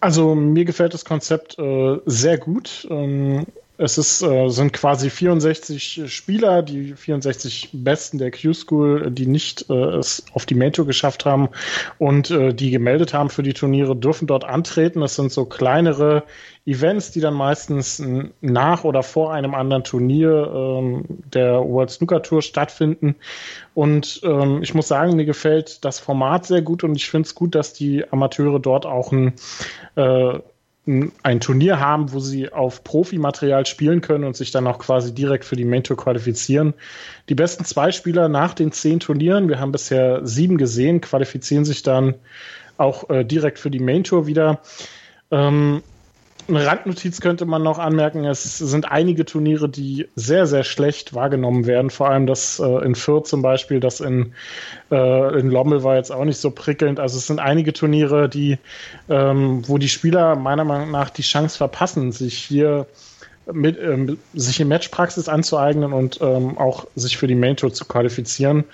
Also 0.00 0.34
mir 0.34 0.64
gefällt 0.64 0.94
das 0.94 1.04
Konzept 1.04 1.58
äh, 1.58 1.98
sehr 2.06 2.38
gut. 2.38 2.86
Ähm, 2.90 3.46
es 3.78 3.96
ist, 3.96 4.22
äh, 4.22 4.48
sind 4.48 4.72
quasi 4.72 5.08
64 5.08 6.02
Spieler, 6.12 6.62
die 6.62 6.94
64 6.94 7.70
Besten 7.72 8.18
der 8.18 8.32
Q-School, 8.32 9.10
die 9.12 9.26
nicht 9.26 9.70
äh, 9.70 9.74
es 9.74 10.24
auf 10.34 10.46
die 10.46 10.56
Main 10.56 10.72
geschafft 10.72 11.24
haben 11.24 11.48
und 11.98 12.30
äh, 12.30 12.52
die 12.52 12.70
gemeldet 12.70 13.14
haben 13.14 13.30
für 13.30 13.44
die 13.44 13.54
Turniere, 13.54 13.96
dürfen 13.96 14.26
dort 14.26 14.44
antreten. 14.44 15.00
Es 15.02 15.14
sind 15.14 15.32
so 15.32 15.46
kleinere 15.46 16.24
Events, 16.66 17.12
die 17.12 17.20
dann 17.20 17.34
meistens 17.34 18.02
nach 18.40 18.84
oder 18.84 19.02
vor 19.02 19.32
einem 19.32 19.54
anderen 19.54 19.84
Turnier 19.84 20.52
ähm, 20.52 21.04
der 21.32 21.60
World 21.60 21.90
Snooker 21.90 22.22
Tour 22.22 22.42
stattfinden. 22.42 23.14
Und 23.74 24.20
ähm, 24.24 24.60
ich 24.62 24.74
muss 24.74 24.88
sagen, 24.88 25.16
mir 25.16 25.24
gefällt 25.24 25.84
das 25.84 26.00
Format 26.00 26.46
sehr 26.46 26.62
gut 26.62 26.82
und 26.82 26.96
ich 26.96 27.08
finde 27.08 27.26
es 27.26 27.34
gut, 27.34 27.54
dass 27.54 27.72
die 27.72 28.04
Amateure 28.10 28.58
dort 28.58 28.86
auch 28.86 29.12
ein 29.12 29.34
äh, 29.94 30.40
ein 31.22 31.40
Turnier 31.40 31.80
haben, 31.80 32.12
wo 32.12 32.20
sie 32.20 32.50
auf 32.50 32.82
Profimaterial 32.82 33.66
spielen 33.66 34.00
können 34.00 34.24
und 34.24 34.36
sich 34.36 34.50
dann 34.50 34.66
auch 34.66 34.78
quasi 34.78 35.14
direkt 35.14 35.44
für 35.44 35.56
die 35.56 35.66
Main 35.66 35.84
Tour 35.84 35.96
qualifizieren. 35.96 36.72
Die 37.28 37.34
besten 37.34 37.64
zwei 37.64 37.92
Spieler 37.92 38.28
nach 38.28 38.54
den 38.54 38.72
zehn 38.72 38.98
Turnieren, 38.98 39.48
wir 39.48 39.60
haben 39.60 39.72
bisher 39.72 40.26
sieben 40.26 40.56
gesehen, 40.56 41.00
qualifizieren 41.00 41.64
sich 41.64 41.82
dann 41.82 42.14
auch 42.78 43.10
äh, 43.10 43.24
direkt 43.24 43.58
für 43.58 43.70
die 43.70 43.80
Main 43.80 44.04
Tour 44.04 44.26
wieder. 44.26 44.60
Ähm, 45.30 45.82
eine 46.48 46.66
Randnotiz 46.66 47.20
könnte 47.20 47.44
man 47.44 47.62
noch 47.62 47.78
anmerken, 47.78 48.24
es 48.24 48.58
sind 48.58 48.90
einige 48.90 49.24
Turniere, 49.24 49.68
die 49.68 50.08
sehr, 50.16 50.46
sehr 50.46 50.64
schlecht 50.64 51.14
wahrgenommen 51.14 51.66
werden. 51.66 51.90
Vor 51.90 52.08
allem 52.08 52.26
das 52.26 52.58
äh, 52.58 52.84
in 52.84 52.94
Fürth 52.94 53.26
zum 53.26 53.42
Beispiel, 53.42 53.80
das 53.80 54.00
in, 54.00 54.32
äh, 54.90 55.38
in 55.38 55.50
Lommel 55.50 55.84
war 55.84 55.96
jetzt 55.96 56.10
auch 56.10 56.24
nicht 56.24 56.38
so 56.38 56.50
prickelnd. 56.50 57.00
Also 57.00 57.18
es 57.18 57.26
sind 57.26 57.38
einige 57.38 57.72
Turniere, 57.72 58.28
die, 58.28 58.58
ähm, 59.08 59.62
wo 59.68 59.78
die 59.78 59.88
Spieler 59.88 60.36
meiner 60.36 60.64
Meinung 60.64 60.90
nach 60.90 61.10
die 61.10 61.22
Chance 61.22 61.58
verpassen, 61.58 62.12
sich 62.12 62.38
hier 62.38 62.86
mit, 63.52 63.78
ähm, 63.78 64.18
sich 64.34 64.60
in 64.60 64.68
Matchpraxis 64.68 65.28
anzueignen 65.28 65.92
und 65.92 66.18
ähm, 66.20 66.56
auch 66.58 66.86
sich 66.96 67.16
für 67.16 67.26
die 67.26 67.34
Main 67.34 67.56
Tour 67.56 67.72
zu 67.72 67.84
qualifizieren. 67.84 68.64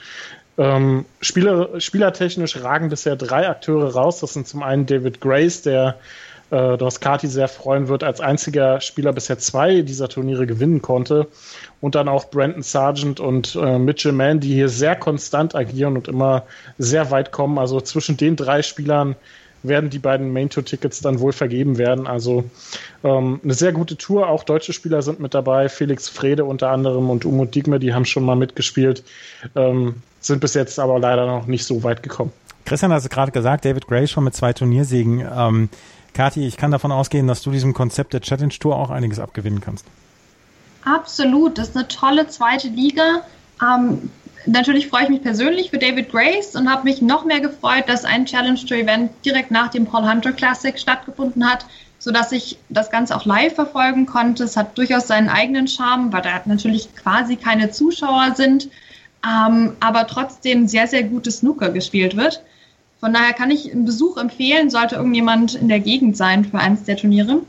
Ähm, 0.56 1.04
Spieler, 1.20 1.80
spielertechnisch 1.80 2.62
ragen 2.62 2.88
bisher 2.88 3.16
drei 3.16 3.48
Akteure 3.48 3.92
raus. 3.92 4.20
Das 4.20 4.34
sind 4.34 4.46
zum 4.46 4.62
einen 4.62 4.86
David 4.86 5.20
Grace, 5.20 5.62
der 5.62 5.98
äh, 6.54 6.78
dass 6.78 7.00
Kati 7.00 7.26
sehr 7.26 7.48
freuen 7.48 7.88
wird, 7.88 8.04
als 8.04 8.20
einziger 8.20 8.80
Spieler 8.80 9.12
bisher 9.12 9.38
zwei 9.38 9.82
dieser 9.82 10.08
Turniere 10.08 10.46
gewinnen 10.46 10.82
konnte. 10.82 11.26
Und 11.80 11.96
dann 11.96 12.08
auch 12.08 12.30
Brandon 12.30 12.62
Sargent 12.62 13.18
und 13.18 13.56
äh, 13.56 13.78
Mitchell 13.78 14.12
Mann, 14.12 14.38
die 14.38 14.54
hier 14.54 14.68
sehr 14.68 14.94
konstant 14.94 15.56
agieren 15.56 15.96
und 15.96 16.06
immer 16.06 16.44
sehr 16.78 17.10
weit 17.10 17.32
kommen. 17.32 17.58
Also 17.58 17.80
zwischen 17.80 18.16
den 18.16 18.36
drei 18.36 18.62
Spielern 18.62 19.16
werden 19.64 19.90
die 19.90 19.98
beiden 19.98 20.32
Main 20.32 20.48
Tour 20.48 20.64
Tickets 20.64 21.00
dann 21.00 21.18
wohl 21.18 21.32
vergeben 21.32 21.76
werden. 21.76 22.06
Also 22.06 22.44
ähm, 23.02 23.40
eine 23.42 23.54
sehr 23.54 23.72
gute 23.72 23.96
Tour. 23.96 24.28
Auch 24.28 24.44
deutsche 24.44 24.72
Spieler 24.72 25.02
sind 25.02 25.18
mit 25.18 25.34
dabei. 25.34 25.68
Felix 25.68 26.08
Frede 26.08 26.44
unter 26.44 26.70
anderem 26.70 27.10
und 27.10 27.24
Umut 27.24 27.54
Digme, 27.54 27.80
die 27.80 27.94
haben 27.94 28.04
schon 28.04 28.24
mal 28.24 28.36
mitgespielt, 28.36 29.02
ähm, 29.56 29.96
sind 30.20 30.40
bis 30.40 30.54
jetzt 30.54 30.78
aber 30.78 31.00
leider 31.00 31.26
noch 31.26 31.46
nicht 31.46 31.64
so 31.64 31.82
weit 31.82 32.04
gekommen. 32.04 32.32
Christian 32.64 32.92
hat 32.92 33.00
es 33.00 33.08
gerade 33.10 33.32
gesagt, 33.32 33.64
David 33.64 33.86
Gray 33.86 34.06
schon 34.06 34.24
mit 34.24 34.34
zwei 34.34 34.52
Turniersiegen. 34.52 35.26
Ähm, 35.36 35.68
Kathi, 36.14 36.46
ich 36.46 36.56
kann 36.56 36.70
davon 36.70 36.92
ausgehen, 36.92 37.26
dass 37.26 37.42
du 37.42 37.50
diesem 37.50 37.74
Konzept 37.74 38.12
der 38.12 38.20
Challenge 38.20 38.54
Tour 38.58 38.76
auch 38.76 38.90
einiges 38.90 39.18
abgewinnen 39.18 39.60
kannst. 39.60 39.84
Absolut, 40.84 41.58
das 41.58 41.70
ist 41.70 41.76
eine 41.76 41.88
tolle 41.88 42.28
zweite 42.28 42.68
Liga. 42.68 43.22
Ähm, 43.60 44.10
natürlich 44.46 44.88
freue 44.88 45.04
ich 45.04 45.08
mich 45.08 45.22
persönlich 45.22 45.70
für 45.70 45.78
David 45.78 46.10
Grace 46.10 46.54
und 46.54 46.70
habe 46.70 46.84
mich 46.84 47.02
noch 47.02 47.24
mehr 47.24 47.40
gefreut, 47.40 47.84
dass 47.86 48.04
ein 48.04 48.26
Challenge 48.26 48.58
Tour 48.58 48.76
Event 48.76 49.10
direkt 49.24 49.50
nach 49.50 49.70
dem 49.70 49.86
Paul 49.86 50.08
Hunter 50.08 50.32
Classic 50.32 50.78
stattgefunden 50.78 51.48
hat, 51.48 51.66
sodass 51.98 52.32
ich 52.32 52.58
das 52.68 52.90
Ganze 52.90 53.16
auch 53.16 53.24
live 53.24 53.54
verfolgen 53.54 54.06
konnte. 54.06 54.44
Es 54.44 54.56
hat 54.56 54.76
durchaus 54.78 55.08
seinen 55.08 55.28
eigenen 55.28 55.66
Charme, 55.66 56.12
weil 56.12 56.22
da 56.22 56.40
natürlich 56.44 56.94
quasi 56.94 57.36
keine 57.36 57.70
Zuschauer 57.70 58.34
sind, 58.36 58.68
ähm, 59.26 59.76
aber 59.80 60.06
trotzdem 60.06 60.68
sehr, 60.68 60.86
sehr 60.86 61.04
gutes 61.04 61.38
Snooker 61.38 61.70
gespielt 61.70 62.16
wird. 62.16 62.42
Von 63.00 63.12
daher 63.12 63.32
kann 63.32 63.50
ich 63.50 63.70
einen 63.70 63.84
Besuch 63.84 64.16
empfehlen, 64.16 64.70
sollte 64.70 64.96
irgendjemand 64.96 65.54
in 65.54 65.68
der 65.68 65.80
Gegend 65.80 66.16
sein 66.16 66.44
für 66.44 66.58
eines 66.58 66.84
der 66.84 66.96
Turniere. 66.96 67.40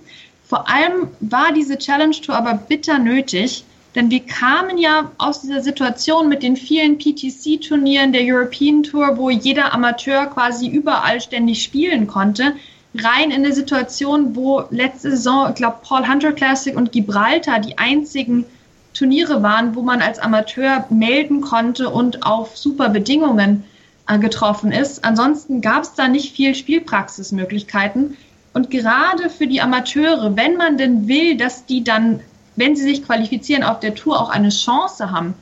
Vor 0.47 0.69
allem 0.69 1.07
war 1.19 1.53
diese 1.53 1.77
Challenge 1.77 2.15
Tour 2.15 2.35
aber 2.35 2.53
bitter 2.55 2.99
nötig, 2.99 3.63
Denn 3.95 4.11
wir 4.11 4.19
kamen 4.19 4.77
ja 4.77 5.11
aus 5.17 5.41
dieser 5.41 5.61
Situation 5.61 6.27
mit 6.27 6.43
den 6.43 6.57
vielen 6.57 6.97
PTC-Turnieren 6.97 8.11
der 8.11 8.23
European 8.25 8.83
Tour, 8.83 9.17
wo 9.17 9.29
jeder 9.29 9.73
Amateur 9.73 10.25
quasi 10.25 10.67
überall 10.67 11.21
ständig 11.21 11.63
spielen 11.63 12.05
konnte, 12.05 12.55
rein 12.93 13.31
in 13.31 13.45
eine 13.45 13.53
Situation, 13.53 14.35
wo 14.35 14.65
letzte 14.69 15.11
Saison, 15.11 15.49
ich 15.49 15.55
glaube, 15.55 15.77
Paul 15.81 16.07
Hunter 16.07 16.33
Classic 16.33 16.75
und 16.75 16.91
Gibraltar 16.91 17.59
die 17.59 17.77
einzigen 17.77 18.43
Turniere 18.93 19.41
waren, 19.43 19.75
wo 19.75 19.81
man 19.81 20.01
als 20.01 20.19
Amateur 20.19 20.85
melden 20.89 21.39
konnte 21.39 21.89
und 21.89 22.25
auf 22.25 22.57
super 22.57 22.89
Bedingungen 22.89 23.63
getroffen 24.19 24.71
ist. 24.71 25.03
Ansonsten 25.03 25.61
gab 25.61 25.83
es 25.83 25.93
da 25.93 26.07
nicht 26.07 26.35
viel 26.35 26.55
Spielpraxismöglichkeiten. 26.55 28.17
Und 28.53 28.69
gerade 28.69 29.29
für 29.29 29.47
die 29.47 29.61
Amateure, 29.61 30.35
wenn 30.35 30.55
man 30.55 30.77
denn 30.77 31.07
will, 31.07 31.35
dass 31.35 31.65
die 31.65 31.83
dann, 31.83 32.21
wenn 32.55 32.75
sie 32.75 32.83
sich 32.83 33.03
qualifizieren, 33.03 33.63
auf 33.63 33.79
der 33.79 33.95
Tour 33.95 34.21
auch 34.21 34.29
eine 34.29 34.49
Chance 34.49 35.11
haben, 35.11 35.33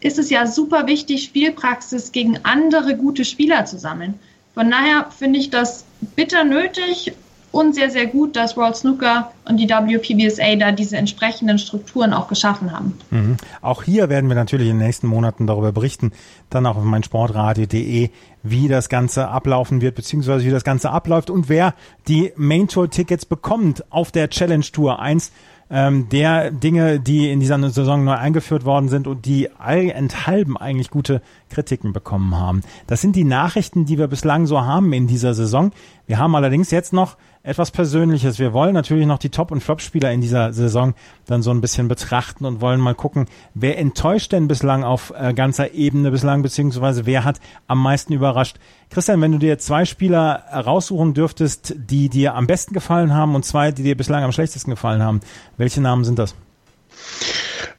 ist 0.00 0.18
es 0.18 0.30
ja 0.30 0.46
super 0.46 0.86
wichtig, 0.86 1.24
Spielpraxis 1.24 2.12
gegen 2.12 2.40
andere 2.44 2.96
gute 2.96 3.24
Spieler 3.24 3.64
zu 3.64 3.78
sammeln. 3.78 4.18
Von 4.54 4.70
daher 4.70 5.10
finde 5.10 5.38
ich 5.38 5.50
das 5.50 5.84
bitter 6.14 6.44
nötig 6.44 7.12
und 7.52 7.74
sehr, 7.74 7.90
sehr 7.90 8.06
gut, 8.06 8.34
dass 8.34 8.56
World 8.56 8.74
Snooker 8.76 9.30
und 9.48 9.58
die 9.58 9.68
WPBSA 9.68 10.56
da 10.56 10.72
diese 10.72 10.96
entsprechenden 10.96 11.58
Strukturen 11.58 12.12
auch 12.12 12.26
geschaffen 12.26 12.72
haben. 12.72 12.98
Mhm. 13.10 13.36
Auch 13.60 13.82
hier 13.82 14.08
werden 14.08 14.28
wir 14.28 14.34
natürlich 14.34 14.68
in 14.68 14.78
den 14.78 14.86
nächsten 14.86 15.06
Monaten 15.06 15.46
darüber 15.46 15.70
berichten, 15.70 16.12
dann 16.50 16.66
auch 16.66 16.76
auf 16.76 16.84
meinsportradio.de, 16.84 18.10
wie 18.42 18.68
das 18.68 18.88
Ganze 18.88 19.28
ablaufen 19.28 19.80
wird, 19.80 19.94
beziehungsweise 19.94 20.44
wie 20.44 20.50
das 20.50 20.64
Ganze 20.64 20.90
abläuft 20.90 21.30
und 21.30 21.48
wer 21.48 21.74
die 22.08 22.32
Main 22.36 22.68
Tour 22.68 22.90
Tickets 22.90 23.26
bekommt 23.26 23.84
auf 23.90 24.10
der 24.10 24.30
Challenge 24.30 24.64
Tour 24.64 24.98
1 24.98 25.30
ähm, 25.72 26.08
der 26.10 26.50
Dinge, 26.50 27.00
die 27.00 27.30
in 27.30 27.40
dieser 27.40 27.58
Saison 27.70 28.04
neu 28.04 28.12
eingeführt 28.12 28.64
worden 28.64 28.88
sind 28.88 29.06
und 29.06 29.24
die 29.24 29.50
allenthalben 29.58 30.56
eigentlich 30.58 30.90
gute 30.90 31.22
Kritiken 31.52 31.92
bekommen 31.92 32.36
haben. 32.36 32.62
Das 32.86 33.00
sind 33.00 33.14
die 33.14 33.24
Nachrichten, 33.24 33.84
die 33.84 33.98
wir 33.98 34.08
bislang 34.08 34.46
so 34.46 34.62
haben 34.62 34.92
in 34.92 35.06
dieser 35.06 35.34
Saison. 35.34 35.70
Wir 36.06 36.18
haben 36.18 36.34
allerdings 36.34 36.70
jetzt 36.70 36.92
noch 36.92 37.16
etwas 37.42 37.70
Persönliches. 37.70 38.38
Wir 38.38 38.52
wollen 38.52 38.74
natürlich 38.74 39.06
noch 39.06 39.18
die 39.18 39.30
Top- 39.30 39.50
und 39.50 39.62
Flop-Spieler 39.62 40.12
in 40.12 40.20
dieser 40.20 40.52
Saison 40.52 40.94
dann 41.26 41.42
so 41.42 41.50
ein 41.50 41.60
bisschen 41.60 41.88
betrachten 41.88 42.44
und 42.44 42.60
wollen 42.60 42.80
mal 42.80 42.94
gucken, 42.94 43.26
wer 43.54 43.78
enttäuscht 43.78 44.32
denn 44.32 44.48
bislang 44.48 44.84
auf 44.84 45.12
äh, 45.16 45.34
ganzer 45.34 45.72
Ebene 45.72 46.10
bislang, 46.10 46.42
beziehungsweise 46.42 47.06
wer 47.06 47.24
hat 47.24 47.40
am 47.66 47.82
meisten 47.82 48.12
überrascht. 48.12 48.58
Christian, 48.90 49.20
wenn 49.20 49.32
du 49.32 49.38
dir 49.38 49.58
zwei 49.58 49.84
Spieler 49.84 50.44
raussuchen 50.52 51.14
dürftest, 51.14 51.74
die 51.76 52.08
dir 52.08 52.34
am 52.34 52.46
besten 52.46 52.74
gefallen 52.74 53.12
haben 53.14 53.34
und 53.34 53.44
zwei, 53.44 53.72
die 53.72 53.82
dir 53.82 53.96
bislang 53.96 54.22
am 54.22 54.32
schlechtesten 54.32 54.70
gefallen 54.70 55.02
haben, 55.02 55.20
welche 55.56 55.80
Namen 55.80 56.04
sind 56.04 56.18
das? 56.18 56.34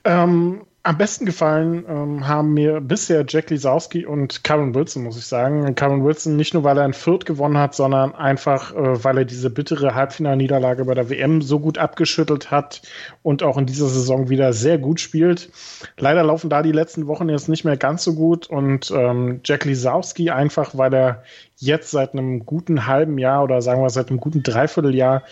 Ähm, 0.04 0.62
am 0.86 0.98
besten 0.98 1.26
gefallen 1.26 1.86
ähm, 1.88 2.28
haben 2.28 2.54
mir 2.54 2.82
bisher 2.82 3.24
Jack 3.26 3.50
Lisowski 3.50 4.06
und 4.06 4.44
Karen 4.44 4.76
Wilson, 4.76 5.04
muss 5.04 5.18
ich 5.18 5.26
sagen. 5.26 5.76
Karen 5.76 6.04
Wilson 6.04 6.36
nicht 6.36 6.54
nur, 6.54 6.66
weil 6.66 6.78
er 6.78 6.84
ein 6.84 6.94
Fürth 6.94 7.26
gewonnen 7.26 7.58
hat, 7.58 7.74
sondern 7.74 8.14
einfach, 8.14 8.76
äh, 8.76 9.02
weil 9.02 9.20
er 9.20 9.26
diese 9.26 9.50
bittere 9.50 9.96
Halbfinalniederlage 9.96 10.84
bei 10.84 10.94
der 10.94 11.10
WM 11.10 11.42
so 11.42 11.62
gut 11.62 11.78
abgeschüttelt 11.78 12.52
hat 12.52 12.82
und 13.22 13.44
auch 13.44 13.58
in 13.58 13.66
dieser 13.66 13.88
Saison 13.88 14.28
wieder 14.28 14.52
sehr 14.52 14.78
gut 14.78 15.00
spielt. 15.00 15.50
Leider 15.98 16.22
laufen 16.22 16.50
da 16.50 16.62
die 16.62 16.74
letzten 16.74 17.08
Wochen 17.08 17.30
jetzt 17.30 17.48
nicht 17.48 17.64
mehr 17.64 17.78
ganz 17.78 18.04
so 18.04 18.14
gut 18.14 18.48
und 18.48 18.92
ähm, 18.92 19.40
Jack 19.46 19.64
Lisowski 19.64 20.32
einfach, 20.32 20.78
weil 20.78 20.94
er 20.94 21.24
jetzt 21.66 21.92
seit 21.92 22.14
einem 22.14 22.46
guten 22.46 22.88
halben 22.88 23.18
Jahr 23.18 23.44
oder 23.44 23.62
sagen 23.62 23.82
wir 23.82 23.90
seit 23.90 24.10
einem 24.10 24.20
guten 24.20 24.44
Dreivierteljahr 24.44 25.24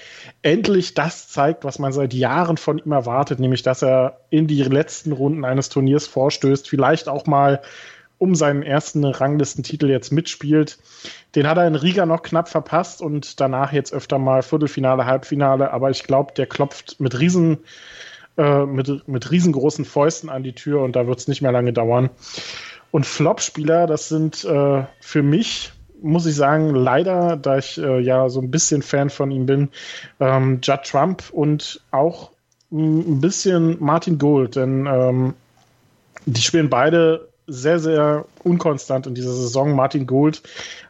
endlich 0.41 0.93
das 0.93 1.27
zeigt, 1.27 1.63
was 1.63 1.79
man 1.79 1.91
seit 1.91 2.13
Jahren 2.13 2.57
von 2.57 2.77
ihm 2.77 2.91
erwartet, 2.91 3.39
nämlich 3.39 3.63
dass 3.63 3.83
er 3.83 4.19
in 4.29 4.47
die 4.47 4.63
letzten 4.63 5.11
Runden 5.11 5.45
eines 5.45 5.69
Turniers 5.69 6.07
vorstößt, 6.07 6.69
vielleicht 6.69 7.09
auch 7.09 7.25
mal 7.25 7.61
um 8.17 8.35
seinen 8.35 8.61
ersten 8.61 9.03
Ranglistentitel 9.03 9.89
jetzt 9.89 10.11
mitspielt. 10.11 10.77
Den 11.35 11.47
hat 11.47 11.57
er 11.57 11.67
in 11.67 11.75
Riga 11.75 12.05
noch 12.05 12.21
knapp 12.21 12.49
verpasst 12.49 13.01
und 13.01 13.39
danach 13.39 13.73
jetzt 13.73 13.93
öfter 13.93 14.19
mal 14.19 14.43
Viertelfinale, 14.43 15.05
Halbfinale, 15.05 15.71
aber 15.71 15.89
ich 15.89 16.03
glaube, 16.03 16.33
der 16.35 16.45
klopft 16.45 16.99
mit 16.99 17.19
riesen 17.19 17.59
äh, 18.37 18.65
mit, 18.65 19.07
mit 19.07 19.31
riesengroßen 19.31 19.85
Fäusten 19.85 20.29
an 20.29 20.43
die 20.43 20.53
Tür 20.53 20.81
und 20.81 20.95
da 20.95 21.07
wird 21.07 21.19
es 21.19 21.27
nicht 21.27 21.41
mehr 21.41 21.51
lange 21.51 21.73
dauern. 21.73 22.09
Und 22.91 23.05
Flop-Spieler, 23.05 23.87
das 23.87 24.07
sind 24.07 24.45
äh, 24.45 24.83
für 24.99 25.23
mich 25.23 25.71
muss 26.01 26.25
ich 26.25 26.35
sagen, 26.35 26.73
leider, 26.73 27.37
da 27.37 27.57
ich 27.57 27.77
äh, 27.77 27.99
ja 27.99 28.29
so 28.29 28.41
ein 28.41 28.51
bisschen 28.51 28.81
Fan 28.81 29.09
von 29.09 29.31
ihm 29.31 29.45
bin, 29.45 29.69
ähm, 30.19 30.59
Judd 30.61 30.83
Trump 30.83 31.23
und 31.31 31.81
auch 31.91 32.31
ein 32.71 33.21
bisschen 33.21 33.77
Martin 33.79 34.17
Gold, 34.17 34.55
denn 34.55 34.87
ähm, 34.87 35.33
die 36.25 36.41
spielen 36.41 36.69
beide 36.69 37.27
sehr, 37.47 37.79
sehr 37.79 38.25
unkonstant 38.43 39.07
in 39.07 39.15
dieser 39.15 39.33
Saison. 39.33 39.75
Martin 39.75 40.07
Gold 40.07 40.41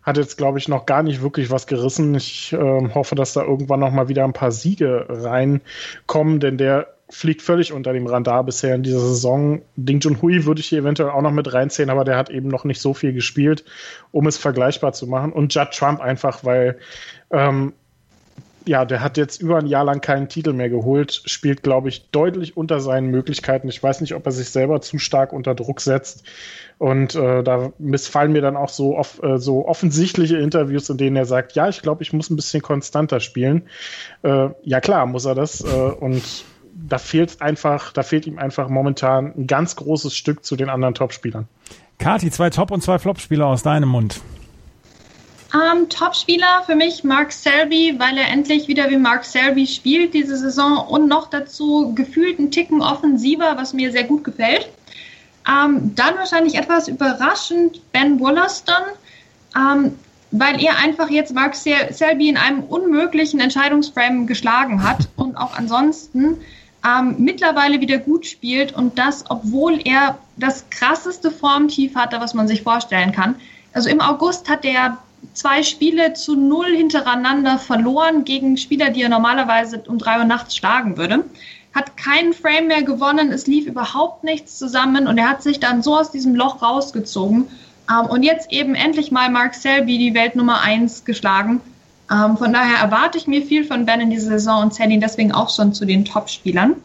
hat 0.04 0.18
jetzt, 0.18 0.38
glaube 0.38 0.60
ich, 0.60 0.68
noch 0.68 0.86
gar 0.86 1.02
nicht 1.02 1.22
wirklich 1.22 1.50
was 1.50 1.66
gerissen. 1.66 2.14
Ich 2.14 2.54
äh, 2.54 2.90
hoffe, 2.94 3.16
dass 3.16 3.34
da 3.34 3.44
irgendwann 3.44 3.80
noch 3.80 3.92
mal 3.92 4.10
wieder 4.10 4.24
ein 4.24 4.34
paar 4.34 4.52
Siege 4.52 5.06
reinkommen, 5.10 6.40
denn 6.40 6.58
der 6.58 6.88
fliegt 7.12 7.42
völlig 7.42 7.74
unter 7.74 7.94
dem 7.94 8.08
Radar 8.08 8.44
bisher 8.44 8.74
in 8.74 8.84
dieser 8.84 9.00
Saison. 9.00 9.62
Ding 9.76 10.00
Junhui 10.00 10.46
würde 10.46 10.62
ich 10.62 10.68
hier 10.68 10.80
eventuell 10.80 11.10
auch 11.10 11.22
noch 11.22 11.32
mit 11.32 11.54
reinziehen, 11.54 11.90
aber 11.90 12.04
der 12.04 12.18
hat 12.18 12.30
eben 12.30 12.48
noch 12.48 12.64
nicht 12.64 12.82
so 12.82 12.94
viel 12.94 13.14
gespielt, 13.14 13.66
um 14.12 14.28
es 14.28 14.38
vergleichbar 14.38 14.94
zu 14.94 15.08
machen. 15.08 15.32
Und 15.32 15.54
Judd 15.54 15.72
Trump 15.72 16.00
einfach, 16.00 16.44
weil 16.44 16.78
ähm, 17.32 17.74
ja, 18.66 18.86
der 18.86 19.02
hat 19.02 19.18
jetzt 19.18 19.42
über 19.42 19.58
ein 19.58 19.66
Jahr 19.66 19.84
lang 19.84 20.02
keinen 20.02 20.30
Titel 20.30 20.54
mehr 20.54 20.70
geholt, 20.70 21.24
spielt, 21.26 21.64
glaube 21.64 21.90
ich, 21.90 22.10
deutlich 22.12 22.56
unter 22.56 22.80
seinen 22.80 23.08
Möglichkeiten. 23.08 23.68
Ich 23.70 23.82
weiß 23.82 24.02
nicht, 24.02 24.14
ob 24.14 24.26
er 24.26 24.32
sich 24.32 24.50
selber 24.50 24.82
zu 24.82 25.00
stark 25.00 25.34
unter 25.34 25.56
Druck 25.56 25.82
setzt. 25.82 26.24
Und 26.78 27.16
äh, 27.16 27.44
da 27.44 27.72
missfallen 27.80 28.32
mir 28.32 28.42
dann 28.42 28.58
auch 28.58 28.70
so, 28.70 28.98
off, 28.98 29.22
äh, 29.24 29.38
so 29.38 29.68
offensichtliche 29.68 30.38
Interviews, 30.38 30.90
in 30.90 30.98
denen 30.98 31.16
er 31.16 31.26
sagt, 31.26 31.54
ja, 31.54 31.70
ich 31.70 31.82
glaube, 31.82 32.04
ich 32.04 32.14
muss 32.14 32.30
ein 32.30 32.36
bisschen 32.36 32.62
konstanter 32.62 33.20
spielen. 33.20 33.64
Äh, 34.24 34.50
ja, 34.64 34.80
klar, 34.80 35.06
muss 35.06 35.26
er 35.26 35.36
das. 35.36 35.62
Äh, 35.62 35.68
und 35.68 36.24
da 36.74 36.98
fehlt 36.98 37.42
einfach, 37.42 37.94
da 37.94 38.04
fehlt 38.04 38.28
ihm 38.28 38.38
einfach 38.38 38.70
momentan 38.70 39.34
ein 39.38 39.48
ganz 39.48 39.76
großes 39.76 40.16
Stück 40.16 40.46
zu 40.46 40.56
den 40.56 40.70
anderen 40.70 40.94
Topspielern. 40.94 41.48
Kati, 42.00 42.32
zwei 42.32 42.50
Top- 42.50 42.72
und 42.72 42.82
zwei 42.82 43.00
Flop-Spieler 43.00 43.46
aus 43.46 43.64
deinem 43.64 43.90
Mund. 43.90 44.22
Um, 45.54 45.60
ähm, 45.60 45.90
Top-Spieler 45.90 46.64
für 46.66 46.76
mich 46.76 47.04
Mark 47.04 47.32
Selby, 47.32 47.96
weil 47.98 48.18
er 48.18 48.30
endlich 48.30 48.68
wieder 48.68 48.90
wie 48.90 48.98
Mark 48.98 49.26
Selby 49.26 49.68
spielt 49.68 50.14
diese 50.14 50.38
Saison 50.38 50.88
und 50.88 51.08
noch 51.08 51.30
dazu 51.30 51.94
gefühlt 51.94 52.40
einen 52.40 52.52
Ticken 52.52 52.82
offensiver, 52.82 53.58
was 53.58 53.74
mir 53.74 53.92
sehr 53.92 54.06
gut 54.06 54.24
gefällt. 54.24 54.70
Um, 55.46 55.76
ähm, 55.76 55.96
dann 55.96 56.16
wahrscheinlich 56.18 56.56
etwas 56.56 56.88
überraschend 56.88 57.82
Ben 57.92 58.20
Wollaston, 58.20 58.76
um, 59.56 59.62
ähm, 59.62 60.00
weil 60.32 60.64
er 60.64 60.78
einfach 60.78 61.10
jetzt 61.10 61.34
Mark 61.34 61.56
Selby 61.56 62.30
in 62.30 62.38
einem 62.38 62.64
unmöglichen 62.64 63.42
Entscheidungsframe 63.42 64.28
geschlagen 64.28 64.84
hat 64.84 65.10
und 65.18 65.36
auch 65.36 65.58
ansonsten 65.58 66.38
ähm, 66.86 67.16
mittlerweile 67.20 67.80
wieder 67.80 67.98
gut 67.98 68.26
spielt 68.26 68.74
und 68.74 68.98
das, 68.98 69.26
obwohl 69.30 69.80
er 69.84 70.18
das 70.38 70.70
krasseste 70.70 71.32
Formtief 71.32 71.96
hatte, 71.96 72.20
was 72.20 72.34
man 72.34 72.48
sich 72.48 72.64
vorstellen 72.64 73.12
kann. 73.12 73.36
Also 73.74 73.90
im 73.90 74.02
August 74.02 74.50
hat 74.50 74.66
er 74.66 74.98
zwei 75.34 75.64
Spiele 75.64 76.14
zu 76.14 76.36
null 76.36 76.76
hintereinander 76.76 77.58
verloren 77.58 78.24
gegen 78.26 78.58
Spieler, 78.58 78.90
die 78.90 79.04
er 79.04 79.10
normalerweise 79.10 79.84
um 79.88 79.98
drei 79.98 80.18
Uhr 80.18 80.26
nachts 80.26 80.56
schlagen 80.56 80.98
würde. 80.98 81.24
Hat 81.74 81.96
keinen 81.96 82.34
Frame 82.34 82.68
mehr 82.68 82.84
gewonnen, 82.84 83.32
es 83.32 83.48
lief 83.48 83.66
überhaupt 83.66 84.24
nichts 84.24 84.58
zusammen 84.58 85.08
und 85.08 85.18
er 85.18 85.30
hat 85.30 85.44
sich 85.44 85.60
dann 85.60 85.84
so 85.84 85.96
aus 85.96 86.12
diesem 86.12 86.36
Loch 86.36 86.62
rausgezogen. 86.62 87.48
Ähm, 87.90 88.06
und 88.08 88.24
jetzt 88.24 88.52
eben 88.52 88.76
endlich 88.76 89.12
mal 89.12 89.30
Mark 89.30 89.54
Selby, 89.54 89.98
die 89.98 90.14
Welt 90.14 90.36
Nummer 90.36 90.62
eins, 90.62 91.06
geschlagen. 91.06 91.62
Ähm, 92.12 92.38
von 92.38 92.52
daher 92.52 92.80
erwarte 92.80 93.18
ich 93.18 93.28
mir 93.28 93.46
viel 93.46 93.64
von 93.64 93.86
Ben 93.86 94.02
in 94.02 94.10
dieser 94.10 94.32
Saison 94.32 94.64
und 94.64 94.74
zähle 94.74 94.92
ihn 94.92 95.02
deswegen 95.02 95.32
auch 95.32 95.50
schon 95.50 95.74
zu 95.74 95.86
den 95.86 96.04
Top-Spielern. 96.04 96.76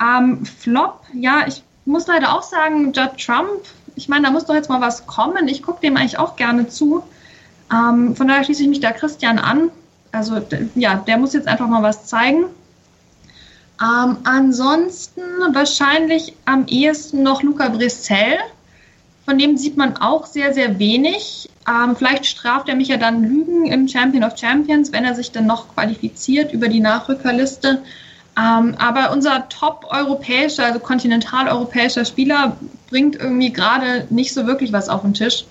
Ähm, 0.00 0.44
Flop, 0.44 1.00
ja, 1.14 1.46
ich 1.46 1.62
muss 1.84 2.06
leider 2.06 2.34
auch 2.36 2.42
sagen, 2.42 2.92
Judd 2.92 3.18
Trump, 3.18 3.62
ich 3.94 4.08
meine, 4.08 4.26
da 4.26 4.30
muss 4.30 4.46
doch 4.46 4.54
jetzt 4.54 4.68
mal 4.68 4.80
was 4.80 5.06
kommen. 5.06 5.48
Ich 5.48 5.62
gucke 5.62 5.80
dem 5.80 5.96
eigentlich 5.96 6.18
auch 6.18 6.36
gerne 6.36 6.68
zu. 6.68 7.02
Ähm, 7.72 8.16
von 8.16 8.26
daher 8.26 8.42
schließe 8.42 8.62
ich 8.62 8.68
mich 8.68 8.80
da 8.80 8.92
Christian 8.92 9.38
an. 9.38 9.70
Also 10.10 10.40
ja, 10.74 10.96
der 10.96 11.18
muss 11.18 11.32
jetzt 11.32 11.48
einfach 11.48 11.68
mal 11.68 11.82
was 11.82 12.06
zeigen. 12.06 12.44
Ähm, 13.80 14.16
ansonsten 14.24 15.22
wahrscheinlich 15.52 16.34
am 16.44 16.66
ehesten 16.66 17.22
noch 17.22 17.42
Luca 17.42 17.68
Brissell. 17.68 18.38
Von 19.24 19.38
dem 19.38 19.56
sieht 19.56 19.76
man 19.76 19.96
auch 19.96 20.26
sehr, 20.26 20.52
sehr 20.52 20.78
wenig. 20.78 21.48
Ähm, 21.68 21.94
vielleicht 21.96 22.26
straft 22.26 22.68
er 22.68 22.74
mich 22.74 22.88
ja 22.88 22.96
dann 22.96 23.22
Lügen 23.22 23.66
im 23.66 23.88
Champion 23.88 24.24
of 24.24 24.36
Champions, 24.36 24.92
wenn 24.92 25.04
er 25.04 25.14
sich 25.14 25.30
dann 25.30 25.46
noch 25.46 25.74
qualifiziert 25.74 26.52
über 26.52 26.68
die 26.68 26.80
Nachrückerliste. 26.80 27.82
Ähm, 28.36 28.74
aber 28.78 29.12
unser 29.12 29.48
top-europäischer, 29.48 30.64
also 30.64 30.78
kontinentaleuropäischer 30.80 32.04
Spieler 32.04 32.56
bringt 32.88 33.16
irgendwie 33.16 33.52
gerade 33.52 34.06
nicht 34.10 34.32
so 34.32 34.46
wirklich 34.46 34.72
was 34.72 34.88
auf 34.88 35.02
den 35.02 35.14
Tisch. 35.14 35.44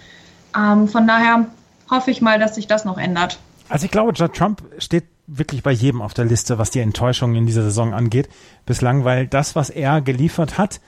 Ähm, 0.57 0.87
von 0.87 1.07
daher 1.07 1.45
hoffe 1.89 2.11
ich 2.11 2.21
mal, 2.21 2.39
dass 2.39 2.55
sich 2.55 2.67
das 2.67 2.83
noch 2.83 2.97
ändert. 2.97 3.37
Also 3.69 3.85
ich 3.85 3.91
glaube, 3.91 4.13
Judd 4.13 4.33
Trump 4.33 4.63
steht 4.79 5.05
wirklich 5.27 5.63
bei 5.63 5.71
jedem 5.71 6.01
auf 6.01 6.13
der 6.13 6.25
Liste, 6.25 6.57
was 6.57 6.71
die 6.71 6.79
Enttäuschungen 6.79 7.35
in 7.35 7.45
dieser 7.45 7.63
Saison 7.63 7.93
angeht, 7.93 8.27
bislang, 8.65 9.05
weil 9.05 9.27
das, 9.27 9.55
was 9.55 9.69
er 9.69 10.01
geliefert 10.01 10.57
hat, 10.57 10.81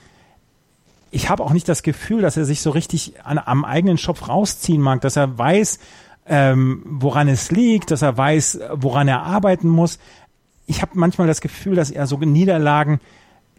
ich 1.14 1.30
habe 1.30 1.44
auch 1.44 1.54
nicht 1.54 1.70
das 1.70 1.84
Gefühl, 1.84 2.22
dass 2.22 2.38
er 2.38 2.46
sich 2.46 2.62
so 2.62 2.72
richtig 2.72 3.14
an, 3.24 3.38
am 3.38 3.66
eigenen 3.66 4.00
Schopf 4.00 4.28
rausziehen 4.28 4.82
mag, 4.82 5.02
dass 5.02 5.16
er 5.16 5.38
weiß, 5.38 5.78
ähm, 6.26 6.82
woran 6.86 7.28
es 7.28 7.52
liegt, 7.52 7.92
dass 7.92 8.02
er 8.02 8.18
weiß, 8.18 8.60
woran 8.74 9.08
er 9.08 9.22
arbeiten 9.22 9.70
muss. 9.70 10.00
Ich 10.66 10.82
habe 10.82 10.94
manchmal 10.96 11.28
das 11.28 11.42
Gefühl, 11.42 11.76
dass 11.76 11.92
er 11.92 12.08
so 12.08 12.18
Niederlagen 12.18 13.00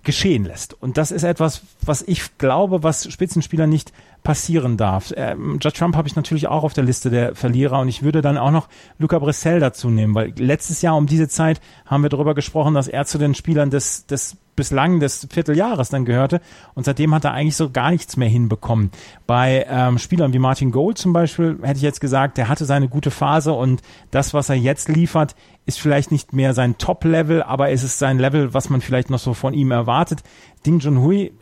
geschehen 0.02 0.44
lässt. 0.44 0.74
Und 0.74 0.98
das 0.98 1.12
ist 1.12 1.22
etwas, 1.22 1.62
was 1.80 2.02
ich 2.02 2.38
glaube, 2.38 2.82
was 2.82 3.10
Spitzenspieler 3.10 3.66
nicht 3.66 3.92
passieren 4.24 4.76
darf. 4.76 5.12
Ähm, 5.16 5.58
Judge 5.62 5.78
Trump 5.78 5.96
habe 5.96 6.08
ich 6.08 6.16
natürlich 6.16 6.48
auch 6.48 6.64
auf 6.64 6.74
der 6.74 6.84
Liste 6.84 7.08
der 7.08 7.36
Verlierer 7.36 7.78
und 7.78 7.88
ich 7.88 8.02
würde 8.02 8.20
dann 8.20 8.36
auch 8.36 8.50
noch 8.50 8.68
Luca 8.98 9.18
Brissell 9.18 9.60
dazu 9.60 9.90
nehmen, 9.90 10.14
weil 10.14 10.32
letztes 10.38 10.82
Jahr 10.82 10.96
um 10.96 11.06
diese 11.06 11.28
Zeit 11.28 11.60
haben 11.86 12.02
wir 12.02 12.10
darüber 12.10 12.34
gesprochen, 12.34 12.74
dass 12.74 12.88
er 12.88 13.04
zu 13.06 13.18
den 13.18 13.34
Spielern 13.34 13.70
des, 13.70 14.06
des 14.06 14.36
bislang 14.56 15.00
des 15.00 15.26
Vierteljahres 15.30 15.88
dann 15.88 16.04
gehörte 16.04 16.40
und 16.74 16.84
seitdem 16.84 17.14
hat 17.14 17.24
er 17.24 17.32
eigentlich 17.32 17.56
so 17.56 17.70
gar 17.70 17.90
nichts 17.90 18.16
mehr 18.16 18.28
hinbekommen. 18.28 18.90
Bei 19.26 19.66
ähm, 19.68 19.98
Spielern 19.98 20.32
wie 20.32 20.38
Martin 20.38 20.70
Gold 20.70 20.98
zum 20.98 21.12
Beispiel 21.12 21.58
hätte 21.62 21.76
ich 21.76 21.82
jetzt 21.82 22.00
gesagt, 22.00 22.38
der 22.38 22.48
hatte 22.48 22.64
seine 22.64 22.88
gute 22.88 23.10
Phase 23.10 23.52
und 23.52 23.82
das, 24.10 24.34
was 24.34 24.48
er 24.48 24.56
jetzt 24.56 24.88
liefert, 24.88 25.34
ist 25.66 25.80
vielleicht 25.80 26.12
nicht 26.12 26.32
mehr 26.32 26.54
sein 26.54 26.78
Top-Level, 26.78 27.42
aber 27.42 27.70
es 27.70 27.82
ist 27.82 27.98
sein 27.98 28.18
Level, 28.18 28.54
was 28.54 28.70
man 28.70 28.80
vielleicht 28.80 29.10
noch 29.10 29.18
so 29.18 29.34
von 29.34 29.54
ihm 29.54 29.70
erwartet. 29.70 30.22
Ding 30.66 30.78
Junhui 30.78 31.32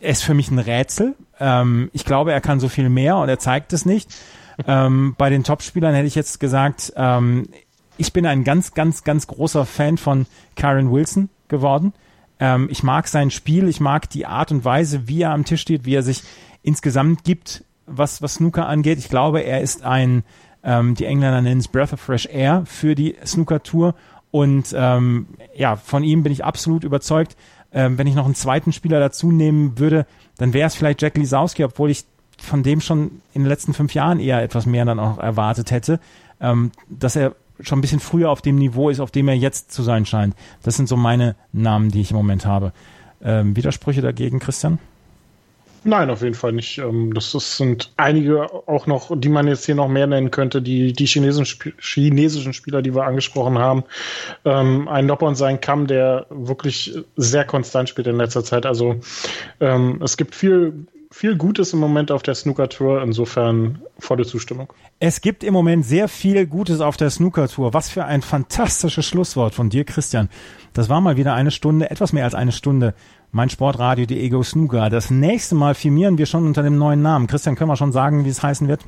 ist 0.00 0.22
für 0.22 0.34
mich 0.34 0.50
ein 0.50 0.58
Rätsel. 0.58 1.14
Ähm, 1.40 1.90
ich 1.92 2.04
glaube, 2.04 2.32
er 2.32 2.40
kann 2.40 2.60
so 2.60 2.68
viel 2.68 2.88
mehr 2.88 3.16
und 3.16 3.28
er 3.28 3.38
zeigt 3.38 3.72
es 3.72 3.84
nicht. 3.84 4.14
Ähm, 4.66 5.14
bei 5.18 5.30
den 5.30 5.42
Topspielern 5.42 5.94
hätte 5.94 6.06
ich 6.06 6.14
jetzt 6.14 6.38
gesagt, 6.38 6.92
ähm, 6.96 7.48
ich 7.96 8.12
bin 8.12 8.26
ein 8.26 8.44
ganz, 8.44 8.74
ganz, 8.74 9.04
ganz 9.04 9.26
großer 9.26 9.66
Fan 9.66 9.98
von 9.98 10.26
Karen 10.56 10.92
Wilson 10.92 11.28
geworden. 11.54 11.92
Ähm, 12.40 12.68
ich 12.70 12.82
mag 12.82 13.08
sein 13.08 13.30
Spiel, 13.30 13.68
ich 13.68 13.80
mag 13.80 14.10
die 14.10 14.26
Art 14.26 14.50
und 14.52 14.64
Weise, 14.64 15.08
wie 15.08 15.22
er 15.22 15.32
am 15.32 15.44
Tisch 15.44 15.60
steht, 15.60 15.84
wie 15.84 15.94
er 15.94 16.02
sich 16.02 16.22
insgesamt 16.62 17.24
gibt, 17.24 17.64
was, 17.86 18.22
was 18.22 18.34
Snooker 18.34 18.66
angeht. 18.66 18.98
Ich 18.98 19.08
glaube, 19.08 19.40
er 19.40 19.60
ist 19.60 19.82
ein, 19.84 20.24
ähm, 20.62 20.94
die 20.94 21.04
Engländer 21.04 21.40
nennen 21.40 21.60
es 21.60 21.68
Breath 21.68 21.92
of 21.92 22.00
Fresh 22.00 22.26
Air 22.26 22.64
für 22.66 22.94
die 22.94 23.16
Snooker-Tour. 23.24 23.94
Und 24.30 24.74
ähm, 24.76 25.28
ja, 25.54 25.76
von 25.76 26.02
ihm 26.02 26.22
bin 26.22 26.32
ich 26.32 26.44
absolut 26.44 26.82
überzeugt. 26.82 27.36
Ähm, 27.72 27.98
wenn 27.98 28.06
ich 28.06 28.14
noch 28.14 28.24
einen 28.24 28.34
zweiten 28.34 28.72
Spieler 28.72 29.00
dazu 29.00 29.30
nehmen 29.30 29.78
würde, 29.78 30.06
dann 30.38 30.52
wäre 30.52 30.66
es 30.66 30.74
vielleicht 30.74 31.02
Jack 31.02 31.16
Lisowski, 31.16 31.64
obwohl 31.64 31.90
ich 31.90 32.04
von 32.38 32.62
dem 32.62 32.80
schon 32.80 33.22
in 33.32 33.42
den 33.42 33.48
letzten 33.48 33.74
fünf 33.74 33.94
Jahren 33.94 34.18
eher 34.18 34.42
etwas 34.42 34.66
mehr 34.66 34.84
dann 34.84 34.98
auch 34.98 35.18
erwartet 35.18 35.70
hätte, 35.70 36.00
ähm, 36.40 36.72
dass 36.88 37.16
er 37.16 37.34
schon 37.60 37.78
ein 37.78 37.82
bisschen 37.82 38.00
früher 38.00 38.30
auf 38.30 38.42
dem 38.42 38.56
Niveau 38.56 38.90
ist, 38.90 39.00
auf 39.00 39.10
dem 39.10 39.28
er 39.28 39.34
jetzt 39.34 39.72
zu 39.72 39.82
sein 39.82 40.06
scheint. 40.06 40.34
Das 40.62 40.76
sind 40.76 40.88
so 40.88 40.96
meine 40.96 41.36
Namen, 41.52 41.90
die 41.90 42.00
ich 42.00 42.10
im 42.10 42.16
Moment 42.16 42.46
habe. 42.46 42.72
Ähm, 43.22 43.56
Widersprüche 43.56 44.02
dagegen, 44.02 44.38
Christian? 44.38 44.78
Nein, 45.86 46.08
auf 46.08 46.22
jeden 46.22 46.34
Fall 46.34 46.52
nicht. 46.52 46.78
Ähm, 46.78 47.12
das, 47.12 47.32
sind 47.32 47.92
einige 47.98 48.50
auch 48.66 48.86
noch, 48.86 49.12
die 49.14 49.28
man 49.28 49.46
jetzt 49.46 49.66
hier 49.66 49.74
noch 49.74 49.88
mehr 49.88 50.06
nennen 50.06 50.30
könnte, 50.30 50.62
die, 50.62 50.94
die 50.94 51.06
chinesischen, 51.06 51.74
chinesischen 51.78 52.54
Spieler, 52.54 52.80
die 52.80 52.94
wir 52.94 53.04
angesprochen 53.04 53.58
haben. 53.58 53.84
Ähm, 54.46 54.88
ein 54.88 55.04
Noppon 55.04 55.34
sein 55.34 55.60
Kamm, 55.60 55.86
der 55.86 56.26
wirklich 56.30 56.94
sehr 57.16 57.44
konstant 57.44 57.90
spielt 57.90 58.06
in 58.06 58.16
letzter 58.16 58.42
Zeit. 58.42 58.64
Also 58.64 58.96
ähm, 59.60 60.00
es 60.02 60.16
gibt 60.16 60.34
viel 60.34 60.86
viel 61.14 61.36
Gutes 61.36 61.72
im 61.72 61.78
Moment 61.78 62.10
auf 62.10 62.24
der 62.24 62.34
Snooker 62.34 62.68
Tour. 62.68 63.00
Insofern 63.00 63.80
volle 64.00 64.26
Zustimmung. 64.26 64.72
Es 64.98 65.20
gibt 65.20 65.44
im 65.44 65.54
Moment 65.54 65.86
sehr 65.86 66.08
viel 66.08 66.44
Gutes 66.44 66.80
auf 66.80 66.96
der 66.96 67.08
Snooker 67.08 67.46
Tour. 67.46 67.72
Was 67.72 67.88
für 67.88 68.04
ein 68.04 68.20
fantastisches 68.20 69.06
Schlusswort 69.06 69.54
von 69.54 69.70
dir, 69.70 69.84
Christian. 69.84 70.28
Das 70.72 70.88
war 70.88 71.00
mal 71.00 71.16
wieder 71.16 71.34
eine 71.34 71.52
Stunde, 71.52 71.88
etwas 71.88 72.12
mehr 72.12 72.24
als 72.24 72.34
eine 72.34 72.50
Stunde. 72.50 72.94
Mein 73.30 73.48
Sportradio, 73.48 74.06
die 74.06 74.20
Ego 74.20 74.42
Snooker. 74.42 74.90
Das 74.90 75.10
nächste 75.10 75.54
Mal 75.54 75.76
firmieren 75.76 76.18
wir 76.18 76.26
schon 76.26 76.46
unter 76.46 76.64
dem 76.64 76.78
neuen 76.78 77.02
Namen. 77.02 77.28
Christian, 77.28 77.54
können 77.54 77.70
wir 77.70 77.76
schon 77.76 77.92
sagen, 77.92 78.24
wie 78.24 78.30
es 78.30 78.42
heißen 78.42 78.66
wird? 78.66 78.80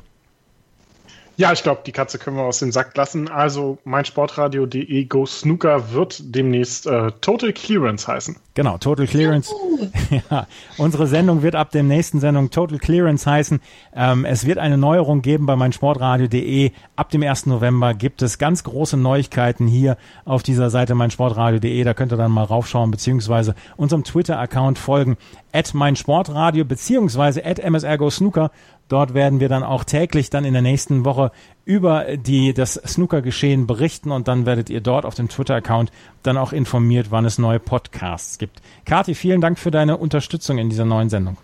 Ja, 1.39 1.53
ich 1.53 1.61
glaube, 1.61 1.81
die 1.85 1.91
Katze 1.91 2.17
können 2.17 2.35
wir 2.35 2.43
aus 2.43 2.57
dem 2.57 2.71
Sack 2.71 2.97
lassen. 2.97 3.29
Also 3.29 3.77
mein 3.83 4.05
Sportradio.de 4.05 5.05
Go 5.05 5.27
Snooker 5.27 5.91
wird 5.91 6.19
demnächst 6.35 6.87
äh, 6.87 7.11
Total 7.21 7.53
Clearance 7.53 8.07
heißen. 8.07 8.37
Genau, 8.55 8.79
Total 8.79 9.05
Clearance. 9.05 9.53
ja, 10.31 10.47
unsere 10.79 11.05
Sendung 11.05 11.43
wird 11.43 11.53
ab 11.53 11.69
der 11.69 11.83
nächsten 11.83 12.19
Sendung 12.19 12.49
Total 12.49 12.79
Clearance 12.79 13.29
heißen. 13.29 13.61
Ähm, 13.95 14.25
es 14.25 14.47
wird 14.47 14.57
eine 14.57 14.79
Neuerung 14.79 15.21
geben 15.21 15.45
bei 15.45 15.55
meinsportradio.de. 15.55 16.71
Ab 16.95 17.11
dem 17.11 17.21
1. 17.21 17.45
November 17.45 17.93
gibt 17.93 18.23
es 18.23 18.39
ganz 18.39 18.63
große 18.63 18.97
Neuigkeiten 18.97 19.67
hier 19.67 19.97
auf 20.25 20.41
dieser 20.41 20.71
Seite 20.71 20.95
meinsportradio.de. 20.95 21.83
Da 21.83 21.93
könnt 21.93 22.11
ihr 22.11 22.17
dann 22.17 22.31
mal 22.31 22.45
raufschauen, 22.45 22.89
beziehungsweise 22.89 23.53
unserem 23.75 24.03
Twitter-Account 24.03 24.79
folgen, 24.79 25.17
at 25.53 25.75
meinsportradio, 25.75 26.65
beziehungsweise 26.65 27.45
at 27.45 27.63
msrgo 27.63 28.09
snooker 28.09 28.49
Dort 28.87 29.13
werden 29.13 29.39
wir 29.39 29.49
dann 29.49 29.63
auch 29.63 29.83
täglich 29.83 30.29
dann 30.29 30.45
in 30.45 30.53
der 30.53 30.61
nächsten 30.61 31.03
Woche 31.03 31.31
über 31.65 32.05
die, 32.15 32.53
das 32.53 32.75
Snooker-Geschehen 32.75 33.67
berichten 33.67 34.11
und 34.11 34.27
dann 34.27 34.45
werdet 34.45 34.69
ihr 34.69 34.79
dort 34.79 35.05
auf 35.05 35.15
dem 35.15 35.27
Twitter-Account 35.27 35.91
dann 36.23 36.37
auch 36.37 36.53
informiert, 36.53 37.07
wann 37.09 37.25
es 37.25 37.37
neue 37.37 37.59
Podcasts 37.59 38.37
gibt. 38.37 38.61
Kati, 38.85 39.13
vielen 39.15 39.41
Dank 39.41 39.59
für 39.59 39.71
deine 39.71 39.97
Unterstützung 39.97 40.57
in 40.57 40.69
dieser 40.69 40.85
neuen 40.85 41.09
Sendung. 41.09 41.37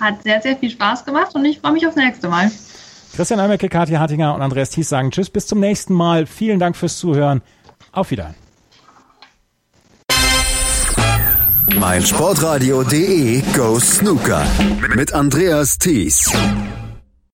Hat 0.00 0.22
sehr, 0.24 0.42
sehr 0.42 0.56
viel 0.56 0.70
Spaß 0.70 1.04
gemacht 1.04 1.34
und 1.34 1.44
ich 1.44 1.60
freue 1.60 1.72
mich 1.72 1.86
aufs 1.86 1.96
nächste 1.96 2.28
Mal. 2.28 2.50
Christian 3.14 3.40
Almecke, 3.40 3.68
Kathi 3.68 3.94
Hartinger 3.94 4.34
und 4.34 4.42
Andreas 4.42 4.70
Thies 4.70 4.88
sagen 4.88 5.10
Tschüss, 5.10 5.30
bis 5.30 5.46
zum 5.46 5.60
nächsten 5.60 5.94
Mal. 5.94 6.26
Vielen 6.26 6.58
Dank 6.58 6.76
fürs 6.76 6.98
Zuhören. 6.98 7.40
Auf 7.92 8.10
Wiedersehen. 8.10 8.45
Mein 11.78 12.02
Sportradio.de 12.04 13.42
Go 13.56 13.78
Snooker 13.80 14.46
mit 14.94 15.12
Andreas 15.12 15.78
Thies. 15.78 16.30